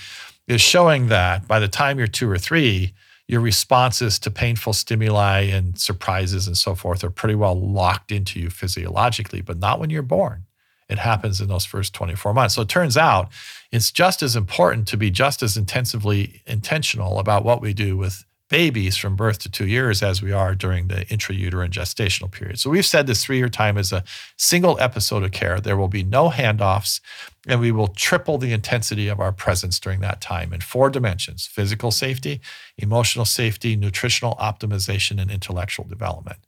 is 0.47 0.61
showing 0.61 1.07
that 1.07 1.45
by 1.45 1.59
the 1.59 1.67
time 1.67 1.97
you're 1.97 2.07
two 2.07 2.31
or 2.31 2.37
three, 2.37 2.93
your 3.27 3.41
responses 3.41 4.17
to 4.19 4.31
painful 4.31 4.71
stimuli 4.71 5.41
and 5.41 5.77
surprises 5.77 6.47
and 6.47 6.57
so 6.57 6.73
forth 6.73 7.03
are 7.03 7.09
pretty 7.09 7.35
well 7.35 7.59
locked 7.59 8.13
into 8.13 8.39
you 8.39 8.49
physiologically, 8.49 9.41
but 9.41 9.59
not 9.59 9.77
when 9.77 9.89
you're 9.89 10.03
born 10.03 10.45
it 10.89 10.99
happens 10.99 11.41
in 11.41 11.47
those 11.47 11.65
first 11.65 11.93
24 11.93 12.33
months. 12.33 12.55
So 12.55 12.61
it 12.61 12.69
turns 12.69 12.97
out 12.97 13.29
it's 13.71 13.91
just 13.91 14.21
as 14.23 14.35
important 14.35 14.87
to 14.89 14.97
be 14.97 15.11
just 15.11 15.43
as 15.43 15.57
intensively 15.57 16.41
intentional 16.45 17.19
about 17.19 17.43
what 17.43 17.61
we 17.61 17.73
do 17.73 17.97
with 17.97 18.23
babies 18.49 18.95
from 18.95 19.15
birth 19.15 19.39
to 19.39 19.51
two 19.51 19.67
years 19.67 20.01
as 20.01 20.21
we 20.21 20.31
are 20.31 20.55
during 20.55 20.87
the 20.87 21.05
intrauterine 21.05 21.69
gestational 21.69 22.31
period. 22.31 22.59
So 22.59 22.69
we've 22.69 22.85
said 22.85 23.07
this 23.07 23.23
three 23.23 23.37
year 23.37 23.49
time 23.49 23.77
is 23.77 23.91
a 23.91 24.03
single 24.37 24.79
episode 24.79 25.23
of 25.23 25.31
care. 25.31 25.59
There 25.59 25.75
will 25.75 25.89
be 25.89 26.03
no 26.03 26.29
handoffs, 26.29 27.01
and 27.45 27.59
we 27.59 27.71
will 27.71 27.89
triple 27.89 28.37
the 28.37 28.53
intensity 28.53 29.09
of 29.09 29.19
our 29.19 29.33
presence 29.33 29.79
during 29.79 29.99
that 30.01 30.21
time 30.21 30.53
in 30.53 30.61
four 30.61 30.89
dimensions 30.89 31.45
physical 31.47 31.91
safety, 31.91 32.39
emotional 32.77 33.25
safety, 33.25 33.75
nutritional 33.75 34.35
optimization, 34.35 35.21
and 35.21 35.29
intellectual 35.29 35.85
development. 35.85 36.39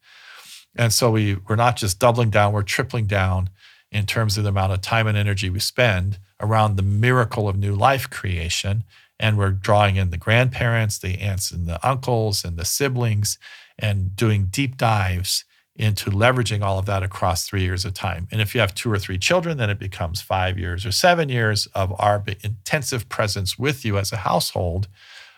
And 0.75 0.93
so 0.93 1.11
we, 1.11 1.35
we're 1.47 1.55
not 1.55 1.75
just 1.75 1.99
doubling 1.99 2.29
down, 2.29 2.53
we're 2.53 2.63
tripling 2.63 3.07
down 3.07 3.49
in 3.91 4.05
terms 4.05 4.37
of 4.37 4.43
the 4.43 4.51
amount 4.51 4.71
of 4.71 4.81
time 4.81 5.07
and 5.07 5.17
energy 5.17 5.49
we 5.49 5.59
spend 5.59 6.19
around 6.39 6.75
the 6.75 6.83
miracle 6.83 7.47
of 7.47 7.57
new 7.57 7.75
life 7.75 8.09
creation. 8.09 8.83
And 9.19 9.37
we're 9.37 9.51
drawing 9.51 9.97
in 9.97 10.11
the 10.11 10.17
grandparents, 10.17 10.97
the 10.97 11.19
aunts 11.19 11.51
and 11.51 11.67
the 11.67 11.85
uncles 11.87 12.43
and 12.43 12.57
the 12.57 12.65
siblings. 12.65 13.37
and 13.81 14.13
doing 14.13 14.47
deep 14.47 14.75
dives 14.75 15.45
into 15.79 16.09
leveraging 16.09 16.61
all 16.61 16.77
of 16.77 16.85
that 16.85 17.01
across 17.01 17.47
three 17.47 17.61
years 17.61 17.85
of 17.85 17.93
time. 17.93 18.27
And 18.31 18.41
if 18.41 18.53
you 18.53 18.59
have 18.59 18.75
two 18.75 18.91
or 18.91 18.99
three 18.99 19.17
children, 19.17 19.57
then 19.57 19.69
it 19.69 19.79
becomes 19.79 20.19
five 20.19 20.59
years 20.59 20.85
or 20.85 20.91
seven 20.91 21.29
years 21.29 21.67
of 21.67 21.93
our 21.97 22.21
intensive 22.43 23.07
presence 23.07 23.57
with 23.57 23.85
you 23.85 23.97
as 23.97 24.11
a 24.11 24.17
household 24.17 24.89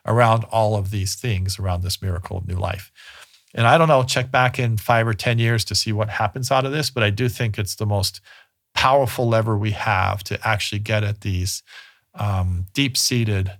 around 0.03 0.43
all 0.45 0.75
of 0.75 0.89
these 0.89 1.13
things 1.13 1.59
around 1.59 1.83
this 1.83 2.01
miracle 2.01 2.37
of 2.37 2.47
new 2.47 2.55
life. 2.55 2.91
And 3.53 3.67
I 3.67 3.77
don't 3.77 3.87
know, 3.87 4.01
check 4.03 4.31
back 4.31 4.57
in 4.57 4.77
five 4.77 5.07
or 5.07 5.13
10 5.13 5.37
years 5.37 5.63
to 5.65 5.75
see 5.75 5.91
what 5.91 6.09
happens 6.09 6.49
out 6.49 6.65
of 6.65 6.71
this, 6.71 6.89
but 6.89 7.03
I 7.03 7.11
do 7.11 7.29
think 7.29 7.59
it's 7.59 7.75
the 7.75 7.85
most 7.85 8.19
powerful 8.73 9.27
lever 9.27 9.57
we 9.57 9.71
have 9.71 10.23
to 10.23 10.47
actually 10.47 10.79
get 10.79 11.03
at 11.03 11.21
these 11.21 11.63
um, 12.15 12.65
deep 12.73 12.97
seated, 12.97 13.51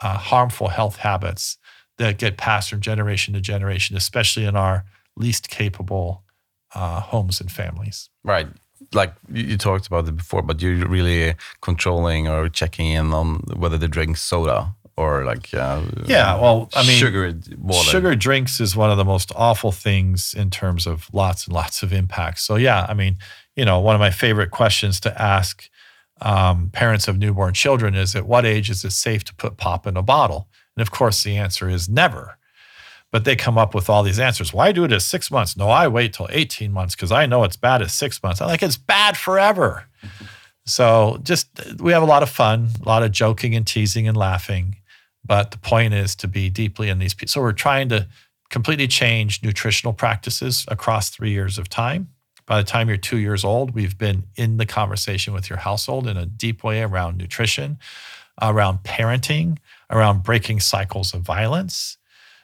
uh, 0.00 0.18
harmful 0.18 0.68
health 0.68 0.96
habits 0.96 1.58
that 1.98 2.18
get 2.18 2.36
passed 2.36 2.70
from 2.70 2.80
generation 2.80 3.34
to 3.34 3.40
generation, 3.40 3.96
especially 3.96 4.44
in 4.44 4.56
our 4.56 4.84
least 5.16 5.48
capable 5.48 6.22
uh, 6.74 7.00
homes 7.00 7.40
and 7.40 7.50
families. 7.50 8.10
Right. 8.22 8.48
Like 8.92 9.14
you 9.32 9.56
talked 9.56 9.86
about 9.86 10.06
it 10.06 10.16
before, 10.16 10.42
but 10.42 10.60
you're 10.60 10.86
really 10.86 11.34
controlling 11.62 12.28
or 12.28 12.48
checking 12.48 12.88
in 12.88 13.12
on 13.12 13.36
whether 13.56 13.78
they 13.78 13.86
drink 13.88 14.16
soda 14.16 14.74
or 14.96 15.24
like 15.24 15.52
uh, 15.52 15.82
yeah 16.06 16.40
well 16.40 16.70
i 16.74 16.82
mean 16.86 16.96
sugar 16.96 17.34
water. 17.58 17.90
sugar 17.90 18.14
drinks 18.14 18.60
is 18.60 18.74
one 18.74 18.90
of 18.90 18.96
the 18.96 19.04
most 19.04 19.30
awful 19.36 19.70
things 19.70 20.34
in 20.34 20.50
terms 20.50 20.86
of 20.86 21.08
lots 21.12 21.46
and 21.46 21.54
lots 21.54 21.82
of 21.82 21.92
impacts 21.92 22.42
so 22.42 22.56
yeah 22.56 22.86
i 22.88 22.94
mean 22.94 23.16
you 23.56 23.64
know 23.64 23.80
one 23.80 23.94
of 23.94 24.00
my 24.00 24.10
favorite 24.10 24.50
questions 24.50 25.00
to 25.00 25.22
ask 25.22 25.68
um, 26.22 26.70
parents 26.70 27.08
of 27.08 27.18
newborn 27.18 27.52
children 27.52 27.94
is 27.94 28.14
at 28.14 28.26
what 28.26 28.46
age 28.46 28.70
is 28.70 28.84
it 28.84 28.92
safe 28.92 29.24
to 29.24 29.34
put 29.34 29.56
pop 29.56 29.86
in 29.86 29.96
a 29.96 30.02
bottle 30.02 30.48
and 30.76 30.82
of 30.82 30.90
course 30.90 31.22
the 31.22 31.36
answer 31.36 31.68
is 31.68 31.88
never 31.88 32.38
but 33.12 33.24
they 33.24 33.36
come 33.36 33.56
up 33.56 33.74
with 33.74 33.88
all 33.88 34.02
these 34.02 34.18
answers. 34.18 34.52
Why 34.52 34.72
do 34.72 34.84
it 34.84 34.92
at 34.92 35.02
six 35.02 35.30
months? 35.30 35.56
No, 35.56 35.70
I 35.70 35.88
wait 35.88 36.12
till 36.12 36.28
18 36.30 36.72
months 36.72 36.94
because 36.94 37.12
I 37.12 37.26
know 37.26 37.44
it's 37.44 37.56
bad 37.56 37.82
at 37.82 37.90
six 37.90 38.22
months. 38.22 38.40
I'm 38.40 38.48
like, 38.48 38.62
it's 38.62 38.76
bad 38.76 39.16
forever. 39.16 39.86
So 40.66 41.18
just 41.22 41.48
we 41.80 41.92
have 41.92 42.02
a 42.02 42.06
lot 42.06 42.22
of 42.22 42.28
fun, 42.28 42.68
a 42.84 42.86
lot 42.86 43.02
of 43.02 43.12
joking 43.12 43.54
and 43.54 43.66
teasing 43.66 44.08
and 44.08 44.16
laughing. 44.16 44.76
But 45.24 45.50
the 45.50 45.58
point 45.58 45.94
is 45.94 46.14
to 46.16 46.28
be 46.28 46.50
deeply 46.50 46.88
in 46.88 46.98
these 46.98 47.14
people. 47.14 47.30
So 47.30 47.40
we're 47.40 47.52
trying 47.52 47.88
to 47.90 48.08
completely 48.50 48.86
change 48.86 49.42
nutritional 49.42 49.92
practices 49.92 50.64
across 50.68 51.10
three 51.10 51.30
years 51.30 51.58
of 51.58 51.68
time. 51.68 52.10
By 52.46 52.58
the 52.58 52.64
time 52.64 52.88
you're 52.88 52.96
two 52.96 53.18
years 53.18 53.44
old, 53.44 53.74
we've 53.74 53.98
been 53.98 54.24
in 54.36 54.56
the 54.56 54.66
conversation 54.66 55.34
with 55.34 55.50
your 55.50 55.58
household 55.58 56.06
in 56.06 56.16
a 56.16 56.26
deep 56.26 56.62
way 56.62 56.82
around 56.82 57.18
nutrition, 57.18 57.78
around 58.40 58.84
parenting, 58.84 59.58
around 59.90 60.22
breaking 60.22 60.60
cycles 60.60 61.12
of 61.12 61.22
violence. 61.22 61.98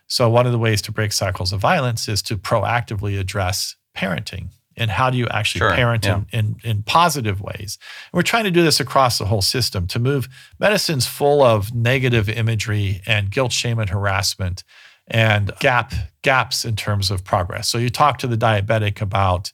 So, 0.08 0.28
one 0.28 0.44
of 0.44 0.52
the 0.52 0.58
ways 0.58 0.82
to 0.82 0.92
break 0.92 1.12
cycles 1.12 1.52
of 1.52 1.60
violence 1.60 2.08
is 2.08 2.20
to 2.22 2.36
proactively 2.36 3.18
address 3.18 3.76
parenting 3.96 4.48
and 4.76 4.90
how 4.90 5.10
do 5.10 5.18
you 5.18 5.28
actually 5.28 5.60
sure, 5.60 5.74
parent 5.74 6.04
yeah. 6.04 6.22
in, 6.32 6.56
in, 6.64 6.70
in, 6.70 6.82
positive 6.82 7.40
ways 7.40 7.78
and 8.12 8.18
we're 8.18 8.22
trying 8.22 8.44
to 8.44 8.50
do 8.50 8.62
this 8.62 8.80
across 8.80 9.18
the 9.18 9.26
whole 9.26 9.42
system 9.42 9.86
to 9.86 9.98
move 9.98 10.28
medicine's 10.58 11.06
full 11.06 11.42
of 11.42 11.74
negative 11.74 12.28
imagery 12.28 13.02
and 13.06 13.30
guilt 13.30 13.52
shame 13.52 13.78
and 13.78 13.90
harassment 13.90 14.64
and 15.08 15.52
gap 15.60 15.92
gaps 16.22 16.64
in 16.64 16.74
terms 16.74 17.10
of 17.10 17.22
progress 17.24 17.68
so 17.68 17.76
you 17.76 17.90
talk 17.90 18.18
to 18.18 18.26
the 18.26 18.36
diabetic 18.36 19.00
about 19.00 19.52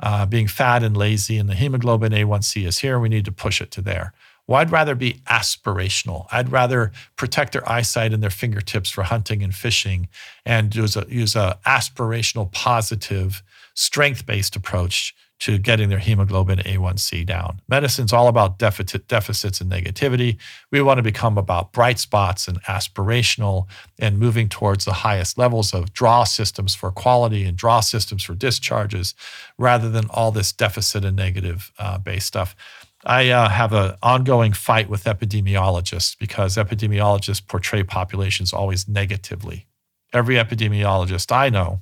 uh, 0.00 0.26
being 0.26 0.46
fat 0.46 0.82
and 0.82 0.96
lazy 0.96 1.38
and 1.38 1.48
the 1.48 1.54
hemoglobin 1.54 2.12
a1c 2.12 2.66
is 2.66 2.78
here 2.78 2.98
we 2.98 3.08
need 3.08 3.24
to 3.24 3.32
push 3.32 3.60
it 3.60 3.70
to 3.70 3.80
there 3.80 4.12
well, 4.48 4.60
I'd 4.60 4.72
rather 4.72 4.94
be 4.94 5.20
aspirational. 5.26 6.26
I'd 6.32 6.50
rather 6.50 6.90
protect 7.16 7.52
their 7.52 7.68
eyesight 7.70 8.14
and 8.14 8.22
their 8.22 8.30
fingertips 8.30 8.88
for 8.88 9.02
hunting 9.02 9.42
and 9.42 9.54
fishing 9.54 10.08
and 10.44 10.74
use 10.74 10.96
a 10.96 11.06
use 11.08 11.36
a 11.36 11.58
aspirational 11.66 12.50
positive 12.50 13.42
strength 13.74 14.24
based 14.24 14.56
approach 14.56 15.14
to 15.40 15.56
getting 15.56 15.88
their 15.88 16.00
hemoglobin 16.00 16.58
A1C 16.60 17.24
down. 17.24 17.60
Medicine's 17.68 18.12
all 18.12 18.26
about 18.26 18.58
deficit, 18.58 19.06
deficits 19.06 19.60
and 19.60 19.70
negativity. 19.70 20.36
We 20.72 20.82
want 20.82 20.98
to 20.98 21.02
become 21.02 21.38
about 21.38 21.72
bright 21.72 21.98
spots 21.98 22.48
and 22.48 22.62
aspirational 22.64 23.66
and 23.98 24.18
moving 24.18 24.48
towards 24.48 24.84
the 24.84 24.92
highest 24.92 25.38
levels 25.38 25.72
of 25.72 25.92
draw 25.92 26.24
systems 26.24 26.74
for 26.74 26.90
quality 26.90 27.44
and 27.44 27.56
draw 27.56 27.80
systems 27.80 28.24
for 28.24 28.34
discharges 28.34 29.14
rather 29.56 29.88
than 29.88 30.06
all 30.10 30.32
this 30.32 30.52
deficit 30.52 31.04
and 31.04 31.16
negative 31.16 31.72
uh, 31.78 31.98
based 31.98 32.26
stuff. 32.26 32.56
I 33.04 33.30
uh, 33.30 33.48
have 33.48 33.72
an 33.72 33.94
ongoing 34.02 34.52
fight 34.52 34.88
with 34.88 35.04
epidemiologists 35.04 36.18
because 36.18 36.56
epidemiologists 36.56 37.46
portray 37.46 37.84
populations 37.84 38.52
always 38.52 38.88
negatively. 38.88 39.66
Every 40.12 40.34
epidemiologist 40.34 41.30
I 41.30 41.48
know 41.48 41.80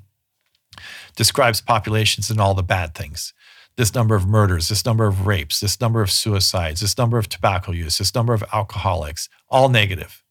describes 1.15 1.63
populations 1.63 2.29
and 2.29 2.39
all 2.39 2.53
the 2.53 2.63
bad 2.63 2.95
things 2.95 3.33
this 3.77 3.95
number 3.95 4.15
of 4.15 4.27
murders, 4.27 4.69
this 4.69 4.85
number 4.85 5.07
of 5.07 5.27
rapes, 5.27 5.61
this 5.61 5.81
number 5.81 6.01
of 6.01 6.11
suicides, 6.11 6.81
this 6.81 6.97
number 6.97 7.19
of 7.19 7.29
tobacco 7.29 7.73
use, 7.73 7.99
this 7.99 8.15
number 8.15 8.33
of 8.33 8.43
alcoholics, 8.53 9.29
all 9.49 9.69
negative. 9.69 10.23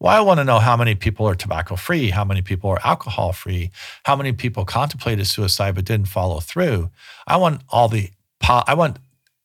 Well, 0.00 0.14
I 0.14 0.20
want 0.20 0.38
to 0.40 0.44
know 0.44 0.58
how 0.58 0.76
many 0.76 0.94
people 0.94 1.26
are 1.28 1.34
tobacco 1.34 1.76
free, 1.76 2.10
how 2.10 2.24
many 2.24 2.42
people 2.42 2.70
are 2.70 2.80
alcohol 2.84 3.32
free, 3.32 3.70
how 4.04 4.16
many 4.16 4.32
people 4.32 4.64
contemplated 4.64 5.26
suicide 5.26 5.74
but 5.74 5.84
didn't 5.84 6.08
follow 6.08 6.40
through. 6.40 6.90
I 7.26 7.36
want 7.36 7.62
all 7.68 7.88
the 7.88 8.10
I 8.42 8.74
want 8.74 8.98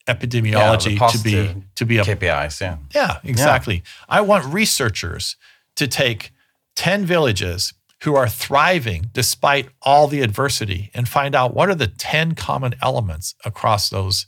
epidemiology 0.07 0.99
yeah, 0.99 1.07
to 1.07 1.17
be 1.19 1.63
to 1.75 1.85
be 1.85 1.97
a 1.99 2.03
KPIs. 2.03 2.59
Yeah, 2.59 2.77
yeah, 2.93 3.19
exactly. 3.23 3.75
Yeah. 3.75 3.81
I 4.09 4.21
want 4.21 4.45
researchers 4.53 5.35
to 5.75 5.87
take 5.87 6.31
ten 6.75 7.05
villages 7.05 7.73
who 8.03 8.15
are 8.15 8.29
thriving 8.29 9.09
despite 9.13 9.69
all 9.81 10.07
the 10.07 10.21
adversity 10.21 10.89
and 10.93 11.07
find 11.07 11.35
out 11.35 11.53
what 11.53 11.69
are 11.69 11.75
the 11.75 11.87
10 11.87 12.35
common 12.35 12.73
elements 12.81 13.35
across 13.43 13.89
those 13.89 14.25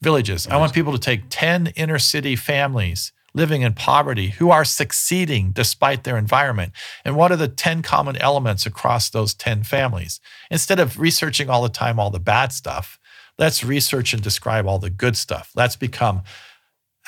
villages. 0.00 0.46
I 0.48 0.56
want 0.56 0.74
people 0.74 0.92
to 0.92 0.98
take 0.98 1.22
10 1.30 1.68
inner 1.76 1.98
city 1.98 2.34
families 2.34 3.12
living 3.34 3.62
in 3.62 3.72
poverty 3.72 4.28
who 4.30 4.50
are 4.50 4.64
succeeding 4.64 5.52
despite 5.52 6.04
their 6.04 6.18
environment. 6.18 6.72
And 7.04 7.16
what 7.16 7.32
are 7.32 7.36
the 7.36 7.48
10 7.48 7.82
common 7.82 8.16
elements 8.16 8.66
across 8.66 9.08
those 9.08 9.32
10 9.34 9.62
families? 9.62 10.20
Instead 10.50 10.78
of 10.78 11.00
researching 11.00 11.48
all 11.48 11.62
the 11.62 11.68
time 11.68 11.98
all 11.98 12.10
the 12.10 12.20
bad 12.20 12.52
stuff, 12.52 12.98
let's 13.38 13.64
research 13.64 14.12
and 14.12 14.22
describe 14.22 14.66
all 14.66 14.78
the 14.78 14.90
good 14.90 15.16
stuff. 15.16 15.50
Let's 15.54 15.76
become 15.76 16.22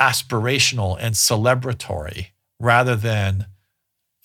aspirational 0.01 0.97
and 0.99 1.15
celebratory 1.15 2.29
rather 2.59 2.97
than 2.97 3.47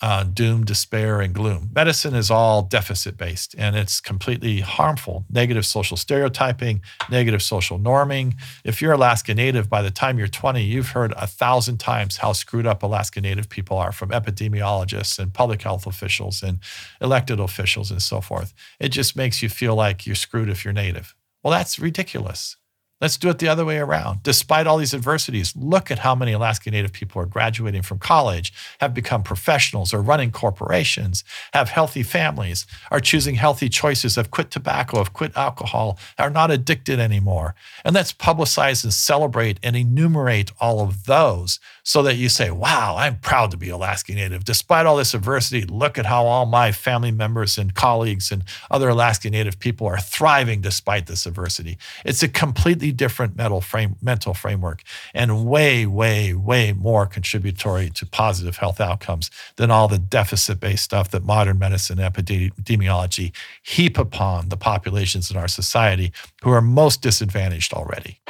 uh, 0.00 0.24
doom, 0.24 0.64
despair, 0.64 1.20
and 1.20 1.34
gloom. 1.34 1.70
Medicine 1.74 2.14
is 2.14 2.30
all 2.30 2.62
deficit 2.62 3.16
based 3.16 3.54
and 3.58 3.76
it's 3.76 4.00
completely 4.00 4.60
harmful. 4.60 5.24
Negative 5.30 5.66
social 5.66 5.96
stereotyping, 5.96 6.80
negative 7.10 7.42
social 7.42 7.78
norming. 7.78 8.34
If 8.64 8.80
you're 8.80 8.92
Alaska 8.92 9.34
Native, 9.34 9.68
by 9.68 9.82
the 9.82 9.90
time 9.90 10.18
you're 10.18 10.28
20, 10.28 10.62
you've 10.62 10.90
heard 10.90 11.12
a 11.16 11.26
thousand 11.26 11.78
times 11.78 12.18
how 12.18 12.32
screwed 12.32 12.66
up 12.66 12.82
Alaska 12.82 13.20
Native 13.20 13.48
people 13.48 13.76
are 13.76 13.92
from 13.92 14.10
epidemiologists 14.10 15.18
and 15.18 15.34
public 15.34 15.62
health 15.62 15.86
officials 15.86 16.42
and 16.42 16.58
elected 17.00 17.38
officials 17.38 17.90
and 17.90 18.00
so 18.00 18.20
forth. 18.20 18.54
It 18.78 18.88
just 18.88 19.16
makes 19.16 19.42
you 19.42 19.48
feel 19.48 19.74
like 19.74 20.06
you're 20.06 20.14
screwed 20.14 20.48
if 20.48 20.64
you're 20.64 20.72
Native. 20.72 21.14
Well, 21.42 21.52
that's 21.52 21.78
ridiculous. 21.78 22.56
Let's 23.00 23.16
do 23.16 23.30
it 23.30 23.38
the 23.38 23.48
other 23.48 23.64
way 23.64 23.78
around. 23.78 24.22
Despite 24.22 24.66
all 24.66 24.76
these 24.76 24.92
adversities, 24.92 25.54
look 25.56 25.90
at 25.90 26.00
how 26.00 26.14
many 26.14 26.32
Alaska 26.32 26.70
Native 26.70 26.92
people 26.92 27.22
are 27.22 27.26
graduating 27.26 27.80
from 27.80 27.98
college, 27.98 28.52
have 28.78 28.92
become 28.92 29.22
professionals, 29.22 29.94
are 29.94 30.02
running 30.02 30.30
corporations, 30.30 31.24
have 31.54 31.70
healthy 31.70 32.02
families, 32.02 32.66
are 32.90 33.00
choosing 33.00 33.36
healthy 33.36 33.70
choices, 33.70 34.16
have 34.16 34.30
quit 34.30 34.50
tobacco, 34.50 34.98
have 34.98 35.14
quit 35.14 35.34
alcohol, 35.34 35.98
are 36.18 36.28
not 36.28 36.50
addicted 36.50 37.00
anymore. 37.00 37.54
And 37.86 37.94
let's 37.94 38.12
publicize 38.12 38.84
and 38.84 38.92
celebrate 38.92 39.58
and 39.62 39.76
enumerate 39.76 40.52
all 40.60 40.80
of 40.80 41.06
those 41.06 41.58
so 41.82 42.02
that 42.02 42.16
you 42.16 42.28
say, 42.28 42.50
wow, 42.50 42.96
I'm 42.98 43.18
proud 43.18 43.50
to 43.52 43.56
be 43.56 43.70
Alaska 43.70 44.12
Native. 44.12 44.44
Despite 44.44 44.84
all 44.84 44.98
this 44.98 45.14
adversity, 45.14 45.62
look 45.62 45.96
at 45.98 46.06
how 46.06 46.26
all 46.26 46.44
my 46.44 46.70
family 46.70 47.10
members 47.10 47.56
and 47.56 47.74
colleagues 47.74 48.30
and 48.30 48.44
other 48.70 48.90
Alaska 48.90 49.30
Native 49.30 49.58
people 49.58 49.86
are 49.86 49.98
thriving 49.98 50.60
despite 50.60 51.06
this 51.06 51.24
adversity. 51.24 51.78
It's 52.04 52.22
a 52.22 52.28
completely 52.28 52.89
different 52.92 53.36
mental 53.36 53.60
frame, 53.60 53.96
mental 54.02 54.34
framework 54.34 54.82
and 55.14 55.46
way, 55.46 55.86
way, 55.86 56.34
way 56.34 56.72
more 56.72 57.06
contributory 57.06 57.90
to 57.90 58.06
positive 58.06 58.56
health 58.56 58.80
outcomes 58.80 59.30
than 59.56 59.70
all 59.70 59.88
the 59.88 59.98
deficit-based 59.98 60.82
stuff 60.82 61.10
that 61.10 61.24
modern 61.24 61.58
medicine 61.58 61.98
epidemiology 61.98 63.32
heap 63.62 63.98
upon 63.98 64.48
the 64.48 64.56
populations 64.56 65.30
in 65.30 65.36
our 65.36 65.48
society 65.48 66.12
who 66.42 66.50
are 66.50 66.62
most 66.62 67.02
disadvantaged 67.02 67.72
already. 67.72 68.20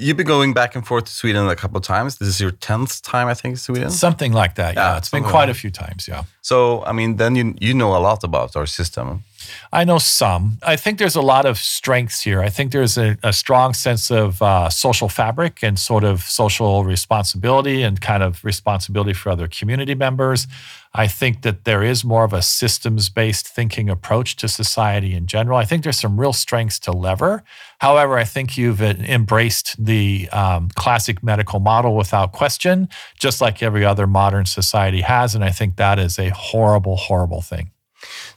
You've 0.00 0.16
been 0.16 0.26
going 0.26 0.54
back 0.54 0.76
and 0.76 0.86
forth 0.86 1.06
to 1.06 1.12
Sweden 1.12 1.48
a 1.48 1.56
couple 1.56 1.76
of 1.76 1.82
times. 1.82 2.18
This 2.18 2.28
is 2.28 2.40
your 2.40 2.52
tenth 2.52 3.02
time, 3.02 3.26
I 3.26 3.34
think, 3.34 3.58
Sweden. 3.58 3.90
Something 3.90 4.32
like 4.32 4.54
that. 4.54 4.74
Yeah, 4.74 4.92
yeah. 4.92 4.98
it's 4.98 5.10
been 5.10 5.24
quite 5.24 5.46
like 5.46 5.50
a 5.50 5.54
few 5.54 5.70
times. 5.70 6.06
Yeah. 6.06 6.22
So, 6.40 6.84
I 6.84 6.92
mean, 6.92 7.16
then 7.16 7.34
you 7.34 7.54
you 7.60 7.74
know 7.74 7.96
a 7.96 7.98
lot 7.98 8.22
about 8.22 8.54
our 8.54 8.66
system. 8.66 9.24
I 9.72 9.84
know 9.84 9.98
some. 9.98 10.58
I 10.62 10.76
think 10.76 10.98
there's 10.98 11.16
a 11.16 11.22
lot 11.22 11.46
of 11.46 11.58
strengths 11.58 12.22
here. 12.22 12.40
I 12.40 12.48
think 12.48 12.72
there's 12.72 12.98
a, 12.98 13.16
a 13.22 13.32
strong 13.32 13.74
sense 13.74 14.10
of 14.10 14.40
uh, 14.42 14.68
social 14.70 15.08
fabric 15.08 15.62
and 15.62 15.78
sort 15.78 16.04
of 16.04 16.22
social 16.22 16.84
responsibility 16.84 17.82
and 17.82 18.00
kind 18.00 18.22
of 18.22 18.44
responsibility 18.44 19.12
for 19.12 19.30
other 19.30 19.48
community 19.48 19.94
members. 19.94 20.46
I 20.94 21.06
think 21.06 21.42
that 21.42 21.64
there 21.64 21.82
is 21.82 22.04
more 22.04 22.24
of 22.24 22.32
a 22.32 22.42
systems 22.42 23.08
based 23.08 23.46
thinking 23.46 23.90
approach 23.90 24.36
to 24.36 24.48
society 24.48 25.14
in 25.14 25.26
general. 25.26 25.58
I 25.58 25.64
think 25.64 25.82
there's 25.84 26.00
some 26.00 26.18
real 26.18 26.32
strengths 26.32 26.78
to 26.80 26.92
lever. 26.92 27.44
However, 27.78 28.16
I 28.16 28.24
think 28.24 28.56
you've 28.56 28.80
embraced 28.80 29.82
the 29.84 30.28
um, 30.32 30.70
classic 30.74 31.22
medical 31.22 31.60
model 31.60 31.94
without 31.94 32.32
question, 32.32 32.88
just 33.20 33.40
like 33.40 33.62
every 33.62 33.84
other 33.84 34.06
modern 34.06 34.46
society 34.46 35.02
has. 35.02 35.34
And 35.34 35.44
I 35.44 35.50
think 35.50 35.76
that 35.76 35.98
is 35.98 36.18
a 36.18 36.30
horrible, 36.30 36.96
horrible 36.96 37.42
thing. 37.42 37.70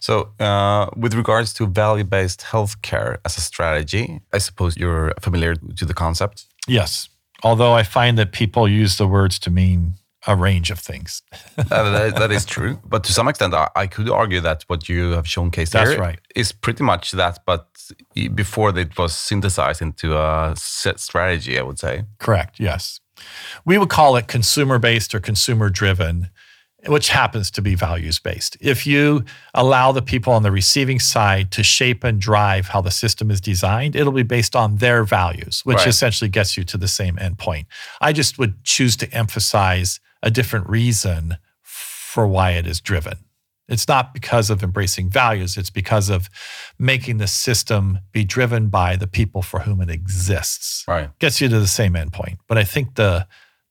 So, 0.02 0.34
uh, 0.40 0.90
with 0.98 1.14
regards 1.14 1.54
to 1.54 1.68
value 1.68 2.04
based 2.04 2.42
healthcare 2.42 3.20
as 3.24 3.38
a 3.38 3.42
strategy, 3.42 4.20
I 4.34 4.40
suppose 4.40 4.76
you're 4.76 5.14
familiar 5.22 5.56
to 5.56 5.86
the 5.86 5.94
concept? 5.94 6.46
Yes. 6.68 7.08
Although 7.44 7.74
I 7.74 7.84
find 7.84 8.18
that 8.18 8.32
people 8.32 8.68
use 8.68 8.98
the 8.98 9.08
words 9.08 9.38
to 9.40 9.52
mean 9.52 9.94
a 10.28 10.36
range 10.36 10.72
of 10.72 10.80
things. 10.80 11.22
that, 11.56 12.16
that 12.16 12.32
is 12.32 12.46
true. 12.46 12.80
But 12.86 13.04
to 13.06 13.14
some 13.14 13.28
extent, 13.28 13.54
I, 13.54 13.70
I 13.76 13.88
could 13.88 14.10
argue 14.10 14.40
that 14.42 14.64
what 14.68 14.90
you 14.90 15.12
have 15.12 15.26
showcased 15.26 15.72
That's 15.72 15.92
here 15.92 16.00
right. 16.00 16.20
is 16.36 16.52
pretty 16.52 16.84
much 16.84 17.12
that, 17.12 17.40
but 17.46 17.68
before 18.36 18.78
it 18.78 18.98
was 18.98 19.16
synthesized 19.16 19.82
into 19.82 20.18
a 20.18 20.54
set 20.56 21.00
strategy, 21.00 21.58
I 21.60 21.64
would 21.64 21.80
say. 21.80 22.06
Correct, 22.20 22.60
yes. 22.60 23.00
We 23.66 23.78
would 23.78 23.90
call 23.90 24.16
it 24.16 24.28
consumer 24.28 24.80
based 24.80 25.14
or 25.14 25.20
consumer 25.20 25.70
driven 25.70 26.30
which 26.88 27.10
happens 27.10 27.52
to 27.52 27.62
be 27.62 27.76
values 27.76 28.20
based. 28.20 28.58
If 28.60 28.88
you 28.88 29.24
allow 29.54 29.92
the 29.92 30.02
people 30.02 30.34
on 30.34 30.44
the 30.44 30.52
receiving 30.52 31.00
side 31.00 31.52
to 31.52 31.64
shape 31.64 32.04
and 32.04 32.20
drive 32.20 32.70
how 32.70 32.82
the 32.82 32.92
system 32.92 33.30
is 33.30 33.40
designed, 33.40 33.96
it'll 33.96 34.12
be 34.12 34.24
based 34.24 34.56
on 34.56 34.78
their 34.78 35.04
values, 35.04 35.62
which 35.64 35.78
right. 35.78 35.88
essentially 35.88 36.30
gets 36.30 36.58
you 36.58 36.64
to 36.64 36.78
the 36.78 36.88
same 36.88 37.18
endpoint. 37.18 37.66
I 38.00 38.14
just 38.14 38.40
would 38.40 38.64
choose 38.64 38.96
to 38.98 39.14
emphasize 39.14 40.00
a 40.24 40.32
different 40.32 40.70
reason 40.70 41.38
for 41.62 42.28
why 42.28 42.52
it 42.52 42.66
is 42.66 42.82
driven. 42.82 43.18
It's 43.68 43.88
not 43.88 44.14
because 44.14 44.50
of 44.50 44.64
embracing 44.64 45.10
values, 45.10 45.56
it's 45.56 45.70
because 45.70 46.10
of 46.10 46.30
making 46.78 47.20
the 47.20 47.28
system 47.28 48.00
be 48.12 48.26
driven 48.26 48.68
by 48.68 48.98
the 48.98 49.08
people 49.08 49.42
for 49.42 49.62
whom 49.62 49.82
it 49.82 49.90
exists. 49.90 50.84
Right. 50.88 51.10
Gets 51.20 51.40
you 51.40 51.48
to 51.48 51.60
the 51.60 51.68
same 51.68 51.94
endpoint. 51.94 52.40
But 52.48 52.58
I 52.58 52.64
think 52.64 52.96
the 52.96 53.28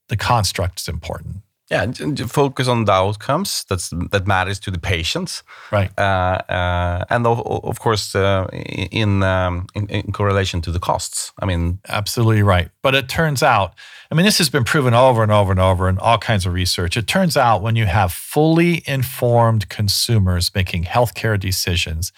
the 0.09 0.17
construct 0.17 0.81
is 0.81 0.89
important. 0.89 1.43
Yeah, 1.71 1.87
focus 2.27 2.67
on 2.67 2.85
the 2.85 2.93
outcomes 2.93 3.65
that's 3.69 3.91
that 4.11 4.27
matters 4.27 4.59
to 4.61 4.73
the 4.73 4.79
patients, 4.81 5.45
right? 5.71 5.97
Uh, 5.97 6.43
uh, 6.49 7.05
and 7.11 7.25
of, 7.25 7.41
of 7.47 7.79
course, 7.79 8.17
uh, 8.17 8.49
in, 8.53 9.23
um, 9.23 9.69
in, 9.77 9.87
in 9.89 10.11
correlation 10.11 10.61
to 10.63 10.73
the 10.73 10.81
costs. 10.81 11.33
I 11.39 11.47
mean, 11.47 11.79
absolutely 11.89 12.43
right. 12.43 12.71
But 12.83 12.97
it 12.97 13.09
turns 13.09 13.41
out, 13.41 13.75
I 14.11 14.17
mean, 14.17 14.27
this 14.27 14.39
has 14.39 14.51
been 14.51 14.65
proven 14.65 14.95
over 14.95 15.23
and 15.23 15.31
over 15.31 15.53
and 15.53 15.61
over 15.61 15.89
in 15.89 15.97
all 15.99 16.19
kinds 16.19 16.45
of 16.45 16.55
research. 16.55 16.97
It 16.97 17.07
turns 17.07 17.37
out 17.37 17.63
when 17.63 17.77
you 17.77 17.87
have 17.87 18.13
fully 18.13 18.83
informed 18.89 19.69
consumers 19.69 20.51
making 20.53 20.85
healthcare 20.85 21.39
decisions, 21.39 22.13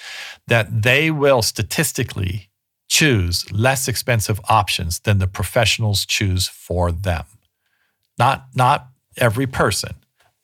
that 0.47 0.83
they 0.83 1.11
will 1.11 1.43
statistically 1.43 2.49
choose 2.89 3.45
less 3.53 3.87
expensive 3.87 4.41
options 4.49 5.01
than 5.01 5.19
the 5.19 5.27
professionals 5.27 6.07
choose 6.07 6.49
for 6.49 6.91
them. 6.91 7.25
Not 8.19 8.47
not 8.55 8.92
every 9.17 9.47
person. 9.47 9.95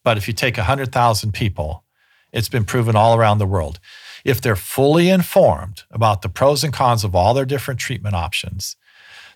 But 0.04 0.16
if 0.16 0.26
you 0.28 0.34
take 0.34 0.56
100,000 0.56 1.32
people, 1.32 1.84
it's 2.32 2.48
been 2.48 2.64
proven 2.64 2.96
all 2.96 3.16
around 3.16 3.38
the 3.38 3.46
world. 3.46 3.80
If 4.24 4.40
they're 4.40 4.56
fully 4.56 5.08
informed 5.08 5.84
about 5.90 6.22
the 6.22 6.28
pros 6.28 6.64
and 6.64 6.72
cons 6.72 7.04
of 7.04 7.14
all 7.14 7.34
their 7.34 7.44
different 7.44 7.80
treatment 7.80 8.14
options, 8.14 8.76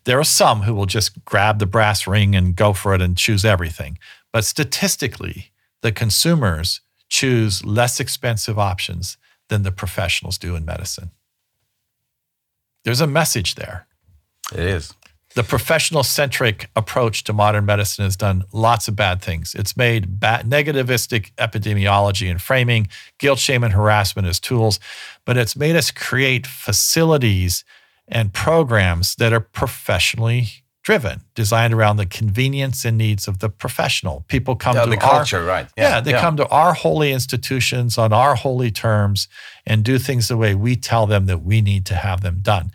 there 0.04 0.18
are 0.18 0.24
some 0.24 0.62
who 0.62 0.74
will 0.74 0.86
just 0.86 1.24
grab 1.24 1.58
the 1.58 1.66
brass 1.66 2.06
ring 2.06 2.34
and 2.34 2.56
go 2.56 2.72
for 2.72 2.94
it 2.94 3.00
and 3.00 3.16
choose 3.16 3.44
everything. 3.44 3.98
But 4.32 4.44
statistically, 4.44 5.52
the 5.80 5.92
consumers 5.92 6.80
choose 7.08 7.64
less 7.64 8.00
expensive 8.00 8.58
options 8.58 9.16
than 9.48 9.62
the 9.62 9.72
professionals 9.72 10.38
do 10.38 10.56
in 10.56 10.64
medicine. 10.64 11.10
There's 12.84 13.00
a 13.00 13.06
message 13.06 13.54
there. 13.54 13.86
It 14.52 14.60
is 14.60 14.94
the 15.34 15.42
professional 15.42 16.02
centric 16.02 16.68
approach 16.76 17.24
to 17.24 17.32
modern 17.32 17.64
medicine 17.64 18.04
has 18.04 18.16
done 18.16 18.44
lots 18.52 18.88
of 18.88 18.96
bad 18.96 19.22
things. 19.22 19.54
It's 19.54 19.76
made 19.76 20.20
bad, 20.20 20.46
negativistic 20.48 21.32
epidemiology 21.36 22.30
and 22.30 22.40
framing, 22.40 22.88
guilt, 23.18 23.38
shame, 23.38 23.64
and 23.64 23.72
harassment 23.72 24.28
as 24.28 24.38
tools, 24.38 24.78
but 25.24 25.36
it's 25.36 25.56
made 25.56 25.76
us 25.76 25.90
create 25.90 26.46
facilities 26.46 27.64
and 28.08 28.32
programs 28.32 29.14
that 29.16 29.32
are 29.32 29.40
professionally 29.40 30.62
driven, 30.82 31.20
designed 31.34 31.72
around 31.72 31.96
the 31.96 32.06
convenience 32.06 32.84
and 32.84 32.98
needs 32.98 33.28
of 33.28 33.38
the 33.38 33.48
professional. 33.48 34.24
People 34.26 34.56
come 34.56 34.74
yeah, 34.74 34.84
to 34.84 34.90
the 34.90 34.96
culture, 34.96 35.38
our, 35.38 35.44
right? 35.44 35.68
Yeah, 35.76 35.88
yeah 35.88 36.00
they 36.00 36.10
yeah. 36.10 36.20
come 36.20 36.36
to 36.36 36.48
our 36.48 36.74
holy 36.74 37.12
institutions 37.12 37.96
on 37.98 38.12
our 38.12 38.34
holy 38.34 38.70
terms 38.70 39.28
and 39.64 39.84
do 39.84 39.98
things 39.98 40.26
the 40.26 40.36
way 40.36 40.54
we 40.54 40.74
tell 40.74 41.06
them 41.06 41.26
that 41.26 41.42
we 41.42 41.60
need 41.60 41.86
to 41.86 41.94
have 41.94 42.20
them 42.22 42.40
done. 42.42 42.72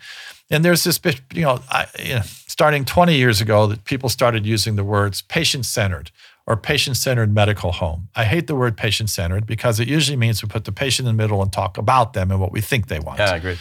And 0.50 0.64
there's 0.64 0.84
this, 0.84 0.98
you 1.32 1.42
know, 1.42 1.60
I, 1.68 1.86
you 1.98 2.14
know 2.14 2.22
starting 2.58 2.84
20 2.84 3.14
years 3.14 3.40
ago 3.40 3.68
that 3.68 3.84
people 3.84 4.08
started 4.08 4.44
using 4.44 4.74
the 4.74 4.82
words 4.82 5.22
patient 5.22 5.64
centered 5.64 6.10
or 6.44 6.56
patient 6.56 6.96
centered 6.96 7.32
medical 7.32 7.70
home. 7.70 8.08
I 8.16 8.24
hate 8.24 8.48
the 8.48 8.56
word 8.56 8.76
patient 8.76 9.10
centered 9.10 9.46
because 9.46 9.78
it 9.78 9.86
usually 9.86 10.16
means 10.16 10.42
we 10.42 10.48
put 10.48 10.64
the 10.64 10.72
patient 10.72 11.08
in 11.08 11.16
the 11.16 11.22
middle 11.22 11.40
and 11.40 11.52
talk 11.52 11.78
about 11.78 12.14
them 12.14 12.32
and 12.32 12.40
what 12.40 12.50
we 12.50 12.60
think 12.60 12.88
they 12.88 12.98
want. 12.98 13.20
Yeah, 13.20 13.30
I 13.30 13.36
agree. 13.36 13.58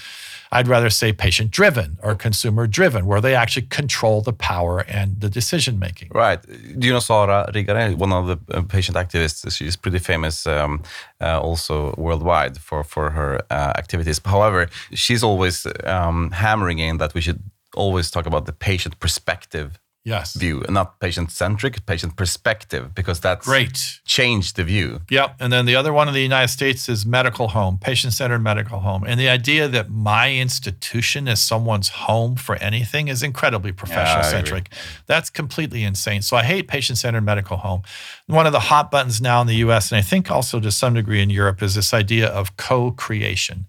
I'd 0.52 0.68
rather 0.68 0.90
say 0.90 1.14
patient 1.14 1.52
driven 1.52 1.98
or 2.02 2.16
consumer 2.16 2.68
driven, 2.68 3.06
where 3.06 3.22
they 3.22 3.36
actually 3.36 3.68
control 3.68 4.22
the 4.22 4.34
power 4.34 4.80
and 4.88 5.20
the 5.20 5.30
decision 5.30 5.80
making. 5.80 6.10
Right. 6.14 6.42
Do 6.80 6.88
you 6.88 6.94
know 6.94 7.00
Sara 7.00 7.50
Riggare, 7.54 7.96
one 7.96 8.14
of 8.14 8.28
the 8.28 8.58
uh, 8.58 8.62
patient 8.62 8.98
activists? 8.98 9.52
She's 9.52 9.76
pretty 9.76 10.00
famous 10.00 10.48
um, 10.48 10.82
uh, 11.22 11.40
also 11.40 11.94
worldwide 11.98 12.58
for, 12.58 12.84
for 12.84 13.12
her 13.12 13.42
uh, 13.50 13.74
activities. 13.78 14.22
However, 14.24 14.70
she's 14.94 15.24
always 15.24 15.68
um, 15.84 16.32
hammering 16.32 16.80
in 16.80 16.98
that 16.98 17.14
we 17.14 17.22
should 17.22 17.42
always 17.76 18.10
talk 18.10 18.26
about 18.26 18.46
the 18.46 18.54
patient 18.54 19.00
perspective 19.00 19.80
yes. 20.08 20.34
view, 20.34 20.64
and 20.64 20.74
not 20.74 21.00
patient 21.00 21.32
centric, 21.32 21.86
patient 21.86 22.16
perspective, 22.16 22.96
because 22.96 23.20
that's 23.20 23.46
great. 23.46 24.00
Changed 24.06 24.56
the 24.56 24.64
view. 24.64 25.02
Yep. 25.10 25.36
And 25.40 25.52
then 25.52 25.66
the 25.66 25.76
other 25.76 25.92
one 25.92 26.08
in 26.08 26.14
the 26.14 26.22
United 26.22 26.48
States 26.48 26.88
is 26.88 27.06
medical 27.06 27.50
home, 27.50 27.78
patient 27.78 28.14
centered 28.14 28.40
medical 28.40 28.80
home. 28.80 29.04
And 29.06 29.20
the 29.20 29.30
idea 29.30 29.68
that 29.68 29.90
my 29.90 30.34
institution 30.34 31.28
is 31.28 31.42
someone's 31.42 31.90
home 31.90 32.36
for 32.36 32.56
anything 32.56 33.10
is 33.10 33.22
incredibly 33.22 33.72
professional 33.72 34.24
centric. 34.24 34.70
Yeah, 34.72 34.78
that's 35.06 35.30
completely 35.30 35.84
insane. 35.84 36.22
So 36.22 36.38
I 36.38 36.44
hate 36.44 36.68
patient 36.68 36.98
centered 36.98 37.22
medical 37.22 37.58
home. 37.58 37.82
One 38.28 38.46
of 38.46 38.54
the 38.54 38.62
hot 38.72 38.90
buttons 38.90 39.22
now 39.22 39.42
in 39.42 39.48
the 39.48 39.56
US, 39.68 39.92
and 39.92 40.00
I 40.00 40.02
think 40.02 40.32
also 40.32 40.60
to 40.60 40.72
some 40.72 40.94
degree 40.94 41.22
in 41.22 41.30
Europe, 41.30 41.62
is 41.62 41.76
this 41.76 41.94
idea 41.94 42.28
of 42.28 42.56
co 42.58 42.92
creation. 42.92 43.68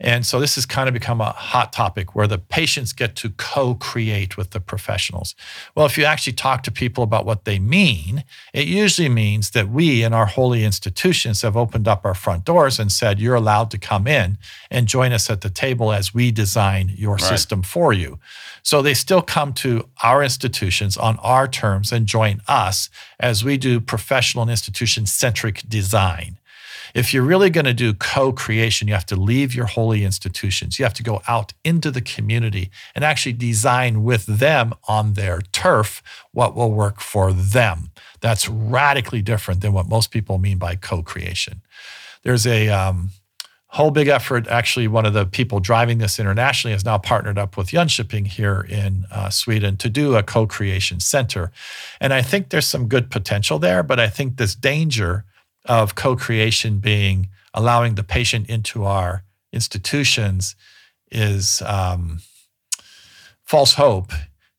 And 0.00 0.24
so 0.24 0.40
this 0.40 0.54
has 0.54 0.64
kind 0.64 0.88
of 0.88 0.94
become 0.94 1.20
a 1.20 1.32
hot 1.32 1.74
topic 1.74 2.14
where 2.14 2.26
the 2.26 2.38
patients 2.38 2.94
get 2.94 3.14
to 3.16 3.30
co 3.30 3.74
create 3.74 4.38
with 4.38 4.50
the 4.50 4.60
professionals. 4.60 5.34
Well, 5.74 5.84
if 5.84 5.98
you 5.98 6.04
actually 6.04 6.32
talk 6.32 6.62
to 6.62 6.70
people 6.70 7.04
about 7.04 7.26
what 7.26 7.44
they 7.44 7.58
mean, 7.58 8.24
it 8.54 8.66
usually 8.66 9.10
means 9.10 9.50
that 9.50 9.68
we 9.68 10.02
in 10.02 10.14
our 10.14 10.24
holy 10.24 10.64
institutions 10.64 11.42
have 11.42 11.56
opened 11.56 11.86
up 11.86 12.06
our 12.06 12.14
front 12.14 12.44
doors 12.44 12.78
and 12.78 12.90
said, 12.90 13.20
you're 13.20 13.34
allowed 13.34 13.70
to 13.72 13.78
come 13.78 14.06
in 14.06 14.38
and 14.70 14.88
join 14.88 15.12
us 15.12 15.28
at 15.28 15.42
the 15.42 15.50
table 15.50 15.92
as 15.92 16.14
we 16.14 16.30
design 16.30 16.92
your 16.96 17.16
right. 17.16 17.20
system 17.20 17.62
for 17.62 17.92
you. 17.92 18.18
So 18.62 18.80
they 18.80 18.94
still 18.94 19.22
come 19.22 19.52
to 19.54 19.86
our 20.02 20.22
institutions 20.22 20.96
on 20.96 21.18
our 21.18 21.46
terms 21.46 21.92
and 21.92 22.06
join 22.06 22.40
us 22.48 22.88
as 23.18 23.44
we 23.44 23.58
do 23.58 23.80
professional 23.80 24.42
and 24.42 24.50
institution 24.50 25.04
centric 25.04 25.62
design. 25.68 26.38
If 26.94 27.14
you're 27.14 27.22
really 27.22 27.50
going 27.50 27.66
to 27.66 27.74
do 27.74 27.94
co 27.94 28.32
creation, 28.32 28.88
you 28.88 28.94
have 28.94 29.06
to 29.06 29.16
leave 29.16 29.54
your 29.54 29.66
holy 29.66 30.04
institutions. 30.04 30.78
You 30.78 30.84
have 30.84 30.94
to 30.94 31.02
go 31.02 31.22
out 31.28 31.52
into 31.64 31.90
the 31.90 32.00
community 32.00 32.70
and 32.94 33.04
actually 33.04 33.34
design 33.34 34.02
with 34.02 34.26
them 34.26 34.74
on 34.88 35.14
their 35.14 35.40
turf 35.52 36.02
what 36.32 36.54
will 36.54 36.72
work 36.72 37.00
for 37.00 37.32
them. 37.32 37.90
That's 38.20 38.48
radically 38.48 39.22
different 39.22 39.60
than 39.60 39.72
what 39.72 39.88
most 39.88 40.10
people 40.10 40.38
mean 40.38 40.58
by 40.58 40.76
co 40.76 41.02
creation. 41.02 41.62
There's 42.22 42.46
a 42.46 42.68
um, 42.68 43.10
whole 43.68 43.90
big 43.90 44.08
effort. 44.08 44.48
Actually, 44.48 44.88
one 44.88 45.06
of 45.06 45.14
the 45.14 45.24
people 45.24 45.60
driving 45.60 45.98
this 45.98 46.18
internationally 46.18 46.72
has 46.72 46.84
now 46.84 46.98
partnered 46.98 47.38
up 47.38 47.56
with 47.56 47.68
Jönköping 47.68 48.26
here 48.26 48.66
in 48.68 49.06
uh, 49.10 49.30
Sweden 49.30 49.76
to 49.78 49.88
do 49.88 50.16
a 50.16 50.22
co 50.22 50.46
creation 50.46 51.00
center. 51.00 51.52
And 52.00 52.12
I 52.12 52.22
think 52.22 52.48
there's 52.50 52.66
some 52.66 52.88
good 52.88 53.10
potential 53.10 53.58
there, 53.58 53.82
but 53.82 54.00
I 54.00 54.08
think 54.08 54.36
this 54.36 54.54
danger 54.54 55.24
of 55.64 55.94
co 55.94 56.16
creation 56.16 56.78
being 56.78 57.28
allowing 57.54 57.94
the 57.94 58.04
patient 58.04 58.48
into 58.48 58.84
our 58.84 59.24
institutions 59.52 60.54
is 61.10 61.62
um, 61.62 62.20
false 63.42 63.74
hope 63.74 64.12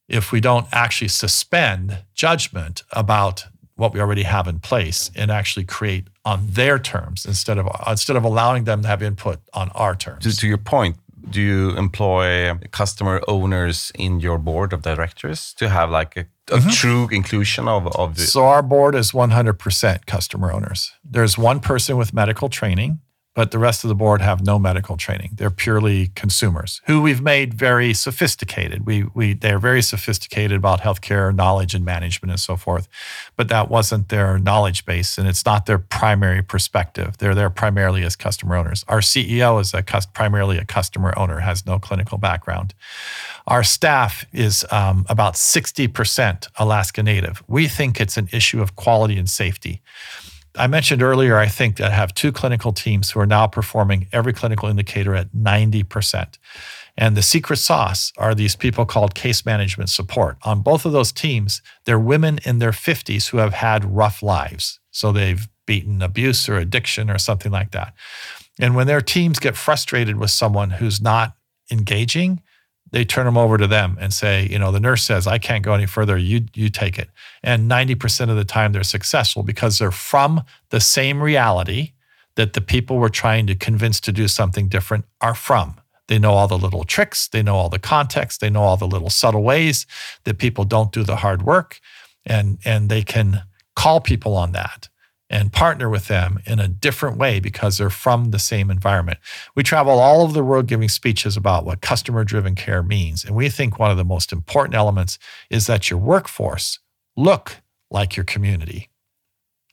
if 0.09 0.31
we 0.31 0.41
don't 0.41 0.67
actually 0.73 1.07
suspend 1.07 1.99
judgment 2.13 2.83
about 2.91 3.45
what 3.75 3.93
we 3.93 3.99
already 4.01 4.23
have 4.23 4.47
in 4.47 4.59
place 4.59 5.09
and 5.15 5.31
actually 5.31 5.63
create 5.63 6.07
on 6.25 6.45
their 6.51 6.77
terms 6.77 7.25
instead 7.25 7.57
of 7.57 7.67
instead 7.87 8.15
of 8.15 8.23
allowing 8.23 8.65
them 8.65 8.81
to 8.81 8.87
have 8.87 9.01
input 9.01 9.39
on 9.53 9.69
our 9.69 9.95
terms. 9.95 10.23
To, 10.23 10.37
to 10.37 10.47
your 10.47 10.57
point, 10.57 10.97
do 11.31 11.41
you 11.41 11.77
employ 11.77 12.53
customer 12.71 13.21
owners 13.27 13.91
in 13.95 14.19
your 14.19 14.37
board 14.37 14.73
of 14.73 14.81
directors 14.81 15.53
to 15.53 15.69
have 15.69 15.89
like 15.89 16.17
a, 16.17 16.25
a 16.53 16.57
mm 16.57 16.63
-hmm. 16.63 16.79
true 16.81 17.07
inclusion 17.11 17.67
of, 17.67 17.87
of 17.95 18.15
the 18.15 18.21
so 18.21 18.41
our 18.45 18.63
board 18.63 18.95
is 18.95 19.13
100% 19.13 20.05
customer 20.05 20.51
owners 20.51 20.93
there's 21.13 21.37
one 21.37 21.59
person 21.59 21.97
with 21.97 22.13
medical 22.13 22.49
training 22.49 22.99
but 23.33 23.51
the 23.51 23.59
rest 23.59 23.83
of 23.83 23.87
the 23.87 23.95
board 23.95 24.21
have 24.21 24.45
no 24.45 24.59
medical 24.59 24.97
training. 24.97 25.31
They're 25.35 25.49
purely 25.49 26.07
consumers 26.07 26.81
who 26.85 27.01
we've 27.01 27.21
made 27.21 27.53
very 27.53 27.93
sophisticated. 27.93 28.85
We, 28.85 29.05
we, 29.13 29.33
they're 29.33 29.59
very 29.59 29.81
sophisticated 29.81 30.57
about 30.57 30.81
healthcare 30.81 31.33
knowledge 31.33 31.73
and 31.73 31.85
management 31.85 32.31
and 32.31 32.39
so 32.39 32.57
forth, 32.57 32.89
but 33.37 33.47
that 33.47 33.69
wasn't 33.69 34.09
their 34.09 34.37
knowledge 34.37 34.85
base 34.85 35.17
and 35.17 35.27
it's 35.27 35.45
not 35.45 35.65
their 35.65 35.79
primary 35.79 36.41
perspective. 36.41 37.17
They're 37.19 37.35
there 37.35 37.49
primarily 37.49 38.03
as 38.03 38.17
customer 38.17 38.57
owners. 38.57 38.83
Our 38.89 38.99
CEO 38.99 39.61
is 39.61 39.73
a 39.73 39.81
primarily 40.13 40.57
a 40.57 40.65
customer 40.65 41.13
owner, 41.17 41.39
has 41.39 41.65
no 41.65 41.79
clinical 41.79 42.17
background. 42.17 42.73
Our 43.47 43.63
staff 43.63 44.25
is 44.33 44.65
um, 44.71 45.05
about 45.07 45.35
60% 45.35 46.47
Alaska 46.57 47.01
Native. 47.01 47.43
We 47.47 47.67
think 47.67 48.01
it's 48.01 48.17
an 48.17 48.27
issue 48.33 48.61
of 48.61 48.75
quality 48.75 49.17
and 49.17 49.29
safety. 49.29 49.81
I 50.57 50.67
mentioned 50.67 51.01
earlier, 51.01 51.37
I 51.37 51.47
think 51.47 51.77
that 51.77 51.91
I 51.91 51.95
have 51.95 52.13
two 52.13 52.31
clinical 52.31 52.73
teams 52.73 53.11
who 53.11 53.19
are 53.19 53.25
now 53.25 53.47
performing 53.47 54.07
every 54.11 54.33
clinical 54.33 54.67
indicator 54.69 55.15
at 55.15 55.31
90%. 55.31 56.37
And 56.97 57.15
the 57.15 57.21
secret 57.21 57.57
sauce 57.57 58.11
are 58.17 58.35
these 58.35 58.55
people 58.55 58.85
called 58.85 59.15
case 59.15 59.45
management 59.45 59.89
support. 59.89 60.37
On 60.43 60.61
both 60.61 60.85
of 60.85 60.91
those 60.91 61.11
teams, 61.11 61.61
they're 61.85 61.99
women 61.99 62.39
in 62.43 62.59
their 62.59 62.71
50s 62.71 63.29
who 63.29 63.37
have 63.37 63.53
had 63.53 63.85
rough 63.85 64.21
lives. 64.21 64.79
So 64.91 65.11
they've 65.11 65.47
beaten 65.65 66.01
abuse 66.01 66.49
or 66.49 66.57
addiction 66.57 67.09
or 67.09 67.17
something 67.17 67.51
like 67.51 67.71
that. 67.71 67.93
And 68.59 68.75
when 68.75 68.87
their 68.87 69.01
teams 69.01 69.39
get 69.39 69.55
frustrated 69.55 70.17
with 70.17 70.31
someone 70.31 70.71
who's 70.71 71.01
not 71.01 71.35
engaging, 71.71 72.41
they 72.91 73.05
turn 73.05 73.25
them 73.25 73.37
over 73.37 73.57
to 73.57 73.67
them 73.67 73.97
and 73.99 74.13
say, 74.13 74.47
you 74.49 74.59
know, 74.59 74.71
the 74.71 74.79
nurse 74.79 75.03
says, 75.03 75.25
I 75.25 75.37
can't 75.37 75.63
go 75.63 75.73
any 75.73 75.85
further. 75.85 76.17
You, 76.17 76.45
you 76.53 76.69
take 76.69 76.99
it. 76.99 77.09
And 77.41 77.69
90% 77.69 78.29
of 78.29 78.35
the 78.35 78.45
time 78.45 78.73
they're 78.73 78.83
successful 78.83 79.43
because 79.43 79.79
they're 79.79 79.91
from 79.91 80.43
the 80.69 80.81
same 80.81 81.21
reality 81.21 81.93
that 82.35 82.53
the 82.53 82.61
people 82.61 82.97
we're 82.97 83.09
trying 83.09 83.47
to 83.47 83.55
convince 83.55 83.99
to 84.01 84.11
do 84.11 84.27
something 84.27 84.67
different 84.67 85.05
are 85.21 85.35
from. 85.35 85.79
They 86.07 86.19
know 86.19 86.33
all 86.33 86.47
the 86.47 86.57
little 86.57 86.83
tricks, 86.83 87.27
they 87.29 87.41
know 87.41 87.55
all 87.55 87.69
the 87.69 87.79
context, 87.79 88.41
they 88.41 88.49
know 88.49 88.63
all 88.63 88.77
the 88.77 88.87
little 88.87 89.09
subtle 89.09 89.43
ways 89.43 89.85
that 90.25 90.37
people 90.37 90.65
don't 90.65 90.91
do 90.91 91.03
the 91.03 91.17
hard 91.17 91.43
work. 91.43 91.79
And, 92.25 92.59
and 92.65 92.89
they 92.89 93.03
can 93.03 93.43
call 93.75 94.01
people 94.01 94.35
on 94.35 94.51
that 94.51 94.89
and 95.31 95.53
partner 95.53 95.89
with 95.89 96.09
them 96.09 96.39
in 96.45 96.59
a 96.59 96.67
different 96.67 97.17
way 97.17 97.39
because 97.39 97.77
they're 97.77 97.89
from 97.89 98.31
the 98.31 98.37
same 98.37 98.69
environment. 98.69 99.17
We 99.55 99.63
travel 99.63 99.97
all 99.97 100.21
over 100.21 100.33
the 100.33 100.43
world 100.43 100.67
giving 100.67 100.89
speeches 100.89 101.37
about 101.37 101.65
what 101.65 101.79
customer 101.79 102.25
driven 102.25 102.53
care 102.53 102.83
means. 102.83 103.23
And 103.23 103.33
we 103.33 103.47
think 103.47 103.79
one 103.79 103.89
of 103.89 103.97
the 103.97 104.03
most 104.03 104.33
important 104.33 104.75
elements 104.75 105.17
is 105.49 105.67
that 105.67 105.89
your 105.89 105.99
workforce 105.99 106.79
look 107.15 107.61
like 107.89 108.17
your 108.17 108.25
community. 108.25 108.89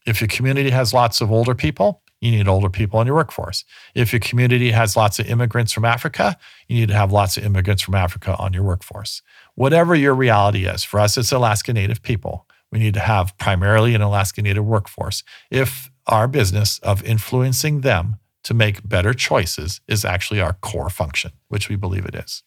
If 0.06 0.20
your 0.20 0.28
community 0.28 0.70
has 0.70 0.94
lots 0.94 1.20
of 1.20 1.32
older 1.32 1.56
people, 1.56 2.02
you 2.20 2.30
need 2.30 2.48
older 2.48 2.70
people 2.70 3.00
in 3.00 3.06
your 3.06 3.16
workforce. 3.16 3.64
If 3.94 4.12
your 4.12 4.20
community 4.20 4.70
has 4.70 4.96
lots 4.96 5.18
of 5.18 5.26
immigrants 5.26 5.72
from 5.72 5.84
Africa, 5.84 6.36
you 6.68 6.80
need 6.80 6.88
to 6.88 6.94
have 6.94 7.12
lots 7.12 7.36
of 7.36 7.44
immigrants 7.44 7.82
from 7.82 7.94
Africa 7.94 8.36
on 8.38 8.52
your 8.52 8.62
workforce. 8.62 9.22
Whatever 9.54 9.94
your 9.94 10.14
reality 10.14 10.66
is, 10.66 10.82
for 10.84 10.98
us, 11.00 11.16
it's 11.16 11.32
Alaska 11.32 11.72
Native 11.72 12.02
people 12.02 12.47
we 12.70 12.78
need 12.78 12.94
to 12.94 13.00
have 13.00 13.36
primarily 13.38 13.94
an 13.94 14.02
Alaska 14.02 14.42
Native 14.42 14.64
workforce 14.64 15.22
if 15.50 15.90
our 16.06 16.28
business 16.28 16.78
of 16.80 17.02
influencing 17.04 17.82
them 17.82 18.16
to 18.44 18.54
make 18.54 18.86
better 18.88 19.12
choices 19.12 19.80
is 19.88 20.04
actually 20.04 20.40
our 20.40 20.54
core 20.54 20.90
function, 20.90 21.32
which 21.48 21.68
we 21.68 21.76
believe 21.76 22.06
it 22.06 22.14
is. 22.14 22.42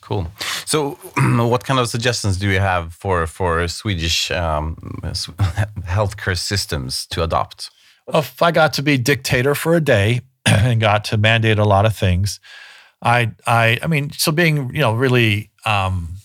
Cool. 0.00 0.26
So, 0.66 0.90
what 1.16 1.64
kind 1.64 1.78
of 1.78 1.88
suggestions 1.88 2.36
do 2.36 2.48
you 2.48 2.58
have 2.58 2.92
for 2.92 3.26
for 3.26 3.68
Swedish 3.68 4.30
um, 4.30 4.76
healthcare 5.84 6.36
systems 6.36 7.06
to 7.06 7.22
adopt? 7.22 7.70
Well, 8.06 8.18
if 8.18 8.42
I 8.42 8.50
got 8.50 8.72
to 8.74 8.82
be 8.82 8.98
dictator 8.98 9.54
for 9.54 9.74
a 9.74 9.80
day 9.80 10.22
and 10.46 10.80
got 10.80 11.04
to 11.04 11.16
mandate 11.16 11.58
a 11.58 11.64
lot 11.64 11.86
of 11.86 11.96
things, 11.96 12.40
I 13.00 13.30
I 13.46 13.78
I 13.80 13.86
mean, 13.86 14.10
so 14.10 14.32
being 14.32 14.74
you 14.74 14.80
know 14.80 14.92
really 14.92 15.50
um, 15.64 16.16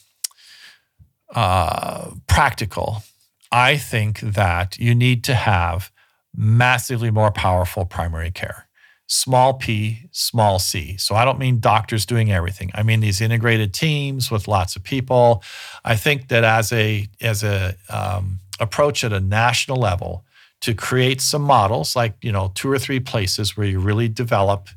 uh, 1.36 2.10
practical 2.26 3.04
I 3.52 3.78
think 3.78 4.20
that 4.20 4.78
you 4.78 4.94
need 4.94 5.24
to 5.26 5.36
have 5.36 5.92
massively 6.36 7.12
more 7.12 7.32
powerful 7.32 7.86
primary 7.86 8.32
care. 8.32 8.68
Small 9.08 9.54
p, 9.54 10.10
small 10.12 10.60
c. 10.60 10.98
So 10.98 11.16
I 11.16 11.24
don't 11.24 11.40
mean 11.40 11.60
doctors 11.60 12.06
doing 12.06 12.32
everything. 12.32 12.72
I 12.74 12.84
mean 12.84 13.00
these 13.00 13.22
integrated 13.22 13.74
teams 13.74 14.30
with 14.30 14.48
lots 14.48 14.76
of 14.76 14.84
people. 14.84 15.44
I 15.86 15.96
think 15.96 16.28
that 16.28 16.44
as 16.44 16.74
a 16.74 17.08
as 17.22 17.44
a 17.44 17.76
um, 17.90 18.40
approach 18.60 19.04
at 19.04 19.14
a 19.14 19.22
national 19.22 19.78
level 19.78 20.26
to 20.62 20.74
create 20.74 21.22
some 21.22 21.42
models, 21.42 21.96
like 21.96 22.16
you 22.22 22.32
know 22.32 22.52
two 22.54 22.70
or 22.70 22.78
three 22.78 23.00
places 23.00 23.56
where 23.56 23.68
you 23.68 23.80
really 23.80 24.10
develop 24.10 24.68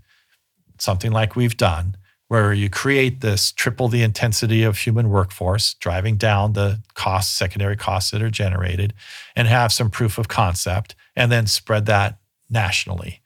something 0.78 1.10
like 1.10 1.34
we've 1.34 1.56
done, 1.56 1.96
where 2.30 2.52
you 2.52 2.70
create 2.70 3.22
this 3.22 3.50
triple 3.50 3.88
the 3.88 4.04
intensity 4.04 4.62
of 4.62 4.78
human 4.78 5.08
workforce, 5.08 5.74
driving 5.74 6.16
down 6.16 6.52
the 6.52 6.80
costs, 6.94 7.36
secondary 7.36 7.76
costs 7.76 8.12
that 8.12 8.22
are 8.22 8.30
generated, 8.30 8.94
and 9.34 9.48
have 9.48 9.72
some 9.72 9.90
proof 9.90 10.16
of 10.16 10.28
concept, 10.28 10.94
and 11.16 11.32
then 11.32 11.44
spread 11.48 11.86
that 11.86 12.20
nationally. 12.48 13.20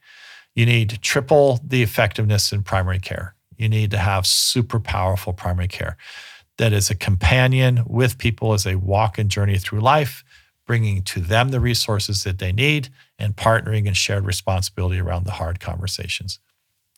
You 0.55 0.65
need 0.65 0.97
triple 1.03 1.59
the 1.63 1.83
effectiveness 1.83 2.51
in 2.51 2.63
primary 2.63 2.97
care. 2.97 3.35
You 3.55 3.69
need 3.69 3.91
to 3.91 3.99
have 3.99 4.25
super 4.25 4.79
powerful 4.79 5.33
primary 5.33 5.67
care 5.67 5.97
that 6.57 6.73
is 6.73 6.89
a 6.89 6.95
companion 6.95 7.83
with 7.85 8.17
people 8.17 8.53
as 8.53 8.63
they 8.63 8.75
walk 8.75 9.19
and 9.19 9.29
journey 9.29 9.59
through 9.59 9.81
life, 9.81 10.23
bringing 10.65 11.03
to 11.03 11.19
them 11.19 11.49
the 11.49 11.59
resources 11.59 12.23
that 12.23 12.39
they 12.39 12.51
need 12.51 12.89
and 13.19 13.35
partnering 13.35 13.85
and 13.85 13.95
shared 13.95 14.25
responsibility 14.25 14.99
around 14.99 15.27
the 15.27 15.33
hard 15.33 15.59
conversations. 15.59 16.39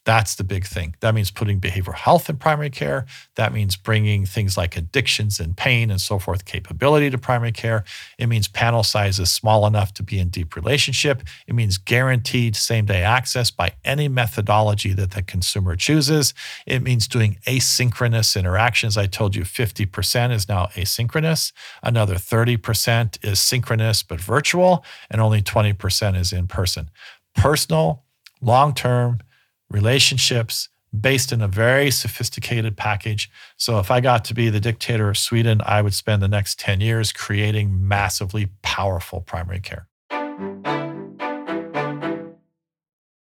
That's 0.08 0.36
the 0.36 0.46
big 0.46 0.66
thing. 0.66 0.96
That 1.02 1.14
means 1.14 1.32
putting 1.32 1.60
behavioral 1.60 1.96
health 1.96 2.30
in 2.30 2.38
primary 2.38 2.70
care. 2.70 3.06
That 3.36 3.52
means 3.52 3.76
bringing 3.76 4.26
things 4.26 4.56
like 4.56 4.78
addictions 4.78 5.38
and 5.38 5.58
pain 5.58 5.92
and 5.92 6.00
so 6.00 6.18
forth 6.18 6.46
capability 6.46 7.10
to 7.10 7.18
primary 7.18 7.52
care. 7.52 7.84
It 8.18 8.28
means 8.28 8.48
panel 8.48 8.84
sizes 8.84 9.30
small 9.30 9.68
enough 9.68 9.94
to 9.96 10.04
be 10.04 10.18
in 10.18 10.30
deep 10.30 10.56
relationship. 10.56 11.24
It 11.46 11.56
means 11.56 11.78
guaranteed 11.78 12.56
same 12.56 12.86
day 12.86 13.04
access 13.04 13.52
by 13.52 13.74
any 13.84 14.08
methodology 14.08 14.94
that 14.94 15.12
the 15.12 15.24
consumer 15.24 15.76
chooses. 15.76 16.34
It 16.66 16.82
means 16.82 17.10
doing 17.10 17.40
asynchronous 17.46 18.40
interactions. 18.40 18.98
I 18.98 19.08
told 19.08 19.36
you 19.36 19.44
50% 19.44 20.32
is 20.32 20.48
now 20.48 20.68
asynchronous, 20.68 21.52
another 21.84 22.16
30% 22.16 23.26
is 23.26 23.42
synchronous 23.42 24.04
but 24.04 24.22
virtual, 24.22 24.86
and 25.12 25.20
only 25.20 25.42
20% 25.42 26.18
is 26.18 26.32
in 26.32 26.48
person. 26.48 26.92
Personal, 27.36 28.06
long 28.40 28.74
term, 28.74 29.20
relationships 29.70 30.70
based 31.00 31.32
in 31.32 31.42
a 31.42 31.48
very 31.48 31.92
sophisticated 31.92 32.78
package. 32.78 33.30
So 33.58 33.80
if 33.80 33.92
I 33.92 34.00
got 34.00 34.24
to 34.26 34.34
be 34.34 34.50
the 34.50 34.60
dictator 34.60 35.10
of 35.10 35.18
Sweden, 35.18 35.62
I 35.66 35.82
would 35.82 35.94
spend 35.94 36.22
the 36.22 36.28
next 36.28 36.60
10 36.60 36.82
years 36.82 37.12
creating 37.12 37.88
massively 37.88 38.50
powerful 38.62 39.22
primary 39.22 39.60
care. 39.60 39.88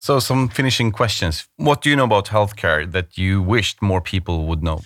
So, 0.00 0.20
some 0.20 0.48
finishing 0.48 0.90
questions. 0.90 1.46
What 1.56 1.82
do 1.82 1.90
you 1.90 1.96
know 1.96 2.04
about 2.04 2.26
healthcare 2.26 2.90
that 2.92 3.18
you 3.18 3.42
wished 3.42 3.82
more 3.82 4.00
people 4.00 4.46
would 4.46 4.62
know? 4.62 4.80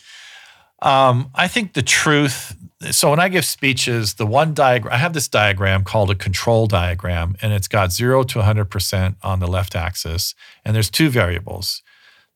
Um, 0.81 1.31
I 1.35 1.47
think 1.47 1.75
the 1.75 1.83
truth. 1.83 2.57
So 2.91 3.11
when 3.11 3.21
I 3.21 3.29
give 3.29 3.45
speeches, 3.45 4.15
the 4.15 4.27
one 4.27 4.55
diagram 4.55 4.93
I 4.93 4.99
have 4.99 5.13
this 5.13 5.29
diagram 5.29 5.85
called 5.85 6.11
a 6.11 6.15
control 6.15 6.67
diagram, 6.67 7.37
and 7.41 7.53
it's 7.53 7.69
got 7.69 7.93
zero 7.93 8.23
to 8.25 8.41
100% 8.41 9.17
on 9.23 9.39
the 9.41 9.47
left 9.47 9.77
axis, 9.77 10.35
and 10.65 10.75
there's 10.75 10.91
two 10.91 11.09
variables: 11.09 11.83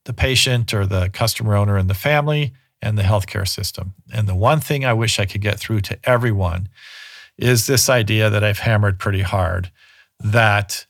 the 0.05 0.13
patient 0.13 0.73
or 0.73 0.87
the 0.87 1.09
customer 1.11 1.57
owner 1.57 1.77
and 1.77 1.91
the 1.91 1.95
family, 1.95 2.53
and 2.81 2.97
the 2.97 3.03
healthcare 3.03 3.49
system. 3.49 3.95
And 4.13 4.29
the 4.29 4.35
one 4.35 4.61
thing 4.61 4.85
I 4.85 4.93
wish 4.93 5.19
I 5.19 5.27
could 5.27 5.41
get 5.41 5.59
through 5.59 5.81
to 5.83 5.99
everyone 6.05 6.69
is 7.39 7.67
this 7.67 7.89
idea 7.89 8.31
that 8.31 8.45
I've 8.45 8.61
hammered 8.61 8.99
pretty 8.99 9.23
hard 9.23 9.71
that 10.21 10.87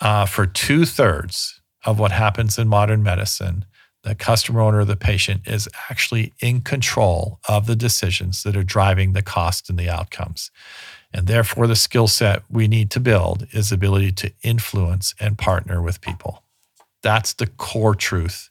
uh, 0.00 0.26
for 0.26 0.46
two 0.46 0.84
thirds 0.84 1.60
of 1.84 1.98
what 1.98 2.12
happens 2.12 2.58
in 2.58 2.68
modern 2.68 3.02
medicine, 3.02 3.64
the 4.02 4.14
customer 4.14 4.60
owner, 4.60 4.80
of 4.80 4.86
the 4.86 4.96
patient 4.96 5.42
is 5.46 5.68
actually 5.90 6.32
in 6.40 6.60
control 6.60 7.40
of 7.48 7.66
the 7.66 7.76
decisions 7.76 8.42
that 8.42 8.56
are 8.56 8.62
driving 8.62 9.12
the 9.12 9.22
cost 9.22 9.68
and 9.68 9.78
the 9.78 9.90
outcomes. 9.90 10.50
And 11.12 11.26
therefore, 11.26 11.66
the 11.66 11.76
skill 11.76 12.06
set 12.06 12.42
we 12.50 12.68
need 12.68 12.90
to 12.90 13.00
build 13.00 13.46
is 13.52 13.70
the 13.70 13.74
ability 13.74 14.12
to 14.12 14.32
influence 14.42 15.14
and 15.18 15.36
partner 15.38 15.82
with 15.82 16.00
people. 16.00 16.42
That's 17.02 17.34
the 17.34 17.46
core 17.46 17.94
truth 17.94 18.50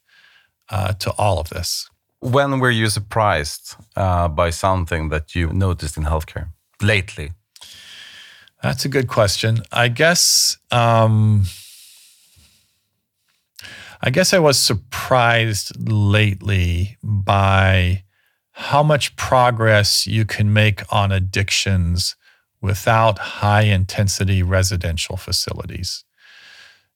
uh, 0.69 0.93
to 0.93 1.11
all 1.17 1.39
of 1.39 1.49
this. 1.49 1.89
When 2.19 2.59
were 2.59 2.71
you 2.71 2.89
surprised 2.89 3.75
uh, 3.95 4.27
by 4.27 4.49
something 4.49 5.09
that 5.09 5.35
you 5.35 5.53
noticed 5.53 5.97
in 5.97 6.03
healthcare 6.03 6.47
lately? 6.81 7.31
That's 8.63 8.85
a 8.85 8.89
good 8.89 9.07
question. 9.07 9.61
I 9.71 9.87
guess. 9.87 10.57
Um, 10.71 11.43
I 14.01 14.09
guess 14.09 14.33
I 14.33 14.39
was 14.39 14.59
surprised 14.59 15.89
lately 15.89 16.97
by 17.01 18.03
how 18.51 18.83
much 18.83 19.15
progress 19.15 20.07
you 20.07 20.25
can 20.25 20.51
make 20.51 20.81
on 20.91 21.11
addictions 21.11 22.15
without 22.61 23.19
high 23.19 23.61
intensity 23.61 24.41
residential 24.41 25.17
facilities. 25.17 26.03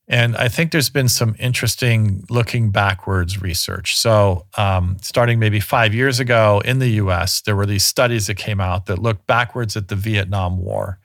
And 0.08 0.36
I 0.36 0.50
think 0.50 0.72
there's 0.72 0.90
been 0.90 1.08
some 1.08 1.36
interesting 1.40 2.26
looking 2.30 2.72
backwards 2.72 3.42
research. 3.42 3.96
So, 3.96 4.46
um, 4.58 4.98
starting 5.02 5.40
maybe 5.40 5.60
five 5.60 5.94
years 5.94 6.20
ago 6.20 6.62
in 6.66 6.80
the 6.80 6.90
US, 7.04 7.42
there 7.42 7.56
were 7.56 7.66
these 7.66 7.86
studies 7.86 8.28
that 8.28 8.36
came 8.36 8.60
out 8.60 8.88
that 8.88 9.00
looked 9.00 9.26
backwards 9.26 9.78
at 9.78 9.88
the 9.88 9.96
Vietnam 9.96 10.58
War. 10.58 11.00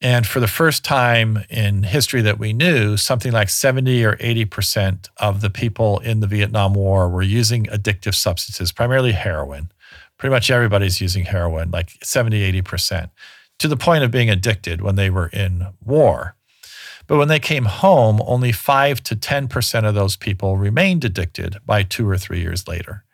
And 0.00 0.26
for 0.26 0.38
the 0.38 0.46
first 0.46 0.84
time 0.84 1.44
in 1.50 1.82
history 1.82 2.22
that 2.22 2.38
we 2.38 2.52
knew, 2.52 2.96
something 2.96 3.32
like 3.32 3.48
70 3.48 4.04
or 4.04 4.16
80% 4.16 5.08
of 5.16 5.40
the 5.40 5.50
people 5.50 5.98
in 5.98 6.20
the 6.20 6.28
Vietnam 6.28 6.74
War 6.74 7.08
were 7.08 7.22
using 7.22 7.64
addictive 7.64 8.14
substances, 8.14 8.70
primarily 8.70 9.12
heroin. 9.12 9.72
Pretty 10.16 10.32
much 10.32 10.50
everybody's 10.50 11.00
using 11.00 11.24
heroin, 11.24 11.70
like 11.72 11.90
70, 12.02 12.60
80%, 12.62 13.10
to 13.58 13.68
the 13.68 13.76
point 13.76 14.04
of 14.04 14.12
being 14.12 14.30
addicted 14.30 14.82
when 14.82 14.94
they 14.94 15.10
were 15.10 15.28
in 15.28 15.66
war. 15.84 16.36
But 17.08 17.18
when 17.18 17.28
they 17.28 17.40
came 17.40 17.64
home, 17.64 18.20
only 18.24 18.52
5 18.52 19.02
to 19.04 19.16
10% 19.16 19.88
of 19.88 19.94
those 19.94 20.14
people 20.14 20.56
remained 20.56 21.04
addicted 21.04 21.56
by 21.66 21.82
two 21.82 22.08
or 22.08 22.18
three 22.18 22.40
years 22.40 22.68
later. 22.68 23.04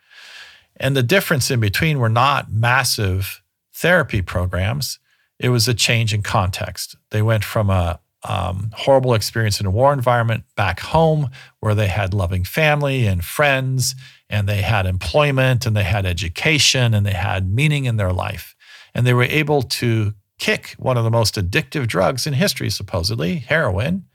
And 0.77 0.97
the 0.97 1.03
difference 1.03 1.51
in 1.51 1.61
between 1.61 1.99
were 1.99 2.09
not 2.09 2.53
massive 2.53 3.41
therapy 3.73 4.21
programs 4.21 4.99
it 5.39 5.49
was 5.49 5.69
a 5.69 5.75
change 5.75 6.15
in 6.15 6.23
context. 6.23 6.97
They 7.11 7.23
went 7.23 7.45
from 7.45 7.71
a 7.71 8.01
um, 8.27 8.71
horrible 8.73 9.15
experience 9.15 9.61
in 9.61 9.67
a 9.67 9.71
war 9.71 9.93
environment 9.93 10.45
back 10.57 10.81
home 10.81 11.31
where 11.61 11.75
they 11.75 11.89
had 11.89 12.15
loving 12.15 12.45
family 12.45 13.07
and 13.07 13.25
friends 13.25 13.95
and 14.31 14.49
they 14.49 14.63
had 14.63 14.87
employment 14.87 15.67
and 15.67 15.77
they 15.77 15.85
had 15.85 16.07
education 16.07 16.95
and 16.95 17.05
they 17.05 17.13
had 17.13 17.51
meaning 17.51 17.85
in 17.85 17.97
their 17.97 18.13
life. 18.13 18.57
And 18.95 19.07
they 19.07 19.13
were 19.13 19.25
able 19.25 19.63
to 19.63 20.15
kick 20.39 20.75
one 20.79 20.97
of 20.97 21.05
the 21.05 21.11
most 21.11 21.35
addictive 21.35 21.87
drugs 21.87 22.27
in 22.27 22.33
history, 22.33 22.71
supposedly, 22.71 23.37
heroin, 23.37 24.07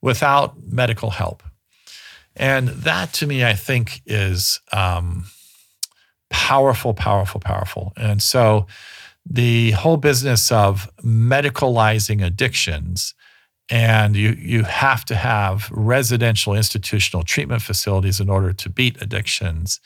without 0.00 0.54
medical 0.62 1.10
help. 1.10 1.42
And 2.36 2.68
that 2.68 3.12
to 3.14 3.26
me, 3.26 3.44
I 3.44 3.54
think, 3.54 4.00
is 4.06 4.60
um, 4.72 5.26
powerful, 6.30 6.94
powerful, 6.94 7.40
powerful. 7.40 7.92
And 7.96 8.22
so, 8.22 8.66
the 9.28 9.72
whole 9.72 9.96
business 9.96 10.50
of 10.50 10.90
medicalizing 11.04 12.24
addictions 12.24 13.14
and 13.70 14.16
you 14.16 14.30
you 14.30 14.64
have 14.64 15.04
to 15.04 15.14
have 15.14 15.70
residential 15.70 16.54
institutional 16.54 17.22
treatment 17.22 17.62
facilities 17.62 18.20
in 18.20 18.28
order 18.28 18.52
to 18.52 18.68
beat 18.68 19.00
addictions 19.00 19.80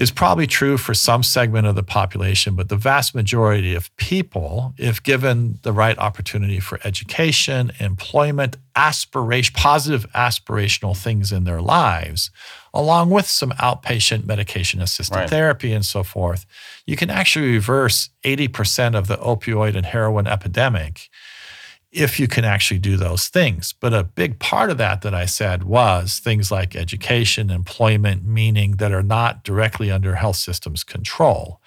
is 0.00 0.10
probably 0.10 0.46
true 0.46 0.78
for 0.78 0.94
some 0.94 1.22
segment 1.22 1.66
of 1.66 1.74
the 1.74 1.82
population, 1.82 2.54
but 2.54 2.70
the 2.70 2.76
vast 2.76 3.14
majority 3.14 3.74
of 3.74 3.94
people, 3.96 4.72
if 4.78 5.02
given 5.02 5.58
the 5.62 5.72
right 5.72 5.98
opportunity 5.98 6.58
for 6.58 6.80
education, 6.84 7.70
employment, 7.80 8.56
aspiration, 8.74 9.52
positive 9.54 10.10
aspirational 10.12 10.96
things 10.96 11.32
in 11.32 11.44
their 11.44 11.60
lives, 11.60 12.30
along 12.72 13.10
with 13.10 13.26
some 13.26 13.50
outpatient 13.52 14.26
medication 14.26 14.80
assisted 14.80 15.16
right. 15.16 15.30
therapy 15.30 15.72
and 15.72 15.84
so 15.84 16.02
forth, 16.02 16.46
you 16.86 16.96
can 16.96 17.10
actually 17.10 17.52
reverse 17.52 18.10
80% 18.24 18.96
of 18.96 19.06
the 19.06 19.16
opioid 19.16 19.76
and 19.76 19.86
heroin 19.86 20.26
epidemic 20.26 21.08
if 21.92 22.20
you 22.20 22.28
can 22.28 22.44
actually 22.44 22.78
do 22.78 22.96
those 22.96 23.28
things. 23.28 23.72
But 23.72 23.92
a 23.92 24.04
big 24.04 24.38
part 24.38 24.70
of 24.70 24.78
that 24.78 25.02
that 25.02 25.14
I 25.14 25.26
said 25.26 25.64
was 25.64 26.18
things 26.18 26.50
like 26.50 26.76
education, 26.76 27.50
employment, 27.50 28.24
meaning 28.24 28.76
that 28.76 28.92
are 28.92 29.02
not 29.02 29.42
directly 29.42 29.90
under 29.90 30.14
health 30.14 30.36
systems 30.36 30.84
control. 30.84 31.60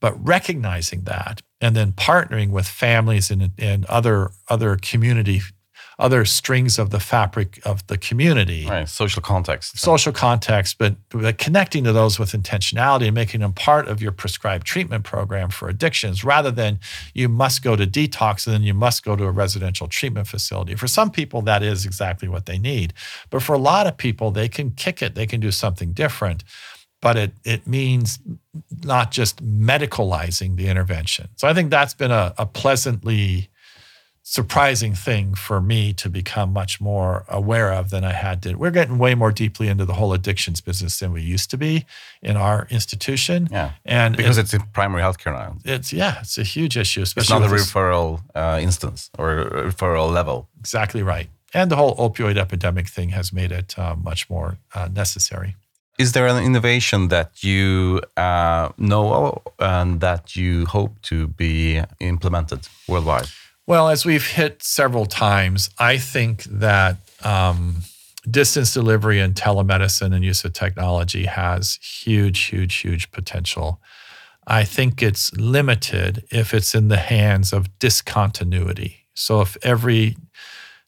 But 0.00 0.14
recognizing 0.26 1.02
that 1.02 1.42
and 1.60 1.76
then 1.76 1.92
partnering 1.92 2.50
with 2.50 2.66
families 2.66 3.30
and, 3.30 3.50
and 3.58 3.84
other 3.86 4.30
other 4.48 4.76
community 4.76 5.42
other 6.00 6.24
strings 6.24 6.78
of 6.78 6.90
the 6.90 6.98
fabric 6.98 7.60
of 7.64 7.86
the 7.86 7.98
community. 7.98 8.66
Right, 8.66 8.88
social 8.88 9.20
context. 9.20 9.78
Social 9.78 10.12
context, 10.12 10.78
but, 10.78 10.96
but 11.10 11.36
connecting 11.36 11.84
to 11.84 11.92
those 11.92 12.18
with 12.18 12.32
intentionality 12.32 13.06
and 13.06 13.14
making 13.14 13.40
them 13.40 13.52
part 13.52 13.86
of 13.86 14.00
your 14.00 14.10
prescribed 14.10 14.66
treatment 14.66 15.04
program 15.04 15.50
for 15.50 15.68
addictions 15.68 16.24
rather 16.24 16.50
than 16.50 16.78
you 17.12 17.28
must 17.28 17.62
go 17.62 17.76
to 17.76 17.86
detox 17.86 18.46
and 18.46 18.54
then 18.54 18.62
you 18.62 18.74
must 18.74 19.04
go 19.04 19.14
to 19.14 19.24
a 19.24 19.30
residential 19.30 19.86
treatment 19.86 20.26
facility. 20.26 20.74
For 20.74 20.88
some 20.88 21.10
people, 21.10 21.42
that 21.42 21.62
is 21.62 21.84
exactly 21.84 22.28
what 22.28 22.46
they 22.46 22.58
need. 22.58 22.94
But 23.28 23.42
for 23.42 23.52
a 23.52 23.58
lot 23.58 23.86
of 23.86 23.98
people, 23.98 24.30
they 24.30 24.48
can 24.48 24.70
kick 24.70 25.02
it, 25.02 25.14
they 25.14 25.26
can 25.26 25.40
do 25.40 25.50
something 25.50 25.92
different 25.92 26.44
but 27.02 27.16
it 27.16 27.32
it 27.44 27.66
means 27.66 28.18
not 28.84 29.10
just 29.10 29.42
medicalizing 29.42 30.56
the 30.56 30.68
intervention. 30.68 31.28
So 31.36 31.48
I 31.48 31.54
think 31.54 31.70
that's 31.70 31.94
been 31.94 32.10
a, 32.10 32.34
a 32.36 32.44
pleasantly 32.44 33.48
surprising 34.30 34.94
thing 34.94 35.34
for 35.34 35.60
me 35.60 35.92
to 35.92 36.08
become 36.08 36.52
much 36.52 36.80
more 36.80 37.24
aware 37.28 37.72
of 37.72 37.90
than 37.90 38.04
I 38.04 38.12
had 38.12 38.40
to. 38.44 38.54
We're 38.54 38.70
getting 38.70 38.96
way 38.96 39.16
more 39.16 39.32
deeply 39.32 39.66
into 39.66 39.84
the 39.84 39.94
whole 39.94 40.12
addictions 40.12 40.60
business 40.60 41.00
than 41.00 41.12
we 41.12 41.20
used 41.20 41.50
to 41.50 41.56
be 41.56 41.84
in 42.22 42.36
our 42.36 42.68
institution. 42.70 43.48
Yeah, 43.50 43.72
and 43.84 44.16
because 44.16 44.38
it, 44.38 44.42
it's 44.42 44.54
in 44.54 44.62
primary 44.72 45.02
healthcare 45.02 45.32
now. 45.32 45.56
It's 45.64 45.92
yeah, 45.92 46.20
it's 46.20 46.38
a 46.38 46.44
huge 46.44 46.76
issue. 46.76 47.02
Especially 47.02 47.44
it's 47.44 47.50
not 47.50 47.52
a 47.52 47.60
referral 47.60 48.20
uh, 48.36 48.60
instance 48.62 49.10
or 49.18 49.50
referral 49.72 50.08
level. 50.12 50.48
Exactly 50.60 51.02
right. 51.02 51.28
And 51.52 51.68
the 51.68 51.74
whole 51.74 51.96
opioid 51.96 52.36
epidemic 52.38 52.86
thing 52.86 53.08
has 53.08 53.32
made 53.32 53.50
it 53.50 53.76
uh, 53.76 53.96
much 53.96 54.30
more 54.30 54.58
uh, 54.76 54.88
necessary. 54.92 55.56
Is 55.98 56.12
there 56.12 56.28
an 56.28 56.42
innovation 56.44 57.08
that 57.08 57.42
you 57.42 58.00
uh, 58.16 58.68
know 58.78 59.42
and 59.58 60.00
that 60.00 60.36
you 60.36 60.66
hope 60.66 61.02
to 61.10 61.26
be 61.26 61.82
implemented 61.98 62.68
worldwide? 62.86 63.28
Well, 63.70 63.88
as 63.88 64.04
we've 64.04 64.26
hit 64.26 64.64
several 64.64 65.06
times, 65.06 65.70
I 65.78 65.96
think 65.96 66.42
that 66.42 66.96
um, 67.22 67.82
distance 68.28 68.74
delivery 68.74 69.20
and 69.20 69.32
telemedicine 69.32 70.12
and 70.12 70.24
use 70.24 70.44
of 70.44 70.54
technology 70.54 71.26
has 71.26 71.78
huge, 71.80 72.46
huge, 72.46 72.74
huge 72.74 73.12
potential. 73.12 73.80
I 74.44 74.64
think 74.64 75.04
it's 75.04 75.32
limited 75.34 76.24
if 76.32 76.52
it's 76.52 76.74
in 76.74 76.88
the 76.88 76.96
hands 76.96 77.52
of 77.52 77.78
discontinuity. 77.78 79.06
So 79.14 79.40
if 79.40 79.56
every 79.62 80.16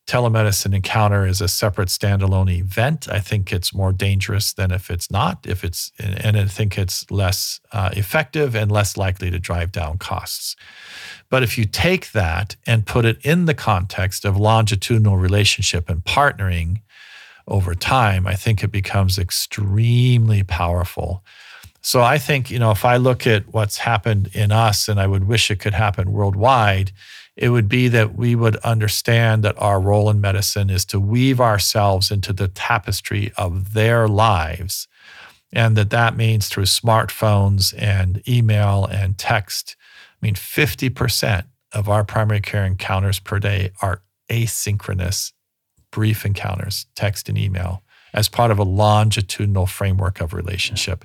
telemedicine 0.09 0.75
encounter 0.75 1.25
is 1.25 1.41
a 1.41 1.47
separate 1.47 1.89
standalone 1.89 2.51
event, 2.51 3.09
I 3.09 3.21
think 3.21 3.53
it's 3.53 3.73
more 3.73 3.93
dangerous 3.93 4.53
than 4.53 4.73
if 4.73 4.91
it's 4.91 5.09
not. 5.09 5.47
If 5.47 5.63
it's 5.63 5.93
and 6.01 6.37
I 6.37 6.47
think 6.47 6.77
it's 6.77 7.09
less 7.13 7.61
uh, 7.71 7.91
effective 7.93 8.57
and 8.57 8.73
less 8.73 8.97
likely 8.97 9.31
to 9.31 9.39
drive 9.39 9.71
down 9.71 9.99
costs. 9.99 10.57
But 11.33 11.43
if 11.43 11.57
you 11.57 11.65
take 11.65 12.13
that 12.13 12.57
and 12.67 12.85
put 12.85 13.07
it 13.07 13.17
in 13.25 13.47
the 13.47 13.55
context 13.55 14.27
of 14.27 14.37
longitudinal 14.37 15.17
relationship 15.17 15.89
and 15.89 16.05
partnering 16.05 16.83
over 17.49 17.75
time, 17.75 18.27
I 18.27 18.35
think 18.35 18.63
it 18.63 18.71
becomes 18.71 19.19
extremely 19.19 20.43
powerful. 20.43 21.25
So 21.81 22.03
I 22.03 22.19
think, 22.19 22.51
you 22.51 22.59
know, 22.59 22.71
if 22.71 22.85
I 22.85 22.99
look 22.99 23.27
at 23.27 23.49
what's 23.51 23.79
happened 23.79 24.29
in 24.35 24.53
us 24.53 24.91
and 24.91 25.01
I 25.01 25.07
would 25.07 25.27
wish 25.27 25.51
it 25.51 25.59
could 25.59 25.73
happen 25.73 26.13
worldwide, 26.13 26.93
it 27.35 27.49
would 27.49 27.67
be 27.67 27.89
that 27.89 28.15
we 28.15 28.35
would 28.35 28.57
understand 28.57 29.43
that 29.43 29.57
our 29.57 29.81
role 29.81 30.11
in 30.11 30.21
medicine 30.21 30.69
is 30.69 30.85
to 30.85 31.01
weave 31.01 31.41
ourselves 31.41 32.11
into 32.11 32.35
the 32.35 32.49
tapestry 32.49 33.33
of 33.39 33.73
their 33.73 34.07
lives 34.07 34.87
and 35.53 35.77
that 35.77 35.91
that 35.91 36.17
means 36.17 36.49
through 36.49 36.65
smartphones 36.65 37.75
and 37.77 38.27
email 38.29 38.87
and 38.87 39.19
text 39.19 39.77
mean, 40.23 40.35
50% 40.35 41.47
of 41.73 41.89
our 41.89 42.05
primary 42.05 42.40
care 42.40 42.65
encounters 42.65 43.19
per 43.19 43.39
day 43.39 43.73
are 43.81 44.03
asynchronous, 44.31 45.32
brief 45.90 46.24
encounters, 46.24 46.86
text 46.94 47.28
and 47.28 47.36
email, 47.36 47.82
as 48.15 48.28
part 48.28 48.51
of 48.51 48.59
a 48.59 48.65
longitudinal 48.65 49.66
framework 49.66 50.20
of 50.20 50.32
relationship. 50.32 51.05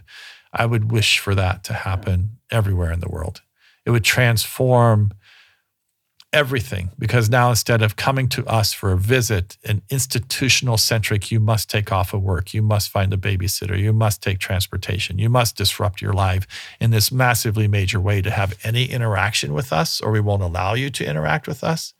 I 0.54 0.66
would 0.66 0.92
wish 0.92 1.20
for 1.20 1.36
that 1.36 1.64
to 1.66 1.74
happen 1.74 2.38
everywhere 2.52 2.92
in 2.92 3.00
the 3.00 3.10
world. 3.10 3.42
It 3.86 3.92
would 3.92 4.04
transform 4.04 5.14
everything 6.34 6.92
because 7.00 7.30
now 7.30 7.50
instead 7.50 7.82
of 7.82 7.96
coming 7.96 8.28
to 8.30 8.46
us 8.48 8.74
for 8.74 8.92
a 8.92 8.98
visit, 8.98 9.58
an 9.64 9.82
institutional 9.90 10.78
centric, 10.78 11.32
you 11.32 11.40
must 11.40 11.70
take 11.70 11.92
off 11.92 12.14
of 12.14 12.22
work, 12.22 12.54
you 12.54 12.62
must 12.62 12.90
find 12.90 13.14
a 13.14 13.18
babysitter, 13.18 13.80
you 13.80 13.94
must 13.94 14.22
take 14.22 14.40
transportation, 14.40 15.18
you 15.18 15.30
must 15.30 15.56
disrupt 15.56 16.02
your 16.02 16.14
life 16.14 16.46
in 16.80 16.92
this 16.92 17.12
massively 17.12 17.68
major 17.68 18.00
way 18.00 18.22
to 18.22 18.30
have 18.30 18.58
any 18.64 18.86
interaction 18.86 19.54
with 19.54 19.72
us, 19.72 20.02
or 20.02 20.12
we 20.12 20.20
won't 20.20 20.44
allow 20.44 20.74
you 20.74 20.90
to 20.90 21.08
interact 21.10 21.48
with 21.48 21.64
us. 21.64 21.94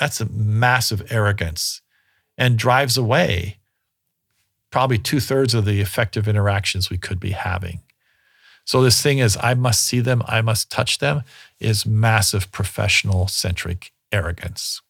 That's 0.00 0.20
a 0.20 0.28
massive 0.28 1.10
arrogance 1.12 1.80
and 2.36 2.58
drives 2.58 2.96
away 2.96 3.58
probably 4.70 4.98
two 4.98 5.20
thirds 5.20 5.54
of 5.54 5.64
the 5.64 5.80
effective 5.80 6.26
interactions 6.26 6.90
we 6.90 6.98
could 6.98 7.20
be 7.20 7.32
having. 7.32 7.82
So 8.64 8.82
this 8.82 9.02
thing 9.02 9.18
is, 9.18 9.36
I 9.42 9.54
must 9.54 9.84
see 9.84 10.00
them, 10.00 10.22
I 10.26 10.40
must 10.40 10.70
touch 10.70 10.98
them, 10.98 11.22
is 11.58 11.84
massive 11.84 12.50
professional 12.52 13.26
centric 13.28 13.92
arrogance. 14.12 14.80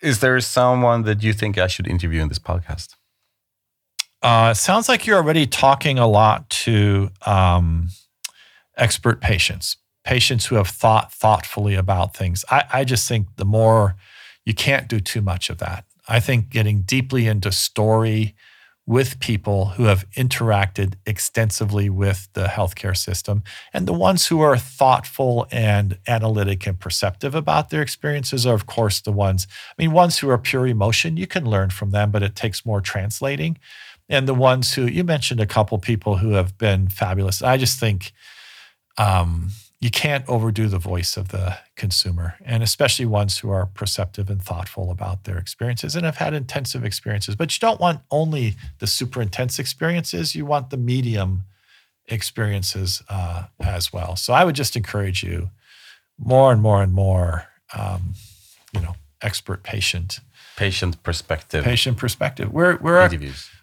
Is 0.00 0.20
there 0.20 0.40
someone 0.40 1.02
that 1.02 1.22
you 1.22 1.32
think 1.32 1.58
I 1.58 1.66
should 1.66 1.86
interview 1.86 2.22
in 2.22 2.28
this 2.28 2.38
podcast? 2.38 2.94
Uh, 4.22 4.54
sounds 4.54 4.88
like 4.88 5.06
you're 5.06 5.16
already 5.16 5.46
talking 5.46 5.98
a 5.98 6.06
lot 6.06 6.48
to 6.50 7.10
um, 7.26 7.88
expert 8.76 9.20
patients, 9.20 9.76
patients 10.04 10.46
who 10.46 10.56
have 10.56 10.68
thought 10.68 11.12
thoughtfully 11.12 11.74
about 11.74 12.16
things. 12.16 12.44
I, 12.50 12.64
I 12.72 12.84
just 12.84 13.08
think 13.08 13.28
the 13.36 13.44
more 13.44 13.96
you 14.44 14.54
can't 14.54 14.88
do 14.88 14.98
too 14.98 15.20
much 15.20 15.50
of 15.50 15.58
that. 15.58 15.84
I 16.08 16.20
think 16.20 16.48
getting 16.48 16.82
deeply 16.82 17.26
into 17.26 17.52
story 17.52 18.34
with 18.88 19.20
people 19.20 19.66
who 19.76 19.84
have 19.84 20.08
interacted 20.12 20.94
extensively 21.04 21.90
with 21.90 22.28
the 22.32 22.46
healthcare 22.46 22.96
system 22.96 23.42
and 23.74 23.86
the 23.86 23.92
ones 23.92 24.28
who 24.28 24.40
are 24.40 24.56
thoughtful 24.56 25.46
and 25.52 25.98
analytic 26.08 26.66
and 26.66 26.80
perceptive 26.80 27.34
about 27.34 27.68
their 27.68 27.82
experiences 27.82 28.46
are 28.46 28.54
of 28.54 28.64
course 28.64 29.00
the 29.02 29.12
ones 29.12 29.46
i 29.78 29.82
mean 29.82 29.92
ones 29.92 30.18
who 30.18 30.30
are 30.30 30.38
pure 30.38 30.66
emotion. 30.66 31.16
You 31.16 31.26
can 31.26 31.44
learn 31.44 31.70
from 31.70 31.90
them 31.90 32.10
but 32.10 32.22
it 32.22 32.34
takes 32.34 32.64
more 32.64 32.80
translating. 32.80 33.58
And 34.08 34.26
the 34.26 34.34
ones 34.34 34.74
who 34.74 34.86
you 34.86 35.04
mentioned 35.04 35.40
a 35.40 35.46
couple 35.46 35.78
people 35.78 36.16
who 36.16 36.30
have 36.32 36.56
been 36.56 36.88
fabulous. 36.88 37.42
I 37.42 37.58
just 37.58 37.78
think 37.78 38.12
um, 38.96 39.50
you 39.80 39.90
can't 39.90 40.28
overdo 40.28 40.66
the 40.66 40.78
voice 40.78 41.16
of 41.16 41.28
the 41.28 41.58
consumer, 41.76 42.34
and 42.44 42.62
especially 42.62 43.06
ones 43.06 43.38
who 43.38 43.50
are 43.50 43.66
perceptive 43.66 44.28
and 44.28 44.42
thoughtful 44.42 44.90
about 44.90 45.24
their 45.24 45.38
experiences 45.38 45.94
and 45.94 46.04
have 46.04 46.16
had 46.16 46.34
intensive 46.34 46.84
experiences. 46.84 47.36
But 47.36 47.54
you 47.54 47.60
don't 47.60 47.80
want 47.80 48.00
only 48.10 48.56
the 48.80 48.88
super 48.88 49.22
intense 49.22 49.58
experiences, 49.58 50.34
you 50.34 50.44
want 50.44 50.70
the 50.70 50.76
medium 50.76 51.44
experiences 52.06 53.02
uh, 53.08 53.44
as 53.60 53.92
well. 53.92 54.16
So 54.16 54.32
I 54.32 54.44
would 54.44 54.56
just 54.56 54.74
encourage 54.74 55.22
you 55.22 55.50
more 56.18 56.52
and 56.52 56.60
more 56.60 56.82
and 56.82 56.92
more, 56.92 57.46
um, 57.72 58.14
you 58.72 58.80
know, 58.80 58.96
expert 59.22 59.62
patient. 59.62 60.18
Patient 60.56 61.00
perspective. 61.04 61.64
Patient 61.64 61.98
perspective. 61.98 62.52
We're, 62.52 62.78
we're. 62.78 62.98
A, 62.98 63.10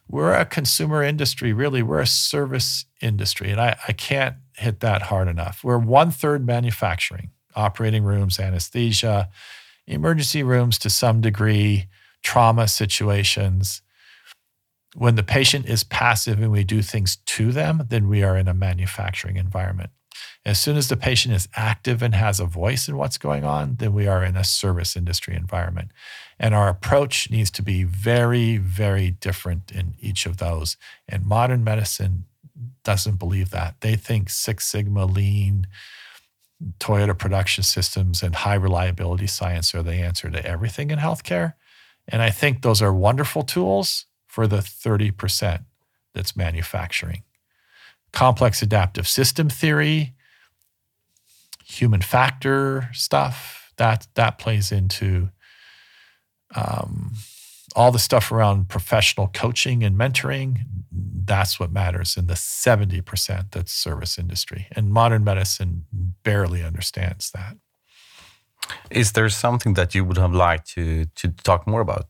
we're 0.07 0.33
a 0.33 0.45
consumer 0.45 1.03
industry, 1.03 1.51
really. 1.51 1.81
We're 1.81 1.99
a 1.99 2.07
service 2.07 2.85
industry. 3.01 3.49
And 3.49 3.59
I, 3.59 3.75
I 3.87 3.91
can't 3.91 4.35
hit 4.57 4.80
that 4.82 5.03
hard 5.03 5.27
enough. 5.27 5.64
We're 5.64 5.77
one 5.77 6.11
third 6.11 6.45
manufacturing, 6.45 7.32
operating 7.56 8.03
rooms, 8.03 8.40
anesthesia, 8.40 9.30
emergency 9.88 10.44
rooms 10.44 10.77
to 10.80 10.90
some 10.90 11.22
degree, 11.22 11.88
trauma 12.23 12.68
situations. 12.68 13.82
When 14.95 15.15
the 15.15 15.23
patient 15.23 15.65
is 15.68 15.84
passive 15.84 16.41
and 16.41 16.52
we 16.52 16.64
do 16.64 16.82
things 16.82 17.18
to 17.18 17.52
them, 17.52 17.84
then 17.90 18.07
we 18.07 18.23
are 18.23 18.38
in 18.38 18.48
a 18.48 18.53
manufacturing 18.53 19.36
environment. 19.36 19.91
As 20.45 20.60
soon 20.60 20.77
as 20.77 20.88
the 20.88 20.98
patient 20.98 21.34
is 21.34 21.49
active 21.56 22.02
and 22.02 22.15
has 22.15 22.40
a 22.40 22.45
voice 22.45 22.88
in 22.88 22.98
what's 22.98 23.18
going 23.18 23.44
on, 23.44 23.76
then 23.77 23.94
we 23.94 24.07
are 24.07 24.23
in 24.23 24.38
a 24.38 24.44
service 24.44 24.95
industry 24.95 25.36
environment. 25.36 25.91
And 26.40 26.53
our 26.53 26.69
approach 26.69 27.30
needs 27.30 27.52
to 27.52 27.64
be 27.64 27.84
very, 27.84 28.57
very 28.57 29.11
different 29.11 29.72
in 29.72 29.95
each 29.99 30.26
of 30.26 30.38
those. 30.38 30.77
And 31.10 31.26
modern 31.26 31.64
medicine 31.64 32.26
doesn't 32.84 33.19
believe 33.19 33.49
that. 33.52 33.82
They 33.82 33.95
think 33.95 34.30
Six 34.30 34.65
Sigma, 34.65 35.06
lean, 35.06 35.68
Toyota 36.80 37.18
production 37.18 37.64
systems, 37.64 38.23
and 38.23 38.36
high 38.36 38.56
reliability 38.56 39.27
science 39.27 39.76
are 39.76 39.84
the 39.84 39.94
answer 39.94 40.30
to 40.30 40.45
everything 40.45 40.91
in 40.91 40.99
healthcare. 40.99 41.53
And 42.07 42.22
I 42.22 42.30
think 42.30 42.61
those 42.61 42.82
are 42.82 42.94
wonderful 42.94 43.44
tools 43.44 44.06
for 44.27 44.48
the 44.48 44.57
30% 44.57 45.65
that's 46.14 46.36
manufacturing. 46.36 47.23
Complex 48.11 48.61
adaptive 48.61 49.07
system 49.07 49.49
theory, 49.49 50.14
human 51.65 52.02
factor 52.02 52.90
stuff, 52.94 53.73
that, 53.77 54.07
that 54.15 54.38
plays 54.38 54.72
into 54.72 55.30
um, 56.56 57.14
all 57.76 57.91
the 57.91 57.99
stuff 57.99 58.32
around 58.32 58.69
professional 58.69 59.27
coaching 59.34 59.84
and 59.84 59.98
mentoring, 59.98 60.60
that's 61.26 61.60
what 61.60 61.72
matters 61.72 62.18
in 62.18 62.27
the 62.27 62.34
70% 62.34 63.52
that's 63.52 63.72
service 63.72 64.18
industry. 64.18 64.68
And 64.72 64.91
modern 64.91 65.23
medicine 65.23 65.85
barely 66.23 66.64
understands 66.64 67.31
that. 67.31 67.57
Is 68.89 69.11
there 69.11 69.30
something 69.30 69.73
that 69.76 69.93
you 69.93 70.03
would 70.03 70.18
have 70.18 70.34
liked 70.34 70.69
to, 70.72 71.06
to 71.06 71.30
talk 71.30 71.68
more 71.68 71.81
about? 71.81 72.07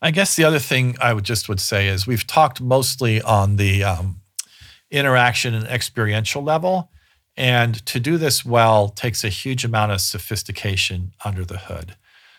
I 0.00 0.10
guess 0.10 0.36
the 0.36 0.44
other 0.44 0.58
thing 0.58 0.96
I 1.00 1.12
would 1.12 1.24
just 1.24 1.48
would 1.48 1.60
say 1.60 1.88
is 1.88 2.06
we've 2.06 2.26
talked 2.26 2.60
mostly 2.60 3.20
on 3.20 3.56
the 3.56 3.82
um, 3.82 4.20
interaction 4.90 5.54
and 5.54 5.66
experiential 5.66 6.42
level. 6.42 6.90
And 7.36 7.84
to 7.86 8.00
do 8.00 8.18
this 8.18 8.44
well 8.44 8.88
takes 8.88 9.24
a 9.24 9.28
huge 9.28 9.64
amount 9.64 9.92
of 9.92 10.00
sophistication 10.00 11.12
under 11.24 11.44
the 11.44 11.58
hood. 11.58 11.96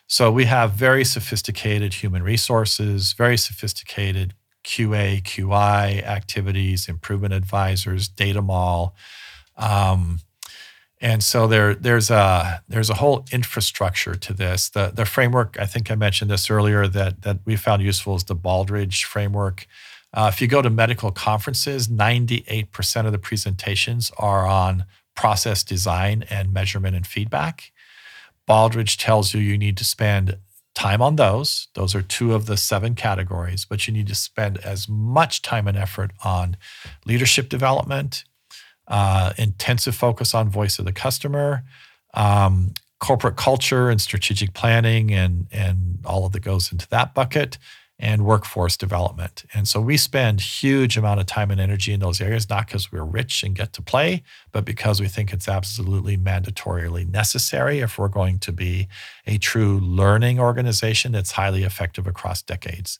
So 0.07 0.31
we 0.31 0.45
have 0.45 0.71
very 0.71 1.05
sophisticated 1.05 1.95
human 1.95 2.23
resources, 2.23 3.13
very 3.13 3.37
sophisticated 3.37 4.33
QA, 4.69 5.23
QI 5.23 6.03
activities, 6.03 6.87
improvement 6.87 7.33
advisors, 7.33 8.07
data 8.07 8.39
mall. 8.39 8.93
Um, 9.57 10.19
and 11.01 11.23
so 11.23 11.47
there, 11.47 11.73
there's 11.73 12.11
a 12.11 12.61
there's 12.67 12.91
a 12.91 12.95
whole 12.95 13.25
infrastructure 13.31 14.13
to 14.13 14.31
this. 14.31 14.69
The 14.69 14.91
the 14.93 15.05
framework 15.05 15.57
I 15.59 15.65
think 15.65 15.89
I 15.89 15.95
mentioned 15.95 16.29
this 16.29 16.51
earlier 16.51 16.87
that 16.87 17.23
that 17.23 17.39
we 17.45 17.55
found 17.55 17.81
useful 17.81 18.15
is 18.15 18.25
the 18.25 18.35
Baldrige 18.35 19.05
framework. 19.05 19.65
Uh, 20.13 20.29
if 20.31 20.39
you 20.39 20.47
go 20.47 20.61
to 20.61 20.69
medical 20.69 21.11
conferences, 21.11 21.87
98% 21.87 23.05
of 23.05 23.11
the 23.11 23.19
presentations 23.19 24.11
are 24.17 24.47
on 24.47 24.85
process 25.15 25.63
design 25.63 26.25
and 26.29 26.53
measurement 26.53 26.95
and 26.95 27.05
feedback. 27.07 27.71
Baldrige 28.47 28.97
tells 28.97 29.33
you 29.33 29.41
you 29.41 29.57
need 29.57 29.77
to 29.77 29.85
spend 29.85 30.37
time 30.79 31.01
on 31.01 31.17
those. 31.17 31.67
Those 31.73 31.93
are 31.93 32.01
two 32.01 32.33
of 32.33 32.45
the 32.45 32.55
seven 32.55 32.95
categories, 32.95 33.65
but 33.65 33.85
you 33.85 33.93
need 33.93 34.07
to 34.07 34.15
spend 34.15 34.57
as 34.59 34.87
much 34.87 35.41
time 35.41 35.67
and 35.67 35.77
effort 35.77 36.11
on 36.23 36.55
leadership 37.05 37.49
development, 37.49 38.23
uh, 38.87 39.33
intensive 39.37 39.93
focus 39.93 40.33
on 40.33 40.47
voice 40.47 40.79
of 40.79 40.85
the 40.85 40.93
customer, 40.93 41.63
um, 42.13 42.73
corporate 42.99 43.35
culture 43.35 43.89
and 43.89 43.99
strategic 43.99 44.53
planning, 44.53 45.11
and 45.11 45.47
and 45.51 45.99
all 46.05 46.25
of 46.25 46.31
that 46.31 46.43
goes 46.43 46.71
into 46.71 46.87
that 46.89 47.13
bucket, 47.13 47.57
and 47.99 48.25
workforce 48.25 48.77
development. 48.77 49.43
And 49.53 49.67
so 49.67 49.81
we 49.81 49.97
spend 49.97 50.39
huge 50.39 50.97
amount 50.97 51.19
of 51.19 51.25
time 51.25 51.51
and 51.51 51.59
energy 51.59 51.91
in 51.91 51.99
those 51.99 52.21
areas, 52.21 52.49
not 52.49 52.67
because 52.67 52.91
we're 52.91 53.03
rich 53.03 53.43
and 53.43 53.53
get 53.53 53.73
to 53.73 53.81
play, 53.81 54.23
but 54.53 54.63
because 54.63 55.01
we 55.01 55.09
think 55.09 55.33
it's 55.33 55.49
absolutely 55.49 56.17
mandatorily 56.17 57.07
necessary 57.09 57.79
if 57.79 57.99
we're 57.99 58.07
going 58.07 58.39
to 58.39 58.53
be 58.53 58.87
a 59.27 59.37
true 59.37 59.79
learning 59.79 60.39
organization 60.39 61.11
that's 61.11 61.31
highly 61.31 61.63
effective 61.63 62.07
across 62.07 62.41
decades. 62.41 62.99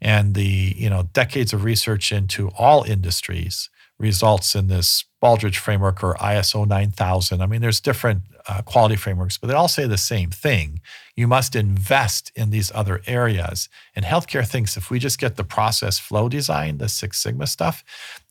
And 0.00 0.34
the, 0.34 0.74
you 0.76 0.88
know, 0.88 1.08
decades 1.12 1.52
of 1.52 1.64
research 1.64 2.12
into 2.12 2.50
all 2.50 2.84
industries 2.84 3.68
results 3.98 4.54
in 4.54 4.68
this 4.68 5.04
Baldrige 5.22 5.56
framework 5.56 6.04
or 6.04 6.14
ISO 6.14 6.66
9000. 6.66 7.40
I 7.40 7.46
mean, 7.46 7.60
there's 7.60 7.80
different 7.80 8.22
uh, 8.48 8.62
quality 8.62 8.96
frameworks, 8.96 9.38
but 9.38 9.48
they 9.48 9.54
all 9.54 9.68
say 9.68 9.86
the 9.86 9.98
same 9.98 10.30
thing. 10.30 10.80
You 11.16 11.26
must 11.26 11.56
invest 11.56 12.30
in 12.36 12.50
these 12.50 12.70
other 12.74 13.00
areas. 13.06 13.68
And 13.94 14.04
healthcare 14.04 14.46
thinks 14.46 14.76
if 14.76 14.90
we 14.90 14.98
just 14.98 15.18
get 15.18 15.36
the 15.36 15.44
process 15.44 15.98
flow 15.98 16.28
design, 16.28 16.78
the 16.78 16.88
Six 16.88 17.20
Sigma 17.20 17.46
stuff, 17.46 17.82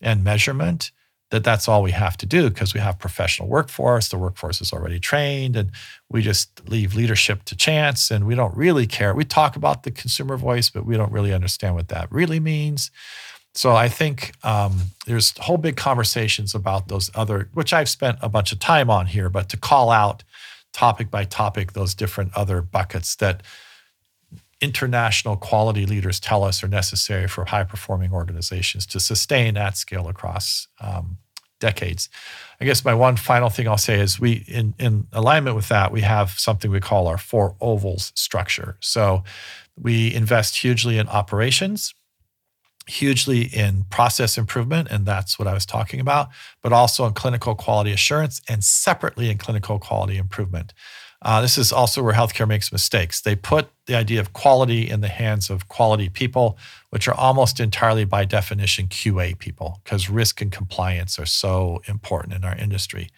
and 0.01 0.23
measurement, 0.23 0.91
that 1.31 1.43
that's 1.43 1.67
all 1.67 1.81
we 1.81 1.91
have 1.91 2.15
to 2.17 2.25
do 2.25 2.49
because 2.49 2.73
we 2.73 2.79
have 2.79 2.99
professional 2.99 3.49
workforce. 3.49 4.09
The 4.09 4.17
workforce 4.17 4.61
is 4.61 4.71
already 4.71 4.99
trained, 4.99 5.55
and 5.55 5.71
we 6.09 6.21
just 6.21 6.69
leave 6.69 6.93
leadership 6.93 7.43
to 7.45 7.55
chance, 7.55 8.11
and 8.11 8.25
we 8.25 8.35
don't 8.35 8.55
really 8.55 8.85
care. 8.85 9.13
We 9.13 9.25
talk 9.25 9.55
about 9.55 9.83
the 9.83 9.91
consumer 9.91 10.37
voice, 10.37 10.69
but 10.69 10.85
we 10.85 10.95
don't 10.95 11.11
really 11.11 11.33
understand 11.33 11.75
what 11.75 11.87
that 11.89 12.11
really 12.11 12.39
means. 12.39 12.91
So 13.56 13.73
I 13.73 13.88
think 13.88 14.34
um, 14.44 14.91
there's 15.07 15.36
whole 15.38 15.57
big 15.57 15.77
conversations 15.77 16.53
about 16.53 16.90
those 16.90 17.10
other, 17.15 17.49
which 17.53 17.72
I've 17.72 17.88
spent 17.88 18.19
a 18.22 18.27
bunch 18.27 18.52
of 18.52 18.60
time 18.60 18.90
on 18.90 19.07
here, 19.07 19.30
but 19.30 19.48
to 19.49 19.57
call 19.57 19.91
out 19.91 20.23
topic 20.73 21.10
by 21.10 21.23
topic 21.23 21.72
those 21.72 21.95
different 21.95 22.36
other 22.36 22.61
buckets 22.61 23.15
that 23.15 23.44
international 24.60 25.38
quality 25.38 25.86
leaders 25.86 26.19
tell 26.19 26.44
us 26.44 26.64
are 26.64 26.68
necessary 26.68 27.27
for 27.30 27.45
high 27.45 27.64
performing 27.64 28.11
organizations 28.11 28.86
to 28.88 28.99
sustain 28.99 29.56
at 29.56 29.77
scale 29.77 30.10
across 30.10 30.68
um, 30.82 31.18
decades. 31.60 32.10
I 32.60 32.65
guess 32.65 32.84
my 32.84 32.94
one 32.94 33.15
final 33.15 33.49
thing 33.49 33.69
I'll 33.69 33.77
say 33.77 34.02
is 34.02 34.19
we, 34.19 34.44
in, 34.49 34.73
in 34.77 35.07
alignment 35.14 35.56
with 35.56 35.69
that, 35.69 35.94
we 35.94 36.02
have 36.02 36.32
something 36.32 36.72
we 36.72 36.82
call 36.82 37.07
our 37.07 37.18
four 37.18 37.56
ovals 37.61 38.11
structure. 38.15 38.76
So 38.82 39.23
we 39.80 40.14
invest 40.14 40.57
hugely 40.57 40.98
in 40.98 41.07
operations 41.07 41.94
hugely 42.88 43.44
in 43.44 43.84
process 43.90 44.38
improvement, 44.38 44.88
and 44.91 45.06
that's 45.06 45.40
what 45.40 45.48
I 45.48 45.53
was 45.53 45.66
talking 45.66 45.99
about, 45.99 46.30
but 46.62 46.72
also 46.72 47.06
in 47.06 47.14
clinical 47.14 47.56
quality 47.56 47.91
assurance 47.91 48.41
and 48.48 48.64
separately 48.64 49.30
in 49.30 49.38
clinical 49.38 49.80
quality 49.80 50.18
improvement. 50.18 50.74
Uh, 51.22 51.41
this 51.41 51.57
is 51.57 51.72
also 51.72 52.03
where 52.03 52.14
healthcare 52.14 52.48
makes 52.48 52.72
mistakes. 52.72 53.22
They 53.22 53.36
put 53.36 53.70
the 53.88 53.95
idea 53.95 54.20
of 54.20 54.34
quality 54.34 54.88
in 54.88 55.02
the 55.02 55.07
hands 55.07 55.49
of 55.49 55.68
quality 55.68 56.07
people, 56.07 56.57
which 56.91 57.07
are 57.07 57.16
almost 57.16 57.60
entirely 57.60 58.06
by 58.06 58.26
definition 58.26 58.88
QA 58.88 59.38
people, 59.38 59.82
because 59.84 60.07
risk 60.07 60.41
and 60.41 60.52
compliance 60.52 61.18
are 61.18 61.26
so 61.26 61.82
important 61.88 62.36
in 62.36 62.44
our 62.44 62.56
industry. 62.56 63.10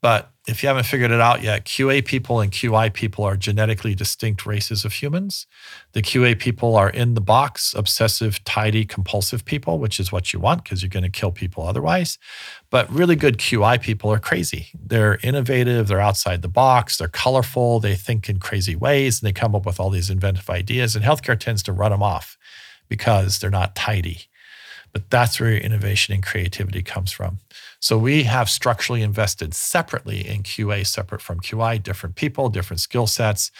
But 0.00 0.30
if 0.46 0.62
you 0.62 0.68
haven't 0.68 0.86
figured 0.86 1.10
it 1.10 1.20
out 1.20 1.42
yet, 1.42 1.64
QA 1.64 2.04
people 2.04 2.40
and 2.40 2.52
QI 2.52 2.92
people 2.92 3.24
are 3.24 3.36
genetically 3.36 3.94
distinct 3.94 4.46
races 4.46 4.84
of 4.84 4.92
humans. 4.92 5.46
The 5.92 6.02
QA 6.02 6.38
people 6.38 6.76
are 6.76 6.88
in 6.88 7.14
the 7.14 7.20
box, 7.20 7.74
obsessive, 7.76 8.42
tidy, 8.44 8.84
compulsive 8.84 9.44
people, 9.44 9.78
which 9.80 9.98
is 9.98 10.12
what 10.12 10.32
you 10.32 10.38
want 10.38 10.62
because 10.62 10.82
you're 10.82 10.88
going 10.88 11.02
to 11.02 11.10
kill 11.10 11.32
people 11.32 11.66
otherwise. 11.66 12.16
But 12.70 12.90
really 12.90 13.16
good 13.16 13.38
QI 13.38 13.80
people 13.80 14.10
are 14.12 14.20
crazy. 14.20 14.68
They're 14.72 15.18
innovative, 15.22 15.88
they're 15.88 16.00
outside 16.00 16.42
the 16.42 16.48
box, 16.48 16.96
they're 16.96 17.08
colorful, 17.08 17.80
they 17.80 17.96
think 17.96 18.28
in 18.28 18.38
crazy 18.38 18.76
ways, 18.76 19.20
and 19.20 19.26
they 19.26 19.32
come 19.32 19.56
up 19.56 19.66
with 19.66 19.80
all 19.80 19.90
these 19.90 20.10
inventive 20.10 20.48
ideas. 20.48 20.94
And 20.94 21.04
healthcare 21.04 21.38
tends 21.38 21.62
to 21.64 21.72
run 21.72 21.90
them 21.90 22.02
off 22.04 22.38
because 22.88 23.38
they're 23.40 23.50
not 23.50 23.74
tidy. 23.74 24.28
But 24.92 25.10
that's 25.10 25.38
where 25.38 25.52
innovation 25.56 26.14
and 26.14 26.22
creativity 26.22 26.82
comes 26.82 27.12
from. 27.12 27.40
So 27.80 27.96
we 27.96 28.24
have 28.24 28.50
structurally 28.50 29.02
invested 29.02 29.54
separately 29.54 30.26
in 30.26 30.42
QA, 30.42 30.86
separate 30.86 31.22
from 31.22 31.40
QI, 31.40 31.82
different 31.82 32.16
people, 32.16 32.48
different 32.48 32.80
skill 32.80 33.06
sets. 33.06 33.50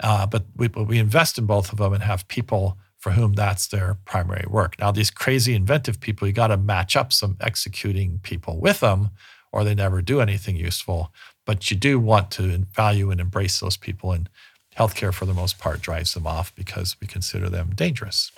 Uh, 0.00 0.26
but, 0.26 0.44
we, 0.56 0.68
but 0.68 0.84
we 0.84 0.98
invest 0.98 1.38
in 1.38 1.46
both 1.46 1.72
of 1.72 1.78
them 1.78 1.92
and 1.92 2.02
have 2.02 2.26
people 2.28 2.78
for 2.98 3.12
whom 3.12 3.32
that's 3.32 3.66
their 3.66 3.96
primary 4.04 4.44
work. 4.48 4.78
Now, 4.78 4.92
these 4.92 5.10
crazy 5.10 5.54
inventive 5.54 6.00
people, 6.00 6.28
you 6.28 6.34
got 6.34 6.48
to 6.48 6.56
match 6.58 6.96
up 6.96 7.12
some 7.12 7.36
executing 7.40 8.20
people 8.22 8.60
with 8.60 8.80
them, 8.80 9.10
or 9.52 9.64
they 9.64 9.74
never 9.74 10.02
do 10.02 10.20
anything 10.20 10.56
useful. 10.56 11.12
But 11.46 11.70
you 11.70 11.76
do 11.76 11.98
want 11.98 12.30
to 12.32 12.66
value 12.74 13.10
and 13.10 13.20
embrace 13.20 13.58
those 13.58 13.78
people, 13.78 14.12
and 14.12 14.28
healthcare, 14.76 15.14
for 15.14 15.24
the 15.24 15.34
most 15.34 15.58
part, 15.58 15.80
drives 15.80 16.12
them 16.12 16.26
off 16.26 16.54
because 16.54 16.96
we 17.00 17.06
consider 17.06 17.48
them 17.48 17.70
dangerous. 17.74 18.30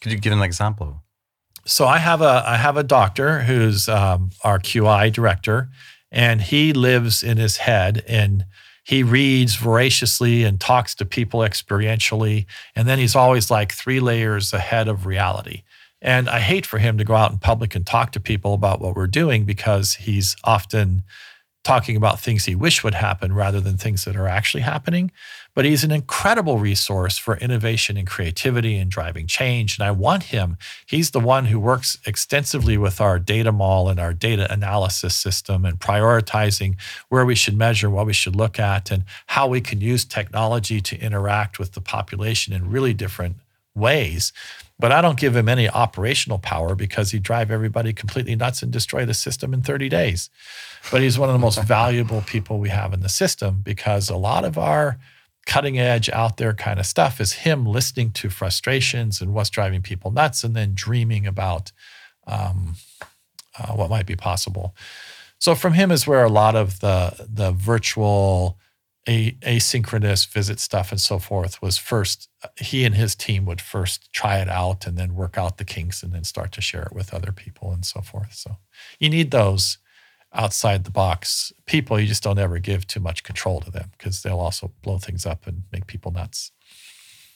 Could 0.00 0.10
you 0.10 0.18
give 0.18 0.32
an 0.32 0.42
example? 0.42 1.03
So 1.66 1.86
I 1.86 1.98
have 1.98 2.20
a 2.20 2.42
I 2.46 2.56
have 2.56 2.76
a 2.76 2.82
doctor 2.82 3.40
who's 3.40 3.88
um, 3.88 4.30
our 4.42 4.58
QI 4.58 5.12
director, 5.12 5.70
and 6.10 6.40
he 6.40 6.72
lives 6.72 7.22
in 7.22 7.38
his 7.38 7.58
head 7.58 8.04
and 8.06 8.44
he 8.84 9.02
reads 9.02 9.56
voraciously 9.56 10.44
and 10.44 10.60
talks 10.60 10.94
to 10.96 11.06
people 11.06 11.40
experientially, 11.40 12.44
and 12.76 12.86
then 12.86 12.98
he's 12.98 13.16
always 13.16 13.50
like 13.50 13.72
three 13.72 13.98
layers 13.98 14.52
ahead 14.52 14.88
of 14.88 15.06
reality. 15.06 15.62
And 16.02 16.28
I 16.28 16.40
hate 16.40 16.66
for 16.66 16.78
him 16.78 16.98
to 16.98 17.04
go 17.04 17.14
out 17.14 17.32
in 17.32 17.38
public 17.38 17.74
and 17.74 17.86
talk 17.86 18.12
to 18.12 18.20
people 18.20 18.52
about 18.52 18.82
what 18.82 18.94
we're 18.94 19.06
doing 19.06 19.44
because 19.44 19.94
he's 19.94 20.36
often 20.44 21.02
talking 21.64 21.96
about 21.96 22.20
things 22.20 22.44
he 22.44 22.54
wish 22.54 22.84
would 22.84 22.94
happen 22.94 23.32
rather 23.32 23.58
than 23.58 23.78
things 23.78 24.04
that 24.04 24.16
are 24.16 24.28
actually 24.28 24.62
happening. 24.62 25.10
But 25.54 25.64
he's 25.64 25.84
an 25.84 25.92
incredible 25.92 26.58
resource 26.58 27.16
for 27.16 27.36
innovation 27.36 27.96
and 27.96 28.06
creativity 28.06 28.76
and 28.76 28.90
driving 28.90 29.26
change. 29.26 29.78
And 29.78 29.86
I 29.86 29.92
want 29.92 30.24
him. 30.24 30.56
He's 30.84 31.12
the 31.12 31.20
one 31.20 31.46
who 31.46 31.60
works 31.60 31.96
extensively 32.06 32.76
with 32.76 33.00
our 33.00 33.18
data 33.20 33.52
mall 33.52 33.88
and 33.88 34.00
our 34.00 34.12
data 34.12 34.52
analysis 34.52 35.14
system 35.14 35.64
and 35.64 35.78
prioritizing 35.78 36.76
where 37.08 37.24
we 37.24 37.36
should 37.36 37.56
measure, 37.56 37.88
what 37.88 38.06
we 38.06 38.12
should 38.12 38.34
look 38.34 38.58
at, 38.58 38.90
and 38.90 39.04
how 39.26 39.46
we 39.46 39.60
can 39.60 39.80
use 39.80 40.04
technology 40.04 40.80
to 40.80 40.98
interact 40.98 41.58
with 41.58 41.72
the 41.72 41.80
population 41.80 42.52
in 42.52 42.70
really 42.70 42.92
different 42.92 43.36
ways. 43.76 44.32
But 44.78 44.90
I 44.90 45.00
don't 45.00 45.18
give 45.18 45.36
him 45.36 45.48
any 45.48 45.68
operational 45.68 46.38
power 46.38 46.74
because 46.74 47.12
he'd 47.12 47.22
drive 47.22 47.50
everybody 47.50 47.92
completely 47.92 48.34
nuts 48.34 48.62
and 48.62 48.72
destroy 48.72 49.04
the 49.04 49.14
system 49.14 49.54
in 49.54 49.62
30 49.62 49.88
days. 49.88 50.30
But 50.90 51.00
he's 51.00 51.18
one 51.18 51.28
of 51.28 51.32
the 51.32 51.38
most 51.38 51.62
valuable 51.64 52.22
people 52.22 52.58
we 52.58 52.70
have 52.70 52.92
in 52.92 53.00
the 53.00 53.08
system 53.08 53.60
because 53.62 54.10
a 54.10 54.16
lot 54.16 54.44
of 54.44 54.58
our 54.58 54.98
cutting 55.46 55.78
edge 55.78 56.08
out 56.10 56.36
there 56.36 56.54
kind 56.54 56.78
of 56.80 56.86
stuff 56.86 57.20
is 57.20 57.32
him 57.32 57.66
listening 57.66 58.10
to 58.12 58.30
frustrations 58.30 59.20
and 59.20 59.34
what's 59.34 59.50
driving 59.50 59.82
people 59.82 60.10
nuts 60.10 60.44
and 60.44 60.54
then 60.56 60.72
dreaming 60.74 61.26
about 61.26 61.72
um, 62.26 62.76
uh, 63.58 63.72
what 63.72 63.90
might 63.90 64.06
be 64.06 64.16
possible. 64.16 64.74
So 65.38 65.54
from 65.54 65.74
him 65.74 65.90
is 65.90 66.06
where 66.06 66.24
a 66.24 66.30
lot 66.30 66.56
of 66.56 66.80
the 66.80 67.26
the 67.28 67.52
virtual 67.52 68.58
a, 69.06 69.32
asynchronous 69.42 70.26
visit 70.26 70.58
stuff 70.58 70.90
and 70.90 71.00
so 71.00 71.18
forth 71.18 71.60
was 71.60 71.76
first 71.76 72.28
he 72.56 72.84
and 72.84 72.94
his 72.94 73.14
team 73.14 73.44
would 73.44 73.60
first 73.60 74.10
try 74.12 74.38
it 74.38 74.48
out 74.48 74.86
and 74.86 74.96
then 74.96 75.14
work 75.14 75.36
out 75.36 75.58
the 75.58 75.64
kinks 75.64 76.02
and 76.02 76.12
then 76.12 76.24
start 76.24 76.52
to 76.52 76.60
share 76.60 76.84
it 76.84 76.94
with 76.94 77.12
other 77.12 77.32
people 77.32 77.70
and 77.70 77.84
so 77.84 78.00
forth 78.00 78.32
so 78.32 78.56
you 78.98 79.10
need 79.10 79.30
those 79.30 79.78
outside 80.34 80.84
the 80.84 80.90
box 80.90 81.52
people 81.66 81.98
you 81.98 82.06
just 82.06 82.22
don't 82.22 82.38
ever 82.38 82.58
give 82.58 82.86
too 82.86 83.00
much 83.00 83.22
control 83.22 83.60
to 83.60 83.70
them 83.70 83.90
because 83.96 84.22
they'll 84.22 84.40
also 84.40 84.72
blow 84.82 84.98
things 84.98 85.24
up 85.24 85.46
and 85.46 85.62
make 85.72 85.86
people 85.86 86.10
nuts 86.10 86.50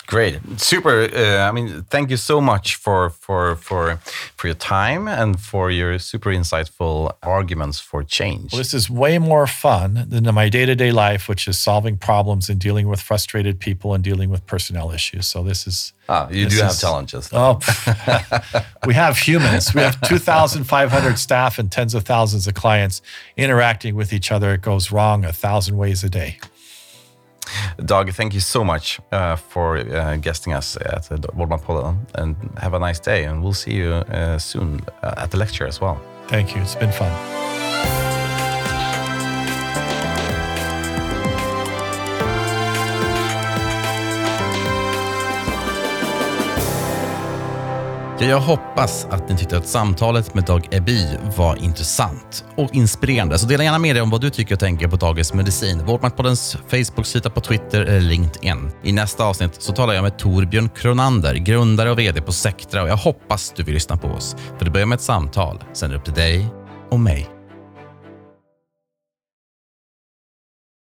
Great, 0.09 0.41
super. 0.57 1.03
Uh, 1.15 1.47
I 1.47 1.53
mean, 1.53 1.83
thank 1.91 2.09
you 2.09 2.17
so 2.17 2.41
much 2.41 2.77
for 2.77 3.11
for 3.11 3.57
for 3.57 3.97
for 4.37 4.47
your 4.47 4.55
time 4.55 5.07
and 5.07 5.39
for 5.39 5.71
your 5.71 5.99
super 5.99 6.31
insightful 6.31 7.13
arguments 7.23 7.79
for 7.79 8.03
change. 8.03 8.53
Well, 8.53 8.59
this 8.59 8.73
is 8.73 8.89
way 8.89 9.19
more 9.19 9.47
fun 9.47 10.07
than 10.09 10.25
my 10.35 10.49
day 10.49 10.65
to 10.65 10.75
day 10.75 10.93
life, 10.93 11.29
which 11.29 11.47
is 11.47 11.59
solving 11.59 11.99
problems 11.99 12.49
and 12.49 12.59
dealing 12.59 12.89
with 12.89 13.03
frustrated 13.03 13.61
people 13.61 13.93
and 13.93 14.03
dealing 14.03 14.31
with 14.31 14.47
personnel 14.47 14.93
issues. 14.93 15.29
So 15.29 15.43
this 15.43 15.67
is. 15.67 15.93
Ah, 16.09 16.27
you 16.31 16.49
do 16.49 16.57
is, 16.57 16.63
have 16.63 16.81
challenges. 16.81 17.29
Oh, 17.35 17.61
we 18.87 18.95
have 18.95 19.19
humans. 19.19 19.75
We 19.75 19.83
have 19.83 20.01
2,500 20.01 21.19
staff 21.19 21.59
and 21.59 21.71
tens 21.71 21.93
of 21.93 22.05
thousands 22.05 22.47
of 22.47 22.55
clients 22.55 23.03
interacting 23.37 23.95
with 23.95 24.15
each 24.15 24.33
other. 24.33 24.55
It 24.55 24.63
goes 24.63 24.91
wrong 24.91 25.27
a 25.27 25.35
thousand 25.35 25.77
ways 25.77 26.03
a 26.03 26.09
day. 26.09 26.39
Doug, 27.85 28.12
thank 28.12 28.35
you 28.35 28.41
so 28.41 28.65
much 28.65 29.01
uh, 29.12 29.37
for 29.37 29.79
uh, 29.79 30.16
guesting 30.16 30.53
us 30.53 30.77
at 30.77 31.05
the 31.09 31.29
Vårdmanpodden 31.29 31.97
and 32.15 32.37
have 32.59 32.75
a 32.75 32.79
nice 32.79 33.01
day. 33.01 33.25
And 33.25 33.43
we'll 33.43 33.53
see 33.55 33.75
you 33.75 33.91
uh, 33.93 34.39
soon 34.39 34.81
uh, 35.03 35.15
at 35.16 35.31
the 35.31 35.37
lecture 35.37 35.66
as 35.66 35.81
well. 35.81 36.01
Thank 36.29 36.55
you. 36.55 36.62
It's 36.62 36.75
been 36.75 36.93
fun. 36.93 37.48
Jag 48.20 48.40
hoppas 48.40 49.07
att 49.11 49.28
ni 49.28 49.36
tyckte 49.36 49.57
att 49.57 49.66
samtalet 49.66 50.35
med 50.35 50.45
Dag 50.45 50.69
Eby 50.70 51.07
var 51.36 51.57
intressant 51.57 52.45
och 52.57 52.74
inspirerande. 52.74 53.39
Så 53.39 53.47
dela 53.47 53.65
gärna 53.65 53.78
med 53.78 53.97
dig 53.97 54.03
om 54.03 54.11
vad 54.11 54.20
du 54.20 54.31
tycker 54.31 54.55
och 54.55 54.61
tänker 54.61 54.89
på 54.89 54.97
Dagens 54.97 55.35
Medicin. 55.35 55.86
Vårdmaktpoddens 55.86 56.57
Facebook-sida 56.69 57.31
på 57.31 57.40
Twitter 57.40 57.81
eller 57.81 58.01
LinkedIn. 58.01 58.70
I 58.82 58.93
nästa 58.93 59.24
avsnitt 59.24 59.62
så 59.62 59.73
talar 59.73 59.95
jag 59.95 60.03
med 60.03 60.19
Torbjörn 60.19 60.69
Kronander, 60.69 61.35
grundare 61.35 61.90
och 61.90 61.99
VD 61.99 62.20
på 62.20 62.32
Sectra 62.32 62.82
och 62.82 62.89
jag 62.89 62.97
hoppas 62.97 63.53
du 63.57 63.62
vill 63.62 63.74
lyssna 63.74 63.97
på 63.97 64.09
oss. 64.09 64.36
För 64.59 64.65
det 64.65 64.70
börjar 64.70 64.86
med 64.86 64.97
ett 64.97 65.03
samtal, 65.03 65.65
sen 65.73 65.90
är 65.90 65.93
det 65.93 65.99
upp 65.99 66.05
till 66.05 66.15
dig 66.15 66.47
och 66.90 67.01
mig. 67.01 67.38